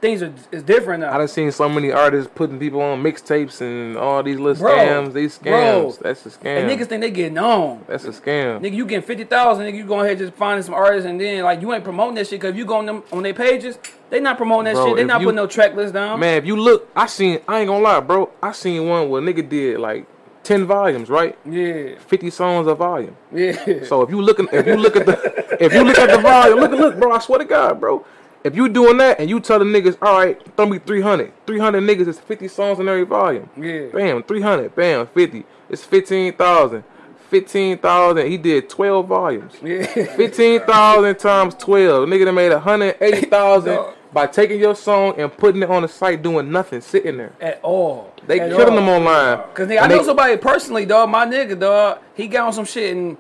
things 0.05 0.23
are 0.23 0.33
is 0.53 0.63
different 0.63 1.01
now. 1.01 1.15
I 1.15 1.19
done 1.19 1.29
seen 1.29 1.51
so 1.51 1.67
many 1.67 1.91
artists 1.91 2.31
putting 2.35 2.59
people 2.59 2.83
on 2.83 3.03
mixtapes 3.03 3.63
and 3.63 3.97
all 3.97 4.23
these 4.23 4.39
little 4.39 4.63
Bro, 4.63 4.77
scams. 4.77 5.13
These 5.15 5.39
bro. 5.39 5.53
scams. 5.53 5.99
That's 5.99 6.27
a 6.27 6.29
scam. 6.29 6.45
and 6.61 6.71
niggas 6.71 6.89
think 6.89 7.01
they 7.01 7.11
getting 7.11 7.39
on. 7.39 7.85
That's 7.89 8.05
a 8.05 8.11
scam. 8.11 8.61
Nigga, 8.61 8.75
you 8.75 8.85
getting 8.85 9.07
fifty 9.07 9.25
thousand. 9.25 9.65
Nigga, 9.65 9.77
you 9.79 9.87
going 9.87 10.05
ahead 10.05 10.19
just 10.19 10.35
finding 10.35 10.63
some 10.63 10.75
artists, 10.75 11.07
and 11.09 11.19
then 11.19 11.43
like 11.45 11.63
you 11.63 11.73
ain't 11.73 11.85
promoting 11.85 12.17
that 12.17 12.27
shit. 12.27 12.41
Cause 12.41 12.51
if 12.51 12.57
you 12.57 12.67
go 12.67 12.77
on 12.77 12.87
them 12.87 13.03
on 13.13 13.23
their 13.23 13.33
pages, 13.35 13.79
they 14.11 14.21
not 14.21 14.37
promoting 14.37 14.67
that 14.67 14.75
Bro, 14.75 14.89
shit. 14.89 14.97
They 14.97 15.05
not 15.05 15.21
you- 15.21 15.29
putting 15.29 15.37
no 15.37 15.47
track 15.47 15.75
list 15.75 15.95
down. 15.95 16.21
Man, 16.21 16.37
if 16.37 16.45
you 16.45 16.57
look, 16.57 16.89
I 16.95 17.07
seen. 17.07 17.41
I 17.49 17.61
ain't 17.61 17.69
gonna 17.69 17.83
lie, 17.83 18.01
bro. 18.01 18.31
I 18.43 18.53
seen 18.53 18.87
one 18.87 19.09
where 19.09 19.23
nigga 19.23 19.49
did 19.49 19.81
like 19.81 20.07
ten 20.45 20.67
volumes, 20.67 21.09
right? 21.11 21.37
Yeah, 21.49 21.99
Fifty 21.99 22.31
songs 22.31 22.67
a 22.69 22.75
volume. 22.75 23.17
yeah. 23.33 23.85
So 23.85 24.03
if 24.03 24.11
you 24.11 24.21
looking, 24.21 24.49
if 24.53 24.67
you 24.67 24.77
look 24.77 24.97
at 24.97 25.07
the, 25.07 25.57
if 25.65 25.73
you 25.73 25.83
look 25.85 25.99
at 25.99 26.11
the 26.11 26.19
volume, 26.23 26.61
look, 26.61 26.71
look, 26.73 26.99
bro. 26.99 27.13
I 27.13 27.19
swear 27.19 27.39
to 27.41 27.45
God, 27.45 27.81
bro. 27.81 28.05
If 28.45 28.55
you 28.55 28.69
doing 28.69 28.99
that 28.99 29.19
and 29.21 29.31
you 29.31 29.41
tell 29.41 29.59
the 29.59 29.65
niggas, 29.65 29.97
all 30.03 30.19
right, 30.19 30.39
throw 30.57 30.67
me 30.67 30.79
300. 30.79 31.33
300 31.47 31.81
niggas 31.83 32.09
is 32.09 32.21
50 32.21 32.47
songs 32.49 32.79
in 32.79 32.87
every 32.89 33.05
volume. 33.05 33.49
Yeah. 33.57 33.87
Bam, 33.87 34.23
300. 34.23 34.75
Bam, 34.77 35.07
50. 35.07 35.45
It's 35.71 35.83
15,000. 35.83 36.85
15,000. 37.31 38.27
He 38.31 38.37
did 38.37 38.69
12 38.69 39.07
volumes. 39.07 39.55
yeah. 39.63 39.87
15,000 40.17 41.19
times 41.19 41.55
12. 41.55 42.07
Nigga 42.09 42.27
that 42.27 42.33
made 42.33 42.53
180,000 42.53 43.79
by 44.13 44.27
taking 44.27 44.61
your 44.61 44.75
song 44.77 45.15
and 45.19 45.35
putting 45.37 45.63
it 45.63 45.71
on 45.71 45.83
the 45.83 45.89
site 45.89 46.23
doing 46.23 46.53
nothing, 46.53 46.81
sitting 46.83 47.17
there. 47.17 47.33
At 47.41 47.61
all. 47.63 48.13
They 48.27 48.41
At 48.41 48.51
killing 48.51 48.69
all. 48.71 48.75
them 48.77 48.89
online. 48.89 49.39
Cause 49.55 49.69
nigga, 49.69 49.79
I 49.79 49.83
And 49.85 49.91
know 49.93 49.99
they- 49.99 50.05
somebody 50.05 50.37
personally, 50.39 50.87
dog. 50.87 51.11
My 51.11 51.27
nigga, 51.27 51.59
dog. 51.59 51.99
He 52.15 52.27
got 52.29 52.47
on 52.47 52.53
some 52.53 52.65
shit, 52.65 52.95
and 52.97 53.17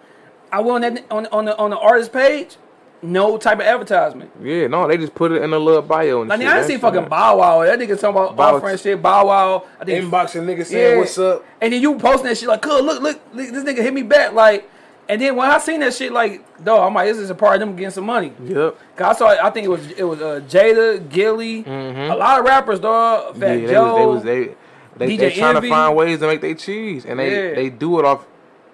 I 0.52 0.61
went 0.61 0.84
on 0.84 0.94
that 0.94 1.05
on 1.11 1.26
on 1.26 1.44
the 1.44 1.57
on 1.59 1.70
the 1.70 1.78
artist 1.78 2.12
page. 2.12 2.57
No 3.02 3.36
type 3.36 3.59
of 3.59 3.66
advertisement. 3.66 4.30
Yeah, 4.42 4.66
no, 4.66 4.88
they 4.88 4.96
just 4.96 5.14
put 5.14 5.30
it 5.30 5.42
in 5.42 5.52
a 5.52 5.59
little 5.59 5.82
bio 5.82 6.22
and 6.22 6.30
Like, 6.30 6.40
shit. 6.40 6.48
nigga, 6.48 6.52
I 6.52 6.57
That 6.61 6.66
see 6.66 6.72
shit- 6.72 6.80
fucking 6.80 7.05
Bow 7.05 7.36
Wow. 7.36 7.62
That 7.62 7.78
nigga 7.78 8.00
talking 8.00 8.16
about 8.16 8.34
Bow- 8.34 8.57
offering 8.57 8.78
shit. 8.78 9.02
Bow 9.02 9.26
Wow. 9.26 9.64
I 9.78 9.84
think 9.84 10.05
Inboxing 10.07 10.46
niggas 10.46 10.66
saying 10.66 10.92
Yeah. 10.92 10.98
what's 10.98 11.18
up. 11.18 11.44
And 11.61 11.70
then 11.74 11.82
you 11.82 11.96
posting 11.98 12.28
that 12.28 12.38
shit 12.38 12.48
like, 12.48 12.62
"Cuz, 12.62 12.80
look, 12.80 13.02
look, 13.02 13.20
look, 13.34 13.50
this 13.52 13.62
nigga 13.62 13.82
hit 13.82 13.92
me 13.92 14.00
back." 14.02 14.32
Like, 14.32 14.70
and 15.07 15.20
then 15.20 15.36
when 15.36 15.50
I 15.50 15.59
seen 15.59 15.80
that 15.80 15.92
shit, 15.92 16.12
like, 16.12 16.40
dog, 16.64 16.80
I'm 16.86 16.94
like, 16.94 17.09
this 17.09 17.18
is 17.18 17.28
a 17.28 17.34
part 17.34 17.57
of 17.57 17.61
them 17.61 17.76
getting 17.76 17.90
some 17.90 18.07
money. 18.07 18.32
Yep. 18.42 18.76
Cause 18.96 19.16
I 19.16 19.18
saw, 19.18 19.28
I 19.46 19.50
think 19.50 19.66
it 19.66 19.70
was 19.70 19.90
it 19.98 20.05
was 20.05 20.22
uh, 20.22 20.40
Jada, 20.48 21.07
Gillie, 21.11 21.62
a 21.66 22.14
lot 22.16 22.38
of 22.40 22.46
rappers, 22.46 22.80
dog. 22.80 23.36
Fat 23.36 23.59
Mm-hmm. 23.59 23.66
Yeah, 23.66 23.70
Joe. 23.72 23.98
they 23.98 24.07
was 24.07 24.22
they 24.22 24.38
was 24.38 24.48
they, 24.48 24.55
they, 24.97 25.16
they 25.16 25.30
trying 25.32 25.57
Envy. 25.57 25.68
to 25.68 25.74
find 25.74 25.97
ways 25.97 26.18
to 26.20 26.26
make 26.26 26.40
their 26.40 26.55
cheese, 26.55 27.05
and 27.05 27.18
they 27.18 27.49
Yeah. 27.51 27.55
they 27.55 27.70
do 27.70 27.99
it 27.99 28.05
off 28.05 28.26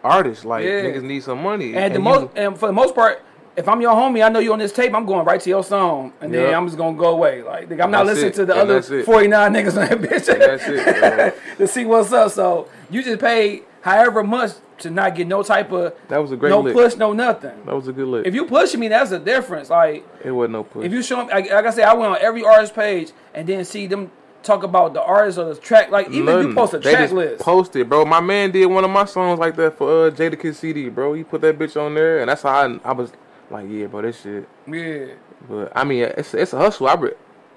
artists. 0.04 0.44
Like 0.44 0.64
Yeah. 0.64 0.82
niggas 0.84 1.02
need 1.02 1.22
some 1.22 1.42
money, 1.42 1.74
and 1.74 1.94
the 1.94 1.98
you- 1.98 2.04
most, 2.04 2.28
and 2.36 2.58
for 2.58 2.66
the 2.66 2.72
most 2.72 2.94
part, 2.94 3.22
if 3.56 3.68
I'm 3.68 3.80
your 3.80 3.92
homie, 3.92 4.24
I 4.24 4.28
know 4.28 4.38
you 4.38 4.52
on 4.52 4.58
this 4.58 4.72
tape. 4.72 4.94
I'm 4.94 5.04
going 5.04 5.24
right 5.26 5.40
to 5.40 5.50
your 5.50 5.64
song, 5.64 6.12
and 6.20 6.32
then 6.32 6.54
I'm 6.54 6.66
just 6.66 6.78
gonna 6.78 6.96
go 6.96 7.08
away. 7.08 7.42
Like, 7.42 7.70
I'm 7.72 7.90
not 7.90 8.06
That's 8.06 8.20
listening 8.22 8.28
it. 8.28 8.34
to 8.34 8.46
the 8.46 8.52
And 8.54 8.70
other 8.70 9.02
49 9.02 9.52
niggas 9.52 9.80
on 9.80 9.88
that 9.88 10.00
bitch. 10.00 10.26
That's 10.26 10.64
it, 10.68 11.34
to 11.58 11.66
see 11.66 11.84
what's 11.84 12.12
up. 12.12 12.30
So 12.30 12.68
you 12.90 13.02
just 13.02 13.20
paid 13.20 13.64
however 13.82 14.22
much 14.22 14.52
to 14.78 14.88
not 14.88 15.14
get 15.14 15.26
no 15.26 15.42
type 15.42 15.70
of 15.72 15.92
That 16.08 16.18
was 16.18 16.32
a 16.32 16.36
great 16.36 16.48
no 16.50 16.60
lick. 16.60 16.72
push, 16.74 16.96
no 16.96 17.12
nothing. 17.12 17.52
that 17.66 17.74
was 17.74 17.86
a 17.88 17.92
good 17.92 18.06
look. 18.08 18.26
If 18.26 18.34
you 18.34 18.46
pushing 18.46 18.80
me, 18.80 18.88
that's 18.88 19.10
a 19.10 19.18
difference. 19.18 19.68
Like 19.68 20.06
it 20.24 20.30
wasn't 20.30 20.52
no 20.52 20.62
push. 20.64 20.86
if 20.86 20.92
you 20.92 21.02
show 21.02 21.22
me, 21.24 21.30
like, 21.30 21.50
like 21.50 21.66
I 21.66 21.70
said, 21.70 21.84
I 21.84 21.92
went 21.92 22.12
on 22.12 22.18
every 22.22 22.44
artist 22.44 22.74
page 22.74 23.10
and 23.34 23.46
then 23.46 23.62
see 23.66 23.86
them 23.86 24.10
talk 24.42 24.62
about 24.62 24.94
the 24.94 25.02
artist 25.02 25.38
or 25.38 25.52
the 25.52 25.60
track. 25.60 25.90
Like 25.90 26.10
even 26.10 26.28
if 26.38 26.46
you 26.46 26.54
post 26.54 26.74
a 26.74 26.78
They 26.78 26.92
track 26.92 27.10
list. 27.12 27.42
Post 27.42 27.76
it, 27.76 27.88
bro. 27.88 28.04
My 28.04 28.20
man 28.20 28.50
did 28.50 28.66
one 28.66 28.84
of 28.84 28.90
my 28.90 29.04
songs 29.04 29.38
like 29.38 29.56
that 29.56 29.76
for 29.78 30.06
uh, 30.06 30.10
Jada 30.10 30.40
Kid 30.40 30.56
CD, 30.56 30.88
bro. 30.88 31.14
He 31.14 31.24
put 31.24 31.40
that 31.42 31.58
bitch 31.58 31.80
on 31.80 31.94
there, 31.94 32.20
and 32.20 32.28
that's 32.28 32.42
how 32.42 32.50
I, 32.50 32.78
I 32.84 32.92
was 32.92 33.12
like, 33.50 33.66
yeah, 33.68 33.86
bro, 33.86 34.02
this 34.02 34.20
shit. 34.22 34.48
yeah, 34.66 35.06
But 35.48 35.72
I 35.74 35.84
mean, 35.84 36.02
it's 36.04 36.34
it's 36.34 36.52
a 36.52 36.58
hustle. 36.58 36.88
I 36.88 36.94
re- 36.94 37.12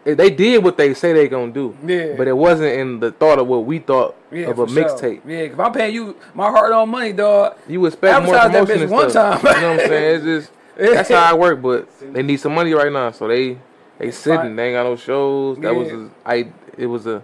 they 0.05 0.29
did 0.29 0.61
what 0.61 0.75
they 0.75 0.93
say 0.93 1.13
they 1.13 1.29
gonna 1.29 1.53
do. 1.53 1.77
Yeah. 1.85 2.15
But 2.17 2.27
it 2.27 2.35
wasn't 2.35 2.73
in 2.77 2.99
the 2.99 3.11
thought 3.13 3.39
of 3.39 3.47
what 3.47 3.63
we 3.65 3.79
thought 3.79 4.17
yeah, 4.33 4.47
of 4.49 4.59
a 4.59 4.67
for 4.67 4.73
sure. 4.73 4.83
mixtape. 4.83 5.21
Yeah, 5.25 5.37
if 5.37 5.59
I'm 5.59 5.71
paying 5.71 5.93
you 5.95 6.17
my 6.33 6.49
hard 6.49 6.71
earned 6.73 6.91
money, 6.91 7.13
dog. 7.13 7.55
You 7.69 7.85
expect 7.85 8.25
more 8.25 8.35
Advertise 8.35 8.51
that 8.51 8.67
promotion 8.67 8.77
bitch 8.79 8.81
and 8.83 8.91
one 8.91 9.09
stuff. 9.09 9.41
time. 9.41 9.55
you 9.55 9.61
know 9.61 9.71
what 9.75 9.81
I'm 9.83 9.87
saying? 9.87 10.15
It's 10.15 10.25
just 10.25 10.51
that's 10.93 11.09
how 11.09 11.23
I 11.23 11.33
work. 11.35 11.61
But 11.61 11.87
they 12.13 12.21
need 12.21 12.37
some 12.41 12.53
money 12.53 12.73
right 12.73 12.91
now, 12.91 13.11
so 13.11 13.29
they 13.29 13.57
they 13.97 14.11
sitting. 14.11 14.57
They 14.57 14.67
ain't 14.69 14.75
got 14.75 14.83
no 14.83 14.97
shows. 14.97 15.57
That 15.59 15.73
was 15.73 15.87
Yeah. 15.87 16.07
a, 16.25 16.29
I. 16.29 16.47
It 16.77 16.87
was 16.87 17.05
a 17.07 17.23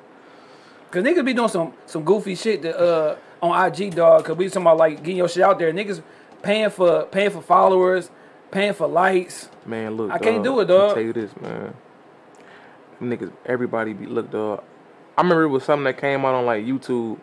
Cause 0.91 1.03
niggas 1.03 1.23
be 1.25 1.33
doing 1.33 1.49
some 1.49 1.73
some 1.85 2.03
goofy 2.03 2.35
shit 2.35 2.61
that, 2.63 2.77
uh 2.79 3.15
on 3.41 3.67
IG, 3.71 3.95
dog. 3.95 4.25
Cause 4.25 4.35
we 4.35 4.47
talking 4.47 4.63
about 4.63 4.77
like 4.77 4.97
getting 4.97 5.17
your 5.17 5.29
shit 5.29 5.43
out 5.43 5.59
there. 5.59 5.71
Niggas 5.71 6.01
paying 6.41 6.69
for 6.71 7.03
paying 7.05 7.29
for 7.29 7.41
followers, 7.41 8.09
paying 8.51 8.73
for 8.73 8.87
likes. 8.87 9.49
man. 9.65 9.95
Look, 9.95 10.11
I 10.11 10.17
can't 10.17 10.43
do 10.43 10.59
it, 10.61 10.65
dog. 10.65 10.93
Tell 10.95 11.03
you 11.03 11.13
this, 11.13 11.31
man. 11.39 11.73
Niggas, 13.01 13.31
everybody 13.45 13.93
be 13.93 14.05
look, 14.07 14.29
dog. 14.31 14.63
I 15.17 15.21
remember 15.21 15.43
it 15.43 15.47
was 15.49 15.63
something 15.63 15.85
that 15.85 15.97
came 15.97 16.25
out 16.25 16.33
on 16.35 16.45
like 16.45 16.65
YouTube 16.65 17.17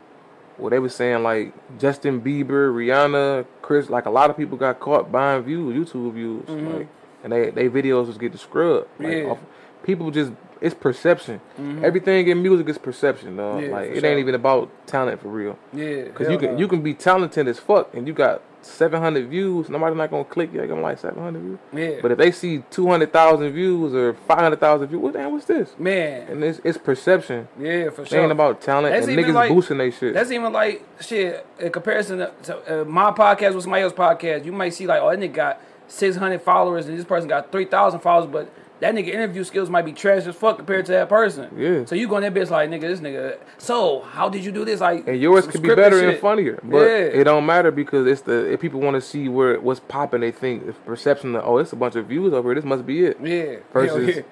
where 0.57 0.70
they 0.70 0.79
was 0.79 0.95
saying 0.95 1.22
like 1.22 1.53
Justin 1.79 2.20
Bieber, 2.22 2.72
Rihanna, 2.72 3.45
Chris, 3.61 3.91
like 3.91 4.07
a 4.07 4.11
lot 4.11 4.31
of 4.31 4.37
people 4.37 4.57
got 4.57 4.81
caught 4.81 5.12
buying 5.12 5.43
views, 5.43 5.74
YouTube 5.93 6.12
views, 6.14 6.49
like, 6.49 6.89
and 7.24 7.33
they 7.33 7.51
they 7.51 7.68
videos 7.68 8.07
was 8.07 8.16
getting 8.16 8.39
scrubbed. 8.39 8.87
Like, 8.99 9.09
Mm-hmm. 9.09 9.27
Yeah. 9.27 9.33
off- 9.33 9.39
people 9.83 10.11
just 10.11 10.33
it's 10.61 10.75
perception. 10.75 11.41
Everything 11.83 12.29
in 12.29 12.43
music 12.43 12.69
is 12.69 12.79
perception, 12.79 13.37
dog. 13.37 13.57
Mm-hmm. 13.61 13.65
Yeah, 13.71 13.77
like 13.77 13.91
it 13.91 14.01
sure. 14.01 14.11
ain't 14.11 14.21
even 14.21 14.35
about 14.35 14.71
talent 14.87 15.21
for 15.21 15.29
real. 15.29 15.59
Yeah, 15.73 16.09
Cause 16.11 16.29
you 16.31 16.39
can 16.39 16.59
you 16.59 16.69
can 16.69 16.83
be 16.83 16.95
talented 16.95 17.47
as 17.49 17.59
fuck 17.59 17.93
and 17.95 18.07
you 18.07 18.13
got 18.15 18.43
700 18.63 19.29
views. 19.29 19.69
Nobody 19.69 19.95
not 19.95 20.11
gonna 20.11 20.25
click 20.25 20.53
you. 20.53 20.61
They 20.61 20.67
gonna 20.67 20.81
like 20.81 20.99
700 20.99 21.41
views. 21.41 21.59
Yeah. 21.73 22.01
But 22.03 22.11
if 22.13 22.19
they 22.19 22.33
see 22.33 22.65
200,000 22.71 23.53
views 23.53 23.95
or 23.95 24.15
500,000 24.15 24.89
views, 24.89 25.01
what 25.01 25.13
damn 25.13 25.31
what's 25.33 25.45
this? 25.45 25.75
man. 25.79 26.27
And 26.29 26.43
it's, 26.43 26.61
it's 26.65 26.77
perception. 26.79 27.47
Yeah, 27.61 27.91
for 27.91 28.03
It 28.03 28.09
sure. 28.09 28.23
ain't 28.23 28.33
about 28.33 28.61
talent 28.61 28.93
That's 28.95 29.07
and 29.07 29.17
niggas 29.17 29.35
like- 29.35 29.51
boosting 29.53 29.79
they 29.79 29.91
shit. 29.93 30.15
That's 30.15 30.31
even 30.33 30.53
like 30.53 30.83
shit 31.01 31.47
in 31.61 31.71
comparison 31.71 32.19
to, 32.19 32.33
to 32.45 32.83
uh, 32.83 32.85
my 32.85 33.11
podcast 33.13 33.55
with 33.55 33.63
somebody 33.63 33.83
else's 33.83 33.97
podcast. 33.99 34.45
You 34.45 34.53
might 34.53 34.71
see 34.75 34.87
like, 34.87 35.01
oh, 35.01 35.11
that 35.11 35.19
nigga 35.21 35.35
got 35.35 35.61
six 35.89 36.17
hundred 36.17 36.43
followers 36.43 36.89
and 36.89 36.99
this 36.99 37.05
person 37.05 37.29
got 37.29 37.53
three 37.53 37.67
thousand 37.67 38.01
followers, 38.01 38.29
but 38.29 38.51
that 38.81 38.95
nigga 38.95 39.09
interview 39.09 39.43
skills 39.43 39.70
might 39.70 39.85
be 39.87 39.93
trash 39.93 40.27
as 40.27 40.35
fuck 40.37 40.57
compared 40.59 40.85
to 40.87 40.93
that 40.93 41.09
person. 41.09 41.51
Yeah. 41.57 41.85
So 41.87 41.95
you 41.95 42.09
go 42.09 42.18
in 42.18 42.22
that 42.22 42.35
bitch 42.35 42.51
like, 42.51 42.68
nigga, 42.68 42.83
this 42.83 43.01
nigga. 43.01 43.39
So 43.59 44.01
how 44.03 44.29
did 44.29 44.45
you 44.45 44.53
do 44.53 44.64
this? 44.64 44.81
Like, 44.81 45.07
and 45.09 45.18
yours 45.20 45.47
could 45.47 45.62
be 45.62 45.74
better 45.74 45.99
shit. 45.99 46.09
and 46.11 46.18
funnier, 46.18 46.61
but 46.62 46.79
Yeah. 46.83 47.20
it 47.20 47.24
don't 47.24 47.47
matter 47.47 47.70
because 47.70 48.07
it's 48.07 48.20
the 48.22 48.53
if 48.53 48.61
people 48.61 48.81
want 48.81 48.95
to 48.95 49.01
see 49.01 49.29
where 49.29 49.59
what's 49.61 49.81
popping, 49.81 50.20
they 50.20 50.31
think 50.31 50.66
the 50.66 50.72
perception 50.72 51.33
that 51.33 51.45
oh, 51.45 51.59
it's 51.59 51.72
a 51.72 51.77
bunch 51.77 51.97
of 51.97 52.07
views 52.07 52.33
over 52.35 52.49
here. 52.51 52.57
This 52.57 52.64
must 52.64 52.85
be 52.85 53.05
it. 53.07 53.18
Yeah. 53.22 53.57
Versus- 53.72 54.24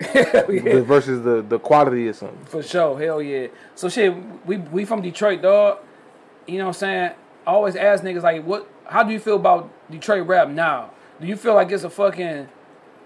yeah. 0.14 0.80
Versus 0.80 1.22
the 1.22 1.42
the 1.42 1.58
quality 1.58 2.08
of 2.08 2.16
something. 2.16 2.44
For 2.46 2.62
sure, 2.62 2.98
hell 2.98 3.22
yeah. 3.22 3.48
So 3.76 3.88
shit, 3.88 4.12
we 4.46 4.56
we 4.56 4.84
from 4.84 5.00
Detroit, 5.02 5.42
dog. 5.42 5.78
You 6.46 6.58
know 6.58 6.64
what 6.64 6.68
I'm 6.70 6.74
saying? 6.74 7.10
I 7.46 7.50
always 7.50 7.76
ask 7.76 8.02
niggas 8.02 8.22
like, 8.22 8.44
what? 8.44 8.68
How 8.86 9.04
do 9.04 9.12
you 9.12 9.20
feel 9.20 9.36
about 9.36 9.70
Detroit 9.90 10.26
rap 10.26 10.48
now? 10.48 10.90
Do 11.20 11.26
you 11.28 11.36
feel 11.36 11.54
like 11.54 11.70
it's 11.70 11.84
a 11.84 11.90
fucking 11.90 12.48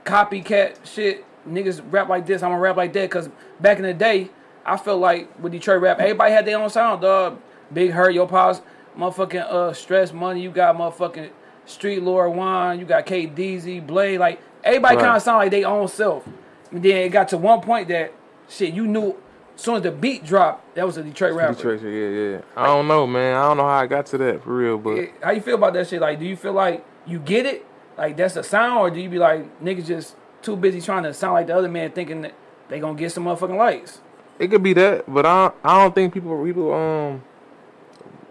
copycat 0.06 0.84
shit? 0.86 1.24
Niggas 1.46 1.82
rap 1.92 2.08
like 2.08 2.26
this, 2.26 2.42
I'm 2.42 2.50
gonna 2.50 2.60
rap 2.60 2.76
like 2.76 2.92
that. 2.94 3.10
Cause 3.10 3.28
back 3.60 3.76
in 3.78 3.84
the 3.84 3.94
day, 3.94 4.30
I 4.64 4.76
felt 4.76 5.00
like 5.00 5.28
with 5.42 5.52
Detroit 5.52 5.80
rap, 5.80 6.00
everybody 6.00 6.32
had 6.32 6.44
their 6.46 6.58
own 6.58 6.70
sound, 6.70 7.02
dog. 7.02 7.38
Big 7.72 7.90
Herk, 7.92 8.14
Yo 8.14 8.26
Pops, 8.26 8.62
motherfucking 8.96 9.42
uh 9.52 9.72
Stress 9.72 10.12
Money. 10.12 10.40
You 10.42 10.50
got 10.50 10.76
motherfucking 10.76 11.30
Street 11.66 12.02
Lord 12.02 12.34
Juan. 12.34 12.78
You 12.78 12.84
got 12.86 13.06
K 13.06 13.26
DZ, 13.26 13.86
Blade. 13.86 14.18
Like 14.18 14.40
everybody 14.64 14.96
Right. 14.96 15.04
kind 15.04 15.16
of 15.16 15.22
sound 15.22 15.38
like 15.38 15.50
their 15.50 15.66
own 15.66 15.88
self. 15.88 16.26
And 16.72 16.82
then 16.82 16.96
it 16.96 17.08
got 17.10 17.28
to 17.28 17.38
one 17.38 17.60
point 17.60 17.88
that 17.88 18.12
shit, 18.48 18.72
you 18.74 18.86
knew 18.86 19.16
as 19.54 19.62
soon 19.62 19.76
as 19.76 19.82
the 19.82 19.90
beat 19.90 20.24
dropped, 20.24 20.74
that 20.74 20.84
was 20.84 20.96
a 20.96 21.02
Detroit 21.02 21.34
rapper. 21.34 21.54
Detroit, 21.54 21.82
yeah, 21.82 22.08
yeah. 22.08 22.40
I 22.56 22.66
don't 22.66 22.86
know, 22.88 23.06
man. 23.06 23.36
I 23.36 23.42
don't 23.42 23.56
know 23.56 23.62
how 23.64 23.78
I 23.78 23.86
got 23.86 24.06
to 24.06 24.18
that 24.18 24.42
for 24.44 24.54
real, 24.54 24.78
but 24.78 25.08
How 25.22 25.30
you 25.30 25.40
feel 25.40 25.54
about 25.54 25.72
that 25.74 25.88
shit? 25.88 26.00
Like, 26.00 26.18
do 26.18 26.26
you 26.26 26.36
feel 26.36 26.52
like 26.52 26.84
you 27.06 27.18
get 27.18 27.46
it? 27.46 27.64
Like 27.96 28.16
that's 28.16 28.34
the 28.34 28.42
sound, 28.42 28.78
or 28.78 28.90
do 28.90 29.00
you 29.00 29.08
be 29.08 29.18
like 29.18 29.60
niggas 29.62 29.86
just 29.86 30.16
too 30.42 30.56
busy 30.56 30.80
trying 30.80 31.02
to 31.04 31.14
sound 31.14 31.34
like 31.34 31.46
the 31.46 31.56
other 31.56 31.68
man, 31.68 31.90
thinking 31.92 32.22
that 32.22 32.34
they 32.68 32.78
gonna 32.80 32.98
get 32.98 33.12
some 33.12 33.24
motherfucking 33.24 33.56
likes? 33.56 34.00
It 34.38 34.48
could 34.48 34.62
be 34.62 34.74
that, 34.74 35.04
but 35.12 35.24
I 35.24 35.50
I 35.64 35.82
don't 35.82 35.94
think 35.94 36.12
people 36.12 36.44
people 36.44 36.72
um 36.72 37.22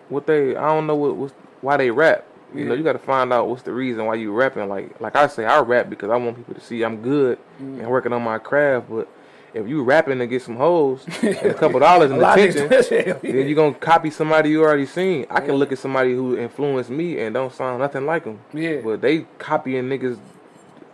what 0.09 0.27
they 0.27 0.55
I 0.55 0.67
don't 0.67 0.85
know 0.87 0.95
what 0.95 1.15
what's, 1.15 1.33
why 1.61 1.77
they 1.77 1.89
rap. 1.91 2.25
You 2.53 2.63
know, 2.63 2.73
you 2.73 2.83
got 2.83 2.93
to 2.93 2.99
find 2.99 3.33
out 3.33 3.49
what's 3.49 3.63
the 3.63 3.73
reason 3.73 4.05
why 4.05 4.15
you 4.15 4.31
rapping. 4.31 4.69
Like 4.69 5.01
like 5.01 5.15
I 5.17 5.27
say, 5.27 5.43
I 5.45 5.59
rap 5.59 5.89
because 5.89 6.09
I 6.09 6.15
want 6.15 6.37
people 6.37 6.53
to 6.53 6.61
see 6.61 6.83
I'm 6.83 7.01
good 7.01 7.37
Mm. 7.61 7.79
and 7.79 7.87
working 7.89 8.13
on 8.13 8.21
my 8.21 8.37
craft. 8.37 8.89
But 8.89 9.09
if 9.55 9.69
you 9.69 9.83
rapping 9.83 10.19
to 10.19 10.27
get 10.27 10.41
some 10.41 10.57
hoes 10.57 11.05
and 11.21 11.37
a 11.37 11.53
couple 11.53 11.79
dollars 11.79 12.11
in 12.11 12.21
attention, 12.21 12.69
yeah. 12.91 13.13
then 13.13 13.47
you 13.47 13.55
gonna 13.55 13.73
copy 13.73 14.09
somebody 14.09 14.49
you 14.49 14.61
already 14.61 14.85
seen. 14.85 15.25
I 15.29 15.39
can 15.39 15.55
look 15.55 15.71
at 15.71 15.79
somebody 15.79 16.13
who 16.13 16.37
influenced 16.37 16.89
me 16.89 17.19
and 17.19 17.33
don't 17.33 17.53
sound 17.53 17.79
nothing 17.79 18.05
like 18.05 18.25
them. 18.25 18.39
Yeah. 18.53 18.81
But 18.83 19.01
they 19.01 19.25
copying 19.37 19.85
niggas 19.85 20.19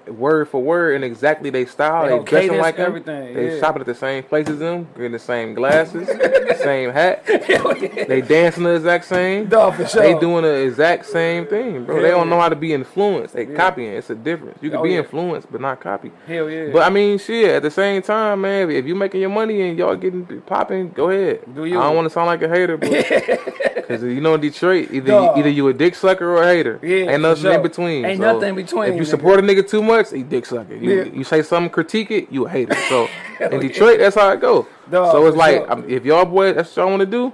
word 0.08 0.47
for 0.49 0.62
word 0.62 0.95
and 0.95 1.04
exactly 1.04 1.49
they 1.49 1.66
style. 1.66 2.08
They 2.08 2.18
They, 2.20 2.24
dressing 2.47 2.58
like 2.60 2.78
them. 2.78 2.86
everything, 2.88 3.34
They 3.34 3.54
yeah. 3.56 3.60
shopping 3.60 3.82
at 3.82 3.86
the 3.88 3.95
same 3.95 4.24
places 4.24 4.54
as 4.54 4.60
them, 4.60 4.88
getting 4.95 5.12
the 5.12 5.20
same 5.20 5.54
glasses, 5.54 6.08
same 6.62 6.91
hat. 6.91 7.24
Yeah. 7.52 8.06
They 8.06 8.22
dancing 8.22 8.64
the 8.64 8.76
exact 8.76 9.06
same. 9.06 9.47
Dog, 9.47 9.76
for 9.76 9.86
sure. 9.88 10.02
They 10.02 10.18
doing 10.20 10.43
the 10.43 10.54
exact 10.54 11.06
same 11.06 11.45
thing, 11.47 11.84
bro. 11.86 12.02
They 12.02 12.10
don't 12.10 12.30
know 12.30 12.39
how 12.39 12.49
to 12.49 12.56
be 12.56 12.74
influenced. 12.74 13.34
They 13.34 13.45
copying. 13.45 13.93
It's 13.93 14.10
a 14.10 14.16
difference. 14.16 14.58
You 14.62 14.70
can 14.70 14.80
Oh, 14.80 14.84
be 14.84 14.91
yeah. 14.91 14.99
influenced, 14.99 15.52
but 15.52 15.60
not 15.62 15.80
copy. 15.80 16.12
Hell 16.28 16.49
yeah. 16.49 16.70
But 16.72 16.84
I 16.84 16.89
mean, 16.89 17.18
shit. 17.18 17.49
At 17.49 17.64
the 17.64 17.72
same 17.72 18.02
time, 18.02 18.41
man, 18.41 18.70
if 18.72 18.86
you 18.86 18.95
making 18.95 19.22
your 19.22 19.30
money 19.30 19.62
and 19.70 19.78
y'all 19.78 19.95
getting 19.95 20.26
popping, 20.45 20.89
go 20.89 21.10
ahead. 21.10 21.41
Do 21.56 21.66
you? 21.66 21.80
I 21.80 21.84
don't 21.84 21.95
want 21.95 22.06
to 22.06 22.10
sound 22.10 22.28
like 22.28 22.41
a 22.41 22.47
hater, 22.49 22.78
but 22.78 22.89
because 23.76 24.04
you 24.04 24.22
know 24.22 24.36
in 24.36 24.41
Detroit, 24.41 24.89
either 24.91 25.08
Dog. 25.08 25.38
either 25.38 25.49
you 25.49 25.68
a 25.68 25.74
dick 25.74 25.95
sucker 25.95 26.30
or 26.38 26.43
a 26.43 26.47
hater. 26.47 26.80
Yeah, 26.82 27.12
ain't 27.12 27.22
nothing 27.22 27.43
sure. 27.43 27.54
in 27.54 27.62
between. 27.64 28.06
Ain't 28.06 28.20
So 28.20 28.34
nothing 28.34 28.49
in 28.49 28.56
between, 28.56 28.89
If 28.91 28.95
you 28.95 29.02
nigga. 29.02 29.08
support 29.08 29.39
a 29.39 29.43
nigga 29.43 29.68
too 29.68 29.82
much, 29.84 30.01
he 30.10 30.24
dick 30.24 30.45
sucker. 30.47 30.76
You, 30.76 30.91
Yeah. 30.91 31.04
you 31.14 31.24
say 31.24 31.43
something, 31.43 31.70
critique 31.70 32.10
it, 32.10 32.32
you 32.32 32.47
a 32.47 32.49
hater. 32.49 32.74
So 32.89 33.08
in 33.39 33.60
Detroit, 33.60 33.99
that's 33.99 34.16
how 34.16 34.32
it 34.32 34.39
go. 34.41 34.66
Dog, 34.89 35.12
so 35.12 35.28
it's 35.28 35.38
like 35.38 35.64
if 35.88 36.04
y'all 36.06 36.26
boy, 36.26 36.54
that's 36.54 36.76
what 36.76 36.82
y'all 36.84 36.89
want 36.89 37.02
to 37.02 37.06
do. 37.06 37.34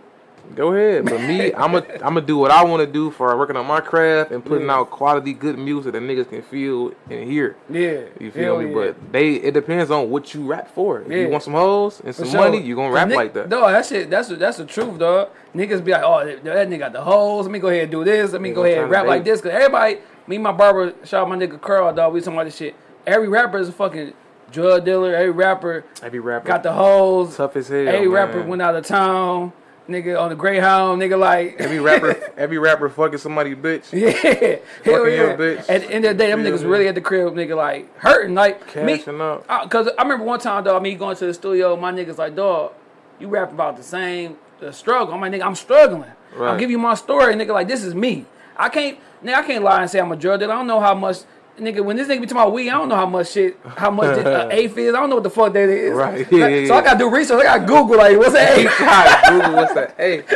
Go 0.55 0.71
ahead, 0.73 1.03
but 1.03 1.19
me, 1.23 1.53
I'm 1.57 1.75
a, 1.75 1.79
I'm 1.95 2.13
gonna 2.13 2.21
do 2.21 2.37
what 2.37 2.51
I 2.51 2.63
want 2.63 2.79
to 2.79 2.87
do 2.91 3.11
for 3.11 3.35
working 3.37 3.57
on 3.57 3.65
my 3.67 3.81
craft 3.81 4.31
and 4.31 4.43
putting 4.43 4.69
out 4.69 4.89
quality, 4.89 5.33
good 5.33 5.57
music 5.59 5.91
that 5.91 6.01
niggas 6.01 6.29
can 6.29 6.41
feel 6.41 6.93
and 7.09 7.29
hear. 7.29 7.57
yeah. 7.69 8.03
You 8.17 8.31
feel 8.31 8.57
me? 8.57 8.69
yeah. 8.69 8.73
But 8.73 9.11
they, 9.11 9.33
it 9.33 9.53
depends 9.53 9.91
on 9.91 10.09
what 10.09 10.33
you 10.33 10.45
rap 10.45 10.73
for. 10.73 11.01
If 11.01 11.11
Yeah. 11.11 11.17
you 11.17 11.27
want 11.29 11.43
some 11.43 11.51
hoes 11.51 12.01
and 12.03 12.15
some 12.15 12.29
sure. 12.29 12.39
money, 12.39 12.61
you 12.61 12.75
gonna 12.77 12.93
rap 12.93 13.09
like 13.09 13.33
that. 13.33 13.49
Dog, 13.49 13.71
that 13.73 13.85
shit, 13.85 14.09
that's 14.09 14.29
that's 14.29 14.55
the 14.57 14.65
truth, 14.65 14.97
dog. 14.97 15.31
Niggas 15.53 15.83
be 15.83 15.91
like, 15.91 16.03
oh, 16.05 16.25
that, 16.25 16.41
that 16.45 16.69
nigga 16.69 16.79
got 16.79 16.93
the 16.93 17.01
hoes. 17.01 17.45
Let 17.45 17.51
me 17.51 17.59
go 17.59 17.67
ahead 17.67 17.83
and 17.83 17.91
do 17.91 18.05
this. 18.05 18.31
Let 18.31 18.41
me 18.41 18.49
Yeah, 18.49 18.55
go 18.55 18.63
ahead 18.63 18.77
and 18.83 18.89
rap 18.89 19.05
like 19.05 19.25
this. 19.25 19.41
Cause 19.41 19.51
everybody, 19.51 19.97
me 20.27 20.35
and 20.35 20.43
my 20.43 20.51
barber, 20.51 20.93
shout 21.03 21.23
out 21.23 21.29
my 21.29 21.37
nigga 21.37 21.59
Curl, 21.61 21.93
dog. 21.93 22.13
We 22.13 22.19
talking 22.19 22.33
about 22.33 22.45
this 22.45 22.57
shit. 22.57 22.75
Every 23.05 23.27
rapper 23.27 23.57
is 23.57 23.69
a 23.69 23.71
fucking 23.71 24.13
drug 24.51 24.85
dealer. 24.85 25.15
Every 25.15 25.31
rapper 25.31 25.85
Every 26.01 26.19
rapper 26.19 26.47
got 26.47 26.63
the 26.63 26.73
hoes. 26.73 27.37
tough 27.37 27.55
as 27.55 27.69
hell. 27.69 27.87
Every 27.87 28.07
man. 28.07 28.09
rapper 28.11 28.43
went 28.43 28.61
out 28.61 28.75
of 28.75 28.85
town. 28.85 29.53
Nigga 29.87 30.19
on 30.19 30.27
the 30.29 30.35
Greyhound. 30.35 31.01
Nigga 31.01 31.17
like. 31.17 31.55
Every 31.59 31.79
rapper, 31.79 32.33
every 32.37 32.57
rapper 32.57 32.89
fucking 32.89 33.19
somebody 33.19 33.55
bitch. 33.55 33.93
Yeah, 33.93 34.09
hell 34.83 35.03
Fucking 35.05 35.13
yeah. 35.13 35.23
your 35.23 35.37
bitch. 35.37 35.69
At 35.69 35.81
the 35.81 35.91
end 35.91 36.03
of 36.05 36.17
the 36.17 36.23
day, 36.23 36.29
them 36.29 36.43
Feel 36.43 36.51
niggas 36.51 36.61
me? 36.63 36.67
really 36.67 36.87
at 36.89 36.95
the 36.95 37.01
crib, 37.01 37.33
nigga, 37.35 37.55
like 37.55 37.97
hurting, 37.97 38.35
like 38.35 38.75
me. 38.75 38.97
Cashing 38.97 39.21
up. 39.21 39.45
Uh, 39.47 39.65
Cause 39.67 39.87
I 39.97 40.01
remember 40.03 40.25
one 40.25 40.41
time, 40.41 40.65
dog, 40.65 40.83
me 40.83 40.95
going 40.95 41.15
to 41.15 41.25
the 41.27 41.33
studio, 41.33 41.77
my 41.77 41.93
niggas 41.93 42.17
like, 42.17 42.35
dog, 42.35 42.73
you 43.19 43.29
rap 43.29 43.53
about 43.53 43.77
the 43.77 43.83
same 43.83 44.35
the 44.59 44.73
struggle. 44.73 45.13
I'm 45.13 45.21
like, 45.21 45.31
nigga, 45.31 45.43
I'm 45.43 45.55
struggling. 45.55 46.11
I'll 46.39 46.57
give 46.57 46.69
you 46.69 46.77
my 46.77 46.93
story, 46.95 47.33
nigga. 47.35 47.53
Like 47.53 47.67
this 47.67 47.83
is 47.83 47.95
me. 47.95 48.25
I 48.55 48.69
can't, 48.69 48.97
nigga, 49.23 49.35
I 49.35 49.43
can't 49.43 49.63
lie 49.63 49.81
and 49.81 49.89
say 49.89 49.99
I'm 49.99 50.11
a 50.11 50.15
drug 50.15 50.39
dealer. 50.39 50.53
I 50.53 50.57
don't 50.57 50.67
know 50.67 50.79
how 50.79 50.93
much. 50.93 51.17
Nigga, 51.59 51.83
when 51.83 51.97
this 51.97 52.07
nigga 52.07 52.21
be 52.21 52.27
talking 52.27 52.37
about 52.37 52.53
weed, 52.53 52.69
I 52.69 52.73
don't 52.73 52.87
know 52.87 52.95
how 52.95 53.07
much 53.07 53.31
shit, 53.31 53.57
how 53.65 53.89
much 53.89 54.15
this, 54.15 54.25
uh, 54.25 54.47
eighth 54.51 54.77
is. 54.77 54.93
I 54.93 54.99
don't 54.99 55.09
know 55.09 55.15
what 55.15 55.23
the 55.23 55.31
fuck 55.31 55.53
that 55.53 55.67
is. 55.69 55.91
Right. 55.91 56.31
Yeah, 56.31 56.47
yeah, 56.47 56.67
So 56.67 56.75
I 56.75 56.83
gotta 56.83 56.99
do 56.99 57.09
research. 57.09 57.39
I 57.41 57.43
gotta 57.57 57.65
Google 57.65 57.97
like, 57.97 58.15
what's 58.15 58.33
that 58.33 58.57
eighth? 58.59 59.27
Google, 59.29 59.55
what's 59.55 59.73
that? 59.73 59.95
Hey, 59.97 60.21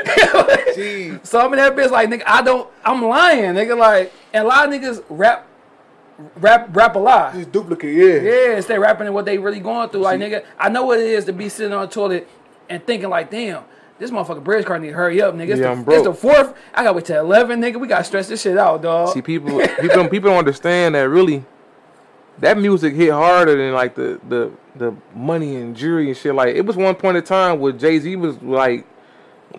jeez. 0.76 1.26
So 1.26 1.40
I'm 1.40 1.54
in 1.54 1.58
that 1.58 1.76
bitch 1.76 1.92
like 1.92 2.10
nigga, 2.10 2.24
I 2.26 2.42
don't 2.42 2.68
I'm 2.84 3.04
lying, 3.04 3.54
nigga. 3.54 3.78
Like 3.78 4.12
and 4.34 4.46
a 4.46 4.48
lot 4.48 4.68
of 4.68 4.74
niggas 4.74 5.04
rap 5.10 5.48
rap 6.38 6.76
rap 6.76 6.96
a 6.96 7.00
lie. 7.00 7.34
Just 7.34 7.52
duplicate, 7.52 7.94
yeah. 7.94 8.16
Yeah, 8.32 8.56
instead 8.56 8.78
of 8.78 8.82
rapping 8.82 9.06
and 9.06 9.14
what 9.14 9.26
they 9.26 9.38
really 9.38 9.60
going 9.60 9.90
through. 9.90 10.02
Like 10.02 10.20
nigga, 10.20 10.44
I 10.58 10.70
know 10.70 10.86
what 10.86 11.00
it 11.00 11.06
is 11.06 11.26
to 11.26 11.34
be 11.34 11.50
sitting 11.50 11.74
on 11.74 11.82
the 11.82 11.88
toilet 11.88 12.28
and 12.70 12.84
thinking 12.84 13.10
like, 13.10 13.30
damn, 13.30 13.64
this 14.02 14.10
motherfucking 14.12 14.44
bridge 14.44 14.66
car 14.66 14.80
need 14.80 14.88
to 14.90 14.94
hurry 14.94 15.22
up, 15.22 15.36
nigga. 15.36 15.50
It's, 15.50 15.60
Yeah, 15.60 15.76
the, 15.76 15.92
it's 15.92 16.04
the 16.04 16.14
fourth. 16.14 16.56
I 16.74 16.84
gotta 16.84 16.94
wait 16.94 17.06
till 17.06 17.24
eleven, 17.24 17.62
nigga. 17.62 17.80
We 17.80 17.88
gotta 17.88 18.04
stress 18.04 18.28
this 18.28 18.42
shit 18.42 18.58
out, 18.58 18.82
dog. 18.82 19.14
See, 19.14 19.22
people, 19.22 19.60
people, 19.80 19.96
don't, 19.96 20.10
people 20.10 20.30
don't 20.32 20.40
understand 20.40 20.96
that 20.96 21.08
really. 21.08 21.46
that 22.40 22.58
music 22.58 22.96
hit 22.96 23.12
harder 23.12 23.56
than 23.56 23.74
like 23.74 23.94
the 23.96 24.20
the 24.28 24.52
the 24.76 24.96
money 25.14 25.56
and 25.56 25.76
jewelry 25.76 26.08
and 26.08 26.18
shit. 26.18 26.34
Like 26.34 26.56
it 26.56 26.66
was 26.66 26.76
one 26.76 26.96
point 26.96 27.18
in 27.18 27.24
time 27.24 27.60
where 27.60 27.72
Jay 27.72 28.00
Z 28.00 28.16
was 28.18 28.42
like. 28.42 28.86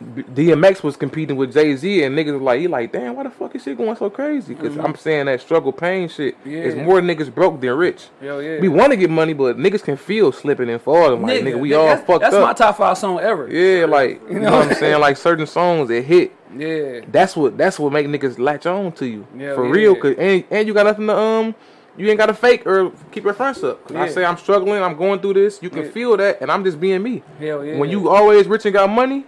DMX 0.01 0.82
was 0.82 0.97
competing 0.97 1.36
with 1.36 1.53
Jay 1.53 1.74
Z, 1.76 2.03
and 2.05 2.16
niggas 2.16 2.32
was 2.34 2.43
like, 2.43 2.61
he 2.61 2.68
like, 2.68 2.93
damn, 2.93 3.14
why 3.16 3.22
the 3.24 3.30
fuck 3.30 3.55
is 3.55 3.62
shit 3.62 3.76
going 3.76 3.97
so 3.97 4.11
crazy? 4.11 4.55
because 4.55 4.76
I'm 4.76 4.95
saying 4.97 5.26
that 5.26 5.40
struggle 5.40 5.72
pain 5.72 6.09
shit 6.09 6.36
is 6.45 6.72
Mm-hmm. 6.74 6.84
More 6.84 7.01
niggas 7.01 7.32
broke 7.34 7.61
than 7.61 7.70
rich. 7.76 8.09
Hell 8.20 8.43
yeah. 8.43 8.59
We 8.61 8.68
want 8.68 8.90
to 8.93 8.97
get 8.97 9.11
money, 9.11 9.32
but 9.34 9.59
niggas 9.59 9.82
can 9.82 9.97
feel 9.97 10.32
slipping 10.32 10.68
and 10.70 10.80
falling. 10.80 11.22
Like 11.22 11.43
nigga, 11.43 11.59
we 11.61 11.70
nigga, 11.70 11.78
all 11.78 11.86
that's, 11.86 12.07
fucked 12.07 12.20
That's 12.22 12.34
up. 12.34 12.43
my 12.43 12.53
top 12.53 12.76
five 12.78 12.97
song 12.99 13.20
ever. 13.20 13.49
Yeah, 13.53 13.86
like 13.86 14.20
you 14.30 14.40
know, 14.40 14.51
what 14.53 14.68
I'm 14.68 14.74
saying. 14.74 15.01
Like 15.01 15.16
certain 15.16 15.47
songs 15.47 15.88
that 15.88 16.03
hit. 16.03 16.32
Yeah. 16.57 17.01
That's 17.09 17.36
what 17.36 17.57
that's 17.59 17.78
what 17.78 17.93
make 17.93 18.07
niggas 18.07 18.38
latch 18.38 18.66
on 18.66 18.93
to 18.93 19.07
you 19.07 19.26
Yeah, 19.36 19.55
for 19.55 19.64
yeah. 19.66 19.72
real. 19.72 19.97
Cause 19.97 20.14
and, 20.18 20.45
and 20.51 20.66
you 20.68 20.74
got 20.74 20.84
nothing 20.86 21.07
to 21.09 21.16
um. 21.16 21.55
You 21.95 22.09
ain't 22.09 22.16
got 22.16 22.26
to 22.26 22.34
fake 22.34 22.66
or 22.66 22.90
keep 23.11 23.22
your 23.24 23.34
fronts 23.34 23.62
up. 23.62 23.86
'Cause 23.86 23.95
I 23.97 24.07
Yeah. 24.07 24.12
say 24.12 24.24
I'm 24.24 24.38
struggling, 24.38 24.82
I'm 24.82 24.97
going 24.97 25.20
through 25.20 25.34
this. 25.34 25.62
You 25.62 25.68
can 25.68 25.84
Yeah. 25.84 25.90
feel 25.90 26.16
that, 26.16 26.40
and 26.40 26.51
I'm 26.51 26.64
just 26.64 26.80
being 26.80 27.03
me. 27.03 27.22
Hell 27.38 27.62
yeah. 27.62 27.76
When 27.76 27.90
you 27.90 28.09
always 28.09 28.47
rich 28.49 28.64
and 28.64 28.72
got 28.72 28.88
money, 28.88 29.26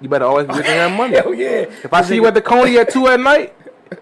you 0.00 0.08
better 0.08 0.24
always 0.24 0.46
be 0.46 0.54
and 0.54 0.64
have 0.64 0.92
money. 0.96 1.16
Hell 1.16 1.34
yeah. 1.34 1.66
If 1.82 1.92
I 1.92 2.02
see 2.02 2.16
you 2.16 2.26
at 2.26 2.34
the 2.34 2.42
Coney 2.42 2.78
at 2.78 2.90
two 2.90 3.06
at 3.08 3.20
night, 3.20 3.54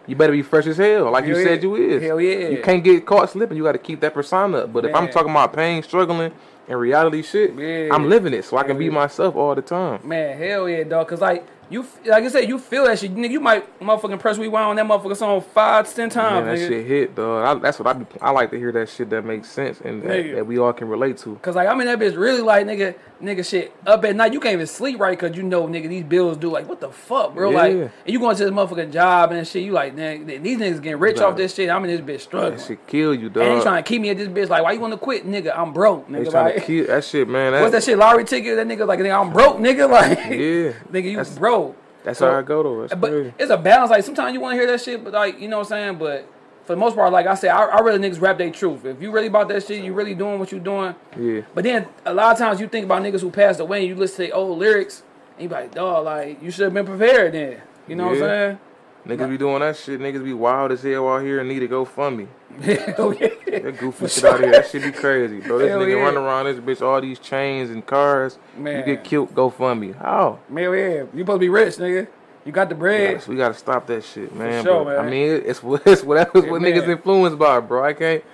you 0.07 0.16
better 0.16 0.32
be 0.32 0.43
fresh 0.43 0.66
as 0.66 0.76
hell, 0.78 1.11
like 1.11 1.26
you 1.26 1.34
Hell 1.36 1.45
said 1.45 1.62
you 1.62 1.74
is. 1.76 2.03
Hell 2.03 2.20
yeah. 2.20 2.49
You 2.49 2.62
can't 2.62 2.82
get 2.82 3.05
caught 3.05 3.30
slipping. 3.30 3.57
You 3.57 3.64
got 3.64 3.72
to 3.72 3.78
keep 3.78 4.01
that 4.01 4.14
persona 4.14 4.59
up. 4.59 4.72
But 4.72 4.84
if 4.86 4.95
I'm 4.95 5.11
talking 5.11 5.30
about 5.30 5.53
pain, 5.53 5.82
struggling, 5.82 6.32
and 6.68 6.78
reality 6.80 7.22
shit, 7.22 7.55
Yeah. 7.55 7.95
I'm 7.95 8.09
living 8.09 8.32
it, 8.32 8.45
so 8.45 8.57
I 8.57 8.62
can 8.64 8.78
be 8.78 8.86
yeah. 8.86 8.93
myself 8.93 9.36
all 9.36 9.55
the 9.55 9.62
time. 9.62 10.01
Man, 10.07 10.38
hell 10.38 10.68
yeah, 10.68 10.84
dog. 10.84 11.09
Cause 11.09 11.20
like 11.20 11.45
you, 11.68 11.86
like 12.05 12.22
I 12.24 12.28
said, 12.28 12.49
you 12.49 12.59
feel 12.59 12.84
that 12.84 12.99
shit. 12.99 13.14
Nigga, 13.14 13.30
you 13.30 13.40
might 13.40 13.80
motherfucking 13.80 14.20
press 14.20 14.36
rewind 14.38 14.66
on 14.66 14.76
that 14.76 14.86
motherfucking 14.86 15.16
song 15.16 15.40
five 15.40 15.93
ten 15.95 16.09
times, 16.11 16.45
Man, 16.47 16.55
that 16.55 16.61
nigga. 16.61 16.68
shit 16.68 16.86
hit, 16.86 17.14
dog. 17.14 17.45
I, 17.45 17.61
that's 17.61 17.78
what 17.78 17.88
I 17.88 17.93
be, 17.95 18.07
I 18.20 18.30
like 18.30 18.51
to 18.53 18.59
hear 18.59 18.72
that 18.72 18.88
shit 18.88 19.11
that 19.11 19.24
makes 19.24 19.51
sense 19.51 19.80
and 19.80 20.03
that, 20.03 20.34
that 20.34 20.47
we 20.47 20.59
all 20.59 20.72
can 20.72 20.88
relate 20.88 21.18
to. 21.18 21.34
Cause 21.43 21.57
like 21.57 21.68
I 21.68 21.74
mean 21.74 21.86
that 21.86 21.99
bitch 21.99 22.16
really 22.16 22.40
like 22.43 22.66
nigga 22.66 22.95
nigga 23.22 23.48
shit 23.48 23.72
up 23.86 24.04
at 24.04 24.16
night. 24.16 24.32
You 24.32 24.40
can't 24.40 24.54
even 24.54 24.66
sleep 24.66 24.98
right 25.00 25.18
cause 25.18 25.36
you 25.36 25.42
know 25.42 25.66
nigga 25.66 25.88
these 25.88 26.04
bills 26.04 26.36
do 26.36 26.50
like 26.50 26.68
what 26.68 26.80
the 26.80 26.90
fuck, 26.90 27.34
bro? 27.34 27.50
Like 27.50 27.72
and 27.72 27.90
you 28.06 28.18
going 28.18 28.36
to 28.36 28.44
this 28.44 28.52
motherfucking 28.52 28.92
job 28.92 29.32
and 29.32 29.46
shit, 29.46 29.62
you 29.64 29.72
like, 29.72 29.94
nigga, 29.96 30.42
these 30.42 30.58
niggas 30.58 30.82
getting 30.82 30.98
rich 30.98 31.20
off 31.20 31.36
this 31.36 31.54
shit. 31.54 31.70
I'm 31.70 31.84
in 31.84 31.90
this 31.90 32.00
bitch 32.00 32.24
struggling. 32.24 32.56
That 32.58 32.66
shit 32.66 32.86
kill 32.86 33.14
you, 33.14 33.30
dog. 33.30 33.44
And 33.44 33.58
they 33.58 33.62
trying 33.62 33.82
to 33.82 33.88
keep 33.88 34.02
me 34.02 34.10
at 34.10 34.16
this 34.18 34.28
bitch 34.28 34.48
like 34.48 34.62
why 34.62 34.72
you 34.72 34.80
wanna 34.80 34.96
quit, 34.98 35.26
nigga? 35.26 35.56
I'm 35.56 35.72
broke, 35.72 36.08
They 36.08 36.18
nigga. 36.20 36.30
trying 36.30 36.44
Like 36.46 36.54
to 36.56 36.60
kill 36.62 36.86
that 36.86 37.04
shit, 37.04 37.28
man. 37.28 37.52
That, 37.52 37.60
what's 37.62 37.72
that 37.72 37.84
shit? 37.84 37.98
Lottery 37.98 38.24
ticket? 38.24 38.56
That 38.56 38.66
nigga 38.66 38.86
like 38.86 38.98
nigga, 38.98 39.20
I'm 39.20 39.32
broke, 39.32 39.58
nigga. 39.58 39.88
Like 39.90 40.18
Yeah, 40.18 40.72
nigga, 40.92 41.04
you 41.10 41.16
That's- 41.16 41.38
broke. 41.38 41.76
That's 42.04 42.18
So- 42.18 42.30
how 42.30 42.38
I 42.38 42.42
go 42.42 42.62
to. 42.64 42.80
That's 42.88 43.00
But 43.00 43.10
crazy. 43.10 43.34
it's 43.38 43.50
a 43.50 43.56
balance. 43.56 43.90
Like 43.90 44.04
sometimes 44.04 44.34
you 44.34 44.40
want 44.40 44.54
to 44.54 44.56
hear 44.58 44.66
that 44.70 44.80
shit, 44.80 45.04
but 45.04 45.12
like 45.12 45.40
you 45.40 45.46
know 45.48 45.58
what 45.58 45.66
I'm 45.72 45.78
saying. 45.78 45.98
But 45.98 46.26
for 46.64 46.74
the 46.74 46.76
most 46.76 46.94
part, 46.94 47.12
like 47.12 47.26
I 47.26 47.34
said, 47.34 47.50
I, 47.50 47.64
I 47.64 47.80
really 47.80 47.98
niggas 47.98 48.20
rap 48.20 48.38
their 48.38 48.50
truth. 48.50 48.84
If 48.84 49.02
you 49.02 49.10
really 49.10 49.26
about 49.26 49.48
that 49.48 49.66
shit, 49.66 49.82
you 49.84 49.92
really 49.92 50.14
doing 50.14 50.38
what 50.38 50.52
you 50.52 50.60
doing. 50.60 50.94
Yeah. 51.18 51.42
But 51.54 51.64
then 51.64 51.86
a 52.04 52.14
lot 52.14 52.32
of 52.32 52.38
times 52.38 52.60
you 52.60 52.68
think 52.68 52.84
about 52.84 53.02
niggas 53.02 53.20
who 53.20 53.30
passed 53.30 53.60
away, 53.60 53.80
and 53.80 53.88
you 53.88 53.94
listen 53.94 54.26
to 54.26 54.32
old 54.32 54.58
lyrics, 54.58 55.02
and 55.34 55.42
you 55.44 55.48
be 55.48 55.54
like, 55.54 55.74
dog, 55.74 56.04
like 56.04 56.42
you 56.42 56.50
should 56.50 56.64
have 56.64 56.74
been 56.74 56.86
prepared 56.86 57.34
then. 57.34 57.60
You 57.88 57.96
know 57.96 58.12
Yeah. 58.12 58.20
what 58.20 58.22
I'm 58.22 58.28
saying? 58.28 58.58
Niggas 59.06 59.30
be 59.30 59.36
doing 59.38 59.60
that 59.60 59.76
shit. 59.76 59.98
Niggas 60.00 60.22
be 60.22 60.32
wild 60.32 60.70
as 60.70 60.82
hell 60.82 61.08
out 61.08 61.22
here 61.22 61.40
and 61.40 61.48
need 61.48 61.58
to 61.58 61.66
go 61.66 61.84
fund 61.84 62.16
me. 62.18 62.28
Hell 62.62 62.94
oh, 62.98 63.10
yeah. 63.12 63.30
That 63.58 63.76
goofy 63.78 64.06
shit 64.06 64.24
out 64.24 64.38
here. 64.38 64.52
That 64.52 64.68
shit 64.68 64.82
be 64.84 64.92
crazy, 64.92 65.40
bro. 65.40 65.58
This 65.58 65.70
Hell 65.70 65.80
nigga 65.80 65.96
yeah. 65.96 66.02
run 66.02 66.16
around 66.16 66.44
this 66.44 66.58
bitch, 66.58 66.86
all 66.86 67.00
these 67.00 67.18
chains 67.18 67.70
and 67.70 67.84
cars. 67.84 68.38
Man. 68.56 68.78
You 68.78 68.84
get 68.94 69.02
killed, 69.02 69.34
go 69.34 69.50
fund 69.50 69.80
me. 69.80 69.90
How? 69.92 70.38
Man, 70.48 70.64
yeah, 70.64 70.68
you 70.68 71.08
supposed 71.18 71.26
to 71.26 71.38
be 71.38 71.48
rich, 71.48 71.76
nigga. 71.78 72.06
You 72.45 72.53
got 72.53 72.68
the 72.68 72.74
bread. 72.74 73.12
Yes, 73.12 73.28
we 73.28 73.36
gotta 73.36 73.55
stop 73.55 73.86
that 73.86 74.03
shit, 74.05 74.34
man. 74.34 74.64
sure, 74.64 74.84
but, 74.84 74.99
I 74.99 75.09
mean, 75.09 75.30
it- 75.30 75.47
it's 75.47 75.62
what 75.62 75.86
it's 75.86 76.03
whatever 76.03 76.45
Yeah, 76.45 76.51
what 76.51 76.61
man. 76.62 76.72
niggas 76.72 76.88
influenced 76.88 77.38
by, 77.38 77.61
bro. 77.61 77.84
I 77.84 77.93
can't. 77.93 78.24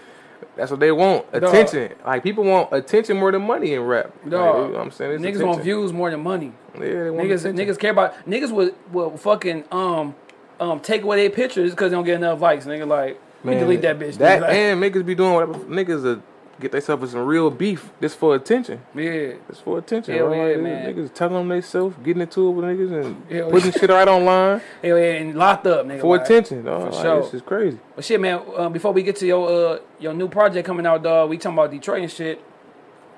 That's 0.57 0.71
what 0.71 0.81
they 0.81 0.91
want. 0.93 1.27
Attention. 1.33 1.93
Like 2.05 2.23
people 2.23 2.43
want 2.45 2.73
attention 2.73 3.17
more 3.17 3.31
than 3.31 3.43
money 3.43 3.75
in 3.75 3.83
rap. 3.83 4.07
Like, 4.07 4.25
you 4.25 4.31
know 4.31 4.69
what 4.73 4.81
I'm 4.81 4.91
saying? 4.91 5.13
It's 5.13 5.23
Niggas 5.39 5.47
want 5.47 5.63
views 5.63 5.93
more 5.93 6.11
than 6.11 6.21
money. 6.21 6.53
Yeah, 6.75 6.81
they 6.81 7.11
want 7.11 7.29
Niggas, 7.29 7.41
attention. 7.45 7.67
niggas 7.67 7.79
care 7.79 7.91
about 7.93 8.15
niggas 8.27 8.51
would 8.51 8.75
will 8.93 9.17
fucking 9.17 9.65
um 9.71 10.15
um 10.59 10.81
take 10.81 11.03
away 11.03 11.21
their 11.23 11.31
pictures 11.31 11.71
because 11.71 11.91
they 11.91 11.97
don't 11.97 12.05
get 12.05 12.17
enough 12.17 12.41
likes. 12.41 12.65
Nigga, 12.67 12.87
like 12.89 13.21
we 13.45 13.51
Man, 13.53 13.61
delete 13.61 13.83
that 13.83 13.99
bitch. 13.99 14.17
That. 14.19 14.41
Like, 14.43 14.51
and 14.55 14.83
niggas 14.83 15.05
be 15.07 15.15
doing 15.15 15.35
whatever 15.35 15.55
niggas 15.55 16.17
uh, 16.17 16.21
get 16.61 16.73
themselves 16.73 17.13
some 17.13 17.25
real 17.25 17.51
beef 17.51 17.91
just 18.01 18.19
for 18.19 18.35
attention. 18.35 18.81
yeah. 18.95 19.35
It's 19.49 19.61
for 19.61 19.79
attention. 19.79 20.15
Hell 20.15 20.29
bro. 20.29 20.51
yeah, 20.51 20.57
man. 20.57 20.95
Niggas 20.95 21.15
telling 21.15 21.35
them 21.35 21.49
they 21.49 21.61
self, 21.61 22.03
getting 22.03 22.23
into 22.23 22.49
it 22.49 22.51
with 22.51 22.65
niggas 22.65 23.05
and 23.05 23.31
Hell 23.31 23.51
putting 23.51 23.73
shit 23.73 23.91
right 23.91 24.09
online 24.09 24.61
Hell 24.83 24.99
yeah, 24.99 25.13
and 25.15 25.35
locked 25.35 25.67
up, 25.67 25.87
nigga. 25.87 26.01
for 26.01 26.17
like. 26.17 26.25
attention. 26.27 26.65
Dog. 26.65 26.89
For 26.89 26.91
like, 26.91 27.03
sure. 27.03 27.23
This 27.23 27.35
is 27.35 27.43
crazy. 27.43 27.79
But 27.95 28.05
shit, 28.05 28.21
man. 28.21 28.43
Uh, 28.57 28.69
before 28.69 28.93
we 28.93 29.03
get 29.03 29.17
to 29.17 29.27
your 29.27 29.49
uh 29.49 29.79
your 29.99 30.15
new 30.15 30.29
project 30.29 30.67
coming 30.67 30.87
out, 30.87 31.03
dog, 31.03 31.31
we 31.31 31.39
talking 31.39 31.59
about 31.59 31.71
Detroit 31.71 32.03
and 32.03 32.11
shit. 32.11 32.43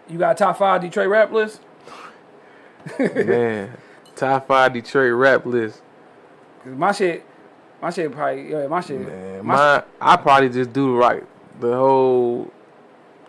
You 0.09 0.19
got 0.19 0.33
a 0.33 0.35
top 0.35 0.59
five 0.59 0.81
Detroit 0.81 1.09
rap 1.09 1.33
list? 1.33 1.61
man, 2.99 3.77
top 4.17 4.49
five 4.49 4.73
Detroit 4.73 5.13
rap 5.13 5.47
list. 5.47 5.83
my 6.65 6.93
shit, 6.93 7.25
my 7.81 7.91
shit 7.91 8.11
probably 8.11 8.51
yeah, 8.51 8.67
my 8.67 8.81
shit, 8.81 9.01
Man, 9.01 9.47
my 9.47 9.55
my 9.55 9.85
I 10.01 10.17
probably 10.17 10.49
just 10.49 10.73
do 10.73 10.97
right. 10.97 11.23
The 11.61 11.77
whole 11.77 12.51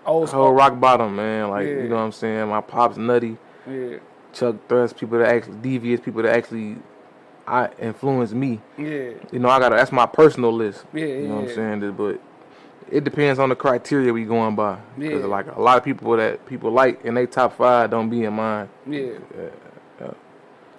old 0.05 0.29
whole 0.29 0.45
school. 0.45 0.53
rock 0.53 0.79
bottom, 0.79 1.15
man. 1.15 1.49
Like 1.49 1.67
Yeah. 1.67 1.73
you 1.83 1.89
know 1.89 1.95
what 1.95 2.01
I'm 2.01 2.11
saying. 2.11 2.47
My 2.49 2.61
pops 2.61 2.97
nutty, 2.97 3.37
Yeah, 3.69 3.97
Chuck 4.33 4.55
Thrust, 4.67 4.97
people 4.97 5.19
that 5.19 5.27
actually 5.33 5.57
devious, 5.61 5.99
people 5.99 6.21
that 6.23 6.35
actually 6.35 6.77
I 7.47 7.69
influence 7.79 8.31
me. 8.33 8.61
yeah, 8.77 9.11
You 9.31 9.39
know, 9.39 9.49
I 9.49 9.59
got 9.59 9.69
that's 9.71 9.91
my 9.91 10.05
personal 10.05 10.53
list. 10.53 10.85
yeah, 10.93 11.05
You 11.05 11.27
know 11.27 11.35
what 11.41 11.49
I'm 11.49 11.55
saying? 11.55 11.91
But 11.93 12.19
it 12.89 13.03
depends 13.03 13.39
on 13.39 13.49
the 13.49 13.55
criteria 13.55 14.11
we 14.13 14.25
going 14.25 14.55
by. 14.55 14.77
Because 14.97 15.21
Yeah. 15.21 15.27
like 15.27 15.55
a 15.55 15.61
lot 15.61 15.77
of 15.77 15.83
people 15.83 16.15
that 16.17 16.45
people 16.45 16.71
like 16.71 17.03
in 17.05 17.13
they 17.15 17.25
top 17.25 17.57
five 17.57 17.89
don't 17.89 18.09
be 18.09 18.23
in 18.23 18.33
mine. 18.33 18.69
yeah. 18.87 19.13
yeah. 19.37 19.49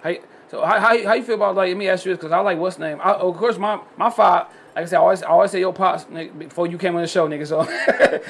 You- 0.09 0.19
so 0.49 0.63
how, 0.63 0.79
how, 0.79 1.03
how 1.05 1.13
you 1.13 1.23
feel 1.23 1.33
about 1.35 1.55
like? 1.55 1.69
Let 1.69 1.77
me 1.77 1.89
ask 1.89 2.05
you 2.05 2.11
this 2.11 2.19
because 2.19 2.31
I 2.31 2.39
like 2.39 2.59
what's 2.59 2.77
name. 2.77 2.99
I, 3.03 3.13
of 3.13 3.35
course, 3.37 3.57
my 3.57 3.79
my 3.97 4.11
five. 4.11 4.45
Like 4.75 4.83
I 4.83 4.85
said, 4.85 4.97
I 4.97 4.99
always 5.01 5.23
I 5.23 5.27
always 5.27 5.51
say 5.51 5.59
your 5.59 5.73
pops 5.73 6.05
nigga, 6.05 6.37
before 6.37 6.67
you 6.67 6.77
came 6.77 6.95
on 6.95 7.01
the 7.01 7.07
show, 7.07 7.27
nigga. 7.27 7.45
So 7.47 7.59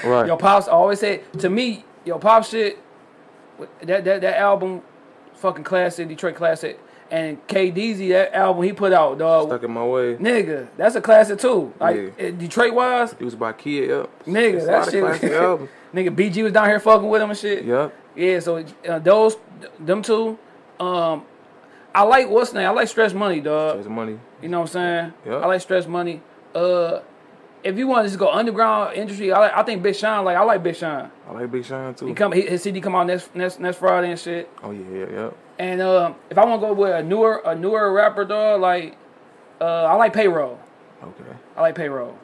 Right. 0.09 0.27
your 0.27 0.37
pops. 0.37 0.67
I 0.67 0.71
always 0.71 0.99
say 0.99 1.21
to 1.39 1.49
me, 1.49 1.85
your 2.05 2.19
pop 2.19 2.43
shit. 2.45 2.77
That 3.83 4.03
that 4.03 4.21
that 4.21 4.37
album, 4.37 4.81
fucking 5.35 5.63
classic, 5.63 6.07
Detroit 6.07 6.35
classic, 6.35 6.79
and 7.11 7.45
KDZ 7.47 8.09
that 8.09 8.33
album 8.33 8.63
he 8.63 8.73
put 8.73 8.91
out, 8.91 9.17
dog. 9.19 9.47
Stuck 9.47 9.63
in 9.63 9.71
my 9.71 9.85
way. 9.85 10.15
Nigga, 10.15 10.67
that's 10.75 10.95
a 10.95 11.01
classic 11.01 11.39
too. 11.39 11.71
Like 11.79 12.13
Yeah. 12.17 12.31
Detroit 12.31 12.73
wise, 12.73 13.13
It 13.13 13.21
was 13.23 13.35
by 13.35 13.53
Kid 13.53 13.91
Up. 13.91 14.25
nigga, 14.25 14.53
It's 14.55 14.63
a 14.63 14.67
that 14.67 14.91
shit. 14.91 15.03
nigga, 15.93 16.15
BG 16.15 16.43
was 16.43 16.51
down 16.51 16.65
here 16.67 16.79
fucking 16.79 17.07
with 17.07 17.21
him 17.21 17.29
and 17.29 17.37
shit. 17.39 17.63
Yup. 17.63 17.93
Yeah, 18.15 18.39
so 18.39 18.63
uh, 18.87 18.99
those, 18.99 19.37
them 19.79 20.01
two, 20.01 20.37
um, 20.79 21.23
I 21.95 22.03
like 22.03 22.29
what's 22.29 22.53
name. 22.53 22.67
I 22.67 22.71
like 22.71 22.87
Stress 22.87 23.13
Money, 23.13 23.39
dog. 23.39 23.75
There's 23.75 23.87
money. 23.87 24.19
You 24.41 24.49
know 24.49 24.59
what 24.61 24.69
I'm 24.69 24.71
saying? 24.73 25.13
Yeah. 25.25 25.35
I 25.37 25.45
like 25.45 25.61
Stress 25.61 25.87
Money. 25.87 26.21
Uh, 26.55 27.01
if 27.63 27.77
you 27.77 27.87
want 27.87 28.05
to 28.05 28.09
just 28.09 28.19
go 28.19 28.29
underground 28.29 28.95
industry, 28.95 29.31
I 29.31 29.39
like, 29.39 29.53
I 29.55 29.63
think 29.63 29.81
Big 29.81 29.95
Sean. 29.95 30.25
Like 30.25 30.37
I 30.37 30.43
like 30.43 30.63
Big 30.63 30.75
Sean. 30.75 31.09
I 31.27 31.31
like 31.31 31.51
Big 31.51 31.65
Sean 31.65 31.93
too. 31.95 32.07
He 32.07 32.13
come 32.13 32.31
he, 32.31 32.41
his 32.41 32.61
CD 32.63 32.81
come 32.81 32.95
out 32.95 33.07
next 33.07 33.33
next 33.35 33.59
next 33.59 33.77
Friday 33.77 34.11
and 34.11 34.19
shit. 34.19 34.49
oh 34.63 34.71
yeah, 34.71 34.97
yeah, 34.97 35.05
yeah. 35.11 35.29
And 35.59 35.81
um, 35.81 36.15
if 36.29 36.37
I 36.37 36.45
want 36.45 36.61
to 36.61 36.67
go 36.67 36.73
with 36.73 36.93
a 36.93 37.03
newer 37.03 37.41
a 37.45 37.55
newer 37.55 37.91
rapper, 37.93 38.25
dog, 38.25 38.61
like 38.61 38.97
uh, 39.61 39.85
I 39.85 39.93
like 39.93 40.13
Payroll. 40.13 40.59
Okay. 41.01 41.37
I 41.55 41.61
like 41.61 41.75
Payroll. 41.75 42.17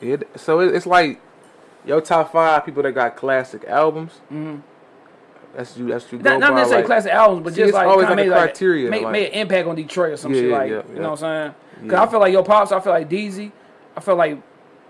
It, 0.00 0.28
so 0.36 0.60
it, 0.60 0.74
it's 0.74 0.86
like 0.86 1.20
your 1.84 2.00
top 2.00 2.32
five 2.32 2.64
people 2.64 2.82
that 2.82 2.92
got 2.92 3.16
classic 3.16 3.64
albums. 3.66 4.12
Mm-hmm. 4.32 4.56
That's 5.56 5.76
you. 5.76 5.88
That's 5.88 6.10
you. 6.10 6.18
Not, 6.18 6.40
not 6.40 6.54
necessarily 6.54 6.82
like, 6.82 6.86
classic 6.86 7.12
albums, 7.12 7.44
but 7.44 7.54
See, 7.54 7.62
just 7.62 7.74
like 7.74 7.86
always 7.86 8.06
like 8.06 8.16
made, 8.16 8.30
criteria, 8.30 8.90
made, 8.90 9.02
like- 9.02 9.12
made 9.12 9.26
an 9.28 9.32
impact 9.34 9.68
on 9.68 9.76
Detroit 9.76 10.12
or 10.12 10.16
some 10.16 10.34
Yeah, 10.34 10.40
shit 10.40 10.50
like 10.50 10.70
yeah, 10.70 10.82
you 10.88 10.94
know 11.00 11.10
what 11.10 11.22
I'm 11.22 11.44
saying? 11.44 11.54
Cause 11.84 11.92
Yeah. 11.92 12.02
I 12.02 12.06
feel 12.06 12.20
like 12.20 12.32
your 12.32 12.44
pops, 12.44 12.72
I 12.72 12.80
feel 12.80 12.92
like 12.92 13.08
Deezy, 13.08 13.52
I 13.96 14.00
feel 14.00 14.16
like 14.16 14.38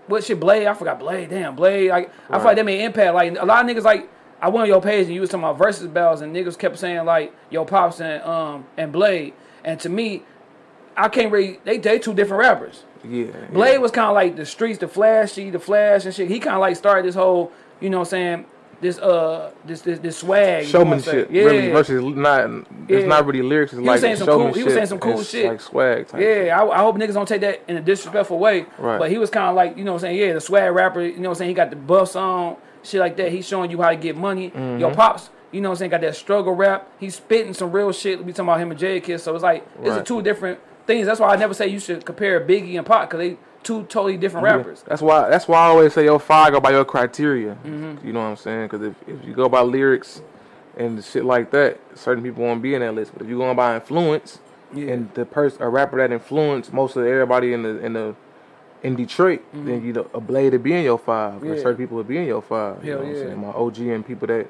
what 0.07 0.23
shit 0.23 0.39
Blade, 0.39 0.67
I 0.67 0.73
forgot 0.73 0.99
Blade, 0.99 1.29
damn 1.29 1.55
Blade. 1.55 1.89
Like 1.89 2.09
I 2.09 2.11
feel 2.11 2.37
Right. 2.39 2.43
like 2.45 2.55
they 2.57 2.63
made 2.63 2.81
impact. 2.83 3.13
Like 3.13 3.37
a 3.39 3.45
lot 3.45 3.63
of 3.67 3.75
niggas 3.75 3.83
like 3.83 4.09
I 4.41 4.49
went 4.49 4.63
on 4.63 4.67
your 4.67 4.81
page 4.81 5.05
and 5.05 5.15
you 5.15 5.21
was 5.21 5.29
talking 5.29 5.43
about 5.43 5.57
versus 5.57 5.87
bells 5.87 6.21
and 6.21 6.35
niggas 6.35 6.57
kept 6.57 6.77
saying 6.77 7.05
like 7.05 7.33
your 7.49 7.65
pops 7.65 7.99
and 7.99 8.21
um 8.23 8.65
and 8.77 8.91
Blade, 8.91 9.33
and 9.63 9.79
to 9.81 9.89
me, 9.89 10.23
I 10.97 11.07
can't 11.09 11.31
really 11.31 11.59
they 11.63 11.77
they 11.77 11.99
two 11.99 12.13
different 12.13 12.41
rappers. 12.41 12.83
Yeah. 13.03 13.27
Blade 13.51 13.73
yeah. 13.73 13.77
was 13.79 13.91
kind 13.91 14.07
of 14.07 14.13
like 14.15 14.35
the 14.35 14.45
streets, 14.45 14.79
the 14.79 14.87
flashy, 14.87 15.49
the 15.49 15.59
flash 15.59 16.05
and 16.05 16.13
shit. 16.13 16.27
He 16.29 16.39
kind 16.39 16.55
of 16.55 16.61
like 16.61 16.75
started 16.75 17.05
this 17.05 17.15
whole, 17.15 17.51
you 17.79 17.89
know 17.89 17.99
what 17.99 18.07
I'm 18.07 18.09
saying, 18.09 18.45
this 18.81 18.97
uh 18.99 19.51
this 19.65 19.81
this, 19.81 19.99
this 19.99 20.17
swag. 20.17 20.67
you 20.67 20.73
know 20.73 20.79
what 20.79 21.01
showmanship. 21.01 21.29
Yeah. 21.31 21.43
Really 21.43 21.69
versus 21.71 22.03
not. 22.03 22.49
It's 22.87 23.01
Yeah. 23.01 23.05
not 23.07 23.25
really 23.25 23.41
lyrics. 23.41 23.73
It's 23.73 23.79
He 23.79 23.85
like 23.85 23.99
saying 23.99 24.17
some 24.17 24.27
cool- 24.27 24.53
he 24.53 24.63
was 24.63 24.73
saying 24.73 24.85
some 24.87 24.99
cool 24.99 25.23
shit. 25.23 25.47
Like 25.47 25.61
swag. 25.61 26.07
Yeah, 26.17 26.59
I, 26.61 26.67
I 26.69 26.77
hope 26.79 26.97
niggas 26.97 27.13
don't 27.13 27.27
take 27.27 27.41
that 27.41 27.61
in 27.67 27.77
a 27.77 27.81
disrespectful 27.81 28.37
way. 28.39 28.65
Right. 28.77 28.99
But 28.99 29.09
he 29.11 29.17
was 29.17 29.29
kind 29.29 29.47
of 29.49 29.55
like, 29.55 29.77
you 29.77 29.83
know 29.83 29.93
what 29.93 30.03
I'm 30.03 30.09
saying? 30.09 30.17
Yeah, 30.19 30.33
the 30.33 30.41
swag 30.41 30.73
rapper, 30.73 31.01
you 31.01 31.13
know 31.19 31.29
what 31.29 31.35
I'm 31.35 31.35
saying? 31.35 31.49
He 31.49 31.53
got 31.55 31.69
the 31.69 31.75
buffs 31.75 32.15
on, 32.15 32.57
shit 32.83 32.99
like 32.99 33.15
that. 33.17 33.31
He's 33.31 33.47
showing 33.47 33.71
you 33.71 33.81
how 33.81 33.89
to 33.89 33.95
get 33.95 34.15
money. 34.17 34.49
Mm-hmm. 34.51 34.79
Your 34.79 34.93
pops, 34.93 35.29
you 35.51 35.61
know 35.61 35.69
what 35.69 35.75
I'm 35.75 35.79
saying, 35.79 35.91
got 35.91 36.01
that 36.01 36.15
struggle 36.15 36.53
rap. 36.53 36.87
He's 36.99 37.15
spitting 37.15 37.53
some 37.53 37.71
real 37.71 37.91
shit. 37.91 38.23
We 38.23 38.33
talking 38.33 38.45
about 38.49 38.59
him 38.59 38.71
and 38.71 38.79
Jadakiss. 38.79 39.21
So 39.21 39.33
it's 39.33 39.43
like, 39.43 39.65
it's 39.81 39.89
Right. 39.89 40.05
two 40.05 40.21
different 40.21 40.59
things. 40.85 41.07
That's 41.07 41.19
why 41.19 41.29
I 41.29 41.35
never 41.37 41.53
say 41.53 41.67
you 41.67 41.79
should 41.79 42.05
compare 42.05 42.39
Biggie 42.41 42.77
and 42.77 42.85
Pop 42.85 43.09
because 43.09 43.19
they 43.19 43.37
two 43.65 43.83
totally 43.83 44.15
different 44.15 44.45
rappers. 44.45 44.83
That's 44.87 45.01
why. 45.01 45.27
That's 45.29 45.47
why 45.49 45.57
I 45.57 45.65
always 45.67 45.93
say 45.93 46.05
your 46.05 46.19
five 46.19 46.53
go 46.53 46.61
by 46.61 46.71
your 46.71 46.85
criteria. 46.85 47.55
Mm-hmm. 47.65 48.07
You 48.07 48.13
know 48.13 48.21
what 48.21 48.27
I'm 48.27 48.37
saying? 48.37 48.67
Because 48.69 48.83
if, 48.83 48.95
if 49.09 49.25
you 49.25 49.33
go 49.33 49.49
by 49.49 49.61
lyrics 49.61 50.21
and 50.77 51.03
shit 51.03 51.25
like 51.25 51.51
that, 51.51 51.79
certain 51.95 52.23
people 52.23 52.43
won't 52.43 52.61
be 52.61 52.73
in 52.75 52.81
that 52.81 52.93
list. 52.95 53.11
But 53.13 53.23
if 53.23 53.27
you 53.29 53.37
going 53.37 53.55
by 53.57 53.75
influence 53.75 54.39
Yeah. 54.73 54.93
and 54.93 55.13
the 55.15 55.25
person, 55.25 55.61
a 55.61 55.69
rapper 55.69 55.97
that 55.97 56.11
influenced 56.13 56.71
most 56.71 56.95
of 56.95 57.05
everybody 57.05 57.51
in 57.53 57.63
the 57.63 57.79
in 57.85 57.93
the 57.93 58.15
in 58.83 58.95
Detroit, 58.95 59.41
then 59.53 59.83
you 59.83 59.93
know 59.93 60.07
a 60.13 60.19
blade 60.21 60.51
to 60.51 60.59
be 60.59 60.73
in 60.73 60.83
your 60.83 60.99
five. 60.99 61.33
And 61.33 61.41
Mm-hmm. 61.41 61.53
Yeah. 61.55 61.61
certain 61.61 61.77
people 61.77 61.97
would 61.97 62.07
be 62.07 62.17
in 62.17 62.25
your 62.27 62.41
five. 62.41 62.83
you 62.85 62.91
Hell 62.91 63.01
know 63.01 63.05
what 63.07 63.15
yeah. 63.15 63.21
I'm 63.23 63.27
saying? 63.29 63.41
My 63.41 63.47
OG 63.49 63.77
and 63.95 64.05
people 64.05 64.27
that 64.27 64.47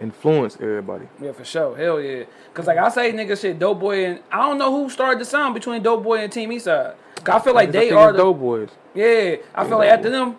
influence 0.00 0.56
everybody. 0.60 1.08
Yeah, 1.20 1.32
for 1.32 1.44
sure. 1.44 1.76
Hell 1.76 2.00
yeah. 2.00 2.24
Cause 2.54 2.66
like 2.66 2.78
I 2.78 2.88
say, 2.88 3.12
nigga, 3.12 3.40
shit, 3.40 3.58
Dope 3.58 3.80
Boy 3.80 4.04
and 4.06 4.20
I 4.30 4.42
don't 4.48 4.58
know 4.58 4.70
who 4.74 4.90
started 4.90 5.20
the 5.20 5.24
sound 5.24 5.54
between 5.54 5.82
Dope 5.82 6.02
Boy 6.04 6.18
and 6.18 6.32
Team 6.32 6.50
Eastside. 6.50 6.94
Cause 7.24 7.40
I 7.40 7.44
feel 7.44 7.54
like 7.54 7.68
I 7.70 7.72
they 7.72 7.90
are 7.90 8.10
it's 8.10 8.16
the 8.16 8.22
dope 8.22 8.38
boys. 8.38 8.68
yeah. 8.94 9.36
I 9.54 9.66
feel 9.66 9.78
like 9.78 9.90
after 9.90 10.08
them, 10.08 10.36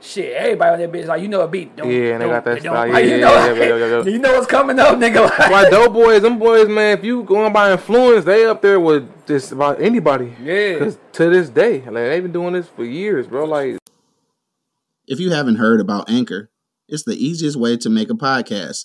shit, 0.00 0.34
everybody 0.36 0.70
on 0.84 0.90
that 0.90 0.92
bitch 0.98 1.06
like 1.06 1.22
you 1.22 1.28
know 1.28 1.40
a 1.40 1.48
beat. 1.48 1.74
Don't, 1.74 1.90
Yeah, 1.90 2.12
and 2.14 2.22
they 2.22 2.26
got 2.28 2.44
don't- 2.44 2.54
that 2.56 2.62
don't- 2.62 2.72
style. 2.74 2.88
like, 2.92 3.04
Yeah, 3.04 3.14
you 3.14 3.20
know, 3.22 3.32
yeah, 3.34 3.46
yeah, 3.46 3.52
yeah, 3.64 3.76
yeah, 3.76 3.96
yeah. 3.96 4.02
you 4.12 4.18
know 4.18 4.32
what's 4.34 4.46
coming 4.46 4.78
up, 4.78 4.98
nigga. 4.98 5.28
Like, 5.38 5.50
Like 5.50 5.70
dope 5.70 5.92
boys, 5.94 6.20
them 6.22 6.38
boys, 6.38 6.68
man. 6.68 6.98
If 6.98 7.04
you 7.04 7.22
going 7.24 7.52
by 7.52 7.72
influence, 7.72 8.24
they 8.26 8.44
up 8.46 8.60
there 8.62 8.78
with 8.78 9.08
just 9.26 9.52
about 9.52 9.80
anybody. 9.80 10.34
Yeah. 10.42 10.78
Cause 10.78 10.98
to 11.12 11.30
this 11.30 11.48
day, 11.48 11.80
like 11.80 11.94
they've 11.94 12.22
been 12.22 12.32
doing 12.32 12.52
this 12.52 12.68
for 12.68 12.84
years, 12.84 13.26
bro. 13.26 13.44
Like 13.46 13.78
If 15.06 15.18
you 15.18 15.30
haven't 15.30 15.56
heard 15.56 15.80
about 15.80 16.10
Anchor, 16.10 16.50
it's 16.88 17.04
the 17.04 17.14
easiest 17.16 17.56
way 17.56 17.76
to 17.78 17.88
make 17.90 18.10
a 18.10 18.14
podcast. 18.14 18.84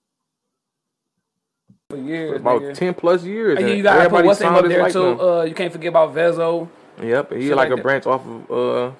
For 1.91 1.97
years, 1.97 2.41
about 2.41 2.61
nigga. 2.61 2.73
ten 2.73 2.93
plus 2.93 3.23
years. 3.23 3.59
And 3.59 3.69
you 3.69 3.83
gotta 3.83 3.99
put 3.99 4.05
everybody 4.05 4.27
what's 4.27 4.39
name 4.41 4.53
up 4.53 4.65
there 4.65 4.89
too. 4.89 5.21
Uh, 5.21 5.43
you 5.43 5.53
can't 5.53 5.71
forget 5.71 5.89
about 5.89 6.13
Vezo. 6.15 6.67
Yep, 7.01 7.31
and 7.31 7.41
he 7.41 7.53
like, 7.53 7.69
like 7.69 7.79
a 7.79 7.81
branch 7.81 8.05
off 8.05 8.21
of 8.25 8.51
uh 8.51 8.91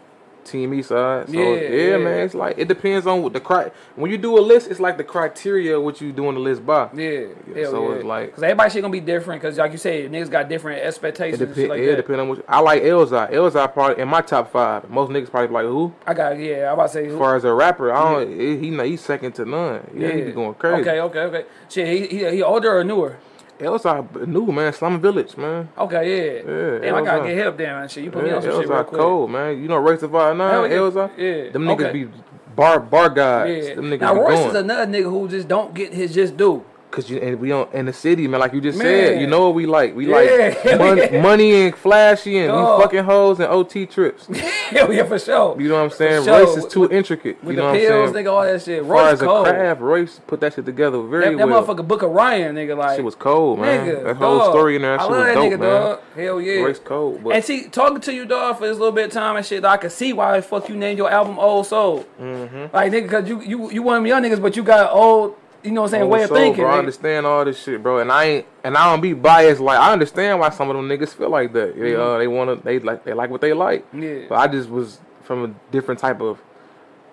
Team 0.43 0.81
side. 0.83 1.27
So 1.27 1.33
Yeah, 1.33 1.53
yeah, 1.53 1.69
yeah. 1.69 1.97
man, 1.97 2.19
it's 2.21 2.33
like 2.33 2.57
it 2.57 2.67
depends 2.67 3.05
on 3.07 3.21
what 3.23 3.33
the 3.33 3.39
cri. 3.39 3.65
When 3.95 4.09
you 4.11 4.17
do 4.17 4.37
a 4.37 4.41
list, 4.41 4.69
it's 4.69 4.79
like 4.79 4.97
the 4.97 5.03
criteria 5.03 5.79
what 5.79 6.01
you 6.01 6.11
doing 6.11 6.35
the 6.35 6.39
list 6.41 6.65
by. 6.65 6.89
Yeah, 6.93 7.27
Yeah, 7.55 7.65
so 7.65 7.89
yeah. 7.89 7.95
it's 7.95 8.05
like- 8.05 8.33
Cause 8.33 8.43
everybody 8.43 8.69
shit 8.69 8.81
gonna 8.81 8.91
be 8.91 8.99
different. 8.99 9.41
Cause 9.41 9.57
like 9.57 9.71
you 9.71 9.77
said, 9.77 10.11
niggas 10.11 10.29
got 10.29 10.49
different 10.49 10.81
expectations. 10.81 11.39
depends. 11.39 11.57
shit 11.59 11.69
like 11.69 11.81
yeah, 11.81 11.95
depend 11.95 12.21
on 12.21 12.29
what. 12.29 12.45
I 12.47 12.59
like 12.59 12.83
Elzhi. 12.83 13.31
Elzhi 13.31 13.73
probably 13.73 14.01
in 14.01 14.07
my 14.07 14.21
top 14.21 14.51
five. 14.51 14.89
Most 14.89 15.09
niggas 15.09 15.29
probably 15.29 15.53
like 15.53 15.65
who? 15.65 15.93
I 16.05 16.13
got 16.13 16.39
yeah. 16.39 16.69
I 16.69 16.73
about 16.73 16.87
to 16.87 16.93
say 16.93 17.07
As 17.07 17.17
far 17.17 17.35
as 17.35 17.43
a 17.43 17.53
rapper, 17.53 17.91
I 17.91 18.13
don't. 18.25 18.39
He, 18.39 18.57
he 18.57 18.89
he's 18.89 19.01
second 19.01 19.33
to 19.33 19.45
none. 19.45 19.89
Yeah, 19.95 20.11
he 20.11 20.21
be 20.21 20.31
going 20.31 20.53
crazy. 20.55 20.81
Okay, 20.81 20.99
okay, 20.99 21.19
okay. 21.19 21.45
Shit, 21.69 21.87
he 21.87 22.17
he, 22.17 22.31
he 22.31 22.43
older 22.43 22.77
or 22.77 22.83
newer? 22.83 23.17
Elzhi 23.61 24.27
new 24.27 24.47
man, 24.47 24.73
Slum 24.73 24.99
Village 24.99 25.37
man. 25.37 25.69
Okay, 25.77 26.03
yeah. 26.09 26.51
Yeah, 26.51 26.79
Damn, 26.79 26.95
I 26.95 27.05
gotta 27.05 27.27
get 27.27 27.35
hit 27.35 27.47
up 27.47 27.57
there, 27.57 27.73
man. 27.79 27.87
Shit, 27.87 28.03
you 28.05 28.11
put 28.11 28.23
me 28.23 28.31
on 28.31 28.41
some 28.41 28.59
shit 28.59 28.69
real 28.69 28.83
quick. 28.83 28.99
cold 28.99 29.31
man. 29.31 29.61
You 29.61 29.67
know 29.67 29.77
Royce 29.77 30.01
da 30.01 30.07
5'9", 30.07 30.69
yeah. 30.69 30.75
Elzhi. 30.75 31.09
Yeah. 31.17 31.51
Them 31.51 31.65
niggas 31.65 31.93
be 31.93 32.07
bar 32.55 32.79
bar 32.79 33.09
guys. 33.09 33.67
Yeah. 33.67 33.75
Them 33.75 33.85
niggas 33.85 34.01
Now 34.01 34.15
Royce 34.15 34.45
is 34.49 34.55
another 34.55 34.85
nigga 34.91 35.03
who 35.03 35.27
just 35.27 35.47
don't 35.47 35.73
get 35.73 35.93
his 35.93 36.13
just 36.13 36.35
due. 36.37 36.65
Cause 36.91 37.09
you 37.09 37.19
and 37.19 37.39
we 37.39 37.47
don't 37.47 37.73
in 37.73 37.85
the 37.85 37.93
city, 37.93 38.27
man. 38.27 38.41
Like 38.41 38.53
you 38.53 38.59
just 38.59 38.77
Man. 38.77 38.85
said, 38.85 39.21
you 39.21 39.27
know 39.27 39.41
what 39.45 39.55
we 39.55 39.65
like. 39.65 39.95
We 39.95 40.09
Yeah. 40.09 40.53
like 40.65 40.77
mon- 41.13 41.21
money 41.21 41.63
and 41.63 41.73
flashy 41.75 42.37
and 42.39 42.49
Dog. 42.49 42.79
we 42.79 42.83
fucking 42.83 43.03
hoes 43.05 43.39
and 43.39 43.47
OT 43.49 43.85
trips. 43.85 44.25
Hell 44.71 44.91
yeah, 44.91 45.03
for 45.05 45.17
sure. 45.17 45.55
You 45.59 45.69
know 45.69 45.75
what 45.75 45.83
I'm 45.83 45.89
saying? 45.91 46.25
sure. 46.25 46.39
Royce 46.45 46.57
is 46.57 46.65
too 46.65 46.81
With- 46.81 46.91
intricate. 46.91 47.41
With 47.43 47.55
you 47.55 47.61
know 47.61 47.71
the 47.71 47.79
what 47.79 47.87
pills, 47.87 48.09
I'm 48.09 48.13
saying? 48.15 48.25
nigga, 48.25 48.31
all 48.33 48.43
that 48.43 48.61
shit. 48.61 48.81
As 48.81 48.87
far 48.87 48.95
Royce 49.05 49.13
as 49.13 49.21
a 49.21 49.25
cold. 49.25 49.45
craft, 49.47 49.81
Royce 49.81 50.19
put 50.27 50.39
that 50.41 50.53
shit 50.53 50.65
together 50.65 51.01
very 51.01 51.29
That, 51.29 51.37
that 51.37 51.47
well. 51.47 51.63
motherfucker 51.65 51.87
Book 51.87 52.01
of 52.01 52.11
Ryan, 52.11 52.55
nigga, 52.55 52.77
like 52.77 52.97
Shit 52.97 53.05
was 53.05 53.15
cold, 53.15 53.59
man. 53.59 53.87
Nigga, 53.87 54.03
that 54.03 54.15
whole 54.17 54.37
dog. 54.39 54.51
story 54.51 54.75
in 54.75 54.81
there, 54.81 54.97
that 54.97 54.99
I 54.99 55.03
shit 55.03 55.11
was 55.11 55.25
that 55.25 55.33
dope, 55.35 55.45
nigga, 55.45 55.59
man. 55.59 55.81
dog. 55.81 55.99
Hell 56.15 56.41
yeah. 56.41 56.61
Royce 56.61 56.79
cold, 56.79 57.23
but 57.23 57.35
And 57.35 57.45
see, 57.45 57.67
talking 57.69 58.01
to 58.01 58.13
you, 58.13 58.25
dog, 58.25 58.57
for 58.57 58.67
this 58.67 58.77
little 58.77 58.91
bit 58.91 59.05
of 59.05 59.11
time 59.11 59.37
and 59.37 59.45
shit, 59.45 59.63
I 59.63 59.77
can 59.77 59.89
see 59.89 60.11
why 60.11 60.35
the 60.35 60.41
fuck 60.43 60.67
you 60.67 60.75
named 60.75 60.97
your 60.97 61.09
album 61.09 61.39
Old 61.39 61.67
Soul. 61.67 62.05
Mm-hmm. 62.21 62.75
Like, 62.75 62.91
nigga, 62.91 63.09
cause 63.09 63.29
you, 63.29 63.39
you, 63.41 63.71
you 63.71 63.81
one 63.81 63.95
of 63.95 64.03
them 64.03 64.07
young 64.07 64.23
niggas, 64.23 64.41
but 64.41 64.57
you 64.57 64.63
got 64.63 64.91
old, 64.91 65.35
you 65.63 65.71
know 65.71 65.81
what 65.81 65.87
I'm 65.87 65.91
saying, 65.91 66.03
Old 66.03 66.11
way 66.11 66.23
of 66.23 66.27
soul, 66.29 66.37
thinking. 66.37 66.63
Bro, 66.63 66.73
I 66.73 66.77
understand 66.79 67.25
all 67.25 67.45
this 67.45 67.61
shit, 67.61 67.81
bro, 67.83 67.99
and 67.99 68.11
I 68.11 68.23
ain't, 68.25 68.45
and 68.63 68.77
I 68.77 68.89
don't 68.91 69.01
be 69.01 69.13
biased. 69.13 69.61
Like 69.61 69.79
I 69.79 69.91
understand 69.93 70.39
why 70.39 70.49
some 70.49 70.69
of 70.69 70.75
them 70.75 70.87
niggas 70.87 71.13
feel 71.13 71.29
like 71.29 71.53
that. 71.53 71.79
They, 71.79 71.95
uh, 71.95 72.17
they 72.17 72.27
wanna, 72.27 72.55
they 72.55 72.79
like, 72.79 73.03
they 73.03 73.13
like 73.13 73.29
what 73.29 73.41
they 73.41 73.53
like. 73.53 73.85
Mm-hmm. 73.87 74.03
Yeah. 74.03 74.25
But 74.29 74.35
I 74.39 74.47
just 74.47 74.69
was 74.69 74.99
from 75.23 75.45
a 75.45 75.71
different 75.71 75.99
type 75.99 76.21
of 76.21 76.41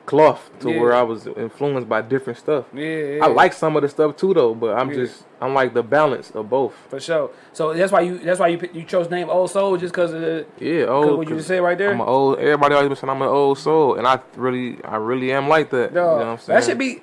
cloth 0.07 0.51
to 0.61 0.71
Yeah. 0.71 0.81
where 0.81 0.95
I 0.95 1.03
was 1.03 1.27
influenced 1.27 1.87
by 1.87 2.01
different 2.01 2.39
stuff. 2.39 2.65
Yeah, 2.73 2.83
yeah, 2.87 3.25
I 3.25 3.29
like 3.29 3.53
some 3.53 3.77
of 3.77 3.83
the 3.83 3.91
stuff 3.91 4.17
too, 4.17 4.33
though, 4.33 4.55
but 4.55 4.75
I'm 4.79 4.89
Yeah. 4.89 4.97
just, 5.05 5.25
I'm 5.39 5.53
like 5.53 5.75
the 5.75 5.83
balance 5.83 6.31
of 6.31 6.49
both. 6.49 6.73
for 6.89 6.99
sure. 6.99 7.31
So 7.53 7.75
that's 7.75 7.93
why 7.93 8.01
you 8.01 8.17
that's 8.19 8.41
why 8.41 8.49
you 8.49 8.59
you 8.73 8.85
chose 8.85 9.09
the 9.09 9.17
name 9.17 9.29
Old 9.29 9.51
Soul 9.51 9.77
just 9.77 9.93
cause 9.93 10.13
of 10.15 10.23
the 10.23 10.47
Yeah, 10.59 10.87
old. 10.87 11.19
what 11.19 11.29
you 11.29 11.37
just 11.37 11.49
said 11.49 11.61
right 11.63 11.77
there. 11.77 11.93
I'm 11.93 12.01
an 12.01 12.09
old. 12.09 12.39
Everybody 12.39 12.75
always 12.75 12.89
been 12.89 12.97
saying 12.97 13.11
I'm 13.11 13.21
an 13.21 13.29
old 13.29 13.59
soul, 13.59 13.97
and 13.97 14.07
I 14.07 14.19
really, 14.37 14.83
I 14.83 14.97
really 14.97 15.31
am 15.31 15.47
like 15.49 15.69
that. 15.71 15.93
Dog, 15.93 16.13
you 16.13 16.19
know 16.21 16.25
what 16.25 16.33
I'm 16.33 16.39
saying? 16.39 16.55
that 16.61 16.65
should 16.67 16.79
be 16.79 17.03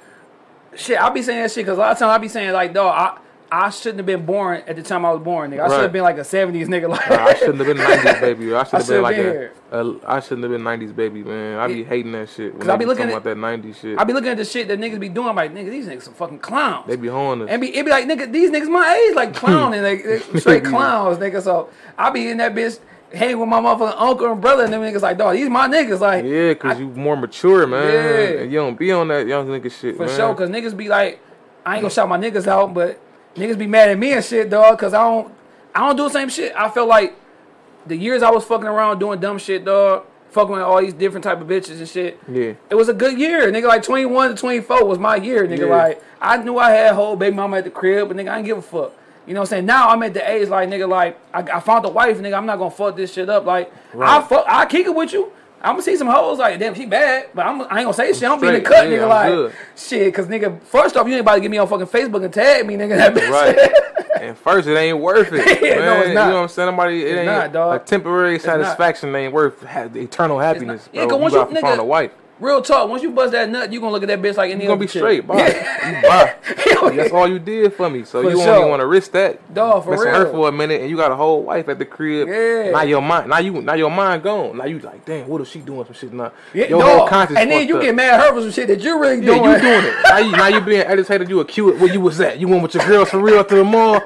shit. 0.75 0.99
I 1.01 1.09
be 1.09 1.21
saying 1.21 1.41
that 1.41 1.51
shit 1.51 1.65
because 1.65 1.77
a 1.77 1.81
lot 1.81 1.91
of 1.91 1.99
times 1.99 2.09
I'll 2.09 2.19
be 2.19 2.27
saying 2.27 2.51
like, 2.53 2.73
dog, 2.73 2.93
I 2.95 3.19
I 3.51 3.69
shouldn't 3.69 3.99
have 3.99 4.05
been 4.07 4.25
born 4.25 4.63
at 4.67 4.75
the 4.75 4.81
time 4.81 5.05
I 5.05 5.11
was 5.11 5.21
born, 5.21 5.51
nigga. 5.51 5.61
I 5.61 5.67
should 5.69 5.81
have 5.81 5.93
been 5.93 6.01
like 6.03 6.17
a 6.17 6.21
'70s 6.21 6.65
nigga. 6.65 6.89
Like 6.95 7.09
Nah, 7.09 7.25
I 7.25 7.33
shouldn't 7.35 7.57
have 7.59 7.67
been 7.67 7.77
'90s 7.77 8.21
baby. 8.21 8.53
I 8.55 8.63
should 8.63 8.71
have 8.79 8.87
been 8.87 9.01
like 9.03 9.15
been 9.15 9.49
a, 9.71 9.77
a. 9.77 9.99
I 10.07 10.19
shouldn't 10.19 10.43
have 10.43 10.51
been 10.51 10.61
'90s 10.63 10.95
baby, 10.95 11.23
man. 11.23 11.59
I 11.59 11.67
be 11.67 11.73
Yeah. 11.75 11.85
hating 11.85 12.11
that 12.13 12.29
shit. 12.29 12.53
When 12.53 12.61
'Cause 12.61 12.69
I 12.69 12.75
be 12.75 12.85
looking 12.85 13.09
at- 13.11 13.23
that 13.23 13.37
'90s 13.37 13.75
shit. 13.79 13.99
I 13.99 14.03
be 14.03 14.13
looking 14.13 14.29
at 14.31 14.37
the 14.37 14.45
shit 14.45 14.67
that 14.67 14.79
niggas 14.79 14.99
be 14.99 15.09
doing. 15.09 15.27
I'm 15.29 15.35
like, 15.35 15.53
nigga, 15.53 15.69
these 15.69 15.87
niggas 15.87 16.01
some 16.03 16.13
fucking 16.15 16.39
clowns. 16.39 16.87
they 16.87 16.95
be 16.95 17.07
honing 17.07 17.47
us. 17.47 17.51
And 17.51 17.61
be 17.61 17.73
it 17.75 17.85
be 17.85 17.91
like 17.91 18.05
nigga, 18.05 18.31
these 18.31 18.49
niggas 18.49 18.67
my 18.67 18.95
age, 19.09 19.15
like 19.15 19.35
clowning, 19.43 19.83
like 19.83 20.03
straight 20.39 20.65
clowns, 20.65 21.19
nigga. 21.19 21.41
So 21.41 21.69
I 21.97 22.09
be 22.09 22.27
in 22.29 22.37
that 22.37 22.55
bitch 22.55 22.79
hanging 23.13 23.39
with 23.39 23.49
my 23.49 23.59
motherfucking 23.59 23.95
uncle 23.97 24.31
and 24.31 24.41
brother, 24.41 24.63
and 24.63 24.73
them 24.73 24.81
niggas 24.81 25.01
like, 25.01 25.17
dog, 25.17 25.35
these 25.35 25.49
my 25.49 25.67
niggas, 25.67 25.99
like 25.99 26.25
yeah, 26.25 26.53
cause 26.53 26.79
you 26.79 26.87
more 26.87 27.15
mature, 27.15 27.65
man. 27.67 27.93
Yeah. 27.93 28.41
And 28.41 28.51
you 28.51 28.59
don't 28.59 28.77
be 28.77 28.91
on 28.91 29.07
that 29.09 29.27
young 29.27 29.47
nigga 29.47 29.71
shit, 29.71 29.95
for 29.97 30.05
man. 30.05 30.15
sure. 30.15 30.35
Cause 30.35 30.49
niggas 30.49 30.75
be 30.75 30.87
like, 30.87 31.19
I 31.65 31.75
ain't 31.75 31.81
gonna 31.81 31.93
shout 31.93 32.09
my 32.09 32.17
niggas 32.17 32.47
out, 32.47 32.73
but 32.73 32.99
niggas 33.35 33.57
be 33.57 33.67
mad 33.67 33.89
at 33.89 33.97
me 33.97 34.13
and 34.13 34.23
shit, 34.23 34.49
dog. 34.49 34.77
Cause 34.79 34.93
I 34.93 35.03
don't, 35.03 35.33
I 35.73 35.79
don't 35.79 35.95
do 35.95 36.03
the 36.03 36.09
same 36.09 36.29
shit. 36.29 36.53
I 36.55 36.69
feel 36.69 36.87
like 36.87 37.15
the 37.85 37.95
years 37.95 38.23
I 38.23 38.31
was 38.31 38.43
fucking 38.45 38.67
around 38.67 38.99
doing 38.99 39.19
dumb 39.19 39.37
shit, 39.37 39.65
dog, 39.65 40.05
fucking 40.29 40.53
with 40.53 40.61
all 40.61 40.81
these 40.81 40.93
different 40.93 41.23
type 41.23 41.39
of 41.39 41.47
bitches 41.47 41.79
and 41.79 41.87
shit. 41.87 42.19
Yeah. 42.27 42.53
It 42.69 42.75
was 42.75 42.89
a 42.89 42.93
good 42.93 43.17
year, 43.19 43.51
nigga. 43.51 43.67
Like 43.67 43.83
21 43.83 44.29
to 44.29 44.35
24 44.35 44.85
was 44.85 44.99
my 44.99 45.15
year, 45.15 45.47
nigga. 45.47 45.59
Yeah. 45.59 45.75
Like 45.75 46.03
I 46.19 46.37
knew 46.37 46.57
I 46.57 46.71
had 46.71 46.91
a 46.91 46.95
whole 46.95 47.15
baby 47.15 47.35
mama 47.35 47.57
at 47.57 47.63
the 47.63 47.69
crib, 47.69 48.07
but 48.07 48.17
nigga, 48.17 48.29
I 48.29 48.35
didn't 48.35 48.47
give 48.47 48.57
a 48.57 48.61
fuck. 48.61 48.93
You 49.27 49.33
know 49.33 49.39
what 49.41 49.47
I'm 49.47 49.49
saying? 49.49 49.65
Now 49.65 49.89
I'm 49.89 50.01
at 50.03 50.13
the 50.13 50.29
age 50.29 50.49
like 50.49 50.69
nigga, 50.69 50.87
like 50.87 51.17
I, 51.33 51.57
I 51.57 51.59
found 51.59 51.85
a 51.85 51.89
wife, 51.89 52.17
nigga. 52.19 52.37
I'm 52.37 52.45
not 52.45 52.57
gonna 52.59 52.71
fuck 52.71 52.95
this 52.95 53.13
shit 53.13 53.29
up. 53.29 53.45
Like 53.45 53.71
I 53.99 54.21
fuck, 54.21 54.45
I 54.47 54.65
kick 54.65 54.85
it 54.85 54.93
with 54.95 55.13
you. 55.13 55.31
I'm 55.61 55.73
gonna 55.73 55.81
see 55.83 55.95
some 55.97 56.07
hoes 56.07 56.37
like 56.37 56.59
damn, 56.59 56.75
she 56.75 56.85
bad, 56.85 57.29
but 57.33 57.45
I'm, 57.45 57.61
I 57.61 57.63
ain't 57.63 57.69
gonna 57.85 57.93
say 57.93 58.13
shit. 58.13 58.29
I'm 58.29 58.39
being 58.39 58.61
cut, 58.63 58.87
yeah, 58.87 58.97
nigga. 58.97 59.03
I'm 59.03 59.09
like 59.09 59.29
good. 59.29 59.53
shit, 59.75 60.13
cause 60.13 60.27
nigga, 60.27 60.61
first 60.63 60.95
off, 60.95 61.07
you 61.07 61.13
ain't 61.13 61.21
about 61.21 61.35
to 61.35 61.41
get 61.41 61.49
me 61.49 61.57
on 61.57 61.67
fucking 61.67 61.87
Facebook 61.87 62.23
and 62.23 62.31
tag 62.33 62.67
me, 62.67 62.75
nigga. 62.75 62.89
That 62.97 63.13
bitch. 63.15 63.29
Right. 63.31 64.21
and 64.21 64.37
first, 64.37 64.67
it 64.67 64.75
ain't 64.77 64.99
worth 64.99 65.29
it. 65.33 65.61
Yeah, 65.63 65.75
man. 65.77 65.85
no, 65.85 65.99
it's 66.01 66.13
not. 66.13 66.25
You 66.25 66.29
know 66.29 66.35
what 66.35 66.41
I'm 66.43 66.47
saying? 66.49 66.69
Nobody, 66.71 67.01
it 67.03 67.07
It's 67.07 67.17
ain't 67.17 67.25
not, 67.25 67.51
dog. 67.53 67.81
a 67.81 67.83
temporary 67.83 68.33
not. 68.33 68.41
satisfaction 68.41 69.15
ain't 69.15 69.33
worth 69.33 69.63
ha- 69.63 69.89
eternal 69.95 70.37
happiness. 70.37 70.87
Yeah. 70.93 71.03
'cause 71.05 71.13
you 71.13 71.17
once 71.17 71.33
got 71.33 71.49
you- 71.49 71.55
to 71.55 71.61
find 71.61 71.79
a 71.79 71.83
wife. 71.83 72.11
Real 72.39 72.61
talk. 72.61 72.89
Once 72.89 73.01
you 73.01 73.11
bust 73.11 73.31
that 73.31 73.49
nut, 73.49 73.71
you 73.71 73.79
gonna 73.79 73.93
look 73.93 74.03
at 74.03 74.07
that 74.09 74.21
bitch 74.21 74.35
like 74.35 74.51
any 74.51 74.63
You 74.63 74.67
gonna 74.69 74.79
be 74.81 74.87
straight, 74.87 75.25
bye. 75.25 75.37
Yeah. 75.37 76.01
Bye. 76.01 76.35
That's 76.95 77.11
all 77.13 77.27
you 77.29 77.39
did 77.39 77.73
for 77.73 77.89
me. 77.89 78.03
So 78.03 78.21
For 78.23 78.29
you 78.31 78.37
sure. 78.37 78.55
only 78.55 78.69
want 78.69 78.81
to 78.81 78.87
risk 78.87 79.11
that. 79.11 79.53
Dog, 79.53 79.85
for 79.85 79.91
real. 79.91 80.13
her 80.13 80.29
for 80.31 80.49
a 80.49 80.51
minute, 80.51 80.81
and 80.81 80.89
you 80.89 80.97
got 80.97 81.11
a 81.11 81.15
whole 81.15 81.43
wife 81.43 81.69
at 81.69 81.79
the 81.79 81.85
crib. 81.85 82.27
Yeah. 82.27 82.71
Now 82.71 82.81
your 82.81 83.01
mind, 83.01 83.29
now 83.29 83.39
you, 83.39 83.61
now 83.61 83.73
your 83.75 83.89
mind 83.89 84.23
gone. 84.23 84.57
Now 84.57 84.65
you 84.65 84.79
like, 84.79 85.05
damn, 85.05 85.27
what 85.29 85.39
is 85.41 85.47
she 85.47 85.59
doing 85.61 85.85
some 85.85 85.93
shit 85.93 86.11
now? 86.11 86.33
Yeah, 86.53 86.67
your 86.67 86.81
dog. 86.81 86.97
whole 86.99 87.07
conscience. 87.07 87.39
and 87.39 87.49
then 87.51 87.67
you 87.67 87.77
up. 87.77 87.81
get 87.83 87.95
mad 87.95 88.19
at 88.19 88.27
her 88.27 88.33
for 88.35 88.41
some 88.41 88.51
shit 88.51 88.67
that 88.67 88.81
you 88.81 88.99
really 88.99 89.25
Yeah, 89.25 89.35
doing. 89.37 89.51
you 89.51 89.59
doing 89.61 89.85
it. 89.85 89.93
Now 90.03 90.17
you, 90.17 90.31
now 90.31 90.47
you 90.47 90.61
being 90.61 90.81
agitated. 90.81 91.29
You 91.29 91.39
acute 91.39 91.79
where 91.79 91.91
you 91.93 92.01
was 92.01 92.19
at. 92.19 92.37
You 92.39 92.47
went 92.49 92.63
with 92.63 92.73
your 92.73 92.85
girls 92.85 93.09
for 93.11 93.19
real 93.19 93.45
to 93.45 93.55
the 93.55 93.63
mall. 93.63 94.01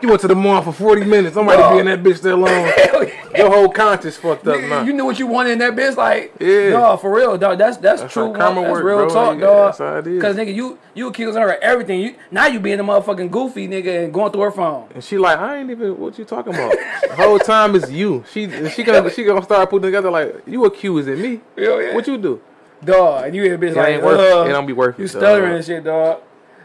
You 0.00 0.08
went 0.10 0.20
to 0.20 0.28
the 0.28 0.34
mall 0.36 0.60
for 0.62 0.72
40 0.72 1.04
minutes. 1.04 1.36
I'm 1.36 1.48
ready 1.48 1.62
to 1.62 1.70
be 1.72 1.78
in 1.78 1.86
that 1.86 2.02
bitch 2.02 2.20
that 2.22 2.36
long. 2.36 2.72
Yeah. 3.34 3.46
Your 3.46 3.52
whole 3.52 3.68
conscience 3.68 4.16
fucked 4.16 4.46
up 4.46 4.60
You, 4.60 4.68
now. 4.68 4.82
you 4.84 4.92
knew 4.92 5.04
what 5.04 5.18
you 5.18 5.26
wanted 5.26 5.54
in 5.54 5.58
that 5.58 5.74
bitch, 5.74 5.96
like 5.96 6.32
Yeah. 6.38 6.70
no, 6.70 6.96
for 6.96 7.12
real, 7.12 7.36
dog. 7.36 7.58
That's 7.64 7.76
that's, 7.78 8.00
That's 8.02 8.12
true. 8.12 8.32
karma 8.32 8.60
that's 8.62 8.72
work, 8.72 8.84
real 8.84 8.96
bro. 8.98 9.08
talk, 9.08 9.34
Yeah, 9.38 9.46
dog. 9.46 9.66
that's 9.66 9.78
how 9.78 9.96
it 9.98 10.06
is. 10.06 10.22
Cause 10.22 10.36
nigga, 10.36 10.54
you 10.54 10.78
you 10.94 11.08
accusing 11.08 11.40
her 11.42 11.52
of 11.54 11.60
everything. 11.62 12.00
You 12.00 12.14
now 12.30 12.46
you 12.46 12.60
being 12.60 12.78
a 12.80 12.84
motherfucking 12.84 13.30
goofy 13.30 13.66
nigga 13.68 14.04
and 14.04 14.12
going 14.14 14.32
through 14.32 14.42
her 14.42 14.50
phone. 14.50 14.88
And 14.94 15.02
she 15.02 15.16
like, 15.18 15.38
I 15.38 15.58
ain't 15.58 15.70
even 15.70 15.98
what 15.98 16.18
you 16.18 16.24
talking 16.24 16.54
about. 16.54 16.72
the 17.08 17.14
whole 17.16 17.38
time 17.38 17.74
is 17.74 17.90
you. 17.90 18.24
She 18.30 18.48
she 18.70 18.82
gonna 18.82 19.10
she 19.10 19.24
gonna 19.24 19.42
start 19.42 19.70
putting 19.70 19.84
together 19.86 20.10
like 20.10 20.42
you 20.46 20.64
accusing 20.64 21.20
me. 21.20 21.40
Hell 21.56 21.80
yeah. 21.82 21.94
What 21.94 22.06
you 22.06 22.18
do? 22.18 22.40
dog, 22.84 23.24
and 23.24 23.34
you 23.34 23.42
hear 23.42 23.54
a 23.54 23.58
bitch 23.58 23.70
It 23.70 23.76
like, 23.76 23.88
ain't 23.94 24.02
worth 24.04 24.20
uh, 24.20 24.44
it. 24.46 24.52
Don't 24.52 24.66
be 24.66 24.74
worth 24.74 24.98
You 24.98 25.06
it, 25.06 25.08
stuttering 25.08 25.48
dog. 25.50 25.56
and 25.56 25.64
shit, 25.64 25.84
dog. 25.84 26.20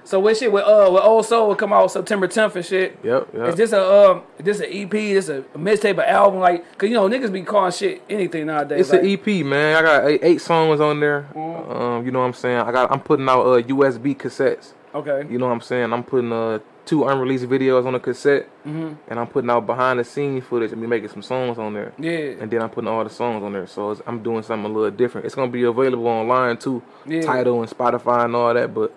So 0.09 0.19
what 0.19 0.35
shit 0.37 0.51
with 0.51 0.63
uh 0.63 0.89
with 0.91 1.03
Old 1.03 1.23
Soul 1.27 1.49
will 1.49 1.55
come 1.55 1.71
out 1.71 1.91
September 1.91 2.27
10th 2.27 2.55
and 2.55 2.65
shit. 2.65 2.97
Yep, 3.03 3.27
yep. 3.31 3.47
Is 3.49 3.55
this 3.55 3.71
a 3.73 3.83
um 4.09 4.23
is 4.39 4.45
this 4.45 4.59
an 4.59 4.65
EP? 4.71 4.89
This 4.89 5.29
a 5.29 5.43
mixtape, 5.55 5.99
an 6.01 6.09
album? 6.09 6.39
Like, 6.39 6.65
cause 6.79 6.89
you 6.89 6.95
know 6.95 7.07
niggas 7.07 7.31
be 7.31 7.43
calling 7.43 7.71
shit 7.71 8.01
anything 8.09 8.47
nowadays. 8.47 8.79
It's 8.79 8.89
like, 8.89 9.03
an 9.03 9.07
EP, 9.39 9.45
man. 9.45 9.75
I 9.75 9.81
got 9.83 10.05
eight, 10.07 10.21
eight 10.23 10.41
songs 10.41 10.79
on 10.81 10.99
there. 10.99 11.27
Um, 11.37 12.03
you 12.03 12.11
know 12.11 12.21
what 12.21 12.25
I'm 12.25 12.33
saying? 12.33 12.57
I 12.57 12.71
got 12.71 12.91
I'm 12.91 13.01
putting 13.01 13.29
out 13.29 13.41
uh 13.41 13.61
USB 13.61 14.17
cassettes. 14.17 14.73
Okay. 14.95 15.31
You 15.31 15.37
know 15.37 15.45
what 15.45 15.51
I'm 15.53 15.61
saying? 15.61 15.93
I'm 15.93 16.03
putting 16.03 16.33
uh 16.33 16.57
two 16.85 17.07
unreleased 17.07 17.45
videos 17.45 17.85
on 17.85 17.93
a 17.93 17.99
cassette, 17.99 18.49
Mm-hmm. 18.65 18.93
and 19.11 19.19
I'm 19.19 19.27
putting 19.27 19.49
out 19.51 19.67
behind 19.67 19.99
the 19.99 20.03
scenes 20.03 20.43
footage 20.43 20.71
and 20.71 20.81
be 20.81 20.87
making 20.87 21.09
some 21.09 21.21
songs 21.21 21.59
on 21.59 21.75
there. 21.75 21.93
Yeah. 21.99 22.41
And 22.41 22.49
then 22.49 22.63
I'm 22.63 22.71
putting 22.71 22.87
all 22.87 23.03
the 23.03 23.11
songs 23.11 23.43
on 23.43 23.53
there, 23.53 23.67
so 23.67 23.91
it's, 23.91 24.01
I'm 24.07 24.23
doing 24.23 24.41
something 24.41 24.71
a 24.71 24.73
little 24.73 24.89
different. 24.89 25.25
It's 25.25 25.35
gonna 25.35 25.51
be 25.51 25.61
available 25.63 26.07
online 26.07 26.57
too, 26.57 26.81
Yeah. 27.05 27.21
Tidal 27.21 27.61
and 27.61 27.69
Spotify 27.69 28.25
and 28.25 28.35
all 28.35 28.51
that. 28.55 28.73
But 28.73 28.91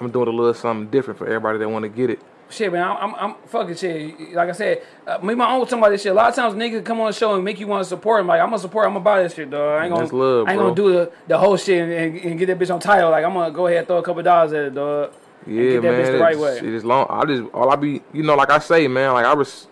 I'm 0.00 0.10
doing 0.10 0.28
a 0.28 0.30
little 0.30 0.54
something 0.54 0.88
different 0.90 1.18
for 1.18 1.26
everybody 1.26 1.58
that 1.58 1.68
want 1.68 1.82
to 1.84 1.88
get 1.88 2.10
it. 2.10 2.20
Shit, 2.50 2.72
man, 2.72 2.82
I'm, 2.82 2.96
I'm, 2.96 3.14
I'm 3.16 3.34
fucking 3.48 3.74
shit. 3.76 4.32
Like 4.32 4.48
I 4.48 4.52
said, 4.52 4.82
uh, 5.06 5.18
me, 5.18 5.34
my 5.34 5.50
own 5.52 5.60
talking 5.66 5.78
about 5.80 5.90
this 5.90 6.02
shit. 6.02 6.12
A 6.12 6.14
lot 6.14 6.30
of 6.30 6.34
times 6.34 6.54
niggas 6.54 6.82
come 6.84 6.98
on 7.00 7.08
the 7.08 7.12
show 7.12 7.34
and 7.34 7.44
make 7.44 7.60
you 7.60 7.66
want 7.66 7.82
to 7.82 7.88
support 7.88 8.20
them. 8.20 8.26
Like, 8.26 8.40
I'm 8.40 8.46
gonna 8.48 8.58
support, 8.58 8.86
I'm 8.86 8.92
gonna 8.94 9.04
buy 9.04 9.22
this 9.22 9.34
shit, 9.34 9.50
dog. 9.50 9.80
I 9.80 9.84
ain't 9.84 9.90
gonna, 9.92 10.04
That's 10.04 10.12
love, 10.14 10.46
I 10.48 10.52
ain't 10.52 10.58
bro. 10.58 10.66
gonna 10.68 10.76
do 10.76 10.92
the, 10.92 11.12
the 11.26 11.36
whole 11.38 11.58
shit 11.58 11.82
and, 11.82 11.92
and, 11.92 12.16
and 12.24 12.38
get 12.38 12.46
that 12.46 12.58
bitch 12.58 12.72
on 12.72 12.80
Tidal. 12.80 13.10
Like, 13.10 13.24
I'm 13.24 13.34
gonna 13.34 13.50
go 13.50 13.66
ahead 13.66 13.80
and 13.80 13.86
throw 13.86 13.98
a 13.98 14.02
couple 14.02 14.22
dollars 14.22 14.52
at 14.54 14.64
it, 14.64 14.74
dog. 14.74 15.12
and 15.44 15.54
Yeah, 15.56 15.62
get 15.72 15.82
that 15.82 15.90
man. 15.92 16.00
bitch 16.06 16.12
the 16.12 16.18
right 16.18 16.36
it's- 16.36 16.62
way. 16.62 16.68
It 16.68 16.74
is 16.74 16.84
long. 16.86 17.06
I 17.10 17.24
just 17.26 17.42
all 17.52 17.68
I 17.70 17.76
be, 17.76 18.00
you 18.14 18.22
know, 18.22 18.34
like 18.34 18.50
I 18.50 18.60
say, 18.60 18.88
man. 18.88 19.12
Like 19.12 19.26
I 19.26 19.34
res, 19.34 19.66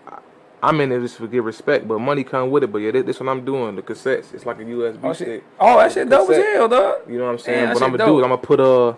I'm 0.62 0.78
in 0.82 0.92
it 0.92 1.00
just 1.00 1.16
to 1.16 1.26
get 1.28 1.44
respect, 1.44 1.88
but 1.88 1.98
money 1.98 2.24
come 2.24 2.50
with 2.50 2.62
it. 2.64 2.72
But 2.72 2.78
yeah, 2.78 2.90
this, 2.90 3.04
this 3.06 3.20
what 3.20 3.30
I'm 3.30 3.42
doing. 3.44 3.74
The 3.76 3.82
cassettes, 3.82 4.34
it's 4.34 4.44
like 4.44 4.58
a 4.58 4.64
USB 4.64 4.98
Oh, 5.02 5.12
stick. 5.14 5.26
shit. 5.28 5.44
Oh, 5.58 5.78
that 5.78 5.92
shit 5.92 6.10
dope 6.10 6.28
as 6.28 6.36
hell, 6.36 6.68
dog. 6.68 6.94
You 7.08 7.16
know 7.18 7.24
what 7.24 7.30
I'm 7.30 7.38
saying? 7.38 7.64
that 7.66 7.74
what 7.74 7.82
I'm 7.82 7.90
gonna 7.96 8.04
do 8.04 8.18
is. 8.18 8.22
I'm 8.24 8.28
gonna 8.30 8.36
put 8.42 8.60
uh, 8.60 8.92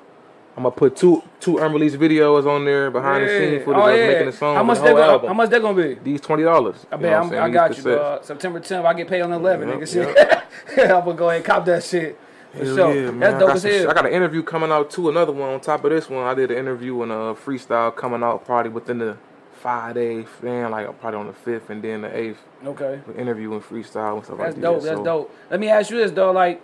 I'm 0.58 0.64
gonna 0.64 0.74
put 0.74 0.96
two 0.96 1.22
two 1.38 1.58
unreleased 1.58 1.96
videos 1.98 2.44
on 2.44 2.64
there 2.64 2.90
behind 2.90 3.22
the 3.24 3.28
scenes 3.28 3.64
footage 3.64 3.80
Oh, 3.80 3.88
of 3.90 3.96
yeah. 3.96 4.06
making 4.08 4.26
the 4.26 4.32
song. 4.32 4.56
How 4.56 4.64
much 4.64 4.78
that 4.78 4.92
gonna, 4.92 5.00
album. 5.12 5.28
How 5.28 5.34
much 5.34 5.50
that 5.50 5.62
gonna 5.62 5.80
be? 5.80 5.94
These 6.02 6.20
twenty 6.20 6.42
dollars. 6.42 6.84
I 6.90 6.96
bet 6.96 7.12
I 7.32 7.48
got 7.48 7.76
you, 7.76 7.82
dog. 7.84 8.24
September 8.24 8.58
10th, 8.58 8.84
I 8.84 8.92
get 8.94 9.06
paid 9.06 9.20
on 9.20 9.30
the 9.30 9.36
11, 9.36 9.68
Yep, 9.68 9.78
nigga. 9.78 9.92
Shit. 10.74 10.90
I'm 10.90 11.04
gonna 11.04 11.14
go 11.14 11.28
ahead 11.28 11.36
and 11.36 11.44
cop 11.44 11.64
that 11.66 11.84
shit. 11.84 12.18
For 12.52 12.64
Hell 12.64 12.74
sure. 12.74 12.94
yeah, 12.94 13.10
man. 13.12 13.20
That's 13.20 13.34
I 13.34 13.38
dope 13.38 13.48
got 13.48 13.56
as 13.56 13.62
hell. 13.62 13.90
I 13.90 13.94
got 13.94 14.06
an 14.06 14.12
interview 14.12 14.42
coming 14.42 14.72
out 14.72 14.90
too. 14.90 15.08
Another 15.08 15.30
one 15.30 15.48
on 15.50 15.60
top 15.60 15.84
of 15.84 15.90
this 15.90 16.10
one. 16.10 16.24
I 16.26 16.34
did 16.34 16.50
an 16.50 16.58
interview 16.58 17.02
and 17.02 17.12
a 17.12 17.34
freestyle 17.34 17.94
coming 17.94 18.24
out 18.24 18.44
probably 18.44 18.72
within 18.72 18.98
the 18.98 19.16
five 19.52 19.94
days, 19.94 20.26
man. 20.42 20.72
Like 20.72 20.98
probably 21.00 21.20
on 21.20 21.26
the 21.28 21.34
fifth 21.34 21.70
and 21.70 21.80
then 21.80 22.00
the 22.00 22.16
eighth. 22.18 22.38
Okay. 22.66 23.00
Interview 23.16 23.52
and 23.52 23.62
freestyle 23.62 24.16
and 24.16 24.24
stuff 24.24 24.38
That's 24.38 24.56
like 24.56 24.60
dope. 24.62 24.80
that. 24.82 24.86
That's 24.88 24.96
dope. 24.96 24.96
so, 24.96 25.04
dope. 25.04 25.34
Let 25.52 25.60
me 25.60 25.68
ask 25.68 25.88
you 25.90 25.98
this, 25.98 26.10
dog. 26.10 26.34
Like, 26.34 26.60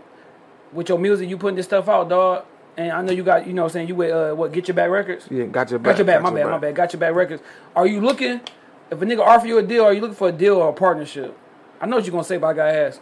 with 0.72 0.88
your 0.88 0.98
music, 0.98 1.28
you 1.28 1.38
putting 1.38 1.54
this 1.56 1.66
stuff 1.66 1.88
out, 1.88 2.08
dog. 2.08 2.44
And 2.76 2.90
I 2.90 3.02
know 3.02 3.12
you 3.12 3.22
got, 3.22 3.46
you 3.46 3.52
know, 3.52 3.62
what 3.62 3.68
I'm 3.68 3.72
saying 3.72 3.88
you 3.88 3.94
with 3.94 4.10
uh, 4.10 4.34
what? 4.34 4.52
Get 4.52 4.66
your 4.68 4.74
back 4.74 4.90
records. 4.90 5.26
Yeah, 5.30 5.44
got 5.44 5.70
your 5.70 5.78
back. 5.78 5.92
Got 5.92 5.98
your 5.98 6.06
back. 6.06 6.22
My 6.22 6.30
bad. 6.30 6.46
My 6.46 6.58
bad. 6.58 6.74
Got 6.74 6.92
your 6.92 7.00
back 7.00 7.14
records. 7.14 7.42
Are 7.76 7.86
you 7.86 8.00
looking? 8.00 8.40
If 8.90 9.00
a 9.00 9.04
nigga 9.04 9.20
offer 9.20 9.46
you 9.46 9.58
a 9.58 9.62
deal, 9.62 9.84
are 9.84 9.92
you 9.92 10.00
looking 10.00 10.16
for 10.16 10.28
a 10.28 10.32
deal 10.32 10.56
or 10.56 10.68
a 10.70 10.72
partnership? 10.72 11.36
I 11.80 11.86
know 11.86 11.96
what 11.96 12.04
you're 12.04 12.12
gonna 12.12 12.24
say, 12.24 12.36
but 12.36 12.48
I 12.48 12.52
gotta 12.52 12.78
ask. 12.78 13.00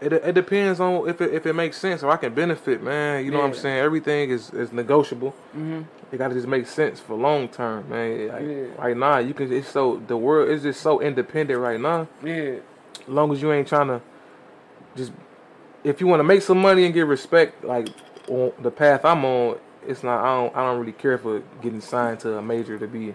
It, 0.00 0.12
it 0.12 0.34
depends 0.34 0.78
on 0.78 1.08
if 1.08 1.20
it, 1.20 1.32
if 1.32 1.46
it 1.46 1.54
makes 1.54 1.78
sense 1.78 2.02
or 2.02 2.10
I 2.10 2.16
can 2.18 2.34
benefit, 2.34 2.82
man. 2.82 3.24
You 3.24 3.30
know 3.30 3.38
what 3.38 3.46
I'm 3.46 3.54
saying? 3.54 3.78
Everything 3.78 4.30
is, 4.30 4.50
is 4.50 4.70
negotiable. 4.70 5.30
Mm-hmm. 5.56 5.82
It 6.12 6.18
got 6.18 6.28
to 6.28 6.34
just 6.34 6.46
make 6.46 6.66
sense 6.66 7.00
for 7.00 7.16
long 7.16 7.48
term, 7.48 7.88
man. 7.88 8.28
Like, 8.28 8.42
Yeah. 8.42 8.84
Right 8.84 8.96
now, 8.96 9.18
you 9.18 9.32
can. 9.34 9.50
It's 9.52 9.68
so 9.68 10.02
the 10.06 10.16
world 10.16 10.50
is 10.50 10.62
just 10.62 10.80
so 10.80 11.00
independent 11.00 11.58
right 11.60 11.80
now. 11.80 12.08
Yeah. 12.22 12.56
As 13.00 13.08
long 13.08 13.32
as 13.32 13.40
you 13.40 13.52
ain't 13.52 13.68
trying 13.68 13.88
to 13.88 14.02
just 14.96 15.12
if 15.86 16.00
you 16.00 16.06
want 16.08 16.18
to 16.18 16.24
make 16.24 16.42
some 16.42 16.60
money 16.60 16.84
and 16.84 16.92
get 16.92 17.06
respect, 17.06 17.64
like 17.64 17.88
on 18.28 18.52
the 18.60 18.70
path 18.70 19.04
I'm 19.04 19.24
on, 19.24 19.58
it's 19.86 20.02
not. 20.02 20.20
I 20.20 20.34
don't. 20.34 20.56
I 20.56 20.60
don't 20.64 20.80
really 20.80 20.92
care 20.92 21.16
for 21.16 21.40
getting 21.62 21.80
signed 21.80 22.20
to 22.20 22.36
a 22.38 22.42
major 22.42 22.78
to 22.78 22.88
be. 22.88 23.14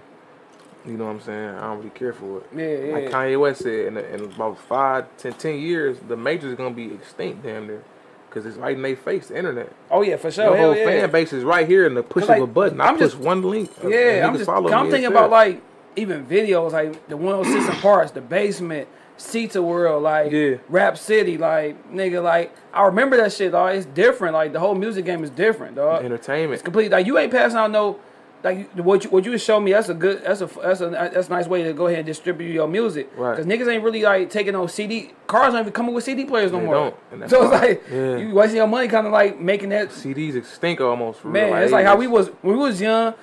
You 0.83 0.93
know 0.97 1.05
what 1.05 1.11
I'm 1.11 1.21
saying? 1.21 1.49
I 1.49 1.61
don't 1.61 1.77
really 1.77 1.89
care 1.91 2.13
for 2.13 2.39
it. 2.39 2.47
Yeah, 2.55 2.85
yeah. 2.87 2.93
Like 2.93 3.09
Kanye 3.09 3.39
West 3.39 3.61
said, 3.61 3.87
in, 3.87 3.97
in 3.97 4.23
about 4.31 4.57
five, 4.57 5.05
ten, 5.17 5.33
ten 5.33 5.59
years, 5.59 5.99
the 6.07 6.15
majors 6.17 6.55
gonna 6.55 6.73
be 6.73 6.91
extinct, 6.93 7.43
damn 7.43 7.67
near, 7.67 7.83
because 8.27 8.47
it's 8.47 8.57
right 8.57 8.75
in 8.75 8.81
their 8.81 8.95
face, 8.95 9.27
the 9.27 9.37
internet. 9.37 9.71
Oh 9.91 10.01
yeah, 10.01 10.15
for 10.15 10.31
sure. 10.31 10.45
Your 10.45 10.55
Hell 10.57 10.73
whole 10.73 10.77
yeah. 10.77 10.85
fan 10.85 11.11
base 11.11 11.33
is 11.33 11.43
right 11.43 11.67
here 11.67 11.85
in 11.85 11.93
the 11.93 12.01
push 12.01 12.27
like, 12.27 12.37
of 12.37 12.49
a 12.49 12.51
button. 12.51 12.81
I 12.81 12.87
I'm 12.87 12.97
push 12.97 13.11
just- 13.11 13.17
one 13.21 13.43
link. 13.43 13.69
Yeah, 13.85 14.25
I'm 14.25 14.35
just. 14.37 14.49
I'm 14.49 14.89
thinking 14.89 15.11
about 15.11 15.29
like 15.29 15.61
even 15.97 16.25
videos 16.25 16.71
like 16.71 17.09
the 17.09 17.17
106 17.17 17.69
and 17.69 17.81
parts, 17.81 18.11
the 18.13 18.21
basement, 18.21 18.87
Sita 19.21 19.61
World, 19.61 20.03
like 20.03 20.31
Yeah. 20.31 20.55
Rap 20.69 20.97
City, 20.97 21.37
like 21.37 21.91
nigga, 21.91 22.21
like 22.23 22.51
I 22.73 22.83
remember 22.85 23.17
that 23.17 23.31
shit, 23.33 23.51
dog. 23.51 23.75
It's 23.75 23.85
different. 23.85 24.33
Like 24.33 24.53
the 24.53 24.59
whole 24.59 24.75
music 24.75 25.05
game 25.05 25.23
is 25.23 25.29
different, 25.29 25.75
dog. 25.75 26.03
Entertainment. 26.03 26.53
It's 26.53 26.61
complete. 26.63 26.91
Like 26.91 27.05
you 27.05 27.17
ain't 27.17 27.31
passing 27.31 27.57
out 27.57 27.71
no. 27.71 27.99
Like 28.43 28.71
what 28.71 29.03
you 29.03 29.11
what 29.11 29.23
you 29.23 29.37
showed 29.37 29.59
me, 29.59 29.71
that's 29.71 29.89
a 29.89 29.93
good, 29.93 30.23
that's 30.23 30.41
a 30.41 30.47
that's 30.47 30.81
a 30.81 30.89
that's 30.89 31.27
a 31.27 31.29
nice 31.29 31.45
way 31.45 31.61
to 31.61 31.73
go 31.73 31.85
ahead 31.85 31.99
and 31.99 32.07
distribute 32.07 32.51
your 32.51 32.67
music. 32.67 33.11
Right. 33.15 33.35
Because 33.37 33.45
niggas 33.45 33.71
ain't 33.71 33.83
really 33.83 34.01
like 34.01 34.31
taking 34.31 34.53
no 34.53 34.65
CD. 34.65 35.11
Cars 35.27 35.53
don't 35.53 35.61
even 35.61 35.71
coming 35.73 35.93
with 35.93 36.03
CD 36.03 36.25
players 36.25 36.51
no 36.51 36.59
They 36.59 36.65
more. 36.65 36.93
don't, 37.11 37.29
So 37.29 37.43
it's 37.43 37.51
like 37.51 37.83
Yeah. 37.91 38.17
you 38.17 38.33
wasting 38.33 38.57
your 38.57 38.65
money, 38.65 38.87
kind 38.87 39.05
of 39.05 39.13
like 39.13 39.39
making 39.39 39.69
that 39.69 39.89
CDs 39.89 40.35
extinct 40.35 40.81
almost. 40.81 41.19
For 41.19 41.27
Man, 41.27 41.53
real. 41.53 41.61
it's 41.61 41.71
like 41.71 41.85
how 41.85 41.95
we 41.95 42.07
was 42.07 42.29
when 42.41 42.57
we 42.57 42.63
was 42.63 42.81
young. 42.81 43.13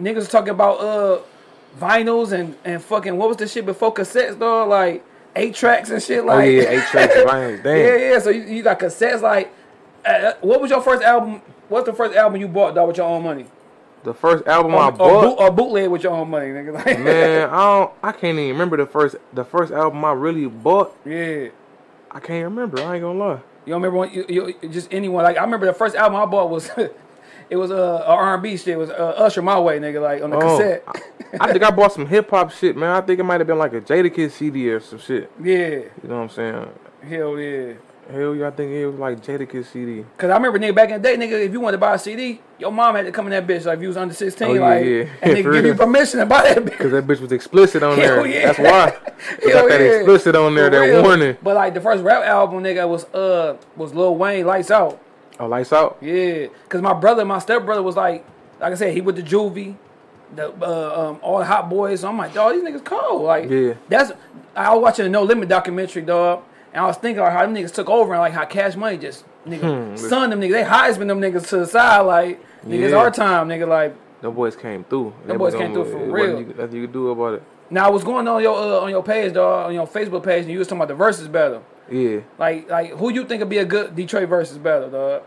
Niggas 0.00 0.30
talking 0.30 0.50
about 0.50 0.78
uh 0.80 1.18
vinyls 1.80 2.30
and 2.30 2.54
and 2.64 2.80
fucking 2.80 3.16
what 3.16 3.26
was 3.28 3.36
the 3.38 3.48
shit 3.48 3.66
before 3.66 3.92
cassettes, 3.92 4.38
dog? 4.38 4.68
Like 4.68 5.04
eight 5.36 5.54
tracks 5.54 5.90
and 5.90 6.02
shit. 6.02 6.20
Oh 6.20 6.26
Like 6.26 6.50
yeah, 6.50 6.62
eight 6.70 6.84
tracks. 6.84 7.14
Damn. 7.62 7.64
yeah, 7.64 7.96
yeah. 7.96 8.18
So 8.18 8.30
you, 8.30 8.42
you 8.42 8.62
got 8.62 8.78
cassettes. 8.78 9.22
Like, 9.22 9.52
uh, 10.04 10.32
what 10.40 10.60
was 10.60 10.70
your 10.70 10.80
first 10.82 11.02
album? 11.02 11.42
What's 11.68 11.86
the 11.86 11.92
first 11.94 12.14
album 12.16 12.40
you 12.40 12.48
bought, 12.48 12.74
dog, 12.74 12.88
with 12.88 12.96
your 12.98 13.06
own 13.06 13.22
money? 13.22 13.46
The 14.02 14.12
first 14.12 14.46
album 14.46 14.74
Or, 14.74 14.80
I 14.82 14.86
or, 14.88 14.92
bought. 14.92 15.22
boot, 15.22 15.42
or 15.42 15.50
bootleg 15.50 15.88
with 15.88 16.02
your 16.02 16.12
own 16.12 16.28
money, 16.28 16.48
nigga. 16.48 16.74
Like, 16.74 16.98
Man, 17.00 17.48
I 17.48 17.56
don't. 17.56 17.92
I 18.02 18.12
can't 18.12 18.38
even 18.38 18.50
remember 18.50 18.76
the 18.76 18.84
first 18.86 19.16
the 19.32 19.44
first 19.44 19.72
album 19.72 20.04
I 20.04 20.12
really 20.12 20.46
bought. 20.46 20.94
yeah. 21.06 21.48
I 22.10 22.20
can't 22.20 22.44
remember. 22.44 22.78
I 22.80 22.94
ain't 22.94 23.02
gonna 23.02 23.18
lie. 23.18 23.40
You 23.66 23.72
don't 23.72 23.82
remember 23.82 23.98
when 23.98 24.12
you, 24.12 24.24
you 24.28 24.68
just 24.68 24.92
anyone 24.92 25.24
like 25.24 25.36
I 25.38 25.42
remember 25.42 25.66
the 25.66 25.72
first 25.72 25.96
album 25.96 26.16
I 26.20 26.26
bought 26.26 26.48
was 26.50 26.70
it 27.50 27.56
was 27.56 27.70
uh, 27.70 28.04
a 28.06 28.10
R&B 28.10 28.56
shit. 28.56 28.68
It 28.68 28.76
was 28.78 28.90
uh, 28.90 29.14
Usher 29.16 29.42
My 29.42 29.58
Way, 29.58 29.78
nigga, 29.78 30.00
like 30.02 30.22
on 30.22 30.30
the 30.30 30.36
Oh, 30.36 30.56
cassette. 30.58 30.84
I, 31.40 31.48
I 31.48 31.52
think 31.52 31.62
I 31.64 31.70
bought 31.70 31.92
some 31.92 32.06
hip 32.06 32.30
hop 32.30 32.50
shit, 32.50 32.76
man. 32.76 32.90
I 32.90 33.00
think 33.00 33.20
it 33.20 33.24
might 33.24 33.40
have 33.40 33.46
been 33.46 33.58
like 33.58 33.72
a 33.74 33.80
Jadakiss 33.80 34.32
CD 34.32 34.70
or 34.70 34.80
some 34.80 34.98
shit. 34.98 35.30
yeah, 35.42 35.56
You 35.68 35.90
know 36.04 36.16
what 36.16 36.22
I'm 36.22 36.28
saying? 36.30 36.68
hell 37.08 37.38
yeah. 37.38 37.74
Hell 38.10 38.34
yeah, 38.34 38.48
I 38.48 38.50
think 38.50 38.70
it 38.70 38.86
was 38.86 38.98
like 38.98 39.22
Jadakiss 39.22 39.64
CD. 39.72 40.04
Cause 40.18 40.28
I 40.28 40.34
remember 40.36 40.58
nigga 40.58 40.74
back 40.74 40.90
in 40.90 41.00
the 41.00 41.08
day, 41.08 41.16
nigga, 41.16 41.42
if 41.46 41.52
you 41.52 41.60
wanted 41.60 41.76
to 41.76 41.80
buy 41.80 41.94
a 41.94 41.98
CD, 41.98 42.38
your 42.58 42.70
mom 42.70 42.94
had 42.96 43.06
to 43.06 43.12
come 43.12 43.26
in 43.26 43.30
that 43.30 43.46
bitch 43.46 43.64
like 43.64 43.78
if 43.78 43.82
you 43.82 43.88
was 43.88 43.96
under 43.96 44.12
sixteen, 44.12 44.48
Oh, 44.48 44.52
yeah, 44.54 44.60
like 44.60 44.84
yeah. 44.84 45.04
and 45.22 45.32
they 45.36 45.42
give 45.54 45.64
you 45.64 45.74
permission 45.74 46.20
to 46.20 46.26
buy 46.26 46.42
that 46.52 46.62
bitch. 46.66 46.76
Cause 46.76 46.90
that 46.90 47.06
bitch 47.06 47.20
was 47.20 47.32
explicit 47.32 47.82
on 47.82 47.96
there. 47.96 48.16
Hell 48.16 48.26
yeah. 48.26 48.52
That's 48.52 48.58
why. 48.58 49.10
It 49.42 49.52
got 49.54 49.68
that 49.70 49.80
explicit 49.80 50.36
on 50.36 50.54
there. 50.54 50.66
For 50.66 50.70
That 50.72 50.80
real. 50.84 51.02
warning. 51.02 51.36
But 51.42 51.54
like 51.54 51.72
the 51.72 51.80
first 51.80 52.04
rap 52.04 52.22
album, 52.24 52.62
nigga, 52.62 52.86
was 52.86 53.04
uh 53.14 53.56
was 53.74 53.94
Lil 53.94 54.16
Wayne, 54.16 54.44
Lights 54.44 54.70
Out. 54.70 55.00
Oh, 55.40 55.46
lights 55.46 55.72
out. 55.72 55.98
Yeah, 56.00 56.46
cause 56.68 56.80
my 56.80 56.92
brother, 56.94 57.24
my 57.24 57.38
stepbrother 57.38 57.82
was 57.82 57.96
like, 57.96 58.24
like 58.60 58.72
I 58.72 58.74
said, 58.76 58.92
he 58.94 59.00
with 59.00 59.16
the 59.16 59.22
juvie, 59.22 59.74
the 60.34 60.48
uh, 60.62 61.08
um, 61.10 61.18
all 61.22 61.38
the 61.38 61.44
hot 61.44 61.68
boys. 61.68 62.00
So 62.00 62.08
I'm 62.08 62.16
like, 62.18 62.32
dog, 62.34 62.52
these 62.54 62.62
niggas 62.62 62.84
cold. 62.84 63.22
Like, 63.22 63.50
Yeah. 63.50 63.74
that's 63.88 64.12
I 64.54 64.72
was 64.74 64.82
watching 64.82 65.04
the 65.04 65.08
No 65.10 65.22
Limit 65.24 65.48
documentary, 65.48 66.02
dog, 66.02 66.42
and 66.72 66.82
I 66.82 66.86
was 66.86 66.96
thinking 66.96 67.22
like 67.22 67.32
how 67.32 67.42
them 67.42 67.54
niggas 67.54 67.74
took 67.74 67.88
over 67.90 68.12
and 68.12 68.20
like 68.20 68.32
how 68.32 68.44
Cash 68.44 68.76
Money 68.76 68.96
just 68.98 69.24
nigga 69.46 69.90
Hmm. 69.90 69.96
son 69.96 70.30
them 70.30 70.40
niggas, 70.40 70.52
they 70.52 70.62
Heisman 70.62 71.08
them 71.08 71.20
niggas 71.20 71.48
to 71.48 71.58
the 71.58 71.66
side, 71.66 72.00
like 72.02 72.40
niggas 72.66 72.90
Yeah. 72.90 72.96
our 72.96 73.10
time, 73.10 73.48
nigga, 73.48 73.66
like. 73.68 73.94
Them 74.22 74.34
boys 74.34 74.56
came 74.56 74.84
through. 74.84 75.12
Them 75.26 75.36
boys 75.36 75.54
came 75.54 75.74
through 75.74 75.90
for 75.90 75.98
real. 75.98 76.38
you- 76.40 76.54
Nothing 76.56 76.76
you 76.76 76.82
could 76.84 76.92
do 76.92 77.10
about 77.10 77.34
it. 77.34 77.42
Now, 77.70 77.90
what's 77.90 78.04
going 78.04 78.28
on 78.28 78.42
your 78.42 78.56
uh, 78.56 78.80
on 78.80 78.90
your 78.90 79.02
page, 79.02 79.32
dog, 79.34 79.66
on 79.66 79.74
your 79.74 79.86
Facebook 79.86 80.22
page, 80.22 80.42
and 80.42 80.52
you 80.52 80.58
was 80.58 80.68
talking 80.68 80.78
about 80.78 80.88
the 80.88 80.94
versus 80.94 81.28
battle. 81.28 81.62
Yeah. 81.90 82.20
Like, 82.38 82.68
like 82.70 82.90
who 82.92 83.10
you 83.12 83.24
think 83.24 83.40
would 83.40 83.48
be 83.48 83.58
a 83.58 83.64
good 83.64 83.94
Detroit 83.96 84.28
versus 84.28 84.58
battle, 84.58 84.90
dog? 84.90 85.22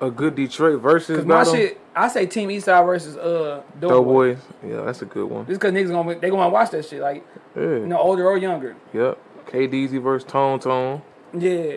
A 0.00 0.10
good 0.10 0.34
Detroit 0.34 0.80
versus 0.80 1.18
Cause 1.18 1.26
my 1.26 1.38
battle. 1.38 1.54
shit, 1.54 1.80
I 1.94 2.08
say 2.08 2.26
Team 2.26 2.48
Eastside 2.48 2.84
versus 2.84 3.16
uh 3.16 3.62
Doughboy. 3.78 4.34
Doughboys. 4.34 4.38
Yeah, 4.66 4.80
that's 4.82 5.02
a 5.02 5.04
good 5.06 5.26
one. 5.30 5.46
Just 5.46 5.60
cause 5.60 5.70
niggas 5.72 5.90
gonna 5.90 6.18
they 6.18 6.28
gonna 6.30 6.48
watch 6.48 6.70
that 6.72 6.84
shit, 6.86 7.00
like 7.00 7.24
Yeah. 7.54 7.62
you 7.62 7.86
know, 7.86 7.98
older 7.98 8.26
or 8.26 8.36
younger. 8.36 8.74
Yep. 8.92 9.18
KDZ 9.46 10.02
versus 10.02 10.28
Tone 10.28 10.58
Tone. 10.58 11.02
Yeah, 11.38 11.76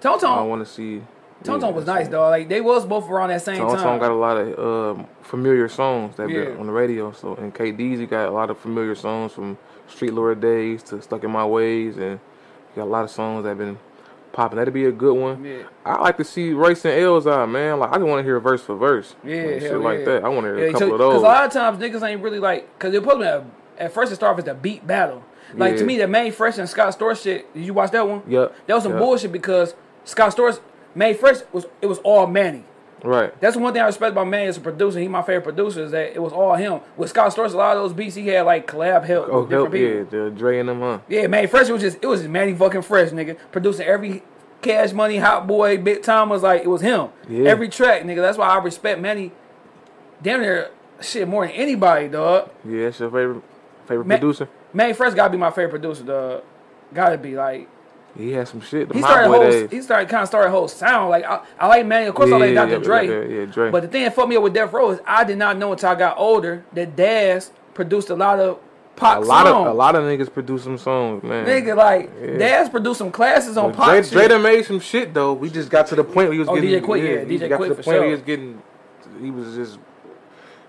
Tone 0.00 0.18
Tone. 0.18 0.38
I 0.38 0.42
want 0.42 0.66
to 0.66 0.72
see. 0.72 1.02
Tone 1.44 1.60
Tone 1.60 1.74
was 1.74 1.86
nice, 1.86 2.08
though. 2.08 2.28
Like 2.28 2.48
they 2.48 2.60
was 2.60 2.84
both 2.84 3.08
around 3.08 3.28
that 3.28 3.42
same 3.42 3.58
Tone 3.58 3.74
time. 3.76 3.82
Tone 3.84 3.98
got 4.00 4.10
a 4.10 4.14
lot 4.14 4.36
of 4.36 4.96
um, 4.98 5.06
familiar 5.22 5.68
songs 5.68 6.16
that 6.16 6.28
Yeah. 6.28 6.46
been 6.46 6.58
on 6.58 6.66
the 6.66 6.72
radio. 6.72 7.12
So 7.12 7.34
in 7.36 7.52
KD's, 7.52 8.00
you 8.00 8.06
got 8.06 8.28
a 8.28 8.32
lot 8.32 8.50
of 8.50 8.58
familiar 8.58 8.94
songs 8.94 9.32
from 9.32 9.56
Street 9.86 10.12
Lord 10.12 10.40
Days 10.40 10.82
to 10.84 11.00
Stuck 11.00 11.22
in 11.24 11.30
My 11.30 11.46
Ways, 11.46 11.96
and 11.96 12.12
you 12.12 12.76
got 12.76 12.84
a 12.84 12.90
lot 12.90 13.04
of 13.04 13.10
songs 13.10 13.44
that 13.44 13.56
been 13.56 13.78
popping. 14.32 14.58
That'd 14.58 14.74
be 14.74 14.84
a 14.86 14.92
good 14.92 15.14
one. 15.16 15.44
Yeah. 15.44 15.62
I 15.86 16.00
like 16.00 16.16
to 16.18 16.24
see 16.24 16.52
Royce 16.52 16.84
and 16.84 16.94
Elzhi, 17.00 17.48
man. 17.50 17.78
Like 17.78 17.90
I 17.90 17.94
just 17.94 18.06
want 18.06 18.18
to 18.20 18.24
hear 18.24 18.40
verse 18.40 18.62
for 18.62 18.74
verse. 18.76 19.14
Yeah, 19.24 19.42
hell 19.42 19.60
shit 19.60 19.80
like 19.80 19.98
yeah. 20.00 20.04
that. 20.06 20.24
I 20.24 20.28
want 20.28 20.44
to 20.46 20.54
hear 20.54 20.58
Yeah, 20.64 20.70
a 20.70 20.72
couple 20.72 20.92
of 20.92 20.98
those. 20.98 21.08
Because 21.14 21.22
a 21.22 21.26
lot 21.26 21.44
of 21.46 21.52
times 21.52 21.78
niggas 21.78 22.02
ain't 22.08 22.20
really 22.22 22.40
like, 22.40 22.76
because 22.78 22.92
it 22.94 22.98
supposed 23.02 23.20
to 23.20 23.44
be 23.44 23.50
at 23.82 23.92
first 23.92 24.10
it 24.10 24.16
started 24.16 24.42
as 24.46 24.50
a 24.50 24.54
beat 24.54 24.84
battle. 24.86 25.22
Like 25.54 25.76
to 25.76 25.84
me, 25.84 25.96
the 25.96 26.06
Manny 26.06 26.30
Fresh 26.30 26.58
and 26.58 26.68
Scott 26.68 26.98
Storch 26.98 27.22
shit. 27.22 27.52
Did 27.54 27.64
you 27.64 27.72
watch 27.72 27.90
that 27.92 28.06
one? 28.06 28.22
Yup, 28.28 28.54
That 28.66 28.74
was 28.74 28.82
some 28.82 28.92
yup. 28.92 29.00
bullshit 29.00 29.32
because 29.32 29.74
Scott 30.04 30.36
Storch 30.36 30.60
Manny 30.98 31.14
Fresh 31.14 31.38
was 31.52 31.66
it 31.80 31.86
was 31.86 31.98
all 31.98 32.26
Manny. 32.26 32.64
right. 33.04 33.38
That's 33.40 33.56
one 33.56 33.72
thing 33.72 33.82
I 33.82 33.86
respect 33.86 34.10
about 34.12 34.26
Manny 34.26 34.46
as 34.48 34.56
a 34.56 34.60
producer. 34.60 34.98
He 34.98 35.06
my 35.08 35.22
favorite 35.22 35.42
producer 35.44 35.84
is 35.84 35.92
that 35.92 36.14
it 36.14 36.20
was 36.20 36.32
all 36.32 36.54
him. 36.56 36.80
With 36.96 37.10
Scott 37.10 37.32
Storch, 37.34 37.52
a 37.54 37.56
lot 37.56 37.76
of 37.76 37.84
those 37.84 37.92
beats 37.92 38.16
he 38.16 38.26
had 38.26 38.42
like 38.42 38.66
collab 38.66 39.04
help 39.04 39.28
Oh, 39.30 39.46
help, 39.46 39.72
yeah, 39.74 40.02
the 40.02 40.32
Dre 40.36 40.58
and 40.58 40.68
them, 40.68 40.80
huh? 40.80 40.98
Yeah, 41.08 41.28
Manny 41.28 41.46
Fresh 41.46 41.68
was 41.68 41.80
just 41.82 41.98
it 42.02 42.06
was 42.06 42.20
just 42.20 42.30
Manny 42.30 42.54
fucking 42.54 42.82
Fresh, 42.82 43.10
nigga. 43.10 43.36
Producing 43.52 43.86
every 43.86 44.22
Cash 44.60 44.92
Money, 44.92 45.18
Hot 45.18 45.46
Boy, 45.46 45.78
Big 45.78 46.02
Time 46.02 46.28
was 46.28 46.42
like 46.42 46.62
it 46.62 46.68
was 46.68 46.80
him. 46.80 47.10
Yeah. 47.28 47.48
Every 47.48 47.68
track, 47.68 48.02
nigga. 48.02 48.16
That's 48.20 48.36
why 48.36 48.48
I 48.48 48.58
respect 48.58 49.00
Manny. 49.00 49.30
Damn 50.20 50.40
near 50.40 50.70
shit 51.00 51.28
more 51.28 51.46
than 51.46 51.54
anybody, 51.54 52.08
dog. 52.08 52.50
Yeah, 52.68 52.84
that's 52.86 52.98
your 52.98 53.10
favorite 53.10 53.42
favorite 53.86 54.06
Ma- 54.08 54.16
producer. 54.16 54.48
Manny 54.72 54.92
Fresh 54.94 55.14
gotta 55.14 55.30
be 55.30 55.38
my 55.38 55.50
favorite 55.50 55.70
producer, 55.70 56.02
dog. 56.02 56.42
Gotta 56.92 57.16
be 57.18 57.36
like 57.36 57.68
He 58.18 58.32
had 58.32 58.48
some 58.48 58.60
shit. 58.60 58.92
He 58.92 59.00
My 59.00 59.08
started 59.08 59.28
whole 59.30 59.40
days. 59.50 59.70
he 59.70 59.80
started 59.80 60.08
kind 60.08 60.22
of 60.22 60.28
started 60.28 60.48
a 60.48 60.50
whole 60.50 60.66
sound 60.68 61.08
like 61.10 61.24
I, 61.24 61.40
I 61.58 61.66
like 61.68 61.86
Manny. 61.86 62.06
Of 62.06 62.14
course, 62.16 62.30
I 62.32 62.36
like 62.36 62.48
Yeah, 62.52 62.64
Dr. 62.66 62.72
yeah, 62.72 62.78
Dre. 62.78 63.06
yeah, 63.28 63.38
yeah, 63.40 63.44
Dre. 63.46 63.70
But 63.70 63.82
the 63.82 63.88
thing 63.88 64.02
that 64.02 64.14
fucked 64.14 64.28
me 64.28 64.36
up 64.36 64.42
with 64.42 64.52
Death 64.54 64.72
Row 64.72 64.90
is 64.90 65.00
I 65.06 65.22
did 65.24 65.38
not 65.38 65.56
know 65.56 65.70
until 65.72 65.88
I 65.90 65.94
got 65.94 66.18
older 66.18 66.64
that 66.72 66.96
Daz 66.96 67.52
produced 67.74 68.10
a 68.10 68.16
lot 68.16 68.40
of 68.40 68.58
pop 68.96 69.18
a 69.18 69.20
lot 69.20 69.46
songs. 69.46 69.66
of 69.68 69.72
a 69.72 69.74
lot 69.76 69.94
of 69.94 70.02
niggas 70.02 70.32
produce 70.32 70.64
some 70.64 70.76
songs, 70.78 71.22
man. 71.22 71.46
Nigga, 71.46 71.76
like 71.76 72.10
Yeah. 72.20 72.38
Daz 72.38 72.68
produced 72.68 72.98
some 72.98 73.12
classes 73.12 73.56
on 73.56 73.72
pop 73.72 73.90
Dre, 73.90 74.02
shit. 74.02 74.12
Dre 74.12 74.26
done 74.28 74.42
made 74.42 74.64
some 74.64 74.80
shit 74.80 75.14
though. 75.14 75.32
We 75.32 75.48
just 75.48 75.70
got 75.70 75.86
to 75.86 75.94
the 75.94 76.02
point 76.02 76.16
where 76.28 76.32
he 76.32 76.38
was 76.40 76.48
Oh, 76.48 76.56
getting. 76.56 76.70
DJ 76.70 76.84
Quik, 76.84 77.02
yeah, 77.02 77.24
he 77.24 77.38
DJ 77.38 77.48
got 77.48 77.56
Quick 77.58 77.68
to 77.70 77.74
the 77.76 77.82
for 77.82 77.90
point 77.90 77.98
where 78.00 78.06
he 78.06 78.12
was 78.12 78.22
getting. 78.22 78.60
He 79.20 79.30
was 79.30 79.54
just 79.54 79.78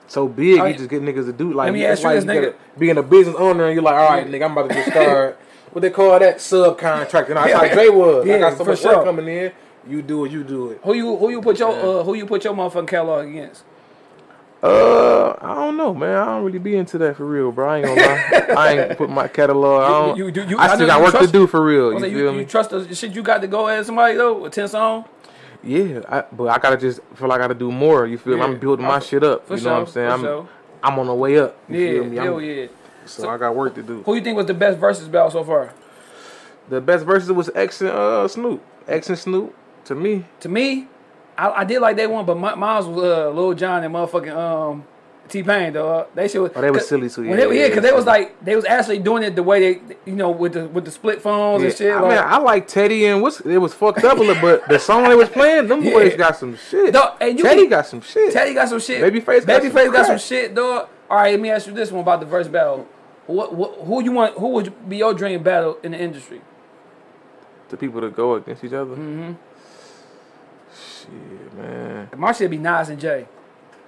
so 0.06 0.28
big. 0.28 0.60
Oh, 0.60 0.66
he 0.66 0.72
yeah. 0.72 0.78
just 0.78 0.90
get 0.92 1.02
niggas 1.02 1.26
to 1.26 1.34
do 1.34 1.52
like. 1.54 1.66
Let 1.66 1.74
me 1.74 1.84
ask 1.86 2.04
you 2.04 2.10
like 2.10 2.16
this, 2.18 2.26
nigga. 2.26 2.42
gotta 2.52 2.56
Being 2.78 2.98
a 3.00 3.04
business 3.04 3.36
owner 3.40 3.66
and 3.66 3.74
you're 3.74 3.82
like, 3.84 3.96
all 3.96 4.08
right, 4.10 4.28
nigga, 4.28 4.46
I'm 4.46 4.52
about 4.56 4.70
to 4.70 4.76
just 4.76 4.92
start. 4.92 5.40
what 5.72 5.82
they 5.82 5.90
call 5.90 6.18
that 6.20 6.38
subcontract. 6.38 7.28
And 7.28 7.38
that's 7.38 7.54
how 7.54 7.68
Dre 7.74 7.90
was. 7.90 8.26
I 8.26 8.30
Yeah, 8.30 8.40
got 8.40 8.58
so 8.58 8.64
for 8.66 8.72
much 8.72 8.82
sure. 8.82 8.96
work 8.98 9.06
coming 9.06 9.28
in. 9.28 9.52
You 9.88 10.02
do 10.02 10.26
it. 10.26 10.32
You 10.32 10.44
do 10.44 10.72
it. 10.72 10.80
Who 10.84 10.94
you 10.94 11.16
who 11.16 11.30
you 11.30 11.42
put 11.42 11.58
your 11.60 11.72
uh, 11.72 12.04
who 12.04 12.14
you 12.16 12.26
put 12.26 12.44
your 12.44 12.54
motherfucking 12.54 12.88
catalog 12.88 13.28
against? 13.28 13.64
Uh, 14.62 15.36
I 15.42 15.56
don't 15.56 15.78
know, 15.78 15.94
man. 15.94 16.18
I 16.18 16.26
don't 16.26 16.44
really 16.44 16.60
be 16.60 16.76
into 16.76 16.98
that 16.98 17.16
for 17.16 17.26
real, 17.26 17.50
bro. 17.52 17.70
I 17.70 17.78
ain't 17.78 17.86
gonna 17.86 18.02
lie. 18.02 18.46
I 18.58 18.78
ain't 18.78 18.98
put 18.98 19.10
my 19.10 19.28
catalog. 19.30 19.84
I 19.84 19.88
don't. 19.88 20.18
You- 20.18 20.28
you- 20.28 20.50
you- 20.50 20.58
I 20.58 20.64
I 20.64 20.76
still 20.76 20.80
know 20.82 20.88
got 20.88 20.98
you 20.98 21.04
work 21.04 21.12
trust- 21.12 21.26
to 21.28 21.32
do 21.32 21.48
for 21.48 21.64
real. 21.64 21.92
I 21.92 21.94
You 21.94 22.00
feel 22.00 22.10
you, 22.26 22.32
me? 22.34 22.40
you 22.40 22.46
trust 22.46 22.70
the 22.72 22.94
shit 22.94 23.16
you 23.16 23.24
got 23.24 23.40
to 23.42 23.48
go 23.48 23.70
at 23.70 23.86
somebody 23.86 24.16
though 24.18 24.38
with 24.40 24.52
ten 24.54 24.68
songs? 24.68 25.06
Yeah, 25.64 26.02
I, 26.10 26.24
but 26.32 26.46
I 26.50 26.58
gotta 26.58 26.76
just 26.78 27.00
feel 27.16 27.30
like 27.30 27.40
I 27.40 27.44
gotta 27.44 27.54
do 27.54 27.72
more. 27.72 28.06
You 28.06 28.18
feel 28.18 28.34
me? 28.34 28.40
Yeah. 28.40 28.46
I'm 28.48 28.60
building 28.60 28.86
my 28.86 29.00
shit 29.00 29.24
up. 29.24 29.48
For 29.48 29.56
you 29.56 29.62
know 29.62 29.64
sure, 29.64 29.74
what 29.74 29.80
I'm 29.80 29.88
saying? 29.88 30.08
for 30.10 30.14
I'm 30.16 30.22
sure. 30.22 30.50
I'm 30.84 31.00
on 31.00 31.08
the 31.08 31.14
way 31.16 31.38
up. 31.40 31.58
You 31.70 31.78
Yeah, 31.80 31.92
feel 31.94 32.04
me? 32.04 32.16
hell 32.18 32.36
I'm- 32.40 32.44
yeah. 32.44 32.66
So 33.10 33.30
I 33.30 33.38
got 33.38 33.56
work 33.56 33.76
to 33.76 33.84
do. 33.84 34.04
Who 34.04 34.16
you 34.16 34.22
think 34.22 34.38
was 34.38 34.46
the 34.46 34.54
best 34.54 34.78
versus 34.78 35.08
battle 35.08 35.32
so 35.32 35.44
far? 35.44 35.74
The 36.70 36.80
best 36.82 37.06
verses 37.06 37.32
was 37.32 37.50
X 37.56 37.82
and 37.82 37.90
uh, 37.90 38.28
Snoop. 38.28 38.64
X 38.88 39.10
and 39.10 39.18
Snoop 39.18 39.56
to 39.86 39.96
me. 39.96 40.26
To 40.42 40.50
me, 40.50 40.88
I, 41.38 41.50
I 41.50 41.64
did 41.64 41.80
like 41.80 41.98
they 41.98 42.08
one, 42.08 42.26
but 42.26 42.38
my, 42.38 42.56
mine 42.56 42.86
was 42.86 43.04
uh, 43.04 43.30
Lil 43.30 43.54
Jon 43.54 43.84
and 43.84 43.94
motherfucking 43.94 44.36
um 44.36 44.84
T 45.30 45.44
Pain 45.44 45.74
though. 45.74 46.08
They 46.14 46.28
should. 46.28 46.52
Oh, 46.56 46.62
they 46.62 46.72
was 46.72 46.88
silly 46.88 47.10
too, 47.10 47.24
yeah, 47.24 47.36
they, 47.36 47.46
yeah, 47.48 47.52
yeah, 47.52 47.68
because 47.68 47.84
they 47.84 47.92
was 47.92 48.06
like 48.06 48.44
they 48.44 48.56
was 48.56 48.66
actually 48.66 49.00
doing 49.00 49.24
it 49.24 49.36
the 49.36 49.44
way 49.44 49.60
they, 49.60 49.96
you 50.06 50.16
know, 50.16 50.32
with 50.32 50.54
the 50.54 50.68
with 50.68 50.86
the 50.86 50.92
split 50.92 51.22
phones 51.22 51.64
and 51.64 51.74
shit. 51.74 51.92
I 51.94 52.00
like, 52.02 52.10
mean, 52.10 52.20
I 52.20 52.38
like 52.38 52.68
Teddy 52.68 53.06
and 53.06 53.22
what's 53.22 53.40
it 53.42 53.58
was 53.58 53.74
fucked 53.74 54.04
up 54.04 54.18
a 54.18 54.22
little, 54.22 54.42
but 54.42 54.68
the 54.68 54.80
song 54.80 55.08
they 55.08 55.16
was 55.16 55.30
playing, 55.30 55.68
them 55.68 55.84
Yeah. 55.84 55.92
boys 55.92 56.16
got 56.16 56.36
some 56.36 56.58
shit. 56.58 56.94
Dog, 56.94 57.18
and 57.22 57.38
you 57.38 57.46
Teddy 57.46 57.68
got 57.68 57.86
some 57.86 58.02
shit. 58.02 58.34
Teddy 58.34 58.54
got 58.54 58.70
some 58.70 58.80
shit. 58.80 59.02
Babyface 59.02 59.46
got 59.46 59.62
Babyface 59.62 59.84
some 59.86 59.94
got 59.94 60.06
some 60.08 60.18
shit, 60.18 60.56
dog. 60.56 60.90
All 61.10 61.18
right, 61.18 61.32
let 61.32 61.40
me 61.40 61.50
ask 61.50 61.68
you 61.68 61.74
this 61.74 61.92
one 61.92 62.02
about 62.02 62.20
the 62.20 62.26
verse 62.26 62.48
battle. 62.48 62.88
What, 63.30 63.54
what 63.54 63.76
who 63.82 64.04
you 64.04 64.12
want? 64.12 64.36
Who 64.40 64.48
would 64.50 64.90
be 64.90 64.98
your 64.98 65.14
dream 65.14 65.44
battle 65.44 65.78
in 65.84 65.92
the 65.92 66.00
industry? 66.00 66.42
The 67.70 67.78
people 67.78 68.02
that 68.02 68.16
go 68.16 68.34
against 68.34 68.64
each 68.64 68.74
other. 68.74 68.96
Mm-hmm. 68.96 69.34
Shit, 70.74 71.54
man. 71.54 72.10
My 72.18 72.32
shit 72.32 72.50
be 72.50 72.58
Nas 72.58 72.90
and 72.90 73.00
Jay. 73.00 73.28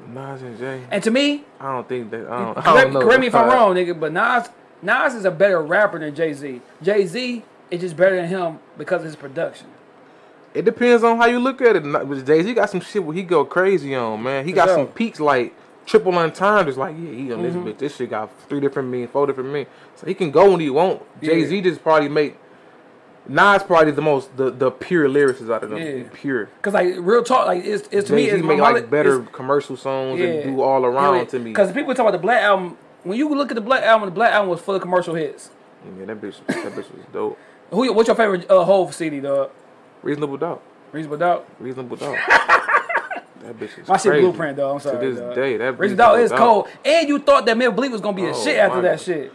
Nas 0.07 0.43
and 0.43 0.59
Jay. 0.59 0.83
And 0.91 1.03
to 1.03 1.09
me, 1.09 1.43
I 1.59 1.73
don't 1.73 1.89
think 1.89 2.11
that. 2.11 2.27
I 2.29 2.37
don't, 2.37 2.57
I 2.57 2.61
correct, 2.61 2.65
don't 2.65 2.93
know. 2.93 2.99
correct 3.01 3.19
me 3.19 3.27
if 3.27 3.33
I'm 3.33 3.47
wrong, 3.47 3.73
nigga, 3.73 3.99
but 3.99 4.11
Nas 4.13 4.47
Nas 4.83 5.15
is 5.15 5.25
a 5.25 5.31
better 5.31 5.59
rapper 5.59 5.97
than 5.97 6.13
Jay 6.13 6.33
Z. 6.33 6.61
Jay 6.83 7.07
Z 7.07 7.43
is 7.71 7.81
just 7.81 7.97
better 7.97 8.15
than 8.17 8.27
him 8.27 8.59
because 8.77 9.01
of 9.01 9.05
his 9.05 9.15
production. 9.15 9.65
It 10.53 10.65
depends 10.65 11.03
on 11.03 11.17
how 11.17 11.25
you 11.25 11.39
look 11.39 11.61
at 11.61 11.77
it. 11.77 12.25
Jay 12.27 12.43
Z 12.43 12.53
got 12.53 12.69
some 12.69 12.81
shit 12.81 13.03
where 13.03 13.15
he 13.15 13.23
go 13.23 13.43
crazy 13.43 13.95
on, 13.95 14.21
man. 14.21 14.45
He 14.45 14.51
got 14.51 14.67
sure. 14.67 14.75
some 14.75 14.87
peaks 14.87 15.19
like 15.19 15.55
triple 15.85 16.17
entendres. 16.17 16.77
Like, 16.77 16.95
yeah, 16.97 17.11
he 17.11 17.31
on 17.33 17.39
Mm-hmm. 17.39 17.65
this 17.65 17.73
bitch. 17.75 17.77
This 17.79 17.95
shit 17.95 18.09
got 18.09 18.29
three 18.47 18.59
different 18.59 18.89
men, 18.89 19.07
four 19.07 19.27
different 19.27 19.49
men. 19.51 19.65
So 19.95 20.07
he 20.07 20.13
can 20.13 20.31
go 20.31 20.51
when 20.51 20.59
he 20.59 20.69
want. 20.69 21.01
Jay 21.21 21.45
Z 21.45 21.61
just 21.61 21.81
probably 21.83 22.09
make. 22.09 22.37
Nas 23.27 23.61
probably 23.61 23.91
the 23.91 24.01
most 24.01 24.35
the, 24.35 24.49
the 24.49 24.71
pure 24.71 25.07
lyricist 25.07 25.53
out 25.53 25.63
of 25.63 25.69
them. 25.69 25.77
Yeah. 25.79 26.03
Pure. 26.11 26.49
Cause 26.63 26.73
like 26.73 26.95
real 26.97 27.23
talk, 27.23 27.45
like 27.45 27.63
it's, 27.63 27.87
it's 27.91 28.07
to 28.07 28.15
me, 28.15 28.23
Jay 28.25 28.31
Z 28.31 28.37
it's 28.37 28.45
make 28.45 28.59
like 28.59 28.89
better 28.89 29.19
commercial 29.21 29.77
songs 29.77 30.19
and 30.19 30.43
do 30.43 30.61
all 30.61 30.83
around 30.85 31.27
to 31.27 31.37
me. 31.39 31.51
Because 31.51 31.71
people 31.71 31.93
talk 31.93 32.07
about 32.07 32.13
the 32.13 32.17
Black 32.17 32.41
album. 32.41 32.77
When 33.03 33.17
you 33.19 33.29
look 33.29 33.51
at 33.51 33.55
the 33.55 33.61
Black 33.61 33.83
album, 33.83 34.09
the 34.09 34.15
Black 34.15 34.33
album 34.33 34.49
was 34.49 34.59
full 34.59 34.73
of 34.75 34.81
commercial 34.81 35.13
hits. 35.13 35.51
Yeah, 35.99 36.05
that 36.05 36.19
bitch, 36.21 36.37
that 36.47 36.73
bitch 36.73 36.75
was 36.95 37.05
dope. 37.13 37.37
Who? 37.69 37.93
What's 37.93 38.07
your 38.07 38.15
favorite 38.15 38.49
uh, 38.49 38.63
Hove 38.63 38.93
CD, 38.93 39.19
dog? 39.19 39.51
Reasonable 40.01 40.37
doubt. 40.37 40.61
Reasonable 40.91 41.17
Doubt. 41.17 41.47
Reasonable 41.59 41.97
doubt. 41.97 42.17
that 43.43 43.59
bitch 43.59 43.79
is 43.79 43.87
My 43.87 43.97
shit 43.97 44.11
crazy. 44.11 44.21
Blueprint, 44.21 44.57
though. 44.57 44.73
I'm 44.73 44.79
sorry. 44.79 44.99
To 45.05 45.11
this 45.11 45.19
dog. 45.19 45.35
day, 45.35 45.57
that 45.57 45.79
Reasonable 45.79 45.97
Doubt 46.15 46.19
is 46.19 46.31
cold. 46.31 46.67
And 46.85 47.07
you 47.09 47.19
thought 47.19 47.45
that 47.45 47.57
Mill 47.57 47.71
Bleak 47.71 47.91
was 47.91 48.01
gonna 48.01 48.15
be 48.15 48.25
a 48.25 48.29
Oh, 48.31 48.43
shit 48.43 48.57
after 48.57 48.81
that 48.81 48.97
God. 48.97 49.01
shit. 49.01 49.33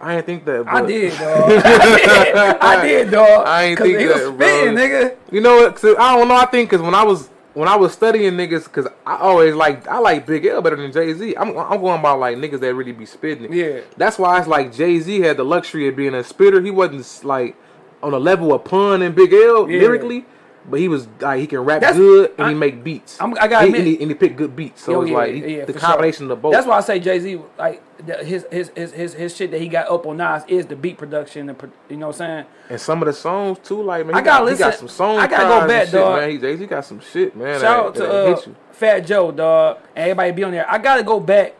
I 0.00 0.14
didn't 0.16 0.26
think 0.26 0.44
that. 0.44 0.64
I 0.68 0.86
did, 0.86 1.12
dog. 1.18 1.50
I 1.50 1.96
did, 1.96 2.36
I 2.36 2.86
did, 2.86 3.10
dog. 3.10 3.46
I 3.46 3.62
ain't 3.64 3.78
think 3.78 3.98
he 3.98 4.06
was 4.06 4.14
that, 4.14 4.36
bro. 4.36 4.46
spitting, 4.46 4.74
nigga. 4.74 5.16
You 5.32 5.40
know 5.40 5.56
what? 5.56 5.74
'cause 5.76 5.96
I 5.98 6.16
don't 6.16 6.28
know. 6.28 6.36
I 6.36 6.46
think 6.46 6.70
because 6.70 6.82
when 6.84 6.94
I 6.94 7.02
was 7.02 7.28
when 7.54 7.66
I 7.68 7.74
was 7.74 7.92
studying 7.92 8.34
niggas, 8.34 8.64
because 8.64 8.86
I 9.04 9.16
always 9.16 9.54
like 9.54 9.88
I 9.88 9.98
like 9.98 10.24
Big 10.26 10.46
L 10.46 10.62
better 10.62 10.76
than 10.76 10.92
Jay 10.92 11.12
Z. 11.14 11.34
I'm 11.36 11.56
I'm 11.58 11.80
going 11.80 12.00
by 12.00 12.12
like 12.12 12.36
niggas 12.36 12.60
that 12.60 12.72
really 12.74 12.92
be 12.92 13.06
spitting. 13.06 13.52
Yeah. 13.52 13.80
That's 13.96 14.18
why 14.18 14.38
it's 14.38 14.46
like 14.46 14.72
Jay 14.72 15.00
Z 15.00 15.20
had 15.20 15.36
the 15.36 15.44
luxury 15.44 15.88
of 15.88 15.96
being 15.96 16.14
a 16.14 16.22
spitter. 16.22 16.60
He 16.60 16.70
wasn't 16.70 17.24
like 17.24 17.56
on 18.00 18.14
a 18.14 18.18
level 18.20 18.54
of 18.54 18.62
Pun 18.62 19.02
and 19.02 19.12
Big 19.16 19.32
L 19.32 19.68
Yeah. 19.68 19.80
lyrically. 19.80 20.24
But 20.70 20.80
he 20.80 20.88
was 20.88 21.08
like 21.20 21.40
he 21.40 21.46
can 21.46 21.60
rap 21.60 21.80
That's- 21.80 21.96
good 21.96 22.32
and 22.38 22.46
I- 22.46 22.48
he 22.50 22.54
make 22.54 22.84
beats. 22.84 23.20
I'm- 23.20 23.34
I 23.40 23.48
He- 23.48 23.54
and, 23.54 23.86
he, 23.86 24.00
and 24.00 24.10
he 24.10 24.14
pick 24.14 24.36
good 24.36 24.54
beats. 24.54 24.82
So 24.82 24.92
Yo, 24.92 25.00
it's 25.02 25.10
yeah, 25.10 25.16
like 25.16 25.34
he- 25.34 25.56
yeah, 25.58 25.64
the 25.64 25.72
combination 25.72 26.26
sure. 26.26 26.32
of 26.34 26.42
both. 26.42 26.52
That's 26.52 26.66
why 26.66 26.76
I 26.76 26.80
say 26.80 27.00
Jay 27.00 27.18
Z, 27.20 27.40
like 27.58 27.82
the- 28.06 28.24
his, 28.24 28.46
his 28.50 28.70
his 28.76 28.92
his 28.92 29.14
his 29.14 29.36
shit 29.36 29.50
that 29.52 29.60
he 29.60 29.68
got 29.68 29.88
up 29.90 30.06
on 30.06 30.18
Nas 30.18 30.42
is 30.48 30.66
the 30.66 30.76
beat 30.76 30.98
production. 30.98 31.48
And 31.48 31.72
you 31.88 31.96
know 31.96 32.08
what 32.08 32.16
I'm 32.16 32.18
saying? 32.18 32.44
and 32.70 32.80
some 32.80 33.00
of 33.02 33.06
the 33.06 33.12
songs 33.14 33.58
too, 33.60 33.82
like 33.82 34.04
man, 34.06 34.14
he 34.14 34.20
I 34.20 34.24
gotta 34.24 34.44
got, 34.44 34.52
he 34.52 34.58
got 34.58 34.66
listen- 34.66 34.88
some 34.88 34.96
songs. 34.96 35.22
I 35.22 35.26
gotta 35.26 35.60
go 35.62 35.66
back, 35.68 35.84
shit, 35.84 35.92
dog. 35.92 36.18
Man, 36.20 36.30
he, 36.30 36.38
Jay 36.38 36.56
Z 36.56 36.66
got 36.66 36.84
some 36.84 37.00
shit, 37.00 37.34
man. 37.36 37.60
Shout 37.60 37.86
out 37.86 37.94
that, 37.94 38.00
to 38.00 38.06
that 38.06 38.48
uh. 38.50 38.52
Fat 38.72 39.00
Joe, 39.00 39.32
dog, 39.32 39.78
and 39.96 40.02
everybody 40.04 40.30
be 40.32 40.44
on 40.44 40.52
there. 40.52 40.70
I 40.70 40.78
gotta 40.78 41.02
go 41.02 41.18
back. 41.18 41.54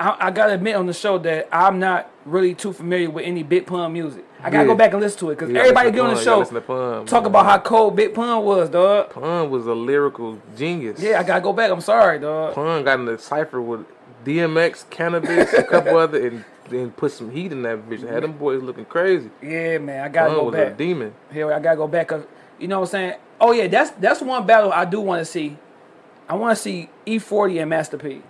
I, 0.00 0.16
I 0.18 0.30
gotta 0.30 0.54
admit 0.54 0.74
on 0.76 0.86
the 0.86 0.92
show 0.92 1.18
that 1.18 1.48
I'm 1.52 1.78
not 1.78 2.10
really 2.24 2.54
too 2.54 2.72
familiar 2.72 3.10
with 3.10 3.24
any 3.24 3.42
Big 3.42 3.66
Pun 3.66 3.92
music. 3.92 4.24
I 4.44 4.50
gotta 4.50 4.64
Yeah. 4.64 4.68
go 4.68 4.74
back 4.74 4.92
and 4.92 5.00
listen 5.00 5.18
to 5.20 5.30
it 5.30 5.38
because 5.38 5.54
everybody 5.54 5.90
get 5.90 6.00
on 6.00 6.10
the 6.14 6.16
show 6.20 6.24
gotta 6.24 6.38
listen 6.40 6.54
to 6.56 6.60
Pun, 6.60 7.06
talk 7.06 7.22
man. 7.22 7.30
about 7.30 7.46
how 7.46 7.58
cold 7.58 7.96
Big 7.96 8.14
Pun 8.14 8.44
was, 8.44 8.68
dog. 8.68 9.10
Pun 9.10 9.50
was 9.50 9.66
a 9.66 9.72
lyrical 9.74 10.38
genius. 10.56 11.00
Yeah, 11.00 11.18
I 11.18 11.22
gotta 11.22 11.40
go 11.40 11.52
back. 11.52 11.70
I'm 11.70 11.80
sorry, 11.80 12.18
dog. 12.18 12.54
Pun 12.54 12.84
got 12.84 12.98
in 13.00 13.06
the 13.06 13.18
cipher 13.18 13.60
with 13.62 13.86
DMX, 14.24 14.84
Canibus, 14.90 15.52
a 15.58 15.62
couple 15.64 15.96
other, 16.04 16.26
and 16.26 16.44
then 16.68 16.90
put 16.90 17.12
some 17.12 17.30
heat 17.30 17.52
in 17.52 17.62
that 17.62 17.88
bitch. 17.88 18.06
Had 18.08 18.22
them 18.22 18.32
boys 18.32 18.62
looking 18.62 18.84
crazy. 18.84 19.30
Yeah, 19.42 19.78
man, 19.78 20.04
I 20.04 20.08
gotta 20.08 20.30
Pun 20.30 20.38
go 20.38 20.44
was 20.44 20.54
a 20.54 20.64
back. 20.66 20.76
demon. 20.76 21.14
Hell, 21.32 21.52
I 21.52 21.58
gotta 21.60 21.76
go 21.76 21.88
back. 21.88 22.08
Cause 22.08 22.22
you 22.58 22.68
know 22.68 22.80
what 22.80 22.88
I'm 22.88 22.90
saying. 22.92 23.14
Oh 23.40 23.52
yeah, 23.52 23.66
that's 23.66 23.90
that's 23.92 24.20
one 24.20 24.46
battle 24.46 24.72
I 24.72 24.84
do 24.84 25.00
want 25.00 25.20
to 25.20 25.24
see. 25.24 25.56
I 26.28 26.34
want 26.36 26.56
to 26.56 26.62
see 26.62 26.88
E40 27.06 27.60
and 27.60 27.70
Master 27.70 27.98
P. 27.98 28.22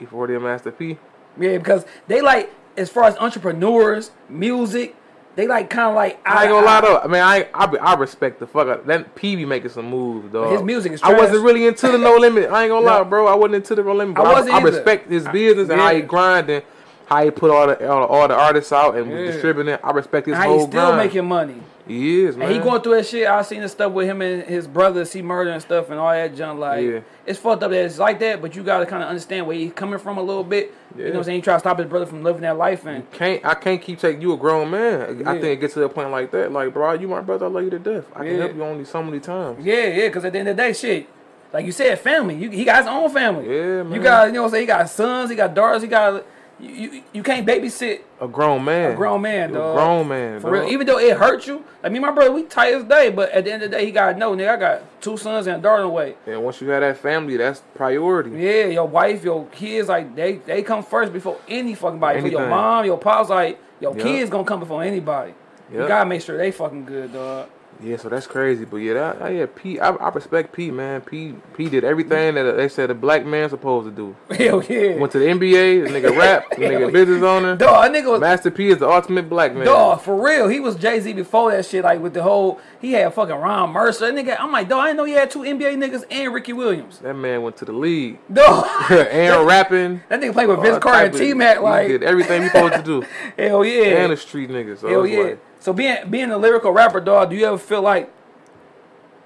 E40 0.00 0.34
and 0.36 0.44
Master 0.44 0.70
P. 0.72 0.98
Yeah, 1.38 1.58
because 1.58 1.84
they 2.08 2.20
like 2.22 2.52
as 2.76 2.88
far 2.88 3.04
as 3.04 3.16
entrepreneurs, 3.18 4.10
music, 4.28 4.96
they 5.36 5.46
like 5.46 5.70
kind 5.70 5.88
of 5.90 5.94
like 5.94 6.20
I 6.26 6.42
ain't 6.44 6.50
gonna 6.50 6.66
lie 6.66 6.80
though. 6.80 6.98
I 6.98 7.06
mean, 7.06 7.22
I 7.22 7.48
I, 7.54 7.64
I 7.76 7.94
respect 7.94 8.40
the 8.40 8.46
fuck 8.46 8.68
out. 8.68 8.86
That 8.86 9.14
P 9.14 9.36
be 9.36 9.44
making 9.44 9.70
some 9.70 9.88
moves, 9.88 10.32
though. 10.32 10.50
His 10.50 10.62
music 10.62 10.92
is 10.92 11.02
I 11.02 11.12
wasn't 11.14 11.44
really 11.44 11.66
into 11.66 11.88
the 11.88 11.98
No 11.98 12.16
Limit. 12.16 12.50
I 12.50 12.62
ain't 12.64 12.70
gonna 12.70 12.84
lie, 12.86 13.02
bro. 13.04 13.26
I 13.26 13.34
wasn't 13.34 13.56
into 13.56 13.74
the 13.76 13.82
No 13.82 13.94
Limit. 13.94 14.18
I 14.18 14.22
But 14.22 14.26
I, 14.28 14.32
wasn't 14.32 14.54
I, 14.54 14.58
either. 14.58 14.70
respect 14.72 15.10
his 15.10 15.26
business 15.28 15.68
and 15.70 15.80
how 15.80 15.90
he 15.92 16.00
yeah. 16.00 16.04
grind 16.06 16.62
how 17.06 17.24
he 17.24 17.30
put 17.30 17.50
all 17.50 17.66
the 17.66 17.90
all, 17.90 18.04
all 18.06 18.28
the 18.28 18.34
artists 18.34 18.72
out 18.72 18.96
and 18.96 19.10
Yeah. 19.10 19.32
distributing. 19.32 19.76
I 19.82 19.90
respect 19.90 20.26
his 20.26 20.36
how 20.36 20.44
whole 20.44 20.54
you 20.60 20.66
still 20.66 20.70
grind. 20.92 20.96
making 20.96 21.26
money. 21.26 21.60
He 21.90 22.22
is, 22.22 22.36
man. 22.36 22.46
And 22.48 22.56
he 22.56 22.62
going 22.62 22.80
through 22.82 22.94
that 22.96 23.06
shit. 23.06 23.26
I 23.26 23.42
seen 23.42 23.62
the 23.62 23.68
stuff 23.68 23.90
with 23.92 24.06
him 24.06 24.22
and 24.22 24.44
his 24.44 24.66
brother, 24.68 25.04
see 25.04 25.22
murder 25.22 25.50
and 25.50 25.60
stuff 25.60 25.90
and 25.90 25.98
all 25.98 26.10
that 26.12 26.36
junk. 26.36 26.60
Like 26.60 26.84
Yeah. 26.84 27.00
it's 27.26 27.38
fucked 27.38 27.62
up 27.64 27.70
that 27.72 27.84
it's 27.84 27.98
like 27.98 28.18
that, 28.20 28.40
but 28.40 28.54
you 28.54 28.62
gotta 28.62 28.86
kinda 28.86 29.06
understand 29.06 29.46
where 29.46 29.56
he's 29.56 29.72
coming 29.72 29.98
from 29.98 30.16
a 30.18 30.22
little 30.22 30.44
bit. 30.44 30.72
You 30.96 31.04
know 31.04 31.10
what 31.10 31.16
I'm 31.18 31.24
saying? 31.24 31.36
He 31.38 31.42
try 31.42 31.54
to 31.54 31.60
stop 31.60 31.78
his 31.78 31.88
brother 31.88 32.06
from 32.06 32.22
living 32.22 32.42
that 32.42 32.56
life 32.56 32.86
and 32.86 33.10
can't 33.12 33.44
I 33.44 33.54
can't 33.54 33.82
keep 33.82 33.98
taking 33.98 34.22
you 34.22 34.32
a 34.32 34.36
grown 34.36 34.70
man. 34.70 35.22
I 35.26 35.32
think 35.32 35.44
it 35.44 35.60
gets 35.60 35.74
to 35.74 35.82
a 35.84 35.88
point 35.88 36.10
like 36.10 36.30
that. 36.30 36.52
Like, 36.52 36.72
bro, 36.72 36.92
you 36.92 37.08
my 37.08 37.20
brother, 37.22 37.46
I 37.46 37.48
love 37.48 37.64
you 37.64 37.70
to 37.70 37.78
death. 37.78 38.04
I 38.14 38.20
can 38.20 38.26
Yeah. 38.34 38.38
help 38.42 38.54
you 38.56 38.62
only 38.64 38.84
so 38.84 39.02
many 39.02 39.18
times. 39.20 39.64
Yeah, 39.64 39.86
yeah, 39.86 40.06
because 40.06 40.24
at 40.24 40.32
the 40.32 40.38
end 40.38 40.48
of 40.48 40.56
the 40.56 40.62
day, 40.62 40.72
shit, 40.72 41.06
like 41.52 41.66
you 41.66 41.72
said, 41.72 41.98
family. 41.98 42.36
You, 42.36 42.50
he 42.50 42.64
got 42.64 42.78
his 42.78 42.86
own 42.86 43.10
family. 43.10 43.46
Yeah, 43.52 43.82
man. 43.82 43.92
You 43.92 44.00
got, 44.00 44.28
you 44.28 44.34
know 44.34 44.42
what 44.42 44.46
I'm 44.46 44.50
saying? 44.52 44.62
He 44.62 44.66
got 44.68 44.88
sons, 44.88 45.30
he 45.30 45.34
got 45.36 45.52
daughters, 45.54 45.82
he 45.82 45.88
got. 45.88 46.24
You, 46.60 46.68
you, 46.68 47.02
you 47.12 47.22
can't 47.22 47.46
babysit 47.46 48.00
A 48.20 48.28
grown 48.28 48.64
man. 48.64 48.92
a 48.92 48.94
grown 48.96 49.22
man, 49.22 49.50
You 49.50 49.56
a 49.62 49.72
grown 49.74 50.08
man. 50.08 50.40
For 50.40 50.50
real. 50.50 50.68
Even 50.68 50.86
though 50.86 50.98
it 50.98 51.16
hurt 51.16 51.46
you, 51.46 51.64
like 51.82 51.90
me 51.92 51.98
and 51.98 52.06
my 52.06 52.12
brother, 52.12 52.30
we 52.32 52.42
tight 52.44 52.74
as 52.74 52.84
day, 52.84 53.08
but 53.10 53.30
at 53.30 53.44
the 53.44 53.52
end 53.52 53.62
of 53.62 53.70
the 53.70 53.76
day, 53.78 53.86
he 53.86 53.92
got 53.92 54.18
no 54.18 54.32
nigga, 54.36 54.50
I 54.50 54.56
got 54.56 55.00
two 55.00 55.16
sons 55.16 55.46
and 55.46 55.56
a 55.56 55.60
daughter 55.60 55.82
away. 55.84 56.16
and 56.26 56.42
once 56.44 56.60
you 56.60 56.68
have 56.68 56.82
that 56.82 56.98
family, 56.98 57.36
that's 57.36 57.62
priority. 57.74 58.30
Yeah, 58.32 58.66
your 58.66 58.86
wife, 58.86 59.24
your 59.24 59.46
kids, 59.46 59.88
like 59.88 60.14
they 60.14 60.36
they 60.36 60.62
come 60.62 60.82
first 60.82 61.12
before 61.12 61.38
any 61.48 61.74
fucking 61.74 61.98
body. 61.98 62.20
For 62.20 62.28
your 62.28 62.48
mom, 62.48 62.84
your 62.84 62.98
pops, 62.98 63.30
like 63.30 63.58
your 63.80 63.96
Yup. 63.96 64.02
kids 64.06 64.30
gonna 64.30 64.44
come 64.44 64.60
before 64.60 64.82
anybody. 64.82 65.32
You 65.72 65.86
gotta 65.88 66.04
make 66.08 66.20
sure 66.20 66.36
they 66.36 66.50
fucking 66.50 66.84
good, 66.84 67.12
dog. 67.12 67.48
Yeah, 67.82 67.96
so 67.96 68.08
that's 68.10 68.26
crazy. 68.26 68.64
But 68.64 68.76
yeah, 68.78 68.94
that, 68.94 69.18
that- 69.20 69.32
yeah, 69.34 69.46
Pete, 69.54 69.80
I, 69.80 69.88
I 69.90 70.08
respect 70.10 70.52
Pete, 70.52 70.72
man. 70.72 71.00
Pete, 71.00 71.34
Pete 71.54 71.70
did 71.70 71.84
everything 71.84 72.34
that 72.34 72.56
they 72.56 72.68
said 72.68 72.90
a 72.90 72.94
black 72.94 73.24
man 73.24 73.48
supposed 73.48 73.86
to 73.86 73.90
do. 73.90 74.16
Hell 74.34 74.62
yeah. 74.64 74.96
Went 74.96 75.12
to 75.12 75.18
the 75.18 75.24
NBA, 75.26 75.86
the 75.86 75.90
nigga 76.00 76.16
rap, 76.18 76.50
the 76.50 76.56
nigga 76.56 76.92
business 76.92 77.22
owner. 77.22 77.56
Dog, 77.56 77.92
that 77.92 77.92
nigga 78.04 78.10
was 78.10 78.20
Master 78.20 78.50
P 78.50 78.68
is 78.68 78.78
the 78.78 78.88
ultimate 78.88 79.28
black 79.30 79.54
man. 79.54 79.64
Dog, 79.64 80.00
for 80.02 80.14
real, 80.22 80.48
he 80.48 80.60
was 80.60 80.76
Jay 80.76 81.00
Z 81.00 81.12
before 81.14 81.52
that 81.52 81.64
shit. 81.64 81.84
Like 81.84 82.00
with 82.00 82.12
the 82.14 82.22
whole, 82.22 82.60
he 82.80 82.92
had 82.92 83.14
fucking 83.14 83.34
Ron 83.34 83.70
Mercer. 83.70 84.12
That 84.12 84.14
nigga, 84.26 84.36
I'm 84.38 84.52
like, 84.52 84.68
dog, 84.68 84.80
I 84.80 84.86
didn't 84.88 84.96
know 84.98 85.04
he 85.04 85.12
had 85.14 85.30
two 85.30 85.40
NBA 85.40 85.76
niggas 85.76 86.04
and 86.10 86.34
Ricky 86.34 86.52
Williams. 86.52 86.98
That 86.98 87.14
man 87.14 87.42
went 87.42 87.56
to 87.58 87.64
the 87.64 87.72
league. 87.72 88.18
Dog, 88.32 88.66
and 88.90 89.46
rapping. 89.46 90.02
that 90.10 90.20
nigga 90.20 90.32
played 90.32 90.48
with 90.48 90.60
Vince 90.60 90.78
Carter 90.82 91.06
and 91.06 91.14
T 91.16 91.32
Mac. 91.34 91.56
he 91.56 91.62
Like, 91.62 91.88
did 91.88 92.02
everything 92.02 92.42
he 92.42 92.48
supposed 92.48 92.74
to 92.74 92.82
do. 92.82 93.06
hell 93.38 93.64
yeah, 93.64 94.02
And 94.02 94.12
the 94.12 94.16
street 94.16 94.50
niggas. 94.50 94.80
So 94.80 94.88
hell 94.88 95.06
yeah. 95.06 95.20
like, 95.22 95.44
So 95.60 95.72
being 95.74 96.10
being 96.10 96.30
a 96.30 96.38
lyrical 96.38 96.72
rapper, 96.72 97.00
dog, 97.00 97.30
do 97.30 97.36
you 97.36 97.46
ever 97.46 97.58
feel 97.58 97.82
like 97.82 98.10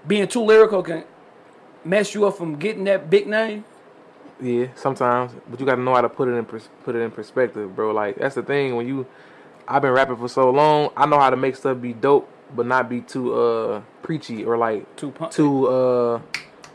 being 0.07 0.27
too 0.29 0.43
lyrical 0.43 0.83
can 0.83 1.05
mess 1.85 2.13
you 2.15 2.27
up 2.27 2.37
from 2.37 2.57
getting 2.57 2.85
that 2.85 3.09
big 3.09 3.27
name? 3.27 3.65
Yeah, 4.41 4.67
sometimes, 4.75 5.33
but 5.49 5.61
you 5.61 5.65
got 5.65 5.77
to 5.77 5.81
know 5.81 5.95
how 5.95 6.01
to 6.01 6.09
put 6.09 6.29
it 6.29 6.33
in 6.33 6.45
pers- 6.45 6.69
put 6.83 6.97
it 6.97 6.99
in 6.99 7.13
perspective, 7.13 7.75
bro. 7.77 7.93
Like 7.93 8.17
that's 8.17 8.35
the 8.35 8.43
thing 8.43 8.75
when 8.75 8.87
you, 8.89 9.07
I've 9.69 9.81
been 9.83 9.93
rapping 9.93 10.17
for 10.17 10.29
so 10.29 10.51
long. 10.51 10.91
I 10.97 11.07
know 11.07 11.21
how 11.21 11.31
to 11.31 11.37
make 11.37 11.55
stuff 11.55 11.81
be 11.81 11.93
dope, 11.93 12.29
but 12.55 12.67
not 12.67 12.89
be 12.89 13.01
too 13.01 13.33
uh 13.35 13.83
preachy 14.03 14.45
or 14.45 14.59
like 14.59 14.97
Too 14.97 15.13
pun- 15.13 15.31
too 15.31 15.69
uh. 15.69 16.21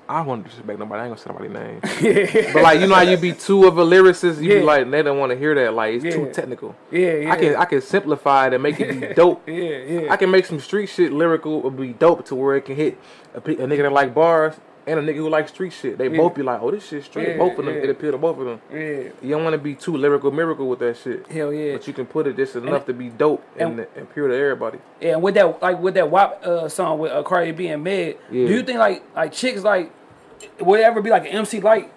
I 0.10 0.18
don't 0.18 0.26
want 0.26 0.44
to 0.44 0.50
disrespect 0.50 0.80
nobody. 0.80 1.02
I 1.02 1.06
ain't 1.06 1.16
gonna 1.24 1.40
say 1.40 1.46
nobody's 1.48 2.34
name. 2.42 2.52
but 2.54 2.64
like 2.64 2.80
you 2.82 2.88
know 2.88 2.96
how 2.96 3.02
you 3.02 3.16
be 3.16 3.32
too 3.34 3.68
of 3.68 3.78
a 3.78 3.86
lyricist, 3.86 4.42
you 4.42 4.54
Yeah. 4.54 4.60
be 4.60 4.64
like 4.66 4.90
they 4.90 5.04
don't 5.04 5.20
want 5.20 5.32
to 5.32 5.38
hear 5.38 5.54
that. 5.54 5.74
Like 5.76 5.96
it's 5.96 6.06
Yeah. 6.06 6.12
too 6.12 6.32
technical. 6.34 6.76
Yeah, 6.92 7.14
yeah. 7.14 7.32
I 7.32 7.36
can 7.38 7.56
I 7.56 7.66
can 7.66 7.82
simplify 7.82 8.48
it 8.48 8.54
and 8.54 8.64
make 8.64 8.80
it 8.80 9.00
be 9.00 9.14
dope. 9.14 9.48
Yeah, 9.48 9.54
yeah. 9.54 10.12
I 10.14 10.18
can 10.18 10.32
make 10.32 10.48
some 10.48 10.60
street 10.60 10.88
shit 10.88 11.12
lyrical 11.14 11.62
or 11.64 11.70
be 11.72 11.94
dope 11.94 12.26
to 12.26 12.36
where 12.36 12.56
it 12.56 12.66
can 12.66 12.76
hit 12.76 12.98
a, 13.36 13.42
pe- 13.42 13.54
a 13.54 13.68
nigga 13.68 13.84
that 13.84 13.92
like 13.94 14.16
bars 14.16 14.56
and 14.88 15.00
a 15.00 15.04
nigga 15.04 15.18
who 15.18 15.30
like 15.30 15.48
street 15.48 15.72
shit. 15.74 16.00
They 16.00 16.08
Yeah. 16.10 16.18
both 16.18 16.34
be 16.34 16.42
like, 16.42 16.60
oh, 16.60 16.72
this 16.72 16.88
shit 16.88 17.04
straight. 17.04 17.28
Yeah, 17.28 17.38
both 17.38 17.60
of 17.60 17.66
them, 17.66 17.76
yeah. 17.76 17.82
it 17.84 17.90
appeal 17.92 18.12
to 18.14 18.18
both 18.18 18.40
of 18.40 18.46
them. 18.46 18.62
yeah. 18.74 19.10
You 19.22 19.30
don't 19.30 19.44
want 19.44 19.54
to 19.54 19.60
be 19.60 19.76
too 19.76 19.96
lyrical 19.96 20.32
miracle 20.32 20.68
with 20.68 20.80
that 20.80 20.98
shit. 20.98 21.28
Hell 21.28 21.54
yeah. 21.54 21.74
But 21.74 21.86
you 21.86 21.94
can 21.94 22.08
put 22.08 22.26
it 22.26 22.36
just 22.36 22.56
enough 22.56 22.88
to 22.88 22.94
be 22.94 23.10
dope 23.10 23.44
and, 23.56 23.78
and- 23.82 23.88
and 23.96 24.12
pure 24.12 24.28
to 24.30 24.36
everybody. 24.36 24.80
Yeah, 25.00 25.14
and 25.14 25.22
with 25.22 25.36
that, 25.36 25.62
like 25.62 25.80
with 25.80 25.94
that 25.94 26.10
WAP 26.10 26.44
uh, 26.44 26.68
song 26.70 26.98
with 26.98 27.12
uh, 27.12 27.22
Cardi 27.22 27.52
B 27.52 27.68
and 27.68 27.84
Meg, 27.84 28.18
do 28.32 28.38
you 28.38 28.64
think 28.64 28.80
like 28.80 29.04
like 29.16 29.32
chicks 29.32 29.62
like 29.62 29.92
would 30.60 30.80
it 30.80 30.84
ever 30.84 31.02
be 31.02 31.10
like 31.10 31.24
an 31.24 31.30
MC 31.30 31.60
like 31.62 31.92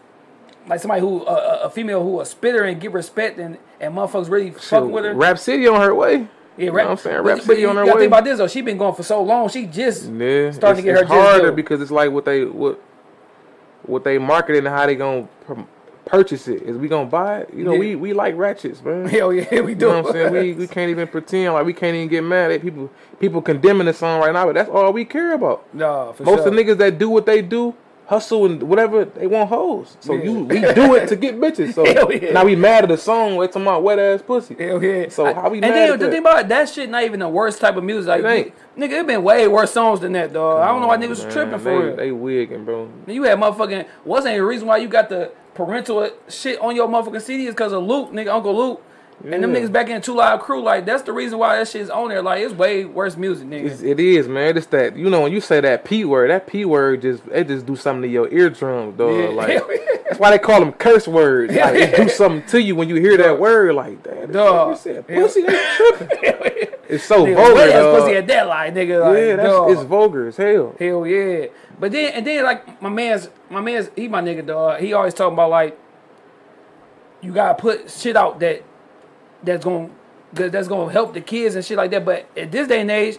like 0.68 0.80
somebody 0.80 1.00
who 1.00 1.24
uh, 1.24 1.60
a 1.64 1.70
female 1.70 2.02
who 2.02 2.20
a 2.20 2.26
spitter 2.26 2.64
and 2.64 2.80
give 2.80 2.94
respect 2.94 3.38
and 3.38 3.58
and 3.80 3.94
motherfuckers 3.94 4.30
really 4.30 4.50
fuck 4.50 4.84
with 4.88 5.04
her? 5.04 5.14
Rap 5.14 5.38
City 5.38 5.66
on 5.66 5.80
her 5.80 5.94
way. 5.94 6.28
yeah, 6.56 6.66
know 6.66 6.72
what 6.72 6.86
I'm 6.86 6.96
saying? 6.96 7.22
Rap 7.22 7.38
but 7.38 7.44
City 7.46 7.62
you 7.62 7.70
on 7.70 7.76
her 7.76 7.84
way. 7.84 7.92
Think 7.92 8.06
about 8.06 8.24
this 8.24 8.38
though. 8.38 8.46
She 8.48 8.60
been 8.62 8.78
going 8.78 8.94
for 8.94 9.02
so 9.02 9.22
long. 9.22 9.48
She 9.48 9.66
just 9.66 10.10
Yeah, 10.10 10.50
Starting 10.52 10.84
to 10.84 10.88
get 10.90 10.96
her 10.96 11.02
it's 11.02 11.10
harder 11.10 11.52
because 11.52 11.80
it's 11.80 11.90
like 11.90 12.10
what 12.12 12.24
they 12.24 12.44
what 12.44 12.80
what 13.84 14.04
they 14.04 14.18
marketing 14.18 14.66
and 14.66 14.68
how 14.74 14.86
they 14.86 14.94
gonna 14.94 15.26
purchase 16.04 16.46
it. 16.48 16.62
Is 16.62 16.76
we 16.76 16.88
gonna 16.88 17.08
buy 17.08 17.38
it? 17.40 17.54
You 17.54 17.64
know, 17.64 17.72
Yeah. 17.72 17.78
we 17.78 17.96
we 17.96 18.12
like 18.12 18.36
ratchets, 18.36 18.82
man. 18.82 19.06
hell 19.08 19.32
yeah, 19.32 19.60
we 19.60 19.74
do. 19.74 19.86
You 19.86 19.92
know 19.92 20.02
what 20.02 20.06
I'm 20.06 20.12
saying? 20.12 20.32
We 20.32 20.52
we 20.52 20.66
can't 20.68 20.90
even 20.90 21.08
pretend 21.08 21.54
like 21.54 21.64
we 21.66 21.72
can't 21.72 21.94
even 21.96 22.08
get 22.08 22.22
mad 22.22 22.52
at 22.52 22.62
people 22.62 22.90
people 23.18 23.42
condemning 23.42 23.86
the 23.86 23.92
song 23.94 24.20
right 24.20 24.32
now, 24.32 24.46
but 24.46 24.54
that's 24.54 24.70
all 24.70 24.92
we 24.92 25.04
care 25.04 25.32
about. 25.32 25.64
no, 25.74 26.12
for 26.16 26.22
Most 26.24 26.38
sure. 26.40 26.48
of 26.48 26.54
the 26.54 26.62
niggas 26.62 26.78
that 26.78 26.98
do 26.98 27.08
what 27.08 27.26
they 27.26 27.42
do, 27.42 27.74
hustle 28.12 28.44
and 28.46 28.62
whatever, 28.64 29.04
they 29.04 29.26
want 29.26 29.48
hoes. 29.48 29.96
So 30.00 30.14
Yeah. 30.14 30.24
you 30.24 30.34
we 30.44 30.60
do 30.60 30.94
it 30.96 31.08
to 31.08 31.16
get 31.24 31.40
bitches. 31.40 31.74
So 31.74 31.82
yeah. 32.10 32.32
now 32.32 32.44
we 32.44 32.54
mad 32.56 32.84
at 32.84 32.88
the 32.90 32.98
song 32.98 33.36
we're 33.36 33.46
talking 33.46 33.62
about 33.62 33.82
wet 33.82 33.98
ass 33.98 34.20
pussy. 34.22 34.54
Hell 34.58 34.82
yeah. 34.82 35.08
So 35.08 35.32
how 35.32 35.48
we 35.48 35.58
and 35.58 35.62
mad 35.62 35.74
then 35.74 35.92
at 35.94 35.98
the 35.98 36.04
that? 36.06 36.10
thing 36.12 36.20
about 36.20 36.40
it, 36.40 36.48
that 36.48 36.68
shit 36.68 36.90
not 36.90 37.04
even 37.04 37.20
the 37.20 37.28
worst 37.28 37.60
type 37.60 37.76
of 37.76 37.84
music. 37.84 38.08
Like, 38.08 38.24
It 38.24 38.54
nigga, 38.78 39.00
it 39.00 39.06
been 39.06 39.22
way 39.22 39.48
worse 39.48 39.72
songs 39.72 40.00
than 40.00 40.12
that, 40.12 40.32
dog. 40.32 40.60
I 40.60 40.68
don't 40.68 40.80
know 40.82 40.88
why 40.88 40.98
niggas 40.98 41.08
was 41.08 41.22
Man, 41.24 41.32
tripping 41.32 41.58
for 41.58 41.64
they, 41.64 41.76
real. 41.86 41.96
They 41.96 42.12
wigging, 42.12 42.64
bro. 42.64 42.88
You 43.06 43.22
had 43.24 43.38
motherfucking 43.38 43.86
wasn't 44.04 44.36
the 44.36 44.44
reason 44.44 44.68
why 44.68 44.76
you 44.76 44.88
got 44.88 45.08
the 45.08 45.32
parental 45.54 46.10
shit 46.28 46.60
on 46.60 46.76
your 46.76 46.88
motherfucking 46.88 47.22
CD 47.22 47.46
is 47.46 47.54
because 47.54 47.72
of 47.72 47.82
Luke, 47.82 48.10
nigga, 48.12 48.28
Uncle 48.28 48.54
Luke. 48.56 48.82
And 49.24 49.44
them 49.44 49.52
niggas 49.52 49.70
back 49.70 49.88
in 49.88 50.02
Two 50.02 50.16
Live 50.16 50.40
Crew, 50.40 50.62
like 50.62 50.84
that's 50.84 51.02
the 51.04 51.12
reason 51.12 51.38
why 51.38 51.56
that 51.56 51.68
shit's 51.68 51.90
on 51.90 52.08
there. 52.08 52.22
Like 52.22 52.42
it's 52.42 52.52
way 52.54 52.84
worse 52.84 53.16
music, 53.16 53.46
nigga. 53.46 53.82
It 53.82 54.00
is, 54.00 54.26
man. 54.26 54.56
It's 54.56 54.66
that 54.66 54.96
you 54.96 55.08
know 55.10 55.20
when 55.20 55.32
you 55.32 55.40
say 55.40 55.60
that 55.60 55.84
p 55.84 56.04
word, 56.04 56.30
that 56.30 56.46
p 56.48 56.64
word 56.64 57.02
just 57.02 57.22
it 57.32 57.46
just 57.46 57.64
do 57.64 57.76
something 57.76 58.02
to 58.02 58.08
your 58.08 58.28
eardrums, 58.32 58.98
dog. 58.98 59.14
Yeah. 59.14 59.28
Like 59.28 59.48
that's 60.08 60.18
why 60.18 60.30
they 60.32 60.38
call 60.40 60.58
them 60.58 60.72
curse 60.72 61.06
words. 61.06 61.54
Like 61.54 61.74
it 61.76 61.96
do 61.96 62.08
something 62.08 62.44
to 62.50 62.60
you 62.60 62.74
when 62.74 62.88
you 62.88 62.96
hear 62.96 63.16
that 63.16 63.38
word. 63.38 63.76
Like 63.76 64.02
that, 64.02 64.32
Dog. 64.32 64.70
you 64.70 64.76
said 64.76 65.06
pussy, 65.06 65.42
they 65.42 65.76
tripping. 65.76 66.68
It's 66.88 67.04
so 67.04 67.24
Nigga, 67.24 67.36
vulgar, 67.36 67.66
dog. 67.68 68.00
pussy 68.00 68.16
at 68.16 68.26
that 68.26 68.46
line, 68.48 68.74
nigga. 68.74 69.00
Like, 69.02 69.18
yeah, 69.18 69.36
that's 69.36 69.72
it's 69.78 69.82
vulgar 69.88 70.26
as 70.28 70.36
hell. 70.36 70.74
Hell 70.78 71.06
yeah. 71.06 71.46
But 71.78 71.92
then 71.92 72.12
and 72.14 72.26
then 72.26 72.42
like 72.42 72.82
my 72.82 72.88
man's 72.88 73.28
my 73.48 73.60
man's 73.60 73.88
he 73.94 74.08
my 74.08 74.20
nigga 74.20 74.44
dog. 74.44 74.80
He 74.80 74.92
always 74.92 75.14
talking 75.14 75.34
about 75.34 75.50
like 75.50 75.78
you 77.20 77.32
gotta 77.32 77.54
put 77.54 77.88
shit 77.88 78.16
out 78.16 78.40
that 78.40 78.64
that's 79.42 79.64
gonna 79.64 79.88
that's 80.32 80.68
gonna 80.68 80.90
help 80.92 81.14
the 81.14 81.20
kids 81.20 81.54
and 81.54 81.64
shit 81.64 81.76
like 81.76 81.90
that. 81.90 82.04
But 82.04 82.26
at 82.36 82.50
this 82.52 82.66
day 82.68 82.80
and 82.80 82.90
age, 82.90 83.18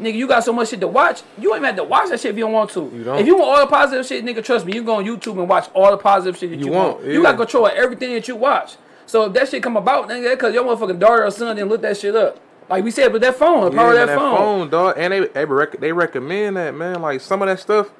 nigga, 0.00 0.14
you 0.14 0.26
got 0.26 0.44
so 0.44 0.52
much 0.52 0.68
shit 0.70 0.80
to 0.80 0.88
watch. 0.88 1.22
You 1.38 1.50
ain't 1.54 1.58
even 1.62 1.66
have 1.66 1.76
to 1.76 1.84
watch 1.84 2.08
that 2.10 2.20
shit 2.20 2.30
if 2.30 2.36
you 2.38 2.44
don't 2.44 2.52
want 2.52 2.70
to. 2.70 2.90
You 2.94 3.04
don't. 3.04 3.18
If 3.18 3.26
you 3.26 3.36
want 3.36 3.48
all 3.50 3.60
the 3.60 3.66
positive 3.70 4.06
shit, 4.06 4.24
nigga, 4.24 4.42
trust 4.44 4.64
me, 4.66 4.74
you 4.74 4.82
go 4.82 4.96
on 4.96 5.04
YouTube 5.04 5.38
and 5.38 5.48
watch 5.48 5.68
all 5.74 5.90
the 5.90 5.98
positive 5.98 6.38
shit 6.38 6.50
that 6.50 6.58
you, 6.58 6.66
You 6.66 6.72
want. 6.72 6.98
won't, 7.00 7.06
You 7.10 7.22
got 7.22 7.36
control 7.36 7.66
of 7.66 7.72
everything 7.72 8.14
that 8.14 8.26
you 8.28 8.36
watch. 8.36 8.76
So 9.06 9.26
if 9.26 9.34
that 9.34 9.48
shit 9.50 9.62
come 9.62 9.76
about, 9.76 10.08
nigga, 10.08 10.30
because 10.32 10.54
your 10.54 10.64
motherfucking 10.64 10.98
daughter 10.98 11.24
or 11.26 11.30
son 11.30 11.54
didn't 11.56 11.68
look 11.68 11.82
that 11.82 11.96
shit 11.98 12.16
up. 12.16 12.40
Like 12.70 12.82
we 12.82 12.90
said 12.90 13.12
with 13.12 13.20
that 13.20 13.34
phone, 13.36 13.66
the 13.70 13.76
power 13.76 13.92
Yeah, 13.94 14.00
of 14.02 14.08
that, 14.08 14.16
man, 14.18 14.36
phone. 14.36 14.70
dog. 14.70 14.94
And 14.96 15.12
they 15.12 15.26
they, 15.26 15.44
rec- 15.44 15.78
they 15.80 15.92
recommend 15.92 16.56
that, 16.56 16.74
man. 16.74 17.02
Like 17.02 17.20
some 17.20 17.42
of 17.42 17.48
that 17.48 17.60
stuff, 17.60 17.90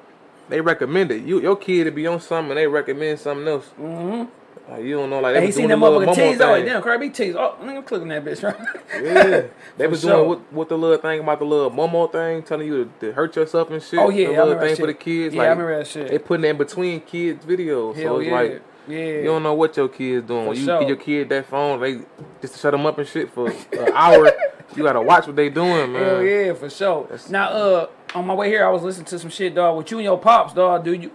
they 0.49 0.59
recommend 0.59 1.11
it. 1.11 1.21
You 1.23 1.39
your 1.39 1.55
kid 1.55 1.83
to 1.83 1.91
be 1.91 2.07
on 2.07 2.19
something, 2.19 2.49
and 2.51 2.57
they 2.57 2.65
recommend 2.65 3.19
something 3.19 3.47
else. 3.47 3.69
Mm-hmm. 3.79 4.23
Like 4.67 4.83
you 4.83 4.95
don't 4.95 5.11
know, 5.11 5.19
like 5.19 5.35
they 5.35 5.45
was 5.45 5.55
seen 5.55 5.67
doing 5.67 5.79
that 5.79 5.85
the 5.85 5.91
little 5.91 6.13
motherfucking 6.13 6.15
Momo 6.15 6.31
tease. 6.31 6.41
Oh, 6.41 6.55
thing. 6.55 6.65
damn, 6.65 6.81
Kirby 6.81 7.09
tease. 7.11 7.35
Oh, 7.35 7.55
nigga, 7.61 7.77
I'm 7.77 7.83
clicking 7.83 8.07
that 8.07 8.25
bitch, 8.25 8.43
right? 8.43 9.03
Yeah, 9.03 9.47
they 9.77 9.87
was 9.87 10.01
doing 10.01 10.13
sure. 10.13 10.27
what, 10.27 10.53
what 10.53 10.69
the 10.69 10.77
little 10.77 10.97
thing 10.97 11.19
about 11.19 11.37
the 11.37 11.45
little 11.45 11.69
Momo 11.69 12.11
thing, 12.11 12.41
telling 12.41 12.67
you 12.67 12.85
to, 12.85 12.91
to 13.01 13.11
hurt 13.13 13.35
yourself 13.35 13.69
and 13.69 13.81
shit. 13.81 13.99
Oh, 13.99 14.09
yeah, 14.09 14.29
the 14.29 14.33
I 14.33 14.39
remember 14.39 14.67
thing 14.67 14.75
for 14.77 14.87
the 14.87 14.93
kids. 14.95 15.35
Yeah, 15.35 15.41
like, 15.41 15.47
I 15.47 15.51
remember 15.51 15.77
that 15.77 15.87
shit. 15.87 16.09
They 16.09 16.17
putting 16.17 16.45
it 16.45 16.49
in 16.49 16.57
between 16.57 17.01
kids' 17.01 17.45
videos, 17.45 17.95
Hell 17.95 18.15
so 18.15 18.19
it's 18.19 18.27
yeah. 18.27 18.33
like 18.33 18.61
yeah. 18.87 18.97
you 18.97 19.23
don't 19.25 19.43
know 19.43 19.53
what 19.53 19.77
your 19.77 19.87
kids 19.87 20.27
doing. 20.27 20.45
For 20.45 20.49
when 20.49 20.57
you 20.57 20.65
sure. 20.65 20.79
give 20.79 20.87
your 20.89 20.97
kid 20.97 21.29
that 21.29 21.45
phone, 21.45 21.79
they 21.79 21.99
just 22.41 22.55
to 22.55 22.59
shut 22.59 22.71
them 22.71 22.87
up 22.87 22.97
and 22.97 23.07
shit 23.07 23.31
for 23.31 23.49
an 23.49 23.91
hour. 23.93 24.31
You 24.75 24.83
gotta 24.83 24.99
watch 24.99 25.27
what 25.27 25.35
they 25.35 25.49
doing, 25.49 25.93
man. 25.93 26.03
Hell 26.03 26.23
yeah, 26.23 26.53
for 26.53 26.69
sure. 26.69 27.07
Now, 27.29 27.49
uh, 27.49 27.87
on 28.15 28.25
my 28.25 28.33
way 28.33 28.49
here, 28.49 28.65
I 28.65 28.69
was 28.69 28.81
listening 28.81 29.05
to 29.05 29.19
some 29.19 29.29
shit, 29.29 29.53
dog. 29.53 29.77
With 29.77 29.91
you 29.91 29.99
and 29.99 30.03
your 30.03 30.17
pops, 30.17 30.53
dog. 30.53 30.83
Do 30.83 30.91
you? 30.91 31.11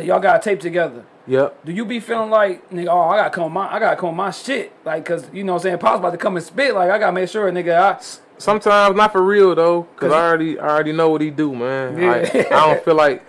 Y'all 0.00 0.20
got 0.20 0.36
a 0.36 0.38
tape 0.38 0.60
together. 0.60 1.04
Yep. 1.26 1.64
Do 1.64 1.72
you 1.72 1.84
be 1.86 2.00
feeling 2.00 2.28
like, 2.30 2.68
nigga, 2.70 2.88
oh, 2.88 3.00
I 3.08 3.16
gotta 3.16 3.30
come 3.30 3.52
my, 3.52 3.72
I 3.72 3.78
gotta 3.78 3.96
come 3.96 4.14
my 4.14 4.30
shit, 4.30 4.72
like, 4.84 5.04
cause 5.06 5.26
you 5.32 5.42
know 5.42 5.54
what 5.54 5.60
I'm 5.60 5.62
saying, 5.62 5.78
pops 5.78 5.98
about 5.98 6.10
to 6.10 6.18
come 6.18 6.36
and 6.36 6.44
spit, 6.44 6.74
like, 6.74 6.90
I 6.90 6.98
gotta 6.98 7.12
make 7.12 7.28
sure, 7.28 7.50
nigga, 7.50 7.78
I, 7.78 8.02
Sometimes 8.36 8.96
not 8.96 9.12
for 9.12 9.22
real 9.22 9.54
though, 9.54 9.84
cause 9.96 10.12
I 10.12 10.20
already 10.28 10.58
I 10.58 10.68
already 10.68 10.92
know 10.92 11.08
what 11.08 11.20
he 11.20 11.30
do, 11.30 11.54
man. 11.54 11.96
Yeah. 11.98 12.10
I, 12.12 12.38
I 12.54 12.74
don't 12.74 12.84
feel 12.84 12.94
like 12.96 13.22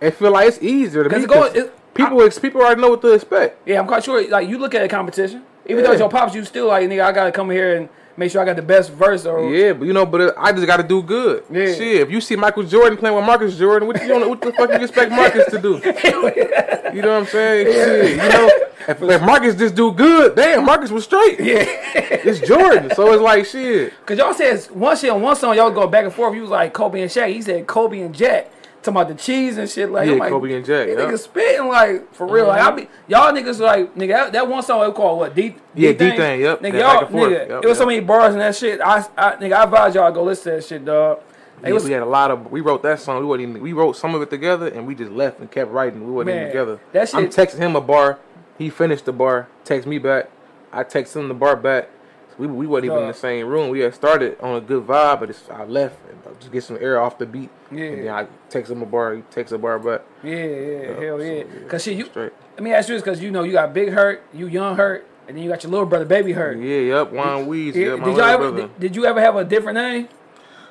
it 0.00 0.12
feel 0.12 0.32
like 0.32 0.48
it's 0.48 0.60
easier 0.62 1.04
to 1.04 1.10
me. 1.10 1.22
it 1.24 1.28
go- 1.28 1.34
'cause 1.42 1.54
it- 1.54 1.94
people 1.94 2.22
ex, 2.22 2.38
people 2.38 2.60
already 2.62 2.80
know 2.80 2.88
what 2.90 3.02
to 3.02 3.12
expect. 3.12 3.68
yeah, 3.68 3.78
I'm 3.78 3.86
quite 3.86 4.02
sure, 4.04 4.26
like, 4.28 4.48
you 4.48 4.58
look 4.58 4.74
at 4.74 4.82
a 4.82 4.88
competition, 4.88 5.42
even 5.66 5.84
though 5.84 5.92
it's 5.92 6.00
your 6.00 6.08
pops, 6.08 6.34
you 6.34 6.44
still 6.44 6.66
like, 6.68 6.88
nigga, 6.88 7.04
I 7.04 7.12
gotta 7.12 7.30
come 7.32 7.50
here 7.50 7.76
and 7.76 7.88
make 8.16 8.30
sure 8.30 8.40
I 8.40 8.44
got 8.44 8.56
the 8.56 8.62
best 8.62 8.90
verse 8.92 9.26
or 9.26 9.52
Yeah, 9.52 9.72
but 9.72 9.86
you 9.86 9.92
know, 9.92 10.06
but 10.06 10.34
I 10.38 10.52
just 10.52 10.66
got 10.66 10.78
to 10.78 10.82
do 10.82 11.02
good. 11.02 11.44
Yeah. 11.50 11.66
Shit, 11.66 12.00
if 12.02 12.10
you 12.10 12.20
see 12.20 12.36
Michael 12.36 12.62
Jordan 12.62 12.96
playing 12.98 13.16
with 13.16 13.24
Marcus 13.24 13.56
Jordan, 13.56 13.88
what, 13.88 14.00
you 14.02 14.08
don't, 14.08 14.28
what 14.28 14.40
the 14.40 14.52
fuck 14.52 14.70
you 14.70 14.76
expect 14.76 15.10
Marcus 15.22 15.46
to 15.50 15.58
do? 15.58 15.80
You 16.92 17.00
know 17.00 17.08
what 17.08 17.20
I'm 17.20 17.26
saying? 17.26 17.66
Shit, 17.68 18.10
you 18.10 18.16
know, 18.16 18.50
if, 18.86 19.00
if 19.00 19.22
Marcus 19.22 19.54
just 19.54 19.74
do 19.74 19.92
good, 19.92 20.36
damn, 20.36 20.66
Marcus 20.66 20.90
was 20.90 21.04
straight. 21.04 21.40
Yeah. 21.40 21.64
It's 21.94 22.46
Jordan, 22.46 22.94
so 22.94 23.10
it's 23.14 23.22
like 23.22 23.46
shit. 23.46 23.94
Cause 24.04 24.18
y'all 24.18 24.34
said 24.34 24.60
one 24.72 24.94
shit 24.94 25.08
on 25.08 25.22
one 25.22 25.34
song, 25.34 25.56
y'all 25.56 25.70
go 25.70 25.86
back 25.86 26.04
and 26.04 26.12
forth. 26.12 26.34
You 26.34 26.42
was 26.42 26.50
like 26.50 26.74
Kobe 26.74 27.00
and 27.00 27.10
Shaq. 27.10 27.32
He 27.32 27.40
said 27.40 27.66
Kobe 27.66 28.00
and 28.00 28.14
Jack. 28.14 28.50
Talking 28.82 29.00
about 29.00 29.08
the 29.08 29.14
cheese 29.14 29.58
and 29.58 29.70
shit. 29.70 29.90
Like, 29.90 30.06
Yeah, 30.06 30.14
I'm 30.14 30.18
like, 30.18 30.30
Kobe 30.30 30.52
and 30.54 30.64
Jack, 30.64 30.88
These 30.88 30.96
yeah. 30.96 31.04
niggas 31.04 31.18
spitting 31.20 31.68
like 31.68 32.12
for 32.14 32.26
real. 32.26 32.48
Like 32.48 32.60
I 32.62 32.70
be 32.72 32.88
y'all 33.06 33.32
niggas 33.32 33.60
like 33.60 33.94
nigga 33.94 34.08
that, 34.08 34.32
that 34.32 34.48
one 34.48 34.62
song 34.62 34.84
we 34.86 34.92
call 34.92 35.20
what 35.20 35.34
D 35.34 35.54
Yeah, 35.74 35.92
D-Thing, 35.92 36.40
yep. 36.40 36.60
Nigga 36.60 36.72
That 36.72 36.78
y'all 36.80 36.94
back 36.94 37.02
and 37.02 37.10
forth, 37.12 37.32
nigga 37.32 37.48
yep, 37.48 37.64
it 37.64 37.68
was 37.68 37.78
so 37.78 37.86
many 37.86 38.00
bars 38.00 38.32
and 38.32 38.40
that 38.40 38.56
shit. 38.56 38.80
I, 38.80 39.06
I 39.16 39.36
nigga 39.36 39.52
I 39.52 39.62
advise 39.64 39.94
y'all 39.94 40.10
go 40.10 40.24
listen 40.24 40.44
to 40.52 40.56
that 40.56 40.64
shit, 40.64 40.84
dog. 40.84 41.20
It 41.62 41.68
Yeah, 41.68 41.74
was 41.74 41.84
we 41.84 41.92
had 41.92 42.02
a 42.02 42.06
lot 42.06 42.32
of. 42.32 42.50
We 42.50 42.60
wrote 42.60 42.82
that 42.82 42.98
song. 42.98 43.24
We 43.24 43.42
even. 43.42 43.62
We 43.62 43.72
wrote 43.72 43.96
some 43.96 44.16
of 44.16 44.22
it 44.22 44.30
together, 44.30 44.66
and 44.66 44.84
we 44.84 44.96
just 44.96 45.12
left 45.12 45.38
and 45.38 45.48
kept 45.48 45.70
writing. 45.70 46.04
We 46.04 46.10
wasn't 46.10 46.34
Man, 46.34 46.36
even 46.38 46.48
together. 46.48 46.80
that 46.92 47.14
I'm 47.14 47.28
texting 47.28 47.58
him 47.58 47.76
a 47.76 47.80
bar. 47.80 48.18
He 48.58 48.68
finished 48.68 49.04
the 49.04 49.12
bar. 49.12 49.46
Text 49.64 49.86
me 49.86 49.98
back. 49.98 50.28
I 50.72 50.82
text 50.82 51.14
him 51.14 51.28
the 51.28 51.34
bar 51.34 51.54
back. 51.54 51.88
We 52.36 52.48
we 52.48 52.66
wasn't 52.66 52.86
even 52.86 52.98
in 53.02 53.08
the 53.08 53.14
same 53.14 53.46
room. 53.46 53.70
We 53.70 53.78
had 53.80 53.94
started 53.94 54.40
on 54.40 54.56
a 54.56 54.60
good 54.60 54.84
vibe, 54.86 55.20
but 55.20 55.30
it's, 55.30 55.48
I 55.50 55.64
left 55.64 55.98
and 56.10 56.18
uh, 56.26 56.30
just 56.40 56.50
get 56.50 56.64
some 56.64 56.78
air 56.80 57.00
off 57.00 57.18
the 57.18 57.26
beat. 57.26 57.50
Yeah. 57.72 57.84
And 57.84 58.06
then 58.06 58.14
I 58.14 58.26
text 58.48 58.70
him 58.70 58.82
a 58.82 58.86
bar. 58.86 59.14
He 59.14 59.22
texts 59.22 59.52
a 59.52 59.58
bar 59.58 59.78
back. 59.78 60.02
yeah 60.22 60.34
yeah 60.34 61.00
hell 61.00 61.18
so, 61.18 61.24
yeah. 61.24 61.32
yeah, 61.32 61.68
Cause 61.68 61.82
shit 61.84 61.96
you 61.96 62.06
straight. 62.06 62.32
let 62.54 62.62
me 62.62 62.72
ask 62.72 62.88
you 62.88 62.94
this 62.94 63.02
because 63.02 63.22
you 63.22 63.30
know 63.30 63.42
you 63.42 63.52
got 63.52 63.72
Big 63.72 63.90
Herk, 63.90 64.20
you 64.32 64.46
Young 64.46 64.76
Herk, 64.76 65.02
and 65.28 65.36
then 65.36 65.44
you 65.44 65.50
got 65.50 65.62
your 65.62 65.70
little 65.72 65.86
brother 65.86 66.04
Baby 66.04 66.34
Herk. 66.34 66.56
Yeah, 66.62 66.96
yep. 66.96 67.12
Juan 67.12 67.46
Weez. 67.46 67.74
Yeah, 67.74 67.96
did 67.96 68.16
y'all 68.16 68.20
ever 68.20 68.50
did, 68.52 68.80
did 68.80 68.96
you 68.96 69.06
ever 69.06 69.20
have 69.20 69.36
a 69.36 69.44
different 69.44 69.76
name? 69.76 70.08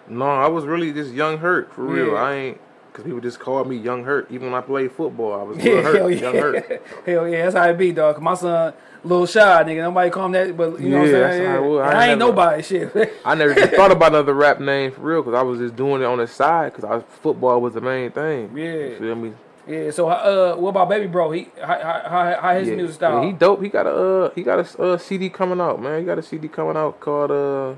No, 0.07 0.25
I 0.25 0.47
was 0.47 0.65
really 0.65 0.91
just 0.91 1.13
Young 1.13 1.39
Herk 1.39 1.71
for 1.73 1.83
real. 1.83 2.13
Yeah. 2.13 2.19
I 2.21 2.33
ain't 2.33 2.61
because 2.91 3.05
people 3.05 3.21
just 3.21 3.39
called 3.39 3.67
me 3.67 3.77
Young 3.77 4.03
Herk. 4.03 4.29
Even 4.31 4.51
when 4.51 4.61
I 4.61 4.65
played 4.65 4.91
football, 4.91 5.39
I 5.39 5.43
was 5.43 5.57
Yeah, 5.63 5.73
Young 5.73 5.83
Herk. 5.83 5.95
hell 5.95 6.09
yeah. 6.11 6.19
Young 6.21 6.33
Herk. 6.35 6.81
hell 7.05 7.27
yeah, 7.27 7.43
that's 7.43 7.55
how 7.55 7.69
it 7.69 7.77
be, 7.77 7.91
dog. 7.91 8.21
My 8.21 8.33
son, 8.33 8.73
little 9.03 9.25
shy, 9.25 9.63
nigga. 9.63 9.77
Nobody 9.83 10.09
call 10.09 10.25
him 10.25 10.31
that, 10.33 10.57
but 10.57 10.79
you 10.79 10.89
know 10.89 10.97
what 10.99 11.05
I'm 11.07 11.11
saying? 11.11 11.45
how 11.49 11.63
it 11.63 11.67
was. 11.67 11.81
I 11.81 11.83
I, 11.85 12.07
ain't 12.09 12.19
never- 12.19 12.31
nobody, 12.31 12.63
shit. 12.63 13.13
I 13.25 13.35
never 13.35 13.51
even 13.51 13.69
thought 13.69 13.91
about 13.91 14.11
another 14.13 14.33
rap 14.33 14.59
name 14.59 14.91
for 14.91 15.01
real 15.01 15.21
because 15.23 15.37
I 15.37 15.41
was 15.41 15.59
just 15.59 15.75
doing 15.75 16.01
it 16.01 16.05
on 16.05 16.17
the 16.17 16.27
side 16.27 16.73
because 16.73 16.83
I 16.83 16.95
was, 16.95 17.03
football 17.21 17.61
was 17.61 17.73
the 17.75 17.81
main 17.81 18.11
thing. 18.11 18.51
Yeah. 18.57 18.73
You 18.73 18.97
feel 18.99 19.15
me? 19.15 19.33
yeah. 19.67 19.91
So, 19.91 20.09
uh, 20.09 20.55
what 20.55 20.69
about 20.69 20.89
Baby 20.89 21.07
Bro? 21.07 21.31
He, 21.31 21.47
how, 21.61 21.79
how, 21.79 22.37
how, 22.41 22.55
his 22.57 22.67
Yeah. 22.67 22.75
music 22.75 22.95
style? 22.95 23.21
Yeah, 23.21 23.27
he 23.27 23.33
dope. 23.33 23.61
He 23.63 23.69
got 23.69 23.87
a 23.87 23.95
uh, 23.95 24.29
he 24.35 24.43
got 24.43 24.59
a 24.59 24.81
uh, 24.81 24.97
CD 24.97 25.29
coming 25.29 25.61
out, 25.61 25.81
man. 25.81 25.99
He 25.99 26.05
got 26.05 26.19
a 26.19 26.23
CD 26.23 26.47
coming 26.49 26.75
out 26.75 26.99
called 26.99 27.31
uh, 27.31 27.73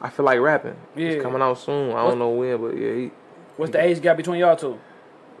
I 0.00 0.10
feel 0.10 0.24
like 0.24 0.40
rapping. 0.40 0.76
Yeah. 0.96 1.08
It's 1.10 1.22
coming 1.22 1.42
out 1.42 1.58
soon. 1.58 1.92
I 1.92 2.06
don't 2.08 2.18
know 2.18 2.30
when, 2.30 2.60
but 2.60 2.76
yeah, 2.76 2.94
he, 2.94 3.10
What's 3.58 3.72
the 3.72 3.82
age 3.82 4.00
gap 4.00 4.16
between 4.16 4.40
y'all 4.40 4.56
two? 4.56 4.78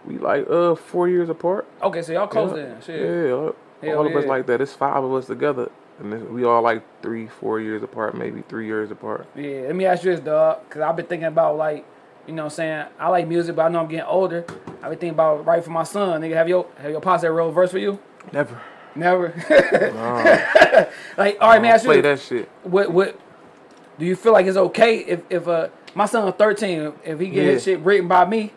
we 0.04 0.18
like 0.18 0.48
uh 0.48 0.74
four 0.74 1.08
years 1.08 1.28
apart. 1.28 1.66
Okay, 1.82 2.02
so 2.02 2.12
y'all 2.12 2.26
close 2.26 2.56
yeah. 2.56 2.64
then. 2.64 2.82
Shit. 2.82 3.00
Yeah, 3.00 3.32
all, 3.32 3.56
Hell 3.82 3.98
all 3.98 4.06
of 4.06 4.16
us 4.16 4.24
like 4.24 4.46
that. 4.46 4.60
It's 4.60 4.72
five 4.72 5.04
of 5.04 5.12
us 5.12 5.26
together, 5.26 5.70
and 6.00 6.30
we 6.30 6.44
all 6.44 6.62
like 6.62 6.82
three, 7.02 7.28
four 7.28 7.60
years 7.60 7.82
apart, 7.82 8.16
maybe 8.16 8.42
three 8.48 8.66
years 8.66 8.90
apart. 8.90 9.26
Yeah, 9.36 9.62
let 9.66 9.76
me 9.76 9.86
ask 9.86 10.02
you 10.02 10.10
this, 10.10 10.20
dog, 10.20 10.62
because 10.68 10.82
I've 10.82 10.96
been 10.96 11.06
thinking 11.06 11.28
about, 11.28 11.56
like, 11.56 11.84
you 12.26 12.34
know 12.34 12.44
what 12.44 12.52
I'm 12.52 12.56
saying? 12.56 12.86
I 12.98 13.08
like 13.08 13.28
music, 13.28 13.54
but 13.54 13.66
I 13.66 13.68
know 13.68 13.80
I'm 13.80 13.88
getting 13.88 14.06
older. 14.06 14.44
I've 14.82 14.90
been 14.90 14.98
thinking 14.98 15.10
about 15.10 15.46
writing 15.46 15.64
for 15.64 15.70
my 15.70 15.84
son. 15.84 16.20
Nigga, 16.20 16.34
have 16.34 16.48
your, 16.48 16.66
have 16.78 16.90
your 16.90 17.00
pops 17.00 17.22
that 17.22 17.30
wrote 17.30 17.48
a 17.48 17.52
verse 17.52 17.70
for 17.70 17.78
you? 17.78 17.98
Never. 18.32 18.60
Never. 18.94 19.32
Like, 21.16 21.36
all 21.40 21.50
right, 21.50 21.60
man, 21.60 21.74
ask 21.74 21.84
you 21.84 21.90
play 21.90 22.00
that 22.00 22.20
shit. 22.20 22.48
what 22.62 22.92
what 22.92 23.18
do 23.98 24.06
you 24.06 24.14
feel 24.14 24.32
like 24.32 24.46
it's 24.46 24.56
okay 24.56 24.98
if 24.98 25.20
if 25.28 25.48
uh 25.48 25.68
my 25.98 26.06
son 26.06 26.32
13 26.32 26.92
if 27.04 27.18
he 27.20 27.28
get 27.28 27.44
his 27.44 27.64
shit 27.64 27.80
written 27.80 28.08
by 28.08 28.24
me 28.24 28.52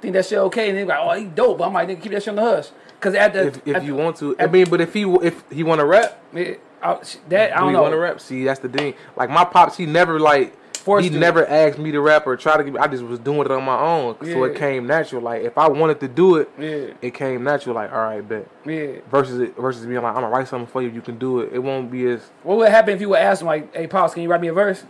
think 0.00 0.14
that 0.14 0.24
shit 0.26 0.38
okay 0.38 0.70
and 0.70 0.78
they 0.78 0.84
like 0.84 0.98
oh 1.00 1.12
he 1.12 1.24
dope 1.26 1.60
I'm 1.60 1.72
like 1.72 1.88
nigga 1.88 2.02
keep 2.02 2.12
that 2.12 2.22
shit 2.22 2.30
on 2.30 2.36
the 2.36 2.42
hush 2.42 2.68
because 2.98 3.14
at 3.14 3.32
the 3.34 3.48
If, 3.48 3.66
if 3.66 3.76
at 3.76 3.84
you 3.84 3.94
the- 3.94 4.02
want 4.02 4.16
to, 4.16 4.34
I 4.38 4.46
mean, 4.46 4.68
but 4.70 4.80
if 4.80 4.94
he 4.94 5.02
if 5.02 5.44
he 5.50 5.62
want 5.62 5.80
to 5.80 5.84
rap, 5.86 6.18
it- 6.32 6.60
I- 6.82 6.98
that 7.28 7.52
I 7.52 7.56
do 7.56 7.60
don't 7.60 7.68
he 7.68 7.72
know 7.74 7.82
want 7.82 7.92
to 7.92 7.98
rap? 7.98 8.20
See, 8.20 8.44
that's 8.44 8.60
the 8.60 8.68
thing. 8.70 8.94
Like 9.16 9.28
my 9.28 9.44
pops, 9.44 9.76
he 9.76 9.84
never 9.86 10.18
like 10.18 10.56
Forced 10.78 11.08
he 11.10 11.18
never 11.18 11.44
asked 11.46 11.78
me 11.78 11.90
to 11.90 12.00
rap 12.00 12.26
or 12.28 12.36
try 12.36 12.56
to. 12.56 12.62
Give, 12.62 12.76
I 12.76 12.86
just 12.86 13.02
was 13.02 13.18
doing 13.18 13.40
it 13.40 13.50
on 13.50 13.64
my 13.64 13.76
own, 13.78 14.16
so 14.22 14.44
it 14.44 14.56
came 14.56 14.86
natural. 14.86 15.20
Like 15.20 15.42
if 15.42 15.58
I 15.58 15.68
wanted 15.68 15.98
to 16.00 16.06
do 16.08 16.36
it, 16.36 16.48
yeah 16.58 16.94
it 17.02 17.12
came 17.12 17.42
natural. 17.42 17.74
Like 17.74 17.90
all 17.92 17.98
right, 17.98 18.26
bet. 18.26 18.46
yeah 18.64 19.00
Versus 19.10 19.40
it 19.40 19.56
versus 19.56 19.84
being 19.84 19.96
like 20.00 20.14
I'm 20.14 20.22
gonna 20.22 20.28
write 20.28 20.46
something 20.48 20.68
for 20.68 20.80
you, 20.82 20.88
you 20.90 21.02
can 21.02 21.18
do 21.18 21.40
it. 21.40 21.52
It 21.52 21.58
won't 21.58 21.90
be 21.90 22.06
as 22.06 22.20
what 22.44 22.56
would 22.58 22.68
happen 22.70 22.94
if 22.94 23.00
you 23.00 23.08
would 23.10 23.18
ask 23.18 23.40
him 23.40 23.48
like 23.48 23.74
hey 23.74 23.88
pops 23.88 24.14
can 24.14 24.22
you 24.22 24.28
write 24.30 24.40
me 24.40 24.46
a 24.48 24.52
verse 24.52 24.84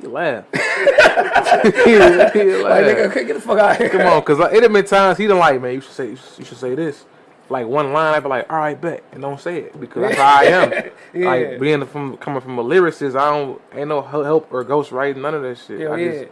he 0.00 0.06
laugh. 0.06 0.44
he, 0.52 1.90
he 1.90 1.98
laugh. 1.98 2.34
like 2.34 2.84
nigga 2.84 3.14
get 3.26 3.34
the 3.34 3.40
fuck 3.40 3.58
out 3.58 3.72
of 3.72 3.76
here 3.78 3.88
Come 3.90 4.02
on, 4.02 4.22
cause 4.22 4.38
like, 4.38 4.54
it 4.54 4.62
have 4.62 4.72
been 4.72 4.84
times 4.84 5.18
he 5.18 5.26
done 5.26 5.38
like, 5.38 5.60
man, 5.60 5.74
you 5.74 5.80
should 5.80 5.92
say, 5.92 6.10
you 6.10 6.16
should, 6.16 6.38
you 6.38 6.44
should 6.44 6.58
say 6.58 6.74
this. 6.74 7.04
Like 7.48 7.66
one 7.66 7.92
line, 7.92 8.14
I'd 8.14 8.22
be 8.22 8.28
like, 8.28 8.50
all 8.50 8.58
right, 8.58 8.80
bet, 8.80 9.02
and 9.10 9.22
don't 9.22 9.40
say 9.40 9.56
it 9.58 9.80
because 9.80 10.02
that's 10.02 10.16
how 10.16 10.38
I 10.40 10.44
am. 10.44 10.72
Yeah. 11.12 11.26
Like 11.28 11.60
being 11.60 11.84
from 11.86 12.16
coming 12.18 12.40
from 12.40 12.56
a 12.58 12.62
lyricist, 12.62 13.18
I 13.18 13.30
don't 13.30 13.60
ain't 13.74 13.88
no 13.88 14.00
help 14.00 14.52
or 14.52 14.62
ghost 14.62 14.92
writing, 14.92 15.22
none 15.22 15.34
of 15.34 15.42
that 15.42 15.58
shit. 15.58 15.80
Hell 15.80 15.94
I 15.94 15.96
yeah. 15.96 16.12
just 16.12 16.24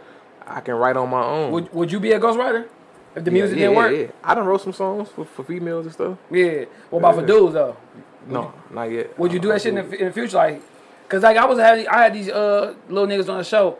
I 0.47 0.61
can 0.61 0.75
write 0.75 0.95
on 0.95 1.09
my 1.09 1.21
own. 1.21 1.51
would, 1.51 1.73
would 1.73 1.91
you 1.91 1.99
be 1.99 2.13
a 2.13 2.19
ghostwriter 2.19 2.65
if 3.13 3.25
the 3.25 3.29
Yeah, 3.31 3.33
music 3.33 3.57
yeah, 3.57 3.65
didn't 3.65 3.75
work 3.75 3.91
Yeah, 3.91 3.97
yeah. 3.97 4.07
I 4.23 4.35
done 4.35 4.45
wrote 4.45 4.61
some 4.61 4.71
songs 4.71 5.09
for, 5.09 5.25
for 5.25 5.43
females 5.43 5.85
and 5.85 5.93
stuff. 5.93 6.17
yeah 6.31 6.63
what 6.89 6.99
about 6.99 7.15
for 7.15 7.25
dudes 7.25 7.53
though 7.53 7.75
No, 8.25 8.53
not 8.71 8.83
yet. 8.85 9.19
Would 9.19 9.33
you 9.33 9.39
do 9.39 9.49
that 9.49 9.61
shit 9.61 9.75
in 9.77 9.89
the, 9.89 9.97
in 9.99 10.05
the 10.05 10.11
future? 10.13 10.37
Like, 10.37 10.61
cause 11.09 11.23
like 11.23 11.37
I 11.37 11.45
was 11.45 11.59
having, 11.59 11.87
I 11.87 12.03
had 12.03 12.13
these 12.13 12.29
uh 12.29 12.73
little 12.87 13.07
niggas 13.07 13.29
on 13.29 13.37
the 13.39 13.43
show, 13.43 13.77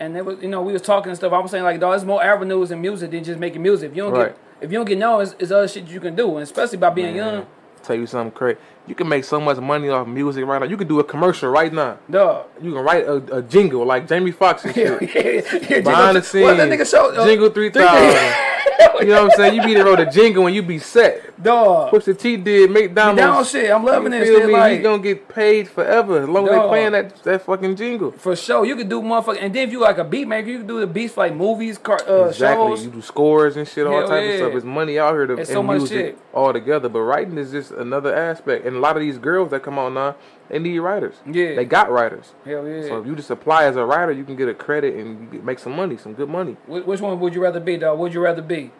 and 0.00 0.14
they 0.14 0.22
was, 0.22 0.40
you 0.42 0.48
know, 0.48 0.62
we 0.62 0.72
was 0.72 0.82
talking 0.82 1.10
and 1.10 1.16
stuff. 1.16 1.32
I 1.32 1.38
was 1.38 1.50
saying 1.50 1.64
like, 1.64 1.80
dog, 1.80 1.92
there's 1.92 2.04
more 2.04 2.22
avenues 2.22 2.70
in 2.70 2.80
music 2.80 3.10
than 3.10 3.24
just 3.24 3.38
making 3.38 3.62
music. 3.62 3.90
If 3.90 3.96
you 3.96 4.02
don't 4.02 4.12
Right. 4.12 4.28
get, 4.28 4.38
if 4.64 4.70
you 4.72 4.78
don't 4.78 4.84
get 4.86 4.98
known, 4.98 5.22
it's, 5.22 5.34
it's 5.38 5.50
other 5.50 5.66
shit 5.68 5.88
you 5.88 6.00
can 6.00 6.14
do, 6.14 6.34
and 6.34 6.42
especially 6.42 6.78
by 6.78 6.90
being 6.90 7.16
Man, 7.16 7.34
young, 7.34 7.46
Tell 7.82 7.96
you 7.96 8.06
something 8.06 8.30
crazy. 8.30 8.58
You 8.86 8.94
can 8.94 9.08
make 9.08 9.24
so 9.24 9.40
much 9.40 9.58
money 9.58 9.88
off 9.88 10.06
music 10.06 10.44
right 10.46 10.60
now. 10.60 10.66
You 10.68 10.76
can 10.76 10.86
do 10.86 11.00
a 11.00 11.04
commercial 11.04 11.50
right 11.50 11.72
now. 11.72 11.98
dog. 12.08 12.46
You 12.60 12.72
can 12.74 12.84
write 12.84 13.04
a, 13.06 13.38
a 13.38 13.42
jingle 13.42 13.84
like 13.84 14.06
Jamie 14.06 14.30
Foxx 14.30 14.64
and 14.64 14.76
Yeah, 14.76 14.98
shit. 15.00 15.44
yeah, 15.52 15.68
yeah, 15.68 15.80
Behind 15.80 16.16
the 16.16 16.22
scenes, 16.22 16.44
What 16.44 16.56
that 16.58 16.68
nigga 16.68 16.88
show? 16.88 17.12
Uh, 17.12 17.26
jingle 17.26 17.50
three 17.50 17.70
thousand. 17.70 18.34
you 19.00 19.06
know 19.08 19.24
what 19.24 19.32
I'm 19.32 19.36
saying? 19.36 19.54
You 19.54 19.62
be 19.62 19.74
the 19.74 19.84
road 19.84 20.00
a 20.00 20.10
jingle 20.10 20.46
and 20.46 20.54
you 20.54 20.62
be 20.62 20.78
set. 20.78 21.40
dog. 21.42 21.90
Pusha 21.92 22.16
T 22.18 22.36
did 22.36 22.70
McDonald's. 22.70 23.18
down 23.18 23.44
shit. 23.44 23.70
I'm 23.70 23.84
loving 23.84 24.10
this 24.12 24.28
feel 24.28 24.46
me? 24.46 24.52
like- 24.52 24.72
he 24.76 24.78
gonna 24.78 25.02
get 25.02 25.28
paid 25.28 25.68
forever 25.68 26.22
as 26.22 26.28
long 26.28 26.44
as 26.44 26.50
they 26.50 26.56
Dog. 26.56 26.68
playing 26.68 26.92
that 26.92 27.22
that 27.24 27.42
fucking 27.42 27.76
jingle. 27.76 28.12
For 28.12 28.36
sure, 28.36 28.64
you 28.64 28.76
could 28.76 28.88
do 28.88 29.00
motherfucking. 29.02 29.38
and 29.40 29.54
then 29.54 29.66
if 29.68 29.72
you 29.72 29.80
like 29.80 29.98
a 29.98 30.04
beat 30.04 30.26
maker, 30.28 30.48
you 30.48 30.58
can 30.58 30.66
do 30.66 30.80
the 30.80 30.86
beats 30.86 31.14
for 31.14 31.20
like 31.20 31.34
movies, 31.34 31.78
car, 31.78 31.98
uh, 32.08 32.26
exactly. 32.28 32.68
shows. 32.76 32.84
You 32.84 32.90
do 32.90 33.02
scores 33.02 33.56
and 33.56 33.66
shit, 33.66 33.86
all 33.86 33.98
Hell 34.00 34.08
type 34.08 34.24
yeah. 34.24 34.30
of 34.30 34.36
stuff. 34.38 34.54
It's 34.54 34.64
money 34.64 34.98
out 34.98 35.12
here 35.14 35.26
to 35.26 35.34
It's 35.34 35.50
so 35.50 35.62
much 35.62 35.78
music 35.78 36.06
shit. 36.06 36.18
all 36.32 36.52
together. 36.52 36.88
But 36.88 37.00
writing 37.00 37.38
is 37.38 37.50
just 37.50 37.72
another 37.72 38.14
aspect. 38.14 38.64
And 38.66 38.76
a 38.76 38.80
lot 38.80 38.96
of 38.96 39.00
these 39.02 39.18
girls 39.18 39.50
that 39.50 39.62
come 39.62 39.78
out 39.78 39.92
now, 39.92 40.14
they 40.48 40.58
need 40.58 40.78
writers. 40.78 41.14
Yeah. 41.26 41.54
They 41.54 41.64
got 41.64 41.90
writers. 41.90 42.34
Hell 42.44 42.66
yeah. 42.68 42.82
So 42.82 43.00
if 43.00 43.06
you 43.06 43.16
just 43.16 43.30
apply 43.30 43.64
as 43.64 43.76
a 43.76 43.84
writer, 43.84 44.12
you 44.12 44.24
can 44.24 44.36
get 44.36 44.48
a 44.48 44.54
credit 44.54 44.94
and 44.94 45.42
make 45.44 45.58
some 45.58 45.74
money, 45.74 45.96
some 45.96 46.14
good 46.14 46.28
money. 46.28 46.56
Which 46.66 47.00
one 47.00 47.18
would 47.20 47.34
you 47.34 47.42
rather 47.42 47.60
be, 47.60 47.76
dog? 47.76 47.98
Would 47.98 48.14
you 48.14 48.20
rather 48.20 48.42
be? 48.42 48.70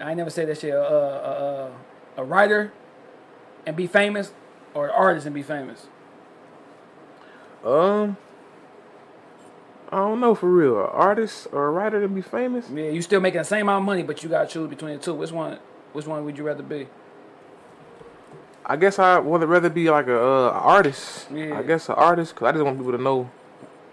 I 0.00 0.10
ain't 0.10 0.18
never 0.18 0.30
say 0.30 0.44
that 0.44 0.58
shit. 0.58 0.74
Uh, 0.74 0.78
uh, 0.78 1.70
uh, 2.16 2.20
a 2.20 2.24
writer 2.24 2.72
and 3.66 3.76
be 3.76 3.86
famous, 3.86 4.32
or 4.74 4.86
an 4.86 4.90
artist 4.94 5.26
and 5.26 5.34
be 5.34 5.42
famous. 5.42 5.86
Um, 7.64 8.16
I 9.90 9.98
don't 9.98 10.20
know 10.20 10.34
for 10.34 10.50
real. 10.50 10.80
An 10.80 10.90
artist 10.90 11.46
or 11.52 11.68
a 11.68 11.70
writer 11.70 12.00
to 12.00 12.08
be 12.08 12.22
famous? 12.22 12.68
Yeah, 12.68 12.90
you 12.90 13.02
still 13.02 13.20
making 13.20 13.38
the 13.38 13.44
same 13.44 13.62
amount 13.62 13.82
of 13.82 13.86
money, 13.86 14.02
but 14.02 14.22
you 14.22 14.28
gotta 14.28 14.48
choose 14.48 14.68
between 14.68 14.96
the 14.96 15.02
two. 15.02 15.14
Which 15.14 15.30
one? 15.30 15.58
Which 15.92 16.06
one 16.06 16.24
would 16.24 16.36
you 16.36 16.44
rather 16.44 16.62
be? 16.62 16.88
I 18.64 18.76
guess 18.76 18.98
I 18.98 19.18
would 19.18 19.42
rather 19.44 19.70
be 19.70 19.90
like 19.90 20.06
a 20.06 20.18
uh, 20.18 20.50
artist. 20.50 21.26
Yeah. 21.32 21.58
I 21.58 21.62
guess 21.62 21.88
an 21.88 21.96
artist 21.96 22.34
because 22.34 22.48
I 22.48 22.52
just 22.52 22.64
want 22.64 22.78
people 22.78 22.92
to 22.92 22.98
know 23.02 23.30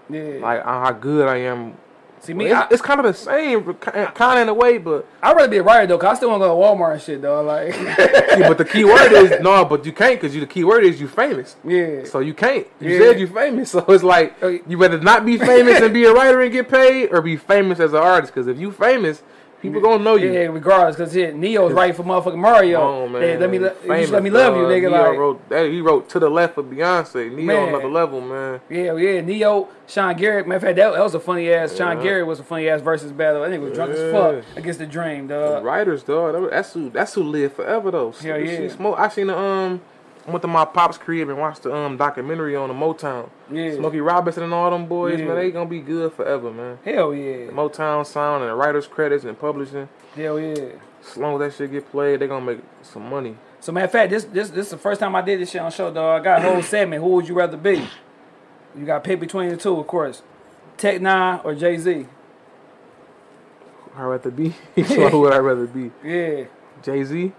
Yeah. 0.10 0.40
like 0.42 0.60
uh, 0.62 0.64
how 0.86 0.92
good 0.92 1.28
I 1.28 1.38
am. 1.38 1.74
See 2.22 2.34
me, 2.34 2.48
it's, 2.48 2.54
I, 2.54 2.68
it's 2.70 2.82
kind 2.82 3.00
of 3.00 3.06
the 3.06 3.14
same, 3.14 3.64
kind 3.76 4.40
of 4.40 4.42
in 4.42 4.50
a 4.50 4.54
way, 4.54 4.78
but 4.78 5.08
I'd 5.24 5.38
rather 5.38 5.48
be 5.48 5.56
a 5.56 5.64
writer 5.64 5.88
though, 5.88 5.98
cause 5.98 6.10
I 6.10 6.14
still 6.16 6.30
wanna 6.30 6.44
go 6.44 6.50
to 6.54 6.62
Walmart 6.62 6.92
and 6.96 7.02
shit, 7.02 7.22
though. 7.22 7.42
Like, 7.42 7.74
see, 7.74 8.42
but 8.42 8.58
the 8.58 8.66
key 8.66 8.84
word 8.84 9.14
is 9.14 9.40
no, 9.40 9.64
but 9.64 9.86
you 9.86 9.94
can't 9.94 10.20
because 10.20 10.36
you 10.36 10.42
the 10.42 10.48
key 10.48 10.66
word 10.66 10.84
is 10.84 11.00
you 11.00 11.08
famous. 11.08 11.56
yeah. 11.64 12.04
So 12.04 12.20
you 12.20 12.34
can't. 12.34 12.68
You 12.82 12.92
Yeah. 12.92 13.00
said 13.00 13.20
you 13.22 13.28
famous, 13.28 13.72
so 13.76 13.86
it's 13.88 14.04
like 14.04 14.36
Oh, 14.42 14.50
you 14.68 14.78
better 14.78 15.00
not 15.00 15.26
be 15.26 15.38
famous 15.38 15.80
and 15.82 15.94
be 15.94 16.04
a 16.04 16.14
writer 16.14 16.42
and 16.42 16.52
get 16.52 16.68
paid, 16.68 17.08
or 17.14 17.22
be 17.22 17.38
famous 17.38 17.80
as 17.80 17.94
an 17.94 18.00
artist. 18.00 18.34
Because 18.34 18.48
if 18.48 18.60
you 18.60 18.74
famous, 18.74 19.24
people 19.62 19.82
gonna 19.82 20.04
know 20.04 20.16
you. 20.16 20.32
Yeah, 20.32 20.48
regardless, 20.48 20.96
cause 20.96 21.14
shit, 21.14 21.36
Ne-Yo's 21.36 21.74
right 21.74 21.96
for 21.96 22.04
motherfucking 22.04 22.38
Mario. 22.38 22.82
Oh 22.82 23.08
man, 23.08 23.22
Hey, 23.22 23.38
let 23.38 23.50
me, 23.50 23.58
Famous, 23.60 23.76
just 24.02 24.12
let 24.14 24.24
me 24.24 24.30
love 24.30 24.56
you, 24.56 24.64
dog. 24.64 24.72
nigga. 24.72 24.92
Ne-Yo 24.92 25.10
Like, 25.10 25.18
wrote, 25.20 25.50
that, 25.50 25.70
he 25.70 25.82
wrote 25.82 26.10
to 26.10 26.20
the 26.20 26.30
left 26.30 26.58
of 26.58 26.66
Beyonce. 26.66 27.32
Ne-Yo 27.32 27.44
Man. 27.46 27.68
another 27.70 27.90
level, 27.90 28.22
man. 28.22 28.62
yeah, 28.70 28.96
yeah. 28.96 29.22
Ne-Yo, 29.22 29.68
Sean 29.88 30.16
Garrett. 30.16 30.48
Matter 30.48 30.56
of 30.58 30.62
fact, 30.64 30.76
that, 30.78 30.94
that 30.94 31.04
was 31.04 31.16
a 31.16 31.20
funny 31.20 31.52
ass. 31.52 31.76
Sean 31.76 31.98
Yeah. 31.98 32.04
Garrett 32.04 32.28
was 32.28 32.40
a 32.40 32.44
funny 32.44 32.70
ass 32.70 32.82
versus 32.82 33.12
battle. 33.12 33.44
I 33.44 33.50
think 33.50 33.64
was 33.64 33.74
drunk 33.74 33.92
as 33.94 34.12
fuck 34.12 34.58
against 34.58 34.80
the 34.80 34.86
Dream, 34.88 35.28
dog. 35.28 35.64
Writers, 35.64 36.04
dog. 36.04 36.50
That's 36.52 36.74
who. 36.74 36.90
That's 36.90 37.14
who 37.14 37.24
live 37.24 37.54
forever 37.54 37.92
though. 37.92 38.12
Hell 38.12 38.40
yeah. 38.40 38.58
She 38.58 38.70
smoke. 38.70 38.98
I 39.00 39.08
seen 39.10 39.28
the 39.28 39.38
um 39.38 39.82
I 40.28 40.32
went 40.32 40.42
to 40.44 40.48
my 40.48 40.66
pop's 40.66 40.98
crib 40.98 41.30
and 41.30 41.38
watched 41.40 41.64
the 41.64 41.74
um 41.74 41.98
documentary 41.98 42.56
on 42.56 42.68
the 42.70 42.74
Motown. 42.76 43.30
Yeah. 43.52 43.76
Smokey 43.76 44.00
Robinson 44.02 44.44
and 44.44 44.54
all 44.54 44.70
them 44.70 44.86
boys, 44.86 45.20
Yeah. 45.20 45.26
man, 45.26 45.36
they 45.38 45.52
gonna 45.52 45.70
be 45.70 45.80
good 45.80 46.14
forever, 46.14 46.52
man. 46.52 46.78
Hell 46.86 47.14
yeah. 47.14 47.48
Motown 47.48 48.06
sound 48.06 48.44
and 48.44 48.52
the 48.52 48.56
writers 48.56 48.86
credits 48.88 49.24
and 49.24 49.40
publishing. 49.40 49.90
Hell 50.16 50.40
yeah. 50.40 50.74
As 51.02 51.18
long 51.18 51.36
as 51.36 51.40
that 51.40 51.58
shit 51.58 51.72
get 51.72 51.90
played, 51.90 52.20
they 52.20 52.28
gonna 52.28 52.46
make 52.46 52.60
some 52.84 53.10
money. 53.10 53.36
So 53.62 53.72
matter 53.72 53.86
of 53.86 53.92
fact, 53.92 54.10
this 54.12 54.26
this 54.26 54.50
this 54.50 54.66
is 54.68 54.72
the 54.72 54.78
first 54.78 55.00
time 55.00 55.16
I 55.16 55.22
did 55.22 55.40
this 55.40 55.50
shit 55.52 55.62
on 55.62 55.72
show, 55.72 55.92
dog. 55.92 56.22
I 56.22 56.24
got 56.24 56.46
a 56.46 56.52
whole 56.52 56.62
segment. 56.76 57.02
Who 57.02 57.10
would 57.12 57.28
you 57.28 57.36
rather 57.36 57.58
be? 57.58 57.88
You 58.78 58.86
got 58.86 59.04
pick 59.04 59.20
between 59.20 59.50
the 59.50 59.58
two, 59.58 59.78
of 59.80 59.88
course. 59.88 60.22
Tech 60.78 61.02
N9ne 61.02 61.44
or 61.44 61.56
Jay 61.56 61.78
Z. 61.78 62.06
I'd 63.98 64.04
rather 64.04 64.32
be. 64.32 64.54
so 64.86 65.10
who 65.10 65.22
would 65.22 65.34
I 65.34 65.38
rather 65.40 65.66
be? 65.68 65.92
Yeah. 66.04 66.44
Jay 66.84 67.04
Z. 67.04 67.32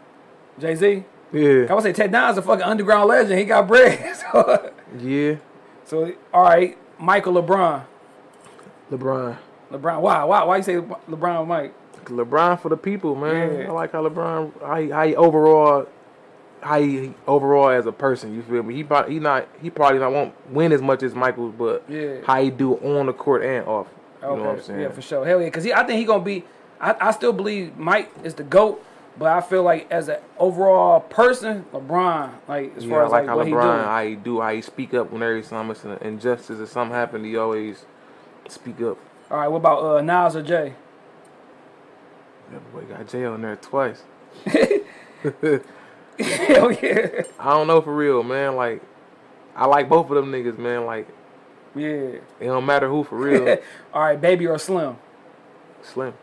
Jay 0.59 0.75
Z. 0.75 1.05
I 1.33 1.37
Yeah. 1.37 1.73
would 1.75 1.83
say 1.83 1.93
Tech 1.93 2.11
N9ne's 2.11 2.39
a 2.39 2.43
fucking 2.43 2.65
underground 2.65 3.09
legend. 3.09 3.39
He 3.39 3.45
got 3.45 3.69
bread. 3.69 4.17
so, 4.33 4.73
Yeah. 4.99 5.37
so 5.85 6.13
all 6.35 6.43
right, 6.45 6.77
Michael 6.99 7.35
LeBron. 7.35 7.83
LeBron. 8.91 9.37
LeBron. 9.73 10.01
Why? 10.01 10.25
Why? 10.25 10.43
Why 10.45 10.57
you 10.57 10.63
say 10.63 10.75
LeBron, 10.75 11.47
Mike? 11.47 11.73
LeBron 12.07 12.59
for 12.61 12.69
the 12.69 12.77
people, 12.77 13.15
man. 13.15 13.59
Yeah. 13.61 13.69
I 13.69 13.71
like 13.73 13.93
how 13.93 14.03
LeBron, 14.09 14.61
how 14.61 14.77
he, 14.81 14.91
how 14.91 15.07
he 15.07 15.15
overall, 15.15 15.87
how 16.61 16.81
he 16.81 17.15
overall 17.29 17.69
as 17.71 17.87
a 17.87 17.93
person. 17.93 18.35
You 18.35 18.43
feel 18.43 18.63
me? 18.65 18.75
He 18.75 18.83
probably 18.83 19.15
he 19.15 19.21
not 19.21 19.47
he 19.63 19.71
probably 19.71 20.01
not 20.01 20.13
won't 20.13 20.35
win 20.53 20.73
as 20.73 20.83
much 20.83 21.03
as 21.05 21.15
Michael, 21.15 21.51
but 21.51 21.85
Yeah. 21.89 22.17
how 22.27 22.43
he 22.43 22.51
do 22.51 22.75
on 22.75 23.07
the 23.07 23.13
court 23.13 23.45
and 23.45 23.65
off. 23.67 23.87
You 24.23 24.29
know 24.29 24.35
what 24.35 24.47
I'm 24.57 24.63
saying? 24.63 24.81
Yeah, 24.81 24.89
for 24.91 25.01
sure. 25.03 25.25
Hell 25.25 25.41
yeah, 25.41 25.47
because 25.47 25.65
I 25.67 25.85
think 25.85 25.99
he 25.99 26.05
gonna 26.05 26.25
be. 26.25 26.45
I, 26.81 26.97
I 27.01 27.11
still 27.13 27.33
believe 27.33 27.77
Mike 27.79 28.11
is 28.25 28.35
the 28.35 28.43
goat, 28.43 28.85
but 29.21 29.29
I 29.29 29.43
feel 29.43 29.63
like 29.63 29.87
as 29.93 30.09
an 30.09 30.17
overall 30.39 31.01
person, 31.01 31.67
LeBron, 31.75 32.33
like 32.49 32.75
as 32.79 32.85
Yeah, 32.85 32.91
far 32.91 33.05
as 33.05 33.13
like 33.13 33.21
like, 33.21 33.29
how 33.29 33.37
what 33.37 33.47
LeBron, 33.47 33.85
how 33.85 34.03
he 34.03 34.17
do, 34.17 34.41
how 34.41 34.49
he 34.49 34.63
speak 34.63 34.95
up 34.95 35.11
when 35.11 35.21
there's 35.21 35.53
an 35.53 35.99
injustice 36.01 36.59
or 36.59 36.65
something 36.65 36.95
happen, 36.97 37.23
he 37.23 37.37
always 37.37 37.85
speak 38.49 38.81
up. 38.81 38.97
All 39.31 39.37
right, 39.37 39.49
what 39.49 39.59
about 39.59 39.85
uh, 39.85 40.01
Nas 40.01 40.37
or 40.37 40.43
Jay? 40.43 40.73
That 42.51 42.73
boy 42.73 42.81
got 42.85 43.07
jail 43.09 43.35
in 43.35 43.43
there 43.43 43.57
twice. 43.57 44.05
Hell 44.47 44.81
yeah, 46.19 47.23
I 47.39 47.51
don't 47.51 47.67
know 47.67 47.83
for 47.83 47.95
real, 47.95 48.23
man. 48.23 48.57
Like, 48.57 48.81
I 49.55 49.67
like 49.67 49.91
both 49.91 50.09
of 50.09 50.17
them 50.17 50.33
niggas, 50.33 50.57
man. 50.57 50.87
Like, 50.87 51.07
yeah. 51.75 51.89
it 51.89 52.23
don't 52.41 52.65
matter 52.65 52.89
who 52.89 53.05
for 53.05 53.19
real. 53.19 53.59
All 53.93 54.03
right, 54.03 54.19
Baby 54.19 54.47
or 54.47 54.59
Slim? 54.59 54.97
Slim. 55.83 56.15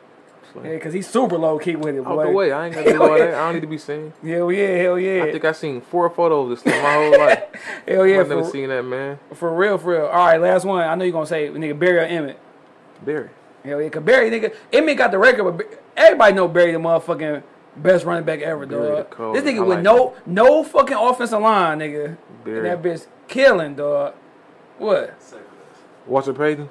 Slim. 0.52 0.66
Yeah, 0.66 0.74
because 0.74 0.94
he's 0.94 1.08
super 1.08 1.38
low 1.38 1.60
key 1.60 1.76
with 1.76 1.96
it, 1.96 2.04
oh, 2.06 2.20
Out 2.20 2.26
the 2.26 2.32
way. 2.32 2.52
I 2.52 2.68
ain't 2.68 2.76
gonna 2.76 2.92
do 2.92 3.02
all 3.02 3.18
that. 3.18 3.34
I 3.34 3.46
don't 3.46 3.56
need 3.56 3.62
to 3.62 3.68
be 3.68 3.78
seen. 3.78 4.14
Hell 4.24 4.52
yeah, 4.52 4.78
hell 4.78 5.00
yeah, 5.00 5.24
I 5.24 5.32
think 5.32 5.46
I 5.46 5.52
seen 5.52 5.82
four 5.82 6.10
photos 6.10 6.52
of 6.52 6.60
Slim 6.60 6.82
my 6.82 6.94
whole 6.94 7.20
life. 7.20 7.44
hell 7.88 8.06
yeah, 8.06 8.20
I've 8.20 8.30
never 8.30 8.44
for, 8.44 8.50
seen 8.50 8.70
that 8.70 8.84
man. 8.84 9.20
for 9.34 9.54
real, 9.54 9.78
for 9.78 9.92
real. 9.92 10.06
All 10.06 10.26
right, 10.26 10.40
last 10.40 10.66
one. 10.66 10.84
I 10.84 10.96
know 10.96 11.04
you're 11.04 11.12
gonna 11.12 11.26
say 11.26 11.50
nigga 11.50 11.78
Barry 11.78 12.00
or 12.00 12.02
Emmett. 12.02 12.40
Barry. 13.04 13.30
Hell 13.64 13.82
yeah, 13.82 13.90
cause 13.90 14.04
Barry 14.04 14.30
nigga 14.30 14.56
Emmett 14.72 14.98
got 14.98 15.12
the 15.12 15.18
record, 15.18 15.58
but 15.58 15.84
everybody 15.96 16.34
know 16.34 16.48
Barry 16.48 16.72
the 16.72 16.80
motherfucking 16.80 17.44
best 17.76 18.06
running 18.06 18.24
back 18.24 18.42
ever, 18.42 18.66
Barry 18.66 19.04
dog. 19.04 19.36
This 19.36 19.44
nigga 19.44 19.58
I 19.58 19.60
with 19.60 19.70
like 19.70 19.82
no 19.84 20.16
no 20.26 20.64
fucking 20.64 20.98
offensive 20.98 21.42
line, 21.42 21.80
nigga. 21.80 22.18
Barry. 22.44 22.70
And 22.70 22.84
that 22.84 22.88
bitch 22.88 23.08
killing, 23.28 23.76
dog. 23.76 24.14
What? 24.78 25.18
Walter 26.06 26.34
Payton. 26.34 26.70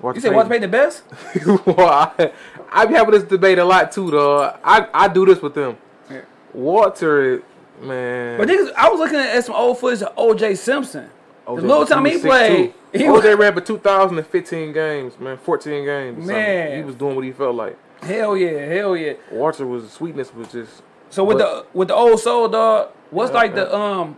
Walter 0.00 0.16
You 0.16 0.22
said 0.22 0.34
Walter 0.34 0.48
Payton 0.48 0.62
the 0.62 0.68
best? 0.68 1.02
well, 1.66 1.88
I, 1.88 2.32
I 2.70 2.86
be 2.86 2.94
having 2.94 3.12
this 3.12 3.24
debate 3.24 3.58
a 3.58 3.64
lot 3.64 3.92
too, 3.92 4.10
dog. 4.10 4.58
I, 4.62 4.88
I 4.92 5.08
do 5.08 5.24
this 5.26 5.40
with 5.40 5.54
them. 5.54 5.76
Yeah. 6.10 6.22
Walter, 6.52 7.42
man. 7.80 8.38
But 8.38 8.48
niggas, 8.48 8.72
I 8.76 8.88
was 8.88 8.98
looking 9.00 9.18
at 9.18 9.44
some 9.44 9.54
old 9.54 9.78
footage 9.78 10.02
of 10.02 10.12
O.J. 10.16 10.54
Simpson. 10.56 11.10
OJ 11.46 11.56
the 11.56 11.62
little 11.66 11.86
time 11.86 12.04
he 12.04 12.18
played, 12.18 12.74
he 12.92 13.08
was, 13.08 13.24
OJ 13.24 13.38
ran 13.38 13.54
for 13.54 13.62
2,015 13.62 14.72
games, 14.72 15.18
man. 15.18 15.38
14 15.38 15.84
games. 15.84 16.18
or 16.18 16.20
something. 16.20 16.26
Man. 16.36 16.76
He 16.78 16.84
was 16.84 16.94
doing 16.94 17.16
what 17.16 17.24
he 17.24 17.32
felt 17.32 17.54
like. 17.56 17.78
hell 18.02 18.36
yeah, 18.36 18.66
hell 18.66 18.94
yeah. 18.96 19.14
Walter 19.32 19.66
was, 19.66 19.90
sweetness 19.90 20.34
was 20.34 20.52
just, 20.52 20.82
So 21.08 21.24
with 21.24 21.38
But- 21.38 21.62
the 21.72 21.78
with 21.78 21.88
the 21.88 21.94
old 21.94 22.20
soul, 22.20 22.48
dog, 22.48 22.90
what's 23.10 23.30
Yeah, 23.30 23.36
like 23.38 23.50
yeah. 23.52 23.64
the 23.64 23.74
um, 23.76 24.16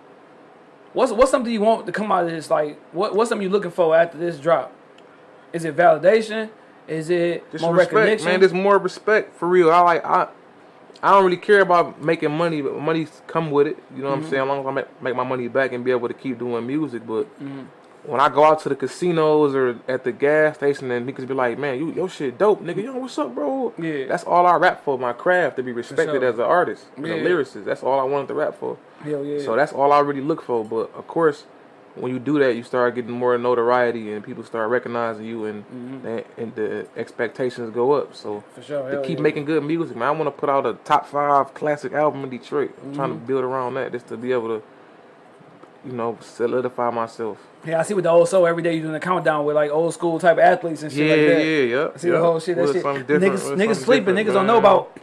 what's 0.93 1.13
what's 1.13 1.31
something 1.31 1.53
you 1.53 1.61
want 1.61 1.87
to 1.87 1.93
come 1.93 2.11
out 2.11 2.25
of 2.25 2.31
this? 2.31 2.51
Like, 2.51 2.81
what 2.93 3.15
what's 3.15 3.29
something 3.29 3.45
you 3.47 3.53
looking 3.53 3.71
for 3.71 3.95
after 3.97 4.19
this 4.19 4.39
drop? 4.39 4.73
Is 5.53 5.65
it 5.65 5.77
validation? 5.77 6.51
Is 6.91 7.09
it 7.11 7.51
just 7.53 7.63
more 7.63 7.73
respect, 7.75 7.95
recognition? 7.95 8.27
man. 8.27 8.41
There's 8.41 8.53
more 8.53 8.79
respect 8.79 9.39
for 9.39 9.49
real. 9.49 9.71
I 9.71 9.81
like, 9.81 10.05
I, 10.05 10.29
I 11.03 11.11
don't 11.13 11.25
really 11.25 11.37
care 11.37 11.61
about 11.61 12.03
making 12.03 12.31
money, 12.37 12.61
but 12.61 12.77
money 12.79 13.07
come 13.27 13.51
with 13.51 13.69
it. 13.69 13.79
You 13.97 14.03
know 14.03 14.11
what 14.11 14.17
Mm-hmm. 14.19 14.25
I'm 14.25 14.31
saying? 14.31 14.43
As 14.43 14.49
long 14.49 14.61
as 14.61 14.67
I 14.67 14.71
make, 14.73 15.03
make 15.03 15.17
my 15.17 15.25
money 15.25 15.49
back 15.49 15.73
and 15.73 15.85
be 15.85 15.93
able 15.93 16.09
to 16.09 16.15
keep 16.15 16.39
doing 16.39 16.67
music. 16.67 17.07
But 17.07 17.25
Mm-hmm. 17.41 17.63
when 18.11 18.21
I 18.21 18.29
go 18.29 18.45
out 18.45 18.61
to 18.63 18.69
the 18.69 18.75
casinos 18.77 19.55
or 19.55 19.79
at 19.87 20.05
the 20.05 20.13
gas 20.13 20.57
station 20.57 20.91
and 20.91 21.09
niggas 21.09 21.29
be 21.29 21.35
like, 21.35 21.59
man, 21.59 21.79
you 21.79 21.93
your 21.93 22.09
shit 22.09 22.37
dope, 22.39 22.63
nigga. 22.63 22.83
Yo, 22.83 22.97
what's 22.99 23.17
up, 23.19 23.35
bro? 23.35 23.73
Yeah. 23.79 24.07
That's 24.07 24.25
all 24.25 24.47
I 24.47 24.57
rap 24.57 24.85
for, 24.85 24.99
my 24.99 25.13
craft, 25.13 25.57
to 25.57 25.63
be 25.63 25.73
respected 25.73 26.23
as 26.25 26.35
an 26.37 26.45
artist, 26.45 26.87
Yeah. 26.99 27.15
a 27.15 27.25
lyricist. 27.25 27.65
That's 27.67 27.83
all 27.83 28.01
I 28.01 28.05
wanted 28.05 28.29
to 28.29 28.35
rap 28.35 28.55
for. 28.59 28.77
Hell 29.05 29.25
yeah. 29.25 29.43
So 29.45 29.55
that's 29.57 29.73
all 29.73 29.93
I 29.93 30.01
really 30.01 30.23
look 30.23 30.43
for. 30.43 30.65
But 30.65 30.93
of 30.95 31.07
course, 31.07 31.45
when 31.97 32.13
you 32.13 32.19
do 32.19 32.39
that, 32.39 32.55
you 32.57 32.63
start 32.63 32.95
getting 32.95 33.11
more 33.11 33.37
notoriety 33.37 34.13
and 34.13 34.25
people 34.25 34.45
start 34.45 34.71
recognizing 34.71 35.25
you, 35.27 35.45
and 35.47 35.65
and, 36.07 36.25
and 36.37 36.55
the 36.55 36.87
expectations 36.97 37.73
go 37.75 37.93
up. 37.93 38.15
So 38.15 38.37
Mm-hmm. 38.37 38.55
For 38.55 38.63
sure, 38.63 38.91
to 38.91 39.03
keep 39.03 39.19
yeah. 39.19 39.23
making 39.23 39.45
good 39.45 39.63
music, 39.65 39.97
man. 39.97 40.09
I 40.09 40.11
want 40.13 40.27
to 40.27 40.31
put 40.31 40.49
out 40.49 40.67
a 40.67 40.75
top 40.85 41.07
five 41.07 41.53
classic 41.55 41.93
album 41.93 42.25
in 42.25 42.31
Detroit. 42.31 42.73
I'm 42.83 42.95
trying 42.95 43.09
to 43.11 43.15
Mm-hmm. 43.17 43.27
build 43.27 43.45
around 43.45 43.75
that 43.75 43.93
just 43.93 44.07
to 44.09 44.17
be 44.17 44.33
able 44.33 44.49
to, 44.61 44.63
you 45.85 45.93
know, 45.93 46.17
solidify 46.21 46.91
myself. 46.91 47.39
yeah, 47.67 47.81
I 47.81 47.83
see 47.83 47.95
with 47.95 48.05
the 48.05 48.11
old 48.11 48.29
soul 48.29 48.47
every 48.47 48.63
day 48.63 48.73
You're 48.75 48.83
doing 48.85 48.95
a 48.95 49.01
countdown 49.01 49.45
with 49.45 49.57
like 49.57 49.71
old 49.71 49.93
school 49.93 50.19
type 50.19 50.35
of 50.35 50.39
athletes 50.41 50.83
and 50.83 50.91
shit 50.93 51.07
Yeah, 51.07 51.15
like 51.15 51.27
that. 51.37 51.45
yeah, 51.45 51.63
yeah. 51.77 51.89
I 51.95 51.99
see 51.99 52.11
the 52.11 52.21
whole 52.21 52.41
shit. 52.41 52.57
That 52.57 52.73
shit. 52.73 52.85
Niggas, 52.85 53.57
niggas 53.57 53.77
sleeping. 53.77 54.15
Niggas 54.15 54.33
don't 54.33 54.47
know 54.47 54.59
about 54.59 54.97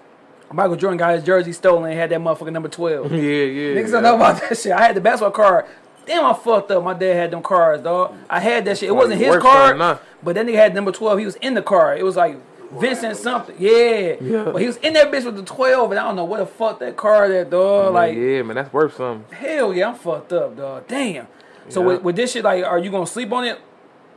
Michael 0.54 0.78
Jordan 0.78 0.98
got 0.98 1.14
his 1.16 1.24
jersey 1.26 1.52
stolen 1.52 1.92
and 1.92 2.00
had 2.00 2.10
that 2.12 2.20
motherfucking 2.22 2.54
number 2.54 2.70
twelve. 2.70 3.12
Yeah, 3.12 3.20
yeah. 3.20 3.76
Niggas 3.76 3.86
yeah. 3.88 3.92
don't 3.92 4.04
know 4.04 4.16
about 4.16 4.40
that 4.42 4.58
shit. 4.58 4.72
I 4.72 4.82
had 4.88 4.96
the 4.96 5.02
basketball 5.02 5.32
card. 5.32 5.66
Damn, 6.08 6.26
I 6.26 6.34
fucked 6.34 6.72
up. 6.72 6.84
My 6.84 6.94
dad 6.94 7.14
had 7.16 7.32
them 7.32 7.44
cards, 7.44 7.84
dog. 7.84 8.16
I 8.30 8.40
had 8.40 8.66
that 8.66 8.78
shit. 8.78 8.90
It 8.90 8.94
wasn't 8.94 9.20
his 9.20 9.36
card, 9.38 9.78
but 10.24 10.34
then 10.36 10.48
nigga 10.48 10.56
had 10.56 10.74
number 10.74 10.92
12. 10.92 11.20
He 11.20 11.26
was 11.26 11.36
in 11.36 11.54
the 11.54 11.62
car. 11.62 11.96
It 11.96 12.04
was 12.04 12.16
like 12.16 12.38
Vincent 12.72 13.18
something. 13.18 13.56
Yeah. 13.60 14.16
Yeah. 14.22 14.44
But 14.46 14.62
he 14.62 14.68
was 14.68 14.78
in 14.78 14.94
that 14.94 15.12
bitch 15.12 15.26
with 15.26 15.36
the 15.36 15.44
12, 15.44 15.92
and 15.92 16.00
I 16.00 16.04
don't 16.04 16.16
know 16.16 16.26
what 16.26 16.40
the 16.40 16.46
fuck 16.46 16.80
that 16.80 16.96
car 16.98 17.28
that 17.30 17.50
dog. 17.50 17.94
Like, 17.94 18.16
yeah, 18.16 18.42
man, 18.42 18.56
that's 18.56 18.72
worth 18.74 18.96
something. 18.96 19.36
hell 19.36 19.74
yeah, 19.74 19.90
I'm 19.90 19.96
fucked 19.96 20.34
up, 20.34 20.56
dog. 20.58 20.88
Damn. 20.88 21.28
So 21.70 21.82
Yeah. 21.82 21.88
with, 21.88 22.02
with 22.04 22.16
this 22.16 22.32
shit, 22.32 22.44
like, 22.46 22.64
are 22.64 22.80
you 22.80 22.90
gonna 22.90 23.06
sleep 23.06 23.32
on 23.34 23.44
it 23.44 23.60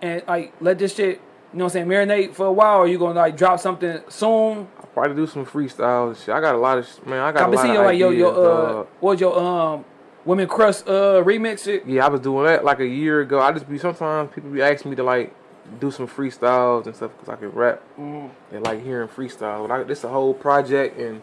and 0.00 0.22
like 0.28 0.52
let 0.60 0.78
this 0.78 0.94
shit, 0.94 1.20
you 1.52 1.58
know 1.58 1.64
what 1.64 1.74
I'm 1.76 1.88
saying, 1.90 2.08
marinate 2.08 2.34
for 2.34 2.46
a 2.46 2.52
while, 2.52 2.78
or 2.78 2.86
you 2.86 2.98
gonna 2.98 3.14
like 3.18 3.36
drop 3.36 3.58
something 3.58 4.00
soon? 4.08 4.68
I'll 4.78 4.86
probably 4.94 5.16
do 5.16 5.26
some 5.26 5.44
freestyles 5.44 6.24
shit. 6.24 6.34
I 6.34 6.40
got 6.40 6.54
a 6.54 6.58
lot 6.58 6.78
of 6.78 7.06
man. 7.06 7.20
I 7.20 7.32
got 7.32 7.42
I've 7.42 7.50
been 7.50 7.56
lot 7.56 7.62
seeing 7.62 7.76
of 7.76 7.82
your 7.82 7.84
like 7.86 7.98
your 7.98 8.08
ideas, 8.10 8.20
your 8.20 8.30
uh, 8.32 8.72
dog. 8.72 8.86
what 9.00 9.20
your 9.20 9.38
um 9.38 9.84
women 10.24 10.46
crush 10.48 10.80
uh 10.82 11.22
remix 11.24 11.66
it. 11.66 11.86
Yeah, 11.86 12.06
I 12.06 12.08
was 12.08 12.20
doing 12.20 12.44
that 12.46 12.64
like 12.64 12.80
a 12.80 12.86
year 12.86 13.20
ago. 13.20 13.40
I 13.40 13.52
just 13.52 13.68
be 13.68 13.78
sometimes 13.78 14.30
people 14.34 14.50
be 14.50 14.62
asking 14.62 14.90
me 14.90 14.96
to 14.96 15.02
like 15.02 15.34
do 15.78 15.90
some 15.90 16.08
freestyles 16.08 16.86
and 16.86 16.96
stuff 16.96 17.12
because 17.12 17.28
I 17.28 17.36
can 17.36 17.50
rap 17.50 17.80
Mm-hmm. 17.98 18.54
and 18.56 18.64
like 18.64 18.82
hearing 18.82 19.08
freestyle. 19.08 19.66
But 19.68 19.74
I, 19.74 19.82
this 19.84 20.04
a 20.04 20.08
whole 20.08 20.34
project 20.34 20.98
and 20.98 21.22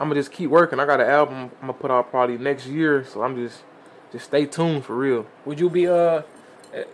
I'm 0.00 0.08
gonna 0.08 0.20
just 0.20 0.32
keep 0.32 0.50
working. 0.50 0.80
I 0.80 0.86
got 0.86 1.00
an 1.00 1.08
album 1.08 1.36
I'm 1.60 1.68
gonna 1.68 1.72
put 1.74 1.90
out 1.90 2.10
probably 2.10 2.38
next 2.38 2.66
year, 2.66 3.04
so 3.04 3.22
I'm 3.22 3.36
just 3.36 3.62
just 4.10 4.26
stay 4.26 4.46
tuned 4.46 4.84
for 4.84 4.94
real. 4.96 5.26
Would 5.44 5.58
you 5.60 5.70
be 5.70 5.86
uh 5.88 6.22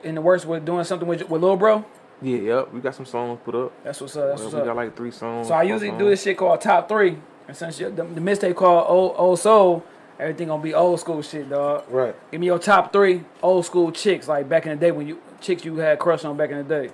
in 0.03 0.15
the 0.17 0.21
works 0.21 0.45
with 0.45 0.65
doing 0.65 0.85
something 0.85 1.09
with 1.09 1.29
with 1.29 1.43
Lil 1.43 1.57
Bro? 1.57 1.85
Yeah, 2.21 2.39
yep. 2.39 2.73
We 2.73 2.81
got 2.81 2.95
some 2.97 3.07
songs 3.07 3.39
put 3.45 3.55
up. 3.55 3.73
That's 3.85 4.01
what's 4.01 4.17
up. 4.17 4.29
That's 4.31 4.41
Well, 4.43 4.51
what's 4.51 4.61
we 4.63 4.67
got 4.67 4.77
like 4.77 4.97
three 4.97 5.13
songs. 5.13 5.47
So 5.49 5.55
I 5.55 5.63
usually 5.63 5.91
songs. 5.91 6.01
do 6.01 6.09
this 6.11 6.23
shit 6.23 6.37
called 6.37 6.61
top 6.61 6.89
three, 6.89 7.17
and 7.47 7.57
since 7.57 7.79
the, 7.79 7.91
the 7.91 8.05
mistake 8.21 8.57
called 8.57 8.87
old 8.89 9.15
old 9.17 9.39
soul, 9.39 9.85
everything 10.19 10.49
gonna 10.49 10.63
be 10.63 10.75
old 10.75 11.01
school 11.01 11.23
shit, 11.23 11.49
dog. 11.51 11.85
Right. 11.89 12.15
Give 12.31 12.41
me 12.41 12.47
your 12.47 12.59
top 12.59 12.93
three 12.93 13.25
old 13.43 13.65
school 13.67 13.91
chicks, 13.93 14.29
like 14.29 14.49
back 14.49 14.67
in 14.67 14.71
the 14.71 14.77
day 14.77 14.91
when 14.91 15.07
you 15.07 15.21
chicks 15.41 15.65
you 15.65 15.77
had 15.77 15.99
crush 15.99 16.25
on 16.25 16.37
back 16.37 16.51
in 16.51 16.59
the 16.59 16.65
day. 16.65 16.91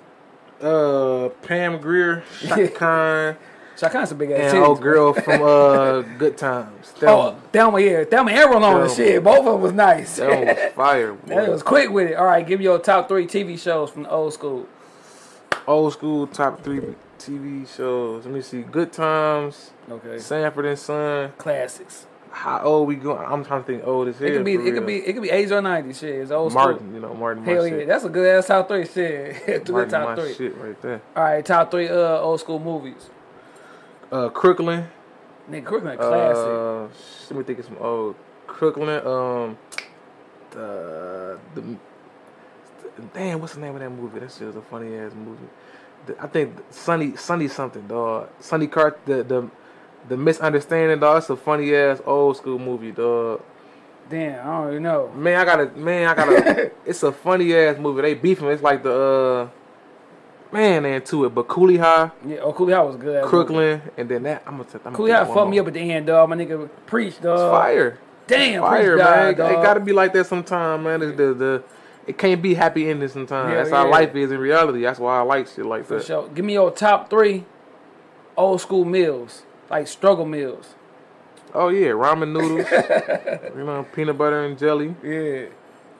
Uh, 0.61 1.29
Pam 1.43 1.79
Grier, 1.81 2.23
Chaka 2.41 2.69
Khan, 2.75 3.37
a 4.13 4.15
big 4.15 4.31
ass 4.31 4.53
and 4.55 4.63
old 4.65 4.81
girl 4.81 5.13
from 5.13 5.43
uh 5.43 6.01
Good 6.19 6.39
Times. 6.39 6.93
That 7.01 7.11
Oh, 7.11 7.37
Thelma, 7.53 7.81
yeah, 7.81 8.05
Thelma 8.05 8.31
and 8.31 8.89
the 8.89 8.95
shit. 8.95 9.23
Both 9.23 9.39
of 9.41 9.45
them 9.47 9.61
was 9.61 9.73
nice. 9.73 10.17
that 10.17 10.29
was 10.65 10.73
fire. 10.75 11.17
That 11.27 11.49
was 11.49 11.63
quick 11.63 11.91
with 11.91 12.11
it. 12.11 12.15
All 12.15 12.25
right, 12.27 12.47
give 12.47 12.61
me 12.61 12.65
your 12.65 12.79
top 12.79 13.09
three 13.09 13.27
TV 13.27 13.59
shows 13.59 13.91
from 13.91 14.05
the 14.05 14.11
old 14.11 14.33
school. 14.33 14.67
old 15.67 15.93
school 15.93 16.27
top 16.29 16.63
three 16.63 16.81
TV 17.19 17.67
shows. 17.75 18.25
Let 18.25 18.33
me 18.35 18.41
see. 18.43 18.63
Good 18.63 18.93
Times, 18.93 19.73
Okay, 19.91 20.19
Sanford 20.19 20.67
and 20.67 20.79
Son. 20.79 21.33
classics. 21.37 22.07
How 22.35 22.61
old 22.63 22.89
we 22.89 22.97
going? 22.97 23.25
I'm 23.25 23.45
trying 23.45 23.63
to 23.63 23.67
think 23.67 23.87
old 23.87 24.09
as 24.09 24.19
hell. 24.19 24.27
It 24.27 24.33
could 24.33 24.45
be, 24.45 24.55
it 24.55 24.75
could 24.75 24.87
be, 24.87 24.97
it 24.97 25.13
could 25.13 25.23
be 25.23 25.29
80s 25.29 25.51
or 25.53 25.63
90s. 25.63 26.01
Shit, 26.01 26.15
it's 26.17 26.31
old 26.33 26.53
Martin. 26.53 26.79
school. 26.79 26.93
You 26.93 27.01
know 27.01 27.15
Martin. 27.15 27.45
Hell 27.45 27.65
yeah, 27.65 27.77
shit. 27.77 27.87
that's 27.87 28.05
a 28.05 28.09
good 28.09 28.27
ass 28.27 28.49
top 28.49 28.67
three. 28.67 28.87
Shit, 28.87 29.69
Martin 29.71 29.91
top 29.91 30.09
my 30.09 30.17
three. 30.17 30.35
shit 30.35 30.57
right 30.59 30.83
there. 30.83 31.01
All 31.15 31.23
right, 31.23 31.47
top 31.47 31.71
three 31.71 31.89
uh 31.89 32.19
old 32.19 32.41
school 32.41 32.59
movies. 32.59 33.09
Uh, 34.11 34.31
Crooklyn. 34.31 34.89
Nigga, 35.49 35.65
Crooklyn 35.65 35.97
classic. 35.97 36.37
Uh, 36.37 36.83
let 37.31 37.39
me 37.39 37.45
think 37.45 37.61
of 37.61 37.65
some 37.67 37.79
old 37.79 38.17
Crooklyn. 38.49 39.07
Um, 39.07 39.57
the 40.51 41.39
the 41.55 41.63
damn, 43.13 43.41
what's 43.41 43.55
the 43.55 43.61
name 43.61 43.75
of 43.75 43.81
that 43.81 43.91
movie? 43.91 44.19
That 44.19 44.33
shit 44.33 44.49
was 44.49 44.57
a 44.57 44.63
funny 44.63 44.97
ass 44.97 45.13
movie. 45.15 45.47
The, 46.07 46.21
I 46.21 46.27
think 46.27 46.57
Sunny 46.71 47.15
Sunny 47.15 47.47
something, 47.47 47.87
dog. 47.87 48.29
Sunny 48.41 48.67
Cart 48.67 48.99
the 49.07 49.23
the 49.23 49.49
the 50.09 50.17
misunderstanding, 50.17 51.01
dog. 51.01 51.19
It's 51.19 51.31
a 51.31 51.37
funny 51.37 51.75
ass 51.75 52.01
old 52.07 52.37
school 52.37 52.59
movie, 52.59 52.93
dog. 52.93 53.41
Damn, 54.11 54.47
I 54.47 54.61
don't 54.61 54.71
even 54.71 54.83
know. 54.83 55.11
Man, 55.15 55.41
I 55.41 55.45
gotta 55.45 55.67
man, 55.79 56.09
I 56.09 56.15
gotta. 56.15 56.71
it's 56.85 57.03
a 57.03 57.13
funny 57.13 57.55
ass 57.55 57.79
movie. 57.79 58.03
They 58.03 58.15
beefing. 58.15 58.49
It's 58.49 58.63
like 58.63 58.83
the 58.83 58.93
uh 58.93 59.49
man 60.53 60.83
they 60.83 60.95
into 60.95 61.25
it, 61.25 61.31
but 61.35 61.49
Cooley 61.49 61.79
High, 61.79 62.11
Yeah, 62.27 62.39
oh, 62.39 62.53
Cooley 62.53 62.75
High 62.75 62.83
was 62.83 62.97
good. 62.97 63.25
Crooklyn, 63.25 63.81
and 63.97 64.09
then 64.09 64.23
that 64.25 64.43
I'm 64.47 64.59
gonna. 64.59 64.65
T- 64.69 64.79
I'm 64.85 64.95
Cooley 64.95 65.11
High 65.13 65.25
fucked 65.25 65.51
me 65.51 65.59
up 65.59 65.67
at 65.67 65.73
the 65.75 65.81
end, 65.91 66.07
dog. 66.07 66.29
My 66.29 66.37
nigga 66.37 66.69
preached, 66.87 67.23
dog. 67.23 67.35
It's 67.39 67.51
fire. 67.51 67.99
Damn, 68.27 68.63
fire, 68.63 68.95
preach 68.97 69.05
man. 69.05 69.07
died, 69.07 69.31
It 69.31 69.37
dog. 69.55 69.63
gotta 69.65 69.81
be 69.81 69.93
like 69.93 70.13
that 70.13 70.27
sometime, 70.27 70.83
man. 70.83 71.03
It's 71.03 71.17
the 71.17 71.35
the 71.35 71.63
it 72.07 72.19
can't 72.19 72.43
be 72.43 72.53
happy 72.55 72.91
ending 72.91 73.09
sometimes. 73.09 73.51
Yeah, 73.51 73.57
That's 73.57 73.71
how 73.71 73.89
life 73.91 74.15
is 74.15 74.31
in 74.31 74.39
reality. 74.39 74.83
That's 74.83 74.99
why 75.01 75.19
I 75.19 75.23
like 75.23 75.47
shit 75.49 75.65
like 75.65 75.87
For 75.87 75.97
that. 75.97 76.05
sure. 76.05 76.29
Give 76.29 76.45
me 76.45 76.53
your 76.53 76.71
top 76.71 77.09
three 77.09 77.45
old 78.37 78.61
school 78.61 78.85
meals, 78.85 79.43
like 79.75 79.89
struggle 79.89 80.25
meals. 80.25 80.75
Oh 81.53 81.69
yeah, 81.69 81.89
ramen 81.89 82.33
noodles. 82.33 82.67
you 83.57 83.65
know, 83.65 83.87
peanut 83.95 84.17
butter 84.17 84.45
and 84.45 84.59
jelly. 84.59 84.95
Yeah. 85.03 85.47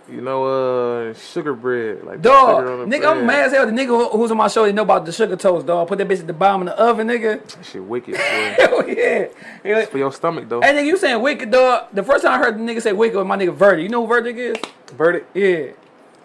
You 0.07 0.21
know, 0.21 0.45
uh, 0.45 1.15
sugar 1.15 1.55
bread. 1.55 2.05
Like 2.05 2.21
Dog, 2.21 2.59
sugar 2.61 2.73
on 2.83 2.91
the 2.91 2.97
nigga, 2.97 3.11
I'm 3.11 3.25
mad 3.27 3.47
as 3.47 3.53
hell. 3.53 3.65
The 3.65 3.73
nigga 3.73 4.13
who's 4.13 4.31
on 4.31 4.37
my 4.37 4.49
show, 4.49 4.67
they 4.67 4.73
know 4.73 4.83
about 4.83 5.07
the 5.07 5.13
sugar 5.13 5.35
toast, 5.35 5.67
dog. 5.67 5.89
Put 5.89 5.97
that 5.99 6.07
bitch 6.07 6.21
at 6.21 6.27
the 6.27 6.33
bottom 6.35 6.63
of 6.63 6.67
the 6.67 6.79
oven, 6.79 7.07
nigga. 7.09 7.43
That 7.43 7.65
shit 7.65 7.83
wicked. 7.83 8.15
Hell 8.17 8.87
yeah. 8.87 9.29
It's 9.65 9.91
for 9.91 9.97
your 9.99 10.13
stomach 10.13 10.47
though. 10.49 10.61
Hey, 10.61 10.75
nigga, 10.75 10.87
you 10.87 10.99
saying 10.99 11.23
wicked, 11.23 11.51
dog? 11.51 11.89
The 11.95 12.03
first 12.03 12.23
time 12.23 12.35
I 12.35 12.45
heard 12.45 12.59
the 12.59 12.63
nigga 12.63 12.83
say 12.83 12.93
wicked 12.93 13.17
was 13.17 13.27
my 13.27 13.37
nigga 13.39 13.55
Verdict. 13.55 13.83
You 13.83 13.89
know 13.89 14.03
who 14.03 14.09
Verdict 14.09 14.39
is? 14.39 14.57
Verdict. 14.95 15.35
Yeah. 15.35 15.73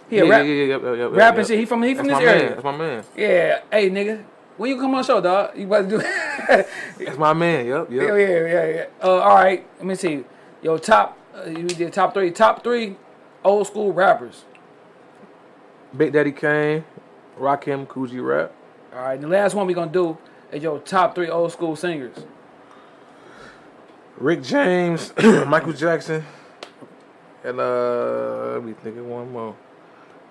He 0.10 0.18
Yeah, 0.18 0.24
a 0.24 0.26
yeah, 0.26 0.32
rap, 0.32 0.46
yeah, 0.46 0.52
yeah, 0.52 0.64
yeah, 0.66 0.78
yeah, 0.78 0.94
yeah, 0.96 1.06
rapping 1.14 1.40
yeah. 1.42 1.48
shit. 1.48 1.60
He 1.60 1.66
from 1.66 1.84
he 1.84 1.96
from 1.96 2.08
That's 2.08 2.20
this 2.20 2.30
area. 2.30 2.44
man. 2.44 2.52
That's 2.52 2.64
my 2.66 2.78
man. 2.78 3.04
Yeah. 3.16 3.62
Hey, 3.72 3.90
nigga, 3.90 4.24
when 4.60 4.70
you 4.70 4.76
come 4.76 4.94
on 4.94 5.02
the 5.02 5.08
show, 5.08 5.22
dog, 5.22 5.58
you 5.58 5.66
about 5.66 5.90
to 5.90 5.98
do? 5.98 5.98
That's 7.06 7.18
my 7.18 7.32
man. 7.32 7.66
Yep, 7.66 7.92
yep. 7.92 8.04
Yeah, 8.04 8.16
yeah, 8.16 8.28
yeah, 8.28 8.66
yeah. 8.66 8.86
Uh, 9.02 9.18
all 9.20 9.36
right, 9.36 9.66
let 9.78 9.86
me 9.86 9.96
see. 9.96 10.26
Yo, 10.62 10.78
top. 10.78 11.18
Uh, 11.34 11.50
you 11.50 11.66
did 11.66 11.94
top 11.94 12.14
three. 12.14 12.30
Top 12.30 12.62
three 12.62 12.98
old 13.44 13.66
school 13.68 13.94
rappers. 13.94 14.44
Big 15.96 16.12
Daddy 16.12 16.34
Kane, 16.34 16.84
Rakim, 17.40 17.88
Kool 17.88 18.08
G 18.08 18.20
Rap. 18.20 18.52
All 18.94 19.00
right, 19.02 19.20
the 19.20 19.28
last 19.28 19.56
one 19.56 19.66
we 19.66 19.74
gonna 19.74 19.92
do 19.92 20.18
is 20.52 20.62
your 20.62 20.80
top 20.80 21.16
three 21.16 21.30
old 21.30 21.54
school 21.54 21.78
singers. 21.78 22.18
Rick 24.18 24.44
James, 24.44 25.14
Michael 25.48 25.72
Jackson, 25.72 26.26
and 27.46 27.62
uh, 27.62 28.52
let 28.56 28.64
me 28.66 28.74
think 28.74 28.98
of 28.98 29.06
one 29.06 29.32
more. 29.32 29.56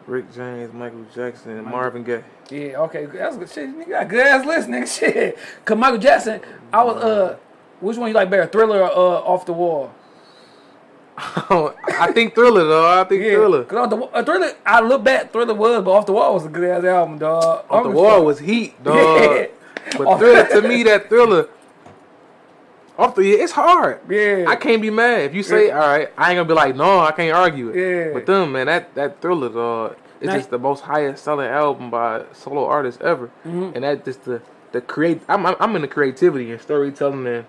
Rick 0.09 0.32
James, 0.35 0.72
Michael 0.72 1.05
Jackson, 1.14 1.59
and 1.59 1.66
Marvin 1.66 2.02
Gaye. 2.02 2.24
Yeah, 2.51 2.78
okay, 2.78 3.05
that's 3.05 3.36
good 3.36 3.51
shit. 3.51 3.68
Nigga 3.68 3.89
got 3.90 4.09
good 4.09 4.26
ass 4.26 4.47
list, 4.47 4.68
nigga. 4.68 4.89
Shit. 4.98 5.39
Cause 5.66 5.76
Michael 5.76 5.98
Jackson, 5.98 6.40
I 6.72 6.82
was 6.82 6.97
uh, 7.05 7.36
which 7.80 7.98
one 7.98 8.09
you 8.09 8.14
like 8.14 8.30
better, 8.30 8.47
Thriller 8.47 8.80
or 8.80 8.90
uh, 8.90 9.20
Off 9.20 9.44
the 9.44 9.52
Wall? 9.52 9.93
I 11.18 12.10
think 12.14 12.35
Thriller, 12.35 12.64
though. 12.64 13.01
I 13.01 13.05
think 13.05 13.22
Yeah, 13.22 13.32
Thriller. 13.35 13.64
Cause 13.64 13.78
off 13.78 13.90
the, 13.90 13.97
uh, 13.98 14.24
Thriller, 14.24 14.52
I 14.64 14.80
look 14.80 15.05
back, 15.05 15.30
Thriller 15.32 15.52
was, 15.55 15.85
but 15.85 15.90
Off 15.90 16.06
the 16.06 16.12
Wall 16.12 16.32
was 16.32 16.47
a 16.47 16.48
good 16.48 16.64
ass 16.70 16.85
album, 16.85 17.18
dog. 17.18 17.66
Off 17.68 17.82
the 17.82 17.89
I'm 17.90 17.94
Wall 17.94 18.16
fuck- 18.16 18.24
was 18.24 18.39
heat, 18.39 18.82
dog. 18.82 18.97
Yeah. 19.93 19.97
But 19.97 20.18
Thriller, 20.18 20.47
to 20.60 20.68
me, 20.68 20.82
that 20.85 21.09
Thriller, 21.09 21.48
off 22.99 23.15
the 23.15 23.25
yeah, 23.25 23.37
it's 23.45 23.53
hard. 23.53 24.01
Yeah. 24.11 24.47
I 24.49 24.57
can't 24.57 24.83
be 24.83 24.91
mad 24.91 25.20
if 25.23 25.35
you 25.35 25.43
say, 25.43 25.69
Yeah. 25.69 25.81
all 25.81 25.89
right. 25.89 26.09
I 26.19 26.31
ain't 26.31 26.37
gonna 26.39 26.49
be 26.49 26.55
like, 26.55 26.75
no, 26.77 27.01
I 27.01 27.12
can't 27.12 27.35
argue 27.37 27.69
it. 27.70 27.77
Yeah. 27.77 28.12
But 28.12 28.27
them, 28.27 28.53
man, 28.53 28.66
that 28.66 28.95
that 28.95 29.20
Thriller, 29.20 29.49
dog, 29.49 29.97
it's 30.20 30.27
Now- 30.27 30.37
just 30.37 30.51
the 30.51 30.59
most 30.59 30.81
highest 30.83 31.23
selling 31.25 31.47
album 31.49 31.91
by 31.91 32.19
a 32.19 32.35
solo 32.35 32.65
artist 32.66 33.01
ever, 33.01 33.31
Mm-hmm. 33.47 33.70
and 33.75 33.85
that 33.85 34.05
just 34.05 34.25
the 34.25 34.43
the 34.73 34.81
create. 34.81 35.23
I'm 35.29 35.47
I'm, 35.47 35.55
I'm 35.61 35.77
into 35.77 35.89
creativity 35.89 36.51
and 36.53 36.61
storytelling, 36.61 37.27
and 37.27 37.47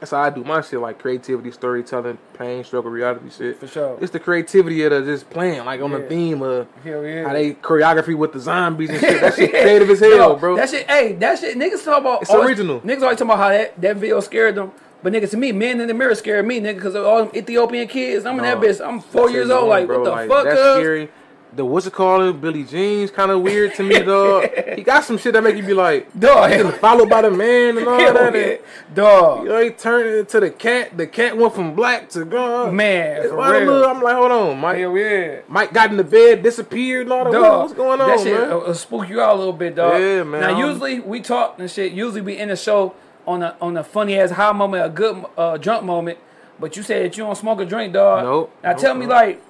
that's 0.00 0.10
how 0.12 0.20
I 0.22 0.30
do 0.30 0.42
my 0.42 0.60
shit, 0.62 0.80
like 0.80 0.98
creativity, 0.98 1.50
storytelling, 1.50 2.18
pain, 2.34 2.64
struggle, 2.64 2.90
reality 2.90 3.30
shit. 3.30 3.58
For 3.60 3.66
sure. 3.66 3.98
It's 4.00 4.10
the 4.12 4.18
creativity 4.18 4.82
of 4.84 4.90
the 4.92 5.02
just 5.02 5.28
playing, 5.30 5.64
like 5.66 5.80
on 5.80 5.90
Yeah. 5.92 5.98
the 5.98 6.08
theme 6.08 6.42
of. 6.42 6.66
Hell 6.82 7.04
yeah. 7.04 7.26
How 7.26 7.32
they 7.34 7.52
choreography 7.52 8.16
with 8.16 8.32
the 8.32 8.40
zombies 8.40 8.90
and 8.90 8.98
shit. 9.00 9.20
That 9.20 9.34
shit 9.34 9.50
creative 9.50 9.90
as 9.90 10.00
hell, 10.00 10.10
Yo, 10.10 10.36
bro. 10.36 10.56
That 10.56 10.70
shit, 10.70 10.90
hey, 10.90 11.12
that 11.14 11.38
shit, 11.38 11.56
niggas 11.56 11.84
talk 11.84 12.00
about. 12.00 12.22
It's 12.22 12.30
always- 12.30 12.48
original. 12.48 12.80
Niggas 12.80 13.02
always 13.02 13.18
talking 13.18 13.26
about 13.32 13.38
how 13.38 13.48
that, 13.50 13.80
that 13.80 13.96
video 13.96 14.20
scared 14.20 14.54
them. 14.56 14.72
But 15.02 15.12
nigga, 15.14 15.30
to 15.30 15.36
me, 15.38 15.52
Men 15.52 15.80
in 15.80 15.88
the 15.88 15.94
Mirror 15.94 16.14
scared 16.16 16.46
me, 16.46 16.60
nigga, 16.60 16.74
because 16.74 16.94
of 16.94 17.06
all 17.06 17.24
them 17.24 17.34
Ethiopian 17.34 17.88
kids. 17.88 18.26
I'm 18.26 18.36
in 18.38 18.42
that 18.42 18.60
No. 18.60 18.66
bitch. 18.68 18.86
I'm 18.86 19.00
four 19.00 19.30
years 19.30 19.48
old. 19.48 19.68
Like, 19.68 19.86
bro, 19.86 20.00
what 20.00 20.04
the 20.04 20.10
like, 20.10 20.28
fuck, 20.28 20.44
That's 20.44 20.60
cuz? 20.60 20.76
scary. 20.76 21.08
The 21.52 21.64
what's 21.64 21.84
it 21.86 21.92
called? 21.92 22.40
Billie 22.40 22.62
Jean's 22.62 23.10
kind 23.10 23.30
of 23.32 23.42
weird 23.42 23.74
to 23.74 23.82
me, 23.82 23.98
dog. 24.04 24.48
he 24.76 24.82
got 24.82 25.02
some 25.02 25.18
shit 25.18 25.32
that 25.32 25.42
make 25.42 25.56
you 25.56 25.64
be 25.64 25.74
like, 25.74 26.06
Dog, 26.18 26.48
getting 26.50 26.70
followed 26.72 27.08
by 27.10 27.22
the 27.22 27.30
man 27.30 27.76
and 27.76 27.88
all 27.88 27.98
hell 27.98 28.14
that. 28.14 28.34
yeah. 28.34 28.40
and, 28.40 28.94
Dog. 28.94 29.42
You 29.42 29.48
know, 29.48 29.60
he 29.64 29.70
turned 29.70 30.14
into 30.16 30.38
the 30.38 30.50
cat. 30.50 30.96
The 30.96 31.08
cat 31.08 31.36
went 31.36 31.52
from 31.54 31.74
black 31.74 32.08
to 32.10 32.24
gone. 32.24 32.76
Man, 32.76 33.28
for 33.28 33.36
wild 33.36 33.62
real. 33.62 33.72
look, 33.72 33.88
I'm 33.96 34.00
like, 34.02 34.14
hold 34.14 34.30
on, 34.32 34.58
Mike. 34.60 34.78
Hell 34.78 34.96
yeah. 34.96 35.40
Mike 35.48 35.72
got 35.72 35.90
in 35.90 35.96
the 35.96 36.04
bed, 36.04 36.42
disappeared, 36.44 37.06
and 37.06 37.12
all 37.12 37.24
that. 37.24 37.32
Dog, 37.32 37.62
What's 37.62 37.74
going 37.74 38.00
on, 38.00 38.08
that 38.08 38.20
shit 38.20 38.32
man? 38.48 38.62
uh, 38.66 38.72
spook 38.72 39.08
you 39.08 39.20
out 39.20 39.34
a 39.34 39.38
little 39.38 39.52
bit, 39.52 39.74
dog. 39.74 40.00
Yeah, 40.00 40.22
man, 40.22 40.40
Now, 40.42 40.58
usually 40.68 41.00
we 41.00 41.20
talk 41.20 41.58
and 41.58 41.68
shit. 41.68 41.90
Usually 41.92 42.20
we 42.20 42.36
end 42.36 42.52
the 42.52 42.56
show 42.56 42.94
on 43.26 43.42
a 43.42 43.56
on 43.60 43.76
a 43.76 43.82
funny 43.82 44.16
ass 44.18 44.30
high 44.30 44.52
moment, 44.52 44.86
a 44.86 44.88
good 44.88 45.24
uh, 45.36 45.56
drunk 45.56 45.84
moment. 45.84 46.18
But 46.60 46.76
you 46.76 46.82
said 46.82 47.04
that 47.06 47.16
you 47.16 47.24
don't 47.24 47.34
smoke 47.36 47.58
or 47.60 47.64
drink, 47.64 47.92
dog. 47.94 48.22
Nope, 48.22 48.54
Now 48.62 48.70
nope, 48.72 48.80
tell 48.80 48.94
me, 48.94 49.06
nope. 49.06 49.14
like, 49.14 49.42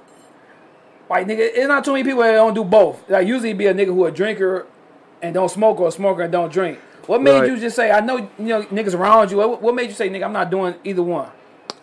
like 1.10 1.26
nigga, 1.26 1.40
it's 1.40 1.66
not 1.68 1.84
too 1.84 1.92
many 1.92 2.04
people 2.04 2.22
that 2.22 2.32
don't 2.32 2.54
do 2.54 2.64
both. 2.64 3.08
Like 3.10 3.26
usually 3.26 3.52
be 3.52 3.66
a 3.66 3.74
nigga 3.74 3.86
who 3.86 4.06
a 4.06 4.10
drinker 4.12 4.66
and 5.20 5.34
don't 5.34 5.50
smoke 5.50 5.80
or 5.80 5.88
a 5.88 5.92
smoker 5.92 6.22
and 6.22 6.32
don't 6.32 6.52
drink. 6.52 6.78
What 7.06 7.20
made 7.20 7.40
Right. 7.40 7.48
you 7.50 7.58
just 7.58 7.74
say? 7.76 7.90
I 7.90 8.00
know 8.00 8.16
you 8.16 8.28
know 8.38 8.62
niggas 8.62 8.94
around 8.94 9.30
you. 9.32 9.38
What, 9.38 9.60
what 9.60 9.74
made 9.74 9.88
you 9.88 9.94
say, 9.94 10.08
nigga, 10.08 10.24
I'm 10.24 10.32
not 10.32 10.50
doing 10.50 10.76
either 10.84 11.02
one? 11.02 11.28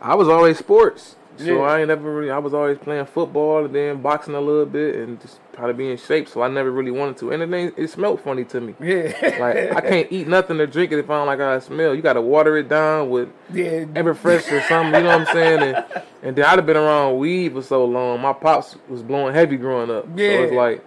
I 0.01 0.15
was 0.15 0.29
always 0.29 0.57
sports. 0.57 1.15
So 1.38 1.45
Yeah. 1.45 1.59
I 1.61 1.80
ain't 1.80 1.88
never 1.88 2.11
really. 2.14 2.31
I 2.31 2.38
was 2.39 2.53
always 2.53 2.77
playing 2.77 3.05
football 3.05 3.65
and 3.65 3.73
then 3.76 4.01
boxing 4.01 4.35
a 4.35 4.41
little 4.41 4.65
bit 4.65 4.95
and 4.95 5.19
just 5.22 5.39
try 5.53 5.68
to 5.68 5.73
be 5.73 5.89
in 5.91 5.97
shape. 5.97 6.27
So 6.27 6.41
I 6.41 6.47
never 6.47 6.72
really 6.72 6.91
wanted 6.91 7.18
to. 7.18 7.31
And 7.31 7.41
it, 7.43 7.53
ain't- 7.55 7.73
it 7.77 7.89
smelled 7.89 8.22
funny 8.22 8.43
to 8.45 8.61
me. 8.61 8.76
Yeah, 8.80 9.11
Like 9.39 9.76
I 9.76 9.81
can't 9.81 10.11
eat 10.11 10.27
nothing 10.27 10.59
or 10.59 10.65
drink 10.68 10.91
it 10.91 10.99
if 10.99 11.09
I 11.09 11.18
don't 11.18 11.27
like 11.27 11.39
how 11.39 11.53
it 11.53 11.64
smell. 11.64 11.93
You 11.95 12.01
gotta 12.01 12.22
water 12.22 12.57
it 12.57 12.69
down 12.69 13.09
with 13.09 13.30
yeah. 13.53 13.84
Everfresh 13.85 14.51
or 14.51 14.61
something. 14.61 14.93
You 14.95 15.03
know 15.07 15.18
what 15.18 15.27
I'm 15.27 15.34
saying? 15.34 15.61
And, 15.76 15.85
and 16.23 16.35
then 16.35 16.45
I'd 16.45 16.57
have 16.57 16.65
been 16.65 16.77
around 16.77 17.18
weed 17.18 17.53
for 17.53 17.61
so 17.61 17.85
long. 17.85 18.19
My 18.22 18.34
pops 18.34 18.76
was 18.89 19.03
blowing 19.03 19.34
heavy 19.34 19.57
growing 19.57 19.89
up. 19.91 20.05
So 20.05 20.11
it's 20.15 20.51
Yeah. 20.51 20.57
like 20.57 20.84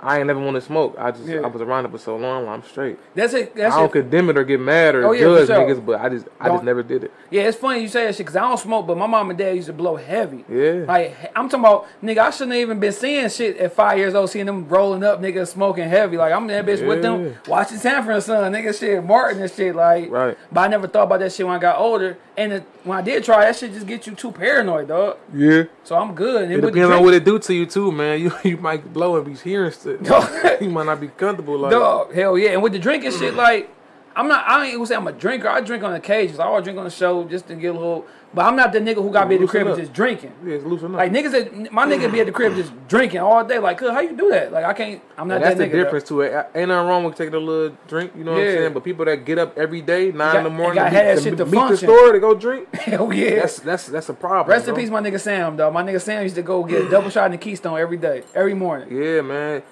I 0.00 0.18
ain't 0.18 0.26
never 0.26 0.40
want 0.40 0.54
to 0.56 0.60
smoke. 0.60 0.96
I 0.98 1.10
just 1.12 1.24
Yeah. 1.26 1.40
I 1.40 1.46
was 1.46 1.62
around 1.62 1.86
it 1.86 1.90
for 1.90 1.98
so 1.98 2.16
long. 2.16 2.46
I'm 2.48 2.62
straight. 2.62 2.98
That's 3.14 3.32
it. 3.34 3.54
That's 3.54 3.74
I 3.74 3.78
don't 3.78 3.88
it. 3.88 4.00
condemn 4.02 4.28
it 4.30 4.36
or 4.36 4.44
get 4.44 4.60
mad 4.60 4.94
or 4.94 5.06
Oh, 5.06 5.12
yeah, 5.12 5.20
judge 5.22 5.46
sure. 5.46 5.56
niggas, 5.56 5.84
but 5.84 6.00
I 6.00 6.08
just 6.10 6.26
I 6.40 6.48
Don't- 6.48 6.56
just 6.56 6.64
never 6.64 6.82
did 6.82 7.04
it. 7.04 7.12
Yeah, 7.30 7.42
it's 7.42 7.56
funny 7.56 7.80
you 7.80 7.88
say 7.88 8.04
that 8.06 8.14
shit 8.14 8.26
because 8.26 8.36
I 8.36 8.40
don't 8.42 8.58
smoke, 8.58 8.86
but 8.86 8.96
my 8.98 9.06
mom 9.06 9.30
and 9.30 9.38
dad 9.38 9.54
used 9.56 9.66
to 9.68 9.72
blow 9.72 9.96
heavy. 9.96 10.44
Yeah. 10.48 10.84
Like 10.86 11.16
I'm 11.34 11.48
talking 11.48 11.64
about, 11.64 11.86
nigga. 12.02 12.18
I 12.18 12.30
shouldn't 12.30 12.52
have 12.52 12.60
even 12.60 12.78
been 12.80 12.92
seeing 12.92 13.28
shit 13.28 13.56
at 13.58 13.72
five 13.72 13.98
years 13.98 14.14
old, 14.14 14.30
seeing 14.30 14.46
them 14.46 14.68
rolling 14.68 15.02
up, 15.02 15.20
nigga, 15.22 15.46
smoking 15.48 15.88
heavy. 15.88 16.16
Like 16.16 16.32
I'm 16.32 16.46
that 16.48 16.66
bitch 16.66 16.86
with 16.86 17.02
them 17.02 17.36
watching 17.48 17.78
Sanford 17.78 18.14
and 18.14 18.22
Son, 18.22 18.52
nigga, 18.52 18.78
shit, 18.78 19.02
Martin 19.04 19.40
and 19.42 19.50
shit. 19.50 19.74
Like, 19.74 20.10
Right. 20.10 20.36
But 20.52 20.60
I 20.60 20.68
never 20.68 20.86
thought 20.86 21.04
about 21.04 21.20
that 21.20 21.32
shit 21.32 21.46
when 21.46 21.54
I 21.54 21.58
got 21.58 21.78
older. 21.78 22.18
And 22.36 22.52
it, 22.52 22.64
when 22.82 22.98
I 22.98 23.02
did 23.02 23.22
try, 23.22 23.44
that 23.44 23.54
shit 23.54 23.72
just 23.72 23.86
get 23.86 24.08
you 24.08 24.14
too 24.16 24.32
paranoid, 24.32 24.88
dog. 24.88 25.18
Yeah. 25.32 25.64
So 25.84 25.94
I'm 25.94 26.14
good. 26.16 26.50
It 26.50 26.60
the 26.60 26.66
depends 26.72 26.90
on 26.90 27.04
what 27.04 27.14
it 27.14 27.24
do 27.24 27.38
to 27.38 27.54
you 27.54 27.64
too, 27.66 27.92
man. 27.92 28.20
You 28.24 28.32
you 28.42 28.56
might 28.56 28.92
blow 28.92 29.16
and 29.16 29.24
be 29.24 29.34
hearing 29.34 29.70
shit. 30.02 30.62
you 30.62 30.70
might 30.70 30.86
not 30.86 31.00
be 31.00 31.08
comfortable 31.08 31.58
like 31.58 31.70
Dog, 31.70 32.14
hell 32.14 32.38
yeah. 32.38 32.50
And 32.50 32.62
with 32.62 32.72
the 32.72 32.78
drinking 32.78 33.12
shit, 33.12 33.34
like, 33.34 33.70
I'm 34.16 34.28
not, 34.28 34.46
I 34.46 34.64
ain't 34.66 34.74
gonna 34.74 34.86
say 34.86 34.94
I'm 34.94 35.06
a 35.06 35.12
drinker. 35.12 35.48
I 35.48 35.60
drink 35.60 35.82
on 35.82 35.92
occasions. 35.92 36.38
I 36.38 36.44
always 36.44 36.64
drink 36.64 36.78
on 36.78 36.84
the 36.84 36.90
show 36.90 37.24
just 37.24 37.48
to 37.48 37.56
get 37.56 37.74
a 37.74 37.78
little, 37.78 38.06
but 38.32 38.44
I'm 38.44 38.54
not 38.54 38.72
the 38.72 38.78
nigga 38.78 38.96
who 38.96 39.10
got 39.10 39.28
be 39.28 39.34
at 39.34 39.40
the 39.40 39.46
crib 39.48 39.66
up. 39.66 39.76
just 39.76 39.92
drinking. 39.92 40.32
Yeah, 40.44 40.54
it's 40.54 40.64
loosen 40.64 40.94
up. 40.94 40.98
Like 40.98 41.10
niggas, 41.10 41.32
that, 41.32 41.72
my 41.72 41.84
nigga 41.84 42.12
be 42.12 42.20
at 42.20 42.26
the 42.26 42.32
crib 42.32 42.54
just 42.54 42.72
drinking 42.86 43.20
all 43.20 43.44
day. 43.44 43.58
Like, 43.58 43.80
how 43.80 43.98
you 44.00 44.16
do 44.16 44.30
that? 44.30 44.52
Like, 44.52 44.64
I 44.64 44.72
can't. 44.72 45.02
I'm 45.18 45.26
not 45.26 45.40
that's 45.40 45.58
that 45.58 45.70
the 45.70 45.76
nigga. 45.76 45.84
difference 45.84 46.08
to 46.08 46.20
it. 46.20 46.32
Ain't 46.54 46.68
nothing 46.68 46.88
wrong 46.88 47.02
with 47.04 47.16
taking 47.16 47.34
a 47.34 47.38
little 47.38 47.76
drink, 47.88 48.12
you 48.16 48.22
know 48.22 48.32
what 48.32 48.40
I'm 48.40 48.46
saying? 48.46 48.72
But 48.72 48.84
people 48.84 49.04
that 49.04 49.24
get 49.24 49.38
up 49.38 49.58
every 49.58 49.82
day, 49.82 50.12
nine 50.12 50.16
got- 50.32 50.36
in 50.38 50.44
the 50.44 50.50
morning, 50.50 50.76
gotta 50.76 50.90
to 50.96 51.14
meet, 51.14 51.22
shit 51.22 51.36
to 51.36 51.44
to 51.44 51.50
meet 51.50 51.68
the 51.70 51.76
store 51.76 52.12
to 52.12 52.20
go 52.20 52.34
drink, 52.34 52.68
though. 52.70 52.78
Hell 52.82 53.12
yeah. 53.12 53.40
that's 53.40 53.58
that's 53.58 53.86
that's 53.88 54.08
a 54.10 54.14
problem. 54.14 54.48
Rest 54.48 54.68
in 54.68 54.74
bro. 54.74 54.82
peace, 54.82 54.90
my 54.90 55.00
nigga 55.00 55.18
Sam, 55.18 55.56
dog. 55.56 55.74
My 55.74 55.82
nigga 55.82 56.00
Sam 56.00 56.22
used 56.22 56.36
to 56.36 56.42
go 56.42 56.62
get 56.62 56.86
a 56.86 56.88
double 56.88 57.10
shot 57.10 57.26
in 57.26 57.32
the 57.32 57.38
Keystone 57.38 57.80
every 57.80 57.96
day, 57.96 58.22
every 58.32 58.54
morning. 58.54 58.96
Yeah, 58.96 59.22
man. 59.22 59.64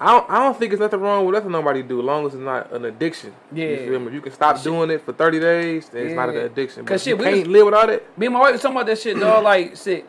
I 0.00 0.12
don't, 0.12 0.30
I 0.30 0.38
don't 0.44 0.56
think 0.58 0.72
it's 0.72 0.80
nothing 0.80 1.00
wrong 1.00 1.24
with 1.26 1.34
nothing 1.34 1.50
nobody 1.50 1.82
do, 1.82 1.98
as 2.00 2.04
long 2.04 2.26
as 2.26 2.34
it's 2.34 2.42
not 2.42 2.72
an 2.72 2.84
addiction. 2.84 3.32
Yeah. 3.52 3.66
You 3.66 3.76
feel 3.90 3.98
me? 4.00 4.06
If 4.08 4.12
you 4.14 4.20
can 4.20 4.32
stop 4.32 4.62
doing 4.62 4.90
it 4.90 5.04
for 5.04 5.12
30 5.12 5.40
days, 5.40 5.88
then 5.88 6.06
it's 6.06 6.14
not 6.14 6.28
an 6.28 6.36
addiction. 6.36 6.84
'Cause 6.84 7.04
you 7.06 7.12
shit, 7.12 7.18
we 7.18 7.24
can't 7.24 7.38
was- 7.40 7.48
live 7.48 7.64
without 7.66 7.90
it, 7.90 8.06
Me 8.16 8.26
and 8.26 8.32
my 8.34 8.40
wife 8.40 8.52
was 8.52 8.62
talking 8.62 8.76
about 8.76 8.86
that 8.86 8.98
shit, 8.98 9.18
dog. 9.18 9.42
Like, 9.48 9.76
shit. 9.76 10.06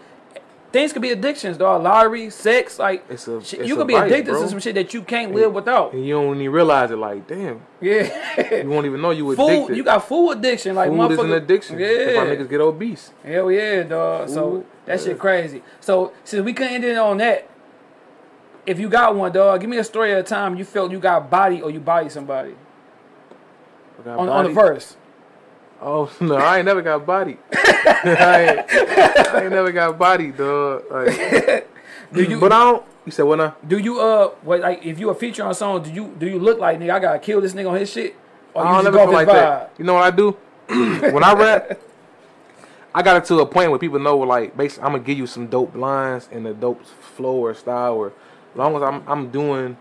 things 0.71 0.93
could 0.93 1.01
be 1.01 1.09
addictions, 1.09 1.57
dog. 1.57 1.81
Lottery, 1.81 2.29
sex, 2.29 2.77
like 2.77 3.03
It's 3.09 3.27
a- 3.27 3.43
shit, 3.43 3.61
it's 3.61 3.69
you 3.69 3.75
could 3.75 3.87
be 3.87 3.95
vice, 3.95 4.11
addicted 4.11 4.31
bro. 4.33 4.43
to 4.43 4.49
some 4.49 4.59
shit 4.59 4.75
that 4.75 4.93
you 4.93 5.01
can't 5.01 5.33
live 5.33 5.51
without. 5.53 5.93
And 5.93 6.05
you 6.05 6.13
don't 6.13 6.35
even 6.39 6.51
realize 6.51 6.91
it. 6.91 6.97
Like, 6.97 7.25
damn, 7.27 7.61
Yeah. 7.81 8.61
you 8.61 8.69
won't 8.69 8.85
even 8.85 9.01
know 9.01 9.09
you 9.09 9.31
addicted. 9.31 9.65
food, 9.67 9.75
you 9.77 9.83
got 9.83 10.07
food 10.07 10.33
addiction, 10.33 10.75
like 10.75 10.91
Food 10.91 11.11
is 11.13 11.17
an 11.19 11.33
addiction. 11.33 11.79
Yeah, 11.79 11.87
Yeah. 11.87 12.25
niggas 12.25 12.47
get 12.47 12.61
obese. 12.61 13.11
Hell 13.25 13.51
yeah, 13.51 13.81
dog. 13.81 14.29
So 14.29 14.47
Ooh, 14.57 14.65
that 14.85 15.01
shit 15.01 15.17
crazy. 15.17 15.63
So 15.79 16.11
since 16.23 16.45
we 16.45 16.53
couldn't 16.53 16.73
end 16.73 16.83
it 16.85 16.95
on 16.97 17.17
that, 17.17 17.47
if 18.65 18.79
you 18.79 18.89
got 18.89 19.15
one, 19.15 19.31
dog, 19.31 19.61
give 19.61 19.69
me 19.69 19.77
a 19.77 19.83
story 19.83 20.11
at 20.13 20.19
a 20.19 20.23
time 20.23 20.55
you 20.55 20.65
felt 20.65 20.91
you 20.91 20.99
got 20.99 21.29
body 21.29 21.61
or 21.61 21.69
you 21.69 21.79
body 21.79 22.09
somebody 22.09 22.55
on, 24.05 24.29
on 24.29 24.45
the 24.45 24.51
verse. 24.51 24.95
Oh 25.81 26.11
no, 26.19 26.35
I 26.35 26.57
ain't 26.57 26.65
never 26.65 26.81
got 26.81 27.05
body. 27.05 27.37
I, 27.53 28.47
ain't, 28.49 29.29
I 29.29 29.41
ain't 29.43 29.51
never 29.51 29.71
got 29.71 29.97
body, 29.97 30.31
dog. 30.31 30.83
Like, 30.91 31.67
Do 32.13 32.23
you? 32.23 32.39
but 32.39 32.51
I 32.51 32.63
don't. 32.63 32.85
You 33.05 33.11
said 33.11 33.23
what 33.23 33.37
now? 33.37 33.55
do 33.67 33.77
you 33.77 33.99
uh 33.99 34.27
what 34.41 34.59
like 34.59 34.85
if 34.85 34.99
you 34.99 35.09
a 35.09 35.15
feature 35.15 35.43
on 35.43 35.51
a 35.51 35.53
song? 35.53 35.81
Do 35.81 35.91
you 35.91 36.13
do 36.17 36.27
you 36.27 36.37
look 36.37 36.59
like 36.59 36.79
nigga? 36.79 36.91
I 36.91 36.99
gotta 36.99 37.19
kill 37.19 37.41
this 37.41 37.53
nigga 37.53 37.71
on 37.71 37.77
his 37.77 37.89
shit. 37.89 38.15
Or 38.53 38.63
I 38.63 38.69
you 38.69 38.75
don't 38.75 38.83
never 38.85 38.97
feel 38.97 39.13
like 39.13 39.27
his 39.27 39.35
that. 39.35 39.73
You 39.77 39.85
know 39.85 39.93
what 39.93 40.03
I 40.03 40.11
do? 40.11 40.37
when 40.67 41.23
I 41.23 41.33
rap, 41.33 41.79
I 42.93 43.01
got 43.01 43.17
it 43.17 43.25
to 43.25 43.39
a 43.39 43.45
point 43.45 43.69
where 43.69 43.79
people 43.79 43.99
know, 43.99 44.17
like, 44.17 44.55
basically, 44.57 44.83
I'm 44.83 44.91
gonna 44.91 45.03
give 45.03 45.17
you 45.17 45.27
some 45.27 45.47
dope 45.47 45.75
lines 45.75 46.27
and 46.31 46.45
a 46.47 46.53
dope 46.53 46.85
flow 46.85 47.35
or 47.35 47.53
style, 47.53 47.95
or 47.95 48.13
as 48.51 48.57
long 48.57 48.75
as 48.75 48.81
I'm 48.83 49.03
I'm 49.07 49.29
doing 49.29 49.77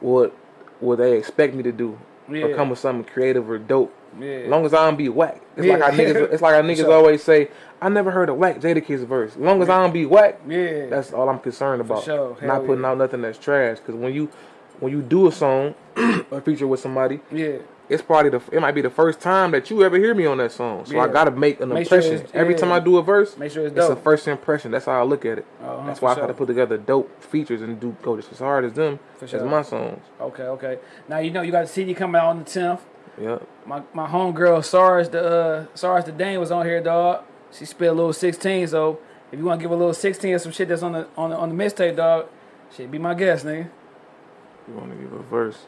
what 0.00 0.34
what 0.80 0.98
they 0.98 1.16
expect 1.18 1.54
me 1.54 1.62
to 1.62 1.72
do, 1.72 1.98
Yeah. 2.30 2.44
or 2.46 2.54
come 2.56 2.70
with 2.70 2.78
something 2.78 3.04
creative 3.04 3.48
or 3.50 3.58
dope. 3.58 3.94
Yeah. 4.18 4.28
As 4.28 4.48
long 4.50 4.64
as 4.66 4.74
I 4.74 4.84
don't 4.86 4.96
be 4.96 5.08
whack. 5.08 5.40
It's 5.56 5.66
Yeah. 5.66 5.74
like 5.74 5.82
our 5.82 5.90
niggas. 5.92 6.32
It's 6.32 6.42
like 6.42 6.54
our 6.54 6.62
niggas 6.68 6.76
sure. 6.78 6.92
always 6.92 7.22
say. 7.22 7.48
I 7.82 7.88
never 7.88 8.10
heard 8.10 8.28
a 8.28 8.34
whack 8.34 8.60
Jadakiss 8.60 9.06
verse. 9.06 9.32
As 9.32 9.38
long 9.38 9.62
as 9.62 9.68
I 9.70 9.80
don't 9.80 9.92
be 9.92 10.04
whack, 10.06 10.40
Yeah. 10.46 10.86
that's 10.86 11.12
all 11.12 11.28
I'm 11.28 11.38
concerned 11.38 11.80
about. 11.80 12.04
sure. 12.04 12.36
Not 12.42 12.66
putting 12.66 12.82
yeah. 12.82 12.90
out 12.90 12.98
nothing 12.98 13.22
that's 13.22 13.38
trash. 13.38 13.78
Because 13.78 13.94
when 13.94 14.12
you 14.14 14.28
when 14.80 14.92
you 14.92 15.02
do 15.02 15.26
a 15.28 15.32
song 15.32 15.74
or 16.30 16.40
feature 16.40 16.66
with 16.66 16.80
somebody, 16.80 17.20
yeah. 17.30 17.58
It's 17.90 18.00
probably 18.02 18.30
the 18.30 18.40
it 18.52 18.60
might 18.60 18.72
be 18.74 18.80
the 18.80 18.88
first 18.90 19.20
time 19.20 19.50
that 19.50 19.68
you 19.68 19.82
ever 19.84 19.96
hear 19.98 20.14
me 20.14 20.24
on 20.24 20.38
that 20.38 20.52
song. 20.52 20.86
So 20.86 20.98
I 20.98 21.08
gotta 21.08 21.30
make 21.32 21.60
an 21.60 21.68
Make 21.70 21.82
impression. 21.82 22.14
it's- 22.14 22.30
Every 22.32 22.54
yeah. 22.54 22.60
time 22.60 22.72
I 22.72 22.78
do 22.80 22.96
a 22.96 23.02
verse, 23.02 23.36
Make 23.36 23.52
sure 23.52 23.66
it's 23.66 23.76
it's 23.76 23.88
a 23.88 23.96
first 23.96 24.26
impression. 24.28 24.70
That's 24.70 24.86
how 24.86 24.98
I 25.00 25.02
look 25.02 25.26
at 25.26 25.38
it. 25.38 25.46
Uh-huh, 25.62 25.86
That's 25.86 26.00
why 26.00 26.12
I 26.12 26.14
sure. 26.14 26.22
gotta 26.22 26.34
put 26.34 26.46
together 26.46 26.78
dope 26.78 27.22
features 27.22 27.60
and 27.62 27.78
do 27.80 27.94
go 28.02 28.16
just 28.16 28.32
as 28.32 28.38
hard 28.38 28.64
as 28.64 28.72
them 28.72 28.98
For 29.18 29.24
as 29.26 29.30
sure. 29.32 29.44
my 29.44 29.62
songs. 29.62 30.02
Okay, 30.20 30.44
okay. 30.44 30.78
Now 31.08 31.18
you 31.18 31.30
know 31.30 31.42
you 31.42 31.52
got 31.52 31.62
the 31.62 31.68
CD 31.68 31.92
coming 31.92 32.20
out 32.20 32.28
on 32.28 32.38
the 32.38 32.44
tenth. 32.44 32.80
Yeah. 33.20 33.38
My 33.66 33.82
my 33.92 34.06
homegirl 34.06 34.64
Sars 34.64 35.08
the 35.10 35.22
uh 35.24 35.66
Sars 35.74 36.04
the 36.04 36.12
Dane 36.12 36.38
was 36.40 36.50
on 36.50 36.64
here, 36.64 36.80
dog. 36.80 37.24
She 37.52 37.64
spit 37.64 37.88
a 37.88 37.92
little 37.92 38.12
sixteen, 38.12 38.66
so 38.68 39.00
if 39.32 39.38
you 39.38 39.44
want 39.44 39.58
to 39.60 39.62
give 39.64 39.72
a 39.72 39.76
little 39.76 39.92
sixteen 39.94 40.32
or 40.34 40.38
some 40.38 40.52
shit 40.52 40.68
that's 40.68 40.82
on 40.84 40.92
the 40.92 41.06
on 41.16 41.30
the 41.30 41.36
on 41.36 41.48
the 41.54 41.64
mixtape, 41.64 41.96
dog, 41.96 42.26
shit, 42.74 42.88
be 42.90 42.98
my 42.98 43.14
guest, 43.14 43.44
nigga. 43.44 43.68
You 44.68 44.74
wanna 44.74 44.94
give 44.94 45.12
a 45.12 45.22
verse. 45.22 45.58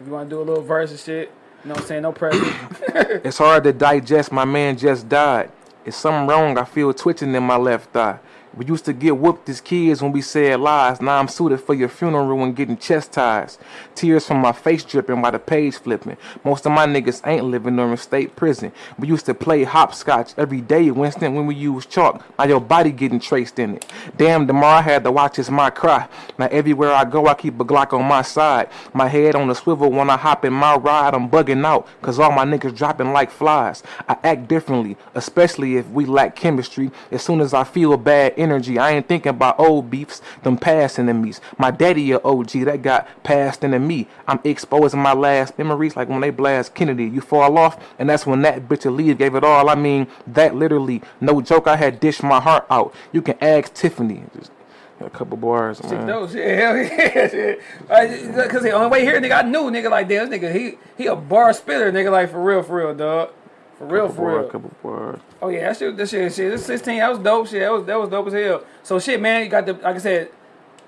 If 0.00 0.06
you 0.06 0.12
want 0.12 0.28
to 0.28 0.36
do 0.36 0.40
a 0.40 0.44
little 0.44 0.62
verse 0.62 0.90
and 0.90 1.00
shit, 1.00 1.30
you 1.66 1.70
know 1.70 1.74
what 1.74 1.82
I'm 1.82 1.88
saying? 1.88 2.02
No 2.02 2.12
pressure. 2.12 3.20
It's 3.24 3.38
hard 3.38 3.64
to 3.64 3.72
digest. 3.72 4.30
My 4.30 4.44
man 4.44 4.78
just 4.78 5.08
died. 5.08 5.50
It's 5.84 5.96
something 5.96 6.28
wrong. 6.28 6.56
I 6.56 6.64
feel 6.64 6.94
twitching 6.94 7.34
in 7.34 7.42
my 7.42 7.56
left 7.56 7.90
thigh. 7.92 8.20
We 8.56 8.64
used 8.64 8.86
to 8.86 8.94
get 8.94 9.18
whooped 9.18 9.46
as 9.50 9.60
kids 9.60 10.00
when 10.00 10.12
we 10.12 10.22
said 10.22 10.60
lies. 10.60 11.02
Now 11.02 11.18
I'm 11.18 11.28
suited 11.28 11.58
for 11.58 11.74
your 11.74 11.90
funeral 11.90 12.42
and 12.42 12.56
getting 12.56 12.78
chastised. 12.78 13.60
Tears 13.94 14.26
from 14.26 14.38
my 14.38 14.52
face 14.52 14.82
dripping 14.82 15.20
while 15.20 15.32
the 15.32 15.38
page 15.38 15.76
flipping. 15.76 16.16
Most 16.42 16.64
of 16.64 16.72
my 16.72 16.86
niggas 16.86 17.20
ain't 17.26 17.44
living 17.44 17.78
or 17.78 17.90
in 17.90 17.96
state 17.98 18.34
prison. 18.34 18.72
We 18.98 19.08
used 19.08 19.26
to 19.26 19.34
play 19.34 19.64
hopscotch 19.64 20.32
every 20.38 20.62
day, 20.62 20.90
Winston, 20.90 21.34
when 21.34 21.44
we 21.44 21.54
used 21.54 21.90
chalk. 21.90 22.24
Now 22.38 22.44
your 22.44 22.60
body 22.60 22.92
getting 22.92 23.20
traced 23.20 23.58
in 23.58 23.76
it. 23.76 23.86
Damn, 24.16 24.46
tomorrow 24.46 24.78
I 24.78 24.82
had 24.82 25.04
to 25.04 25.12
watch 25.12 25.38
as 25.38 25.50
my 25.50 25.68
cry. 25.68 26.08
Now 26.38 26.48
everywhere 26.50 26.92
I 26.92 27.04
go, 27.04 27.26
I 27.26 27.34
keep 27.34 27.60
a 27.60 27.64
Glock 27.64 27.92
on 27.92 28.06
my 28.06 28.22
side. 28.22 28.70
My 28.94 29.08
head 29.08 29.34
on 29.34 29.48
the 29.48 29.54
swivel 29.54 29.90
when 29.90 30.08
I 30.08 30.16
hop 30.16 30.46
in 30.46 30.54
my 30.54 30.76
ride. 30.76 31.12
I'm 31.12 31.28
bugging 31.28 31.66
out, 31.66 31.86
cause 32.00 32.18
all 32.18 32.32
my 32.32 32.46
niggas 32.46 32.74
dropping 32.74 33.12
like 33.12 33.30
flies. 33.30 33.82
I 34.08 34.16
act 34.24 34.48
differently, 34.48 34.96
especially 35.14 35.76
if 35.76 35.86
we 35.90 36.06
lack 36.06 36.36
chemistry. 36.36 36.90
As 37.10 37.22
soon 37.22 37.42
as 37.42 37.52
I 37.52 37.64
feel 37.64 37.94
bad 37.98 38.32
energy, 38.46 38.78
I 38.78 38.92
ain't 38.92 39.08
thinking 39.08 39.30
about 39.30 39.58
old 39.58 39.90
beefs, 39.90 40.22
them 40.42 40.56
past 40.56 40.98
enemies. 40.98 41.40
My 41.58 41.70
daddy 41.70 42.12
a 42.12 42.18
OG 42.18 42.50
that 42.64 42.82
got 42.82 43.08
passed 43.22 43.64
into 43.64 43.78
me. 43.78 44.06
I'm 44.26 44.40
exposing 44.44 45.00
my 45.00 45.12
last 45.12 45.58
memories 45.58 45.96
like 45.96 46.08
when 46.08 46.20
they 46.20 46.30
blast 46.30 46.74
Kennedy. 46.74 47.04
You 47.04 47.20
fall 47.20 47.58
off, 47.58 47.76
and 47.98 48.08
that's 48.08 48.26
when 48.26 48.42
that 48.42 48.68
bitch 48.68 48.90
leave 48.90 49.18
gave 49.18 49.34
it 49.34 49.44
all. 49.44 49.68
I 49.68 49.74
mean, 49.74 50.06
that 50.26 50.54
literally, 50.54 51.02
no 51.20 51.40
joke, 51.40 51.66
I 51.66 51.76
had 51.76 52.00
dished 52.00 52.22
my 52.22 52.40
heart 52.40 52.66
out. 52.70 52.94
You 53.12 53.22
can 53.22 53.36
ask 53.40 53.74
Tiffany. 53.74 54.22
Just 54.36 54.52
a 55.00 55.10
couple 55.10 55.36
bars, 55.36 55.82
man. 55.82 56.06
no 56.06 56.26
shit, 56.26 56.58
hell 56.58 56.76
yeah, 56.76 57.28
shit. 57.28 57.60
Because 57.80 58.62
the 58.62 58.70
only 58.70 58.88
way 58.88 59.00
here, 59.02 59.20
nigga, 59.20 59.44
I 59.44 59.48
knew, 59.48 59.70
nigga, 59.70 59.90
like 59.90 60.08
damn, 60.08 60.30
this 60.30 60.40
nigga, 60.40 60.54
he 60.54 60.78
he 60.96 61.06
a 61.06 61.16
bar 61.16 61.52
spitter, 61.52 61.92
nigga, 61.92 62.10
like 62.10 62.30
for 62.30 62.42
real, 62.42 62.62
for 62.62 62.76
real, 62.76 62.94
dog. 62.94 63.30
For 63.78 63.86
real, 63.86 64.06
Couple 64.08 64.24
for 64.24 64.40
real. 64.40 64.48
couple. 64.48 65.20
Oh 65.42 65.48
yeah, 65.48 65.68
that 65.68 65.76
shit, 65.76 65.96
that 65.96 66.08
shit, 66.08 66.32
shit. 66.32 66.50
This 66.52 66.64
sixteen, 66.64 66.98
that 66.98 67.10
was 67.10 67.18
dope. 67.18 67.46
Shit, 67.46 67.60
that 67.60 67.72
was 67.72 67.84
that 67.84 68.00
was 68.00 68.08
dope 68.08 68.26
as 68.28 68.32
hell. 68.32 68.64
So 68.82 68.98
shit, 68.98 69.20
man, 69.20 69.42
you 69.44 69.50
got 69.50 69.66
the 69.66 69.74
like 69.74 69.96
I 69.96 69.98
said, 69.98 70.30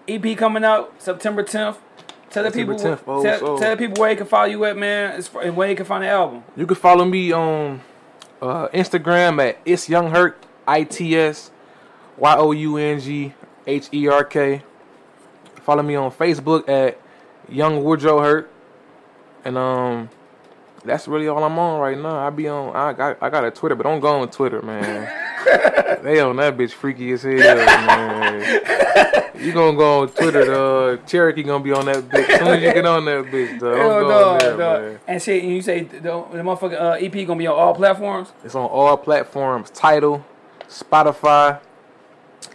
EP 0.07 0.37
coming 0.39 0.65
out 0.65 0.95
September 0.99 1.43
tenth. 1.43 1.79
Tell 2.31 2.43
the 2.45 2.51
people, 2.51 2.75
10th, 2.75 3.01
oh, 3.07 3.23
tell, 3.23 3.39
so- 3.39 3.59
tell 3.59 3.71
the 3.71 3.77
people 3.79 4.03
where 4.03 4.11
you 4.11 4.17
can 4.17 4.27
follow 4.27 4.45
you 4.45 4.63
at, 4.67 4.77
man, 4.77 5.23
and 5.43 5.57
where 5.57 5.71
you 5.71 5.75
can 5.75 5.87
find 5.87 6.05
the 6.05 6.09
album. 6.09 6.45
You 6.57 6.67
can 6.67 6.77
follow 6.77 7.07
me 7.07 7.33
on 7.33 7.81
uh, 8.43 8.69
Instagram 8.69 9.43
at 9.43 9.57
it's 9.65 9.89
Young 9.89 10.11
Herk 10.11 10.35
I 10.67 10.83
T 10.85 11.17
S 11.17 11.51
Y 12.19 12.37
O 12.37 12.53
U 12.53 12.77
N 12.77 13.01
G 13.01 13.33
H 13.67 13.89
E 13.95 14.09
R 14.09 14.25
K. 14.25 14.63
Follow 15.63 15.83
me 15.83 15.95
on 15.95 16.11
Facebook 16.11 16.69
at 16.69 16.99
Young 17.49 17.83
Woodrow 17.83 18.19
Herk, 18.21 18.47
and 19.45 19.57
um, 19.57 20.11
that's 20.89 21.07
really 21.07 21.29
all 21.29 21.45
I'm 21.45 21.59
on 21.59 21.81
right 21.81 21.97
now. 21.97 22.27
I 22.27 22.31
be 22.31 22.49
on. 22.49 22.75
I 22.75 22.93
got 22.93 23.19
I 23.23 23.29
got 23.31 23.45
a 23.45 23.51
Twitter, 23.51 23.75
but 23.75 23.85
don't 23.85 24.01
go 24.01 24.21
on 24.21 24.31
Twitter, 24.31 24.63
man. 24.63 25.03
they 26.03 26.19
on 26.21 26.37
that 26.37 26.57
bitch 26.57 26.73
freaky 26.73 27.13
as 27.13 27.23
hell, 27.23 27.35
man. 27.37 28.69
You 29.39 29.53
gonna 29.53 29.77
go 29.77 30.01
on 30.01 30.09
Twitter, 30.09 30.47
dog. 30.47 31.07
Cherokee 31.07 31.43
gonna 31.43 31.63
be 31.63 31.73
on 31.73 31.87
that 31.87 32.09
bitch. 32.09 32.29
As 32.29 32.39
soon 32.41 32.49
as 32.49 32.63
you 32.63 32.73
get 32.73 32.87
on 32.87 33.05
that 33.05 33.27
bitch, 33.27 33.61
dog. 33.61 33.77
Hell 33.77 33.89
Don't 33.89 34.03
go 34.03 34.09
no, 34.09 34.29
on 34.31 34.39
there, 34.39 34.57
man. 34.57 35.01
And 35.07 35.23
shit, 35.23 35.45
and 35.45 35.53
you 35.53 35.63
say 35.63 35.85
the, 35.85 36.01
the 36.01 36.09
motherfucking 36.09 36.81
uh, 36.81 37.05
EP 37.05 37.13
gonna 37.27 37.39
be 37.39 37.47
on 37.47 37.57
all 37.57 37.75
platforms. 37.75 38.33
It's 38.43 38.55
on 38.55 38.67
all 38.67 38.97
platforms. 38.97 39.71
Tidal, 39.71 40.25
Spotify, 40.69 41.61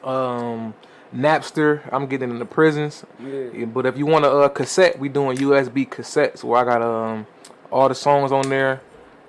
um, 0.04 0.74
Napster. 1.16 1.88
I'm 1.92 2.08
getting 2.08 2.32
in 2.32 2.40
the 2.40 2.46
prisons. 2.46 3.06
Yeah. 3.20 3.50
Yeah, 3.54 3.66
But 3.66 3.86
if 3.86 3.98
you 3.98 4.06
want 4.06 4.26
a 4.26 4.32
uh, 4.32 4.50
cassette, 4.50 5.00
we 5.00 5.08
doing 5.08 5.38
USB 5.38 5.88
cassettes 5.88 6.44
where 6.44 6.60
I 6.60 6.66
got 6.66 6.82
um 6.82 7.28
all 7.74 7.90
the 7.90 7.96
songs 7.96 8.32
on 8.32 8.48
there. 8.50 8.80